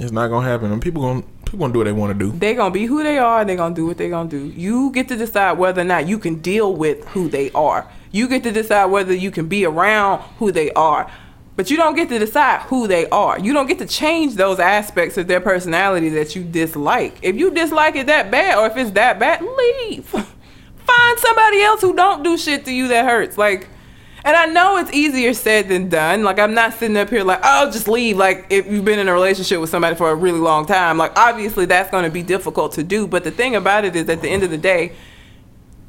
It's 0.00 0.12
not 0.12 0.28
gonna 0.28 0.48
happen. 0.48 0.72
And 0.72 0.80
people 0.80 1.02
gonna 1.02 1.22
people 1.44 1.58
gonna 1.58 1.72
do 1.72 1.80
what 1.80 1.84
they 1.84 1.92
want 1.92 2.18
to 2.18 2.18
do. 2.18 2.36
they 2.38 2.54
gonna 2.54 2.72
be 2.72 2.86
who 2.86 3.02
they 3.02 3.18
are. 3.18 3.44
They 3.44 3.56
gonna 3.56 3.74
do 3.74 3.86
what 3.86 3.98
they 3.98 4.08
gonna 4.08 4.28
do. 4.28 4.46
You 4.46 4.90
get 4.92 5.08
to 5.08 5.16
decide 5.16 5.58
whether 5.58 5.82
or 5.82 5.84
not 5.84 6.08
you 6.08 6.18
can 6.18 6.36
deal 6.36 6.74
with 6.74 7.04
who 7.08 7.28
they 7.28 7.50
are. 7.50 7.86
You 8.10 8.28
get 8.28 8.42
to 8.44 8.52
decide 8.52 8.86
whether 8.86 9.12
you 9.12 9.30
can 9.30 9.48
be 9.48 9.64
around 9.66 10.22
who 10.38 10.50
they 10.50 10.70
are. 10.72 11.10
But 11.54 11.70
you 11.70 11.76
don't 11.76 11.94
get 11.94 12.08
to 12.08 12.18
decide 12.18 12.62
who 12.62 12.86
they 12.86 13.06
are. 13.10 13.38
You 13.38 13.52
don't 13.52 13.66
get 13.66 13.78
to 13.78 13.86
change 13.86 14.36
those 14.36 14.58
aspects 14.58 15.18
of 15.18 15.26
their 15.26 15.40
personality 15.40 16.08
that 16.10 16.34
you 16.34 16.42
dislike. 16.42 17.18
If 17.20 17.36
you 17.36 17.50
dislike 17.50 17.94
it 17.96 18.06
that 18.06 18.30
bad, 18.30 18.58
or 18.58 18.66
if 18.66 18.76
it's 18.76 18.92
that 18.92 19.18
bad, 19.18 19.42
leave. 19.42 20.06
Find 20.86 21.18
somebody 21.18 21.60
else 21.62 21.82
who 21.82 21.94
don't 21.94 22.22
do 22.22 22.38
shit 22.38 22.64
to 22.64 22.72
you 22.72 22.88
that 22.88 23.04
hurts. 23.04 23.36
Like, 23.36 23.68
and 24.24 24.36
I 24.36 24.46
know 24.46 24.76
it's 24.78 24.92
easier 24.92 25.34
said 25.34 25.68
than 25.68 25.88
done. 25.88 26.22
Like, 26.22 26.38
I'm 26.38 26.54
not 26.54 26.74
sitting 26.74 26.96
up 26.96 27.10
here 27.10 27.24
like, 27.24 27.40
oh, 27.42 27.70
just 27.70 27.88
leave. 27.88 28.16
Like, 28.16 28.46
if 28.50 28.66
you've 28.66 28.84
been 28.84 28.98
in 28.98 29.08
a 29.08 29.12
relationship 29.12 29.60
with 29.60 29.70
somebody 29.70 29.96
for 29.96 30.10
a 30.10 30.14
really 30.14 30.38
long 30.38 30.66
time, 30.66 30.98
like, 30.98 31.18
obviously 31.18 31.66
that's 31.66 31.90
going 31.90 32.04
to 32.04 32.10
be 32.10 32.22
difficult 32.22 32.72
to 32.72 32.82
do. 32.82 33.06
But 33.06 33.24
the 33.24 33.30
thing 33.30 33.56
about 33.56 33.84
it 33.84 33.96
is, 33.96 34.08
at 34.08 34.22
the 34.22 34.28
end 34.28 34.42
of 34.42 34.50
the 34.50 34.58
day, 34.58 34.92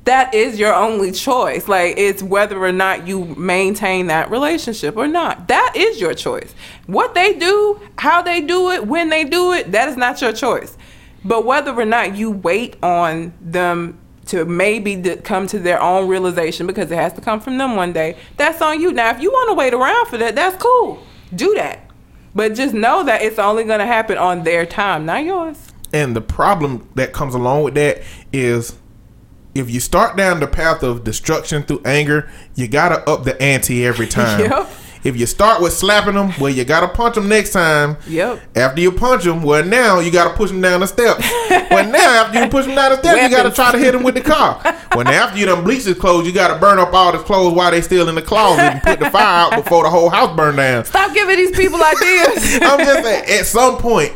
that 0.06 0.34
is 0.34 0.60
your 0.60 0.74
only 0.74 1.12
choice. 1.12 1.68
Like, 1.68 1.96
it's 1.98 2.22
whether 2.22 2.62
or 2.62 2.72
not 2.72 3.08
you 3.08 3.26
maintain 3.36 4.08
that 4.08 4.30
relationship 4.30 4.98
or 4.98 5.08
not. 5.08 5.48
That 5.48 5.74
is 5.76 6.02
your 6.02 6.14
choice. 6.14 6.54
What 6.88 7.14
they 7.14 7.38
do, 7.38 7.80
how 7.98 8.22
they 8.22 8.42
do 8.42 8.72
it, 8.72 8.86
when 8.86 9.10
they 9.10 9.24
do 9.24 9.54
it, 9.54 9.72
that 9.72 9.88
is 9.88 9.96
not 9.96 10.22
your 10.22 10.34
choice. 10.34 10.78
But 11.24 11.46
whether 11.46 11.72
or 11.72 11.86
not 11.86 12.18
you 12.18 12.32
wait 12.32 12.76
on 12.84 13.34
them 13.40 13.98
to 14.28 14.46
maybe 14.46 15.02
come 15.18 15.48
to 15.48 15.60
their 15.60 15.82
own 15.82 16.08
realization 16.08 16.68
because 16.68 16.92
it 16.92 16.96
has 16.96 17.14
to 17.14 17.22
come 17.22 17.40
from 17.40 17.58
them 17.58 17.76
one 17.76 17.94
day, 17.94 18.18
that's 18.38 18.62
on 18.62 18.80
you. 18.80 18.92
Now, 18.92 19.10
if 19.12 19.22
you 19.22 19.32
want 19.32 19.50
to 19.50 19.54
wait 19.54 19.74
around 19.74 20.08
for 20.08 20.18
that, 20.18 20.36
that's 20.36 20.62
cool. 20.62 21.04
Do 21.36 21.54
that. 21.56 21.90
But 22.36 22.56
just 22.56 22.74
know 22.74 23.04
that 23.04 23.22
it's 23.22 23.38
only 23.38 23.64
going 23.64 23.80
to 23.80 23.86
happen 23.86 24.18
on 24.18 24.44
their 24.44 24.66
time, 24.66 25.06
not 25.06 25.24
yours. 25.24 25.72
And 25.92 26.16
the 26.16 26.22
problem 26.22 26.90
that 26.96 27.14
comes 27.14 27.36
along 27.36 27.64
with 27.64 27.76
that 27.76 28.02
is 28.32 28.78
if 29.54 29.70
you 29.70 29.80
start 29.80 30.18
down 30.18 30.40
the 30.40 30.48
path 30.48 30.82
of 30.82 31.04
destruction 31.04 31.64
through 31.64 31.82
anger, 31.86 32.30
you 32.56 32.68
gotta 32.68 33.08
up 33.08 33.24
the 33.24 33.40
ante 33.42 33.86
every 33.86 34.08
time. 34.20 34.40
Yep. 34.40 34.70
If 35.04 35.18
you 35.18 35.26
start 35.26 35.62
with 35.62 35.74
slapping 35.74 36.16
them, 36.16 36.32
well, 36.40 36.50
you 36.52 36.64
gotta 36.64 36.88
punch 36.88 37.16
them 37.16 37.28
next 37.28 37.52
time. 37.52 37.98
Yep. 38.08 38.42
After 38.56 38.80
you 38.82 38.92
punch 38.92 39.26
them, 39.26 39.44
well, 39.44 39.64
now 39.66 40.00
you 40.00 40.12
gotta 40.12 40.34
push 40.34 40.50
them 40.50 40.62
down 40.62 40.80
the 40.80 40.88
steps. 40.88 41.20
well, 41.50 41.90
now 41.92 42.24
after 42.24 42.42
you 42.42 42.50
push 42.50 42.66
them 42.66 42.76
down 42.76 42.92
the 42.92 42.98
steps, 42.98 43.22
you 43.22 43.30
gotta 43.30 43.52
try 43.52 43.72
to 43.74 43.78
hit 43.78 43.92
them 43.92 44.04
with 44.04 44.16
the 44.16 44.22
car. 44.22 44.62
well, 44.96 45.04
now 45.04 45.26
after 45.26 45.38
you 45.38 45.46
done 45.46 45.64
bleach 45.64 45.84
his 45.84 45.98
clothes, 45.98 46.26
you 46.26 46.32
gotta 46.34 46.58
burn 46.60 46.80
up 46.80 46.94
all 46.94 47.12
his 47.12 47.22
clothes 47.24 47.54
while 47.54 47.72
they 47.72 47.82
still 47.82 48.08
in 48.08 48.16
the 48.16 48.22
closet 48.22 48.62
and 48.62 48.82
put 48.82 49.00
the 49.00 49.10
fire 49.10 49.52
out 49.52 49.64
before 49.64 49.84
the 49.84 49.90
whole 49.90 50.10
house 50.10 50.34
burn 50.38 50.56
down. 50.56 50.86
Stop 50.86 51.14
giving 51.14 51.36
these 51.36 51.52
people 51.52 51.84
ideas. 51.84 52.60
I'm 52.62 52.80
just 52.80 53.04
saying, 53.04 53.40
at 53.40 53.46
some 53.46 53.78
point, 53.78 54.14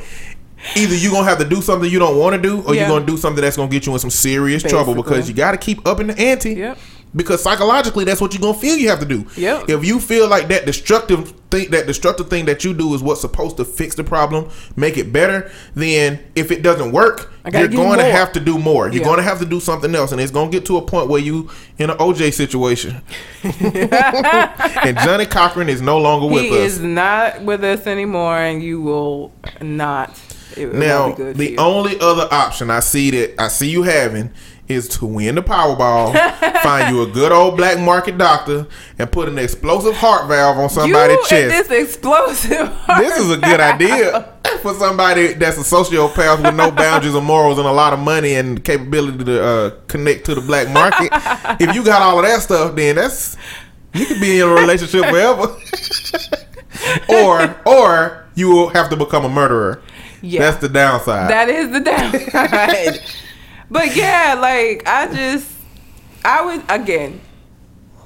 either 0.75 0.95
you're 0.95 1.11
gonna 1.11 1.27
have 1.27 1.39
to 1.39 1.45
do 1.45 1.61
something 1.61 1.91
you 1.91 1.99
don't 1.99 2.17
want 2.17 2.35
to 2.35 2.41
do, 2.41 2.61
or 2.61 2.73
Yeah. 2.73 2.81
you're 2.87 2.89
gonna 2.97 3.05
do 3.05 3.17
something 3.17 3.41
that's 3.41 3.57
gonna 3.57 3.69
get 3.69 3.85
you 3.85 3.91
in 3.93 3.99
some 3.99 4.09
serious 4.09 4.63
trouble 4.63 4.95
because 4.95 5.27
you 5.27 5.35
got 5.35 5.51
to 5.51 5.57
keep 5.57 5.85
up 5.85 5.99
in 5.99 6.07
the 6.07 6.17
ante. 6.17 6.53
Yep. 6.53 6.77
Because 7.17 7.43
psychologically, 7.43 8.05
that's 8.05 8.21
what 8.21 8.33
you're 8.33 8.41
gonna 8.41 8.57
feel 8.57 8.77
you 8.77 8.87
have 8.89 8.99
to 9.01 9.05
do. 9.05 9.25
yeah 9.35 9.63
If 9.67 9.83
you 9.83 9.99
feel 9.99 10.29
like 10.29 10.47
that 10.47 10.65
destructive 10.65 11.33
thing, 11.51 11.71
that 11.71 11.85
destructive 11.87 12.29
thing 12.29 12.45
that 12.45 12.63
you 12.63 12.73
do 12.73 12.93
is 12.93 13.01
what's 13.01 13.19
supposed 13.21 13.57
to 13.57 13.65
fix 13.65 13.95
the 13.95 14.03
problem, 14.05 14.49
make 14.77 14.97
it 14.97 15.11
better, 15.11 15.51
then 15.75 16.19
if 16.35 16.51
it 16.51 16.61
doesn't 16.61 16.91
work, 16.93 17.33
you're 17.53 17.67
going 17.69 17.99
to 17.99 18.05
have 18.05 18.31
to 18.33 18.39
do 18.39 18.57
more. 18.59 18.87
You're 18.87 18.97
Yeah. 19.01 19.05
going 19.05 19.17
to 19.17 19.23
have 19.23 19.39
to 19.39 19.45
do 19.45 19.59
something 19.59 19.93
else, 19.95 20.11
and 20.13 20.21
it's 20.21 20.31
gonna 20.31 20.49
get 20.51 20.65
to 20.67 20.77
a 20.77 20.81
point 20.81 21.09
where 21.09 21.19
you 21.21 21.49
in 21.77 21.89
an 21.89 21.97
OJ 21.97 22.31
situation, 22.33 23.01
and 23.43 24.97
Johnnie 24.99 25.25
Cochran 25.25 25.69
is 25.69 25.81
no 25.81 25.97
longer 25.97 26.27
with 26.27 26.43
us. 26.45 26.49
he 26.49 26.57
is 26.57 26.79
not 26.81 27.41
with 27.43 27.63
us 27.63 27.87
anymore, 27.87 28.37
and 28.37 28.61
you 28.61 28.81
will 28.81 29.31
not. 29.61 30.17
Now, 30.57 31.09
be 31.09 31.15
good 31.15 31.35
the 31.37 31.57
only 31.59 31.99
other 31.99 32.27
option 32.31 32.71
I 32.71 32.79
see 32.79 33.11
that 33.11 33.39
I 33.39 33.47
see 33.47 33.69
you 33.69 33.83
having 33.83 34.31
is 34.67 34.87
to 34.89 35.05
win 35.05 35.35
the 35.35 35.41
Powerball, 35.43 36.13
find 36.63 36.93
you 36.95 37.01
a 37.03 37.07
good 37.07 37.31
old 37.31 37.55
black 37.57 37.79
market 37.79 38.17
doctor, 38.17 38.67
and 38.99 39.11
put 39.11 39.27
an 39.29 39.37
explosive 39.37 39.95
heart 39.95 40.27
valve 40.27 40.57
on 40.57 40.69
somebody's 40.69 41.17
chest. 41.27 41.69
this 41.69 41.85
explosive. 41.85 42.73
This 42.97 43.17
is 43.17 43.31
a 43.31 43.37
good 43.37 43.59
idea 43.59 44.33
for 44.61 44.73
somebody 44.73 45.33
that's 45.33 45.57
a 45.57 45.61
sociopath 45.61 46.43
with 46.43 46.55
no 46.55 46.71
boundaries 46.83 47.13
or 47.15 47.21
morals 47.21 47.57
and 47.59 47.67
a 47.67 47.71
lot 47.71 47.93
of 47.93 47.99
money 47.99 48.33
and 48.35 48.63
capability 48.63 49.23
to 49.23 49.43
uh, 49.43 49.69
connect 49.87 50.25
to 50.25 50.35
the 50.35 50.41
black 50.41 50.69
market. 50.69 51.09
if 51.61 51.75
you 51.75 51.83
got 51.83 52.01
all 52.01 52.19
of 52.19 52.25
that 52.25 52.41
stuff, 52.41 52.75
then 52.75 52.95
that's 52.95 53.37
you 53.93 54.05
could 54.05 54.19
be 54.19 54.39
in 54.39 54.47
a 54.47 54.51
relationship 54.51 55.05
forever. 55.05 55.55
or 57.09 57.55
or 57.65 58.25
you 58.35 58.49
will 58.49 58.69
have 58.69 58.89
to 58.89 58.95
become 58.95 59.25
a 59.25 59.29
murderer. 59.29 59.81
Yeah. 60.21 60.41
That's 60.41 60.57
the 60.57 60.69
downside. 60.69 61.29
That 61.29 61.49
is 61.49 61.71
the 61.71 61.79
downside. 61.79 62.99
But 63.69 63.95
yeah, 63.95 64.35
like 64.39 64.87
I 64.87 65.13
just, 65.13 65.51
I 66.23 66.45
would 66.45 66.63
again, 66.69 67.21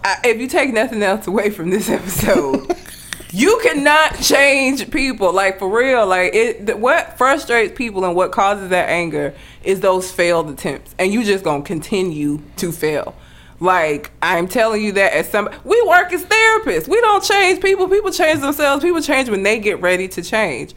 I, 0.04 0.18
if 0.26 0.40
you 0.40 0.48
take 0.48 0.74
nothing 0.74 1.04
else 1.04 1.28
away 1.28 1.50
from 1.50 1.70
this 1.70 1.90
episode, 1.90 2.76
you 3.32 3.60
cannot 3.64 4.20
change 4.20 4.90
people. 4.92 5.34
Like 5.34 5.60
for 5.60 5.70
real, 5.70 6.06
like 6.08 6.34
it. 6.34 6.78
What 6.78 7.18
frustrates 7.18 7.78
people 7.78 8.06
and 8.06 8.16
what 8.16 8.32
causes 8.32 8.70
that 8.70 8.90
anger 8.90 9.34
is 9.64 9.80
those 9.80 10.12
failed 10.12 10.50
attempts, 10.50 10.96
and 10.98 11.14
you 11.14 11.24
just 11.24 11.44
gonna 11.44 11.64
continue 11.64 12.42
to 12.58 12.72
fail. 12.72 13.16
Like 13.60 14.10
I'm 14.24 14.48
telling 14.48 14.84
you 14.84 14.92
that 14.94 15.14
as 15.14 15.30
some 15.30 15.48
we 15.64 15.82
work 15.88 16.12
as 16.12 16.26
therapists. 16.26 16.88
We 16.88 17.00
don't 17.00 17.24
change 17.24 17.62
people. 17.62 17.88
People 17.88 18.12
change 18.12 18.42
themselves. 18.42 18.84
People 18.84 19.02
change 19.02 19.30
when 19.30 19.44
they 19.44 19.60
get 19.60 19.80
ready 19.82 20.08
to 20.10 20.24
change. 20.24 20.74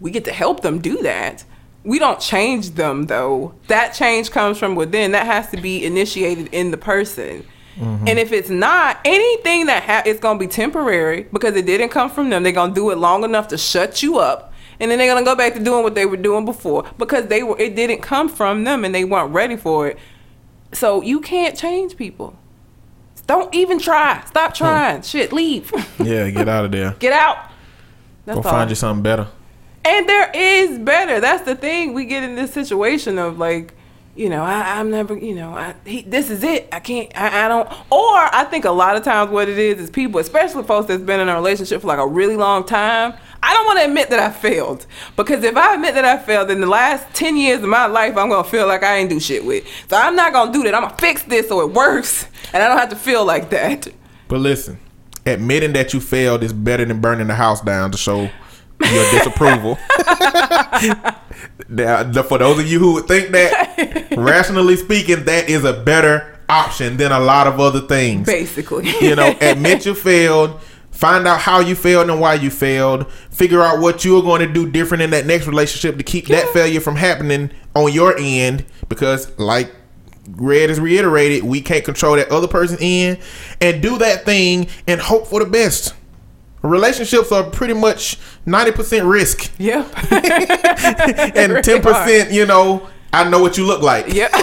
We 0.00 0.10
get 0.10 0.26
to 0.26 0.32
help 0.32 0.60
them 0.60 0.80
do 0.80 1.02
that. 1.02 1.44
We 1.86 2.00
don't 2.00 2.20
change 2.20 2.70
them 2.70 3.06
though. 3.06 3.54
That 3.68 3.94
change 3.94 4.30
comes 4.30 4.58
from 4.58 4.74
within. 4.74 5.12
That 5.12 5.26
has 5.26 5.48
to 5.50 5.56
be 5.56 5.84
initiated 5.84 6.48
in 6.52 6.72
the 6.72 6.76
person. 6.76 7.46
Mm-hmm. 7.78 8.08
And 8.08 8.18
if 8.18 8.32
it's 8.32 8.48
not, 8.48 8.98
anything 9.04 9.66
that 9.66 9.82
ha- 9.82 10.02
it's 10.04 10.18
gonna 10.18 10.38
be 10.38 10.48
temporary 10.48 11.24
because 11.32 11.54
it 11.54 11.66
didn't 11.66 11.90
come 11.90 12.10
from 12.10 12.30
them. 12.30 12.42
They're 12.42 12.52
gonna 12.52 12.74
do 12.74 12.90
it 12.90 12.98
long 12.98 13.22
enough 13.22 13.48
to 13.48 13.58
shut 13.58 14.02
you 14.02 14.18
up, 14.18 14.52
and 14.80 14.90
then 14.90 14.98
they're 14.98 15.12
gonna 15.12 15.24
go 15.24 15.36
back 15.36 15.54
to 15.54 15.62
doing 15.62 15.84
what 15.84 15.94
they 15.94 16.06
were 16.06 16.16
doing 16.16 16.44
before 16.44 16.84
because 16.98 17.26
they 17.26 17.42
were 17.42 17.58
it 17.58 17.76
didn't 17.76 18.02
come 18.02 18.28
from 18.28 18.64
them 18.64 18.84
and 18.84 18.94
they 18.94 19.04
weren't 19.04 19.32
ready 19.32 19.56
for 19.56 19.88
it. 19.88 19.98
So 20.72 21.02
you 21.02 21.20
can't 21.20 21.56
change 21.56 21.96
people. 21.96 22.36
Don't 23.26 23.54
even 23.54 23.78
try. 23.78 24.24
Stop 24.26 24.52
hmm. 24.52 24.64
trying. 24.64 25.02
Shit, 25.02 25.32
leave. 25.32 25.72
Yeah, 25.98 26.30
get 26.30 26.48
out 26.48 26.64
of 26.64 26.72
there. 26.72 26.92
Get 26.98 27.12
out. 27.12 27.50
That's 28.24 28.40
Go 28.40 28.48
all. 28.48 28.54
find 28.54 28.70
you 28.70 28.76
something 28.76 29.02
better. 29.02 29.28
And 29.86 30.08
there 30.08 30.30
is 30.34 30.80
better. 30.80 31.20
That's 31.20 31.44
the 31.44 31.54
thing. 31.54 31.94
We 31.94 32.06
get 32.06 32.24
in 32.24 32.34
this 32.34 32.52
situation 32.52 33.18
of 33.18 33.38
like, 33.38 33.72
you 34.16 34.28
know, 34.28 34.42
I, 34.42 34.80
I'm 34.80 34.90
never, 34.90 35.16
you 35.16 35.34
know, 35.36 35.50
I, 35.50 35.76
he, 35.84 36.02
this 36.02 36.28
is 36.28 36.42
it. 36.42 36.68
I 36.72 36.80
can't, 36.80 37.12
I, 37.16 37.44
I 37.44 37.48
don't. 37.48 37.70
Or 37.92 38.16
I 38.16 38.44
think 38.50 38.64
a 38.64 38.70
lot 38.72 38.96
of 38.96 39.04
times 39.04 39.30
what 39.30 39.48
it 39.48 39.58
is 39.58 39.78
is 39.78 39.90
people, 39.90 40.18
especially 40.18 40.64
folks 40.64 40.88
that's 40.88 41.04
been 41.04 41.20
in 41.20 41.28
a 41.28 41.34
relationship 41.36 41.82
for 41.82 41.86
like 41.86 42.00
a 42.00 42.06
really 42.06 42.36
long 42.36 42.64
time. 42.64 43.14
I 43.44 43.54
don't 43.54 43.64
want 43.64 43.78
to 43.78 43.84
admit 43.84 44.10
that 44.10 44.18
I 44.18 44.32
failed 44.32 44.86
because 45.14 45.44
if 45.44 45.56
I 45.56 45.74
admit 45.74 45.94
that 45.94 46.04
I 46.04 46.18
failed, 46.18 46.50
in 46.50 46.60
the 46.60 46.66
last 46.66 47.14
ten 47.14 47.36
years 47.36 47.62
of 47.62 47.68
my 47.68 47.86
life, 47.86 48.16
I'm 48.16 48.28
gonna 48.28 48.42
feel 48.42 48.66
like 48.66 48.82
I 48.82 48.96
ain't 48.96 49.10
do 49.10 49.20
shit 49.20 49.44
with. 49.44 49.64
So 49.88 49.96
I'm 49.96 50.16
not 50.16 50.32
gonna 50.32 50.52
do 50.52 50.64
that. 50.64 50.74
I'm 50.74 50.82
gonna 50.82 50.96
fix 50.96 51.22
this 51.22 51.46
so 51.46 51.60
it 51.60 51.70
works, 51.70 52.26
and 52.52 52.60
I 52.60 52.66
don't 52.66 52.78
have 52.78 52.88
to 52.88 52.96
feel 52.96 53.24
like 53.24 53.50
that. 53.50 53.86
But 54.26 54.40
listen, 54.40 54.80
admitting 55.26 55.74
that 55.74 55.94
you 55.94 56.00
failed 56.00 56.42
is 56.42 56.52
better 56.52 56.84
than 56.84 57.00
burning 57.00 57.28
the 57.28 57.36
house 57.36 57.60
down 57.60 57.92
to 57.92 57.98
show 57.98 58.28
your 58.80 59.10
disapproval. 59.10 59.78
Now, 61.68 62.22
for 62.22 62.38
those 62.38 62.58
of 62.58 62.66
you 62.66 62.78
who 62.78 62.94
would 62.94 63.06
think 63.08 63.30
that, 63.30 64.08
rationally 64.16 64.76
speaking, 64.76 65.24
that 65.24 65.48
is 65.48 65.64
a 65.64 65.72
better 65.72 66.38
option 66.48 66.96
than 66.96 67.12
a 67.12 67.18
lot 67.18 67.46
of 67.46 67.58
other 67.58 67.80
things. 67.80 68.26
Basically, 68.26 68.88
You 69.00 69.16
know, 69.16 69.36
admit 69.40 69.86
you 69.86 69.94
failed. 69.94 70.60
Find 70.90 71.26
out 71.26 71.40
how 71.40 71.60
you 71.60 71.74
failed 71.74 72.08
and 72.08 72.20
why 72.20 72.34
you 72.34 72.50
failed. 72.50 73.10
Figure 73.30 73.60
out 73.60 73.80
what 73.80 74.04
you're 74.04 74.22
going 74.22 74.40
to 74.46 74.52
do 74.52 74.70
different 74.70 75.02
in 75.02 75.10
that 75.10 75.26
next 75.26 75.46
relationship 75.46 75.98
to 75.98 76.02
keep 76.04 76.28
that 76.28 76.48
failure 76.50 76.80
from 76.80 76.96
happening 76.96 77.50
on 77.74 77.92
your 77.92 78.16
end. 78.18 78.64
Because, 78.88 79.36
like 79.38 79.74
Red 80.30 80.70
has 80.70 80.80
reiterated, 80.80 81.44
we 81.44 81.60
can't 81.60 81.84
control 81.84 82.16
that 82.16 82.30
other 82.30 82.48
person's 82.48 82.80
end. 82.80 83.18
And 83.60 83.82
do 83.82 83.98
that 83.98 84.24
thing 84.24 84.68
and 84.86 85.00
hope 85.00 85.26
for 85.26 85.40
the 85.44 85.50
best. 85.50 85.94
Relationships 86.66 87.32
are 87.32 87.44
pretty 87.44 87.74
much 87.74 88.18
90% 88.46 89.08
risk 89.10 89.50
yeah, 89.58 89.82
and 91.34 91.52
Really 91.52 91.62
10%, 91.62 92.32
you 92.32 92.46
know, 92.46 92.88
I 93.12 93.28
know 93.28 93.40
what 93.40 93.56
you 93.56 93.64
look 93.66 93.82
like. 93.82 94.12
yeah. 94.12 94.28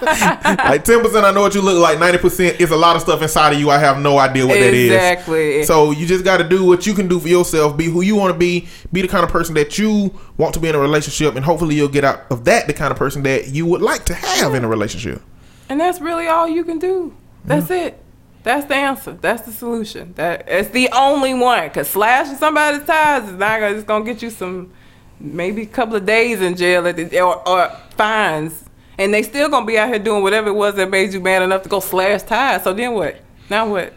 Like 0.00 0.84
10% 0.84 1.24
I 1.24 1.32
know 1.32 1.40
what 1.40 1.54
you 1.54 1.60
look 1.62 1.78
like, 1.80 1.98
90% 1.98 2.60
is 2.60 2.70
a 2.70 2.76
lot 2.76 2.94
of 2.94 3.02
stuff 3.02 3.20
inside 3.22 3.52
of 3.54 3.58
you. 3.58 3.70
I 3.70 3.78
have 3.78 3.98
no 3.98 4.18
idea 4.18 4.46
what 4.46 4.54
that 4.54 4.72
is. 4.74 4.92
Exactly. 4.92 5.64
So 5.64 5.90
you 5.90 6.06
just 6.06 6.24
got 6.24 6.36
to 6.36 6.48
do 6.48 6.64
what 6.64 6.86
you 6.86 6.94
can 6.94 7.08
do 7.08 7.18
for 7.18 7.26
yourself. 7.28 7.76
Be 7.76 7.86
who 7.86 8.02
you 8.02 8.14
want 8.14 8.32
to 8.32 8.38
be. 8.38 8.68
Be 8.92 9.02
the 9.02 9.08
kind 9.08 9.24
of 9.24 9.30
person 9.30 9.54
that 9.54 9.78
you 9.78 10.14
want 10.36 10.54
to 10.54 10.60
be 10.60 10.68
in 10.68 10.74
a 10.74 10.78
relationship, 10.78 11.34
and 11.34 11.44
hopefully 11.44 11.74
you'll 11.74 11.88
get 11.88 12.04
out 12.04 12.30
of 12.30 12.44
that 12.44 12.66
the 12.68 12.72
kind 12.72 12.92
of 12.92 12.98
person 12.98 13.22
that 13.24 13.48
you 13.48 13.66
would 13.66 13.82
like 13.82 14.04
to 14.04 14.14
have 14.14 14.54
in 14.54 14.62
a 14.64 14.68
relationship. 14.68 15.20
And 15.68 15.80
that's 15.80 16.00
really 16.00 16.28
all 16.28 16.46
you 16.48 16.62
can 16.64 16.78
do. 16.78 17.14
That's 17.44 17.70
it. 17.70 18.00
That's 18.48 18.64
the 18.64 18.76
answer. 18.76 19.12
That's 19.12 19.42
the 19.42 19.52
solution. 19.52 20.14
That 20.14 20.46
it's 20.48 20.70
the 20.70 20.88
only 20.92 21.34
one. 21.34 21.68
Cause 21.68 21.86
slashing 21.90 22.36
somebody's 22.36 22.82
tires 22.86 23.28
is 23.28 23.34
not 23.34 23.60
gonna. 23.60 23.74
It's 23.74 23.84
gonna 23.84 24.06
get 24.06 24.22
you 24.22 24.30
some, 24.30 24.72
maybe 25.20 25.60
a 25.60 25.66
couple 25.66 25.96
of 25.96 26.06
days 26.06 26.40
in 26.40 26.56
jail 26.56 26.86
at 26.86 26.96
the, 26.96 27.20
or, 27.20 27.46
or 27.46 27.68
fines, 27.90 28.64
and 28.96 29.12
they 29.12 29.22
still 29.22 29.50
gonna 29.50 29.66
be 29.66 29.76
out 29.76 29.90
here 29.90 29.98
doing 29.98 30.22
whatever 30.22 30.48
it 30.48 30.54
was 30.54 30.76
that 30.76 30.88
made 30.88 31.12
you 31.12 31.20
mad 31.20 31.42
enough 31.42 31.62
to 31.64 31.68
go 31.68 31.78
slash 31.78 32.22
tires. 32.22 32.62
So 32.62 32.72
then 32.72 32.94
what? 32.94 33.20
Now 33.50 33.68
what? 33.68 33.92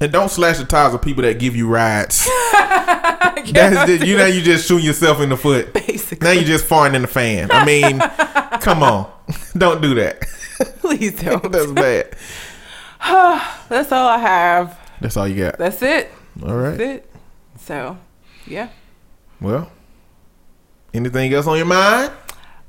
And 0.00 0.12
don't 0.12 0.30
slash 0.30 0.58
the 0.58 0.66
tires 0.66 0.94
of 0.94 1.02
people 1.02 1.24
that 1.24 1.40
give 1.40 1.56
you 1.56 1.66
rides. 1.66 2.28
That's 2.52 4.04
you 4.04 4.16
know 4.18 4.26
you 4.26 4.40
just 4.40 4.68
shooting 4.68 4.86
yourself 4.86 5.20
in 5.20 5.30
the 5.30 5.36
foot. 5.36 5.72
Basically, 5.72 6.24
Now 6.24 6.30
you 6.30 6.44
just 6.44 6.66
farting 6.66 6.94
in 6.94 7.02
the 7.02 7.08
fan. 7.08 7.50
I 7.50 7.64
mean, 7.64 7.98
come 8.60 8.84
on, 8.84 9.10
don't 9.58 9.82
do 9.82 9.96
that. 9.96 10.20
please 10.78 11.20
don't. 11.20 11.50
That's 11.50 11.72
bad. 11.72 12.14
That's 13.68 13.92
all 13.92 14.08
I 14.08 14.18
have. 14.18 14.78
That's 15.00 15.16
all 15.16 15.28
you 15.28 15.36
got. 15.44 15.58
That's 15.58 15.80
it. 15.80 16.10
All 16.42 16.56
right. 16.56 16.76
That's 16.76 16.80
it. 16.80 17.10
So, 17.60 17.96
yeah. 18.46 18.68
Well, 19.40 19.70
anything 20.92 21.32
else 21.32 21.46
on 21.46 21.56
your 21.56 21.66
mind? 21.66 22.12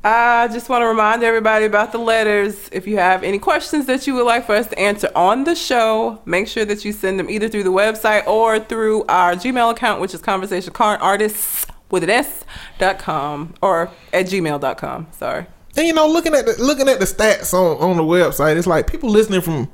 I 0.03 0.47
just 0.49 0.69
want 0.69 0.83
to 0.83 0.85
remind 0.85 1.23
everybody 1.23 1.65
about 1.65 1.91
the 1.91 1.97
letters. 1.97 2.69
If 2.71 2.85
you 2.85 2.97
have 2.97 3.23
any 3.23 3.39
questions 3.39 3.87
that 3.87 4.05
you 4.05 4.13
would 4.13 4.25
like 4.25 4.45
for 4.45 4.53
us 4.53 4.67
to 4.67 4.77
answer 4.79 5.09
on 5.15 5.43
the 5.43 5.55
show, 5.55 6.21
make 6.25 6.47
sure 6.47 6.65
that 6.65 6.85
you 6.85 6.91
send 6.93 7.19
them 7.19 7.29
either 7.31 7.49
through 7.49 7.63
the 7.63 7.71
website 7.71 8.27
or 8.27 8.59
through 8.59 9.05
our 9.05 9.33
Gmail 9.33 9.71
account, 9.71 10.01
which 10.01 10.13
is 10.13 10.21
conversation 10.21 10.71
artists 10.77 11.65
with 11.89 12.03
an 12.03 12.09
S 12.11 12.45
dot 12.77 12.99
com 12.99 13.55
or 13.61 13.89
at 14.13 14.27
gmail.com. 14.27 15.07
Sorry. 15.11 15.47
And 15.75 15.87
you 15.87 15.93
know, 15.93 16.07
looking 16.07 16.33
at 16.35 16.45
the 16.45 16.55
looking 16.61 16.87
at 16.87 16.99
the 16.99 17.05
stats 17.05 17.53
on 17.53 17.77
on 17.77 17.97
the 17.97 18.03
website, 18.03 18.55
it's 18.55 18.67
like 18.67 18.87
people 18.87 19.09
listening 19.09 19.41
from 19.41 19.69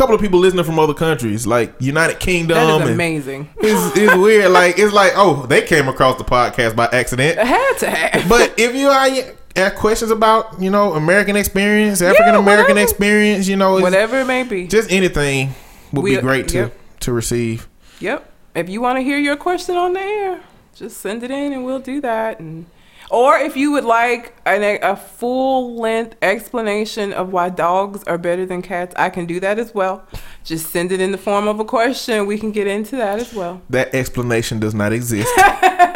couple 0.00 0.14
of 0.14 0.20
people 0.22 0.38
listening 0.38 0.64
from 0.64 0.78
other 0.78 0.94
countries, 0.94 1.46
like 1.46 1.74
United 1.78 2.18
Kingdom. 2.18 2.56
That 2.56 2.88
is 2.88 2.90
amazing. 2.90 3.50
It's, 3.58 3.96
it's 3.96 4.16
weird. 4.16 4.50
Like 4.60 4.78
it's 4.78 4.92
like 4.92 5.12
oh, 5.14 5.46
they 5.46 5.62
came 5.62 5.88
across 5.88 6.16
the 6.16 6.24
podcast 6.24 6.74
by 6.74 6.88
accident. 6.92 7.38
Had 7.38 7.74
to 7.78 7.90
have. 7.90 8.28
But 8.28 8.58
if 8.58 8.74
you 8.74 8.88
are 8.88 9.08
have 9.54 9.74
questions 9.74 10.10
about 10.10 10.60
you 10.60 10.70
know 10.70 10.94
American 10.94 11.36
experience, 11.36 12.00
African 12.00 12.34
American 12.34 12.74
whatever. 12.74 12.80
experience, 12.80 13.46
you 13.46 13.56
know, 13.56 13.80
Whatever 13.80 14.20
it 14.20 14.26
may 14.26 14.42
be. 14.42 14.66
just 14.66 14.90
anything 14.90 15.54
would 15.92 16.04
be 16.04 16.16
uh, 16.16 16.20
great 16.20 16.48
to 16.48 16.56
yep. 16.56 16.78
to 17.00 17.12
receive. 17.12 17.68
Yep. 18.00 18.32
If 18.54 18.68
you 18.68 18.80
want 18.80 18.96
to 18.96 19.02
hear 19.02 19.18
your 19.18 19.36
question 19.36 19.76
on 19.76 19.92
the 19.92 20.00
air, 20.00 20.40
just 20.74 20.98
send 20.98 21.22
it 21.22 21.30
in 21.30 21.52
and 21.52 21.64
we'll 21.64 21.78
do 21.78 22.00
that. 22.00 22.40
And 22.40 22.66
or 23.10 23.36
if 23.36 23.56
you 23.56 23.72
would 23.72 23.84
like 23.84 24.34
an, 24.46 24.78
a 24.82 24.96
full 24.96 25.76
length 25.76 26.16
explanation 26.22 27.12
of 27.12 27.32
why 27.32 27.48
dogs 27.48 28.04
are 28.04 28.18
better 28.18 28.46
than 28.46 28.62
cats, 28.62 28.94
I 28.96 29.10
can 29.10 29.26
do 29.26 29.40
that 29.40 29.58
as 29.58 29.74
well. 29.74 30.06
Just 30.44 30.70
send 30.70 30.92
it 30.92 31.00
in 31.00 31.10
the 31.10 31.18
form 31.18 31.48
of 31.48 31.60
a 31.60 31.64
question. 31.64 32.26
We 32.26 32.38
can 32.38 32.52
get 32.52 32.66
into 32.66 32.96
that 32.96 33.18
as 33.18 33.34
well. 33.34 33.60
That 33.68 33.94
explanation 33.94 34.60
does 34.60 34.74
not 34.74 34.92
exist, 34.92 35.30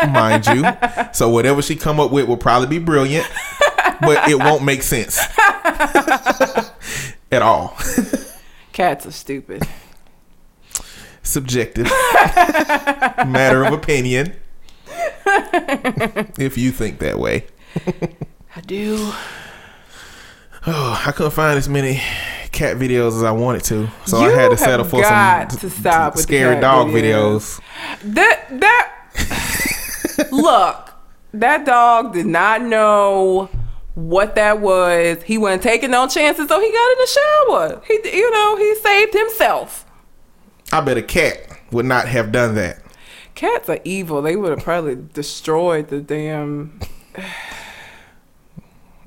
mind 0.09 0.47
you. 0.47 0.65
So 1.12 1.28
whatever 1.28 1.62
she 1.62 1.77
come 1.77 2.01
up 2.01 2.11
with 2.11 2.27
will 2.27 2.36
probably 2.36 2.66
be 2.66 2.78
brilliant, 2.78 3.27
but 4.01 4.28
it 4.28 4.39
won't 4.39 4.65
make 4.65 4.82
sense 4.82 5.19
at 7.31 7.43
all. 7.43 7.77
Cats 8.73 9.07
are 9.07 9.12
stupid. 9.12 9.62
Subjective 11.23 11.86
matter 11.86 13.65
of 13.65 13.73
opinion. 13.73 14.35
if 16.39 16.57
you 16.59 16.71
think 16.71 16.99
that 17.01 17.19
way. 17.19 17.47
I 18.57 18.61
do. 18.61 18.97
Oh, 20.66 21.03
I 21.07 21.12
couldn't 21.12 21.33
find 21.33 21.59
as 21.59 21.69
many 21.69 22.01
cat 22.53 22.77
videos 22.77 23.09
as 23.16 23.23
I 23.23 23.33
wanted 23.33 23.65
to, 23.65 23.89
so 24.07 24.21
You 24.21 24.31
I 24.33 24.41
had 24.41 24.51
to 24.51 24.57
settle 24.57 24.87
for 24.87 25.03
some 25.03 25.49
to 25.59 25.71
stop 25.71 26.15
with 26.15 26.23
scary 26.23 26.61
dog 26.61 26.89
videos. 26.89 27.61
videos. 27.61 28.15
That 28.15 28.61
that 28.61 30.29
look, 30.33 30.95
that 31.35 31.66
dog 31.66 32.15
did 32.15 32.27
not 32.27 32.62
know 32.62 33.51
what 33.95 34.37
that 34.37 34.61
was. 34.61 35.23
He 35.25 35.37
wasn't 35.37 35.62
taking 35.62 35.91
no 35.91 36.07
chances, 36.09 36.49
so 36.49 36.61
he 36.61 36.73
got 36.73 36.93
in 36.93 36.99
the 36.99 37.07
shower. 37.07 37.83
He, 37.87 38.16
you 38.16 38.31
know, 38.31 38.57
he 38.57 38.75
saved 38.77 39.15
himself. 39.15 39.85
I 40.73 40.81
bet 40.81 40.97
a 40.97 41.03
cat 41.03 41.47
would 41.73 41.85
not 41.87 42.09
have 42.09 42.33
done 42.33 42.55
that. 42.55 42.79
Cats 43.35 43.69
are 43.69 43.81
evil. 43.85 44.23
They 44.23 44.36
would 44.36 44.51
have 44.51 44.62
probably 44.65 44.97
destroyed 45.12 45.89
the 45.89 46.01
damn. 46.01 46.78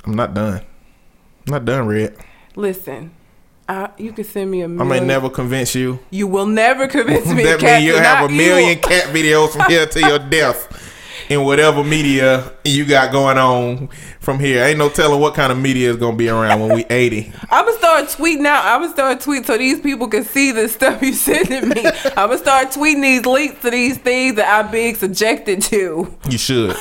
I'm 0.05 0.15
not 0.15 0.33
done. 0.33 0.61
I'm 1.47 1.51
not 1.53 1.65
done, 1.65 1.87
Red. 1.87 2.17
Listen, 2.55 3.11
I, 3.69 3.89
you 3.97 4.11
can 4.11 4.23
send 4.25 4.49
me 4.51 4.61
a 4.61 4.65
I 4.65 4.67
million. 4.67 4.89
may 4.89 4.99
never 4.99 5.29
convince 5.29 5.75
you. 5.75 5.99
You 6.09 6.27
will 6.27 6.45
never 6.45 6.87
convince 6.87 7.27
me. 7.33 7.43
that 7.43 7.61
means 7.61 7.83
you'll 7.83 7.99
have 7.99 8.29
a 8.29 8.33
million 8.33 8.77
evil. 8.77 8.89
cat 8.89 9.13
videos 9.13 9.49
from 9.51 9.69
here 9.69 9.85
to 9.85 9.99
your 9.99 10.19
death 10.29 10.86
in 11.29 11.43
whatever 11.43 11.83
media 11.83 12.51
you 12.63 12.85
got 12.85 13.11
going 13.11 13.37
on 13.37 13.89
from 14.19 14.39
here. 14.39 14.63
Ain't 14.63 14.77
no 14.77 14.89
telling 14.89 15.19
what 15.19 15.33
kind 15.33 15.51
of 15.51 15.57
media 15.59 15.89
is 15.89 15.97
gonna 15.97 16.15
be 16.15 16.29
around 16.29 16.61
when 16.61 16.73
we 16.73 16.85
80. 16.89 17.31
I'm 17.49 17.65
gonna 17.65 17.77
start 17.77 18.05
tweeting 18.05 18.45
out. 18.45 18.65
I'm 18.65 18.81
gonna 18.81 18.93
start 18.93 19.19
tweeting 19.19 19.45
so 19.45 19.57
these 19.57 19.79
people 19.81 20.07
can 20.07 20.23
see 20.23 20.51
the 20.51 20.67
stuff 20.69 21.01
you 21.01 21.13
sending 21.13 21.69
me. 21.69 21.85
I'm 22.05 22.29
gonna 22.29 22.37
start 22.37 22.69
tweeting 22.69 23.01
these 23.01 23.25
links 23.25 23.61
to 23.61 23.71
these 23.71 23.97
things 23.97 24.35
that 24.35 24.47
I'm 24.47 24.71
being 24.71 24.95
subjected 24.95 25.61
to. 25.63 26.17
You 26.29 26.37
should. 26.37 26.75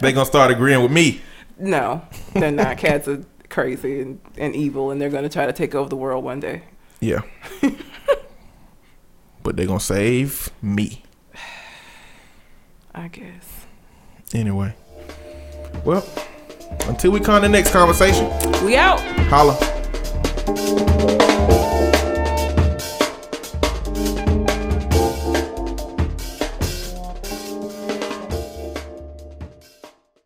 they 0.00 0.12
gonna 0.12 0.26
start 0.26 0.50
agreeing 0.50 0.82
with 0.82 0.92
me. 0.92 1.20
No, 1.58 2.02
they're 2.34 2.50
not. 2.50 2.78
Cats 2.78 3.08
are 3.08 3.24
crazy 3.48 4.00
and, 4.00 4.20
and 4.36 4.54
evil, 4.54 4.90
and 4.90 5.00
they're 5.00 5.10
gonna 5.10 5.28
try 5.28 5.46
to 5.46 5.52
take 5.52 5.74
over 5.74 5.88
the 5.88 5.96
world 5.96 6.24
one 6.24 6.40
day. 6.40 6.62
Yeah. 7.00 7.20
but 9.42 9.56
they're 9.56 9.66
gonna 9.66 9.80
save 9.80 10.50
me. 10.60 11.02
I 12.96 13.08
guess. 13.08 13.66
Anyway. 14.34 14.74
Well, 15.84 16.04
until 16.88 17.12
we 17.12 17.20
come 17.20 17.36
to 17.42 17.48
the 17.48 17.52
next 17.52 17.70
conversation, 17.72 18.26
We 18.64 18.76
out. 18.76 19.00
holla. 19.28 19.56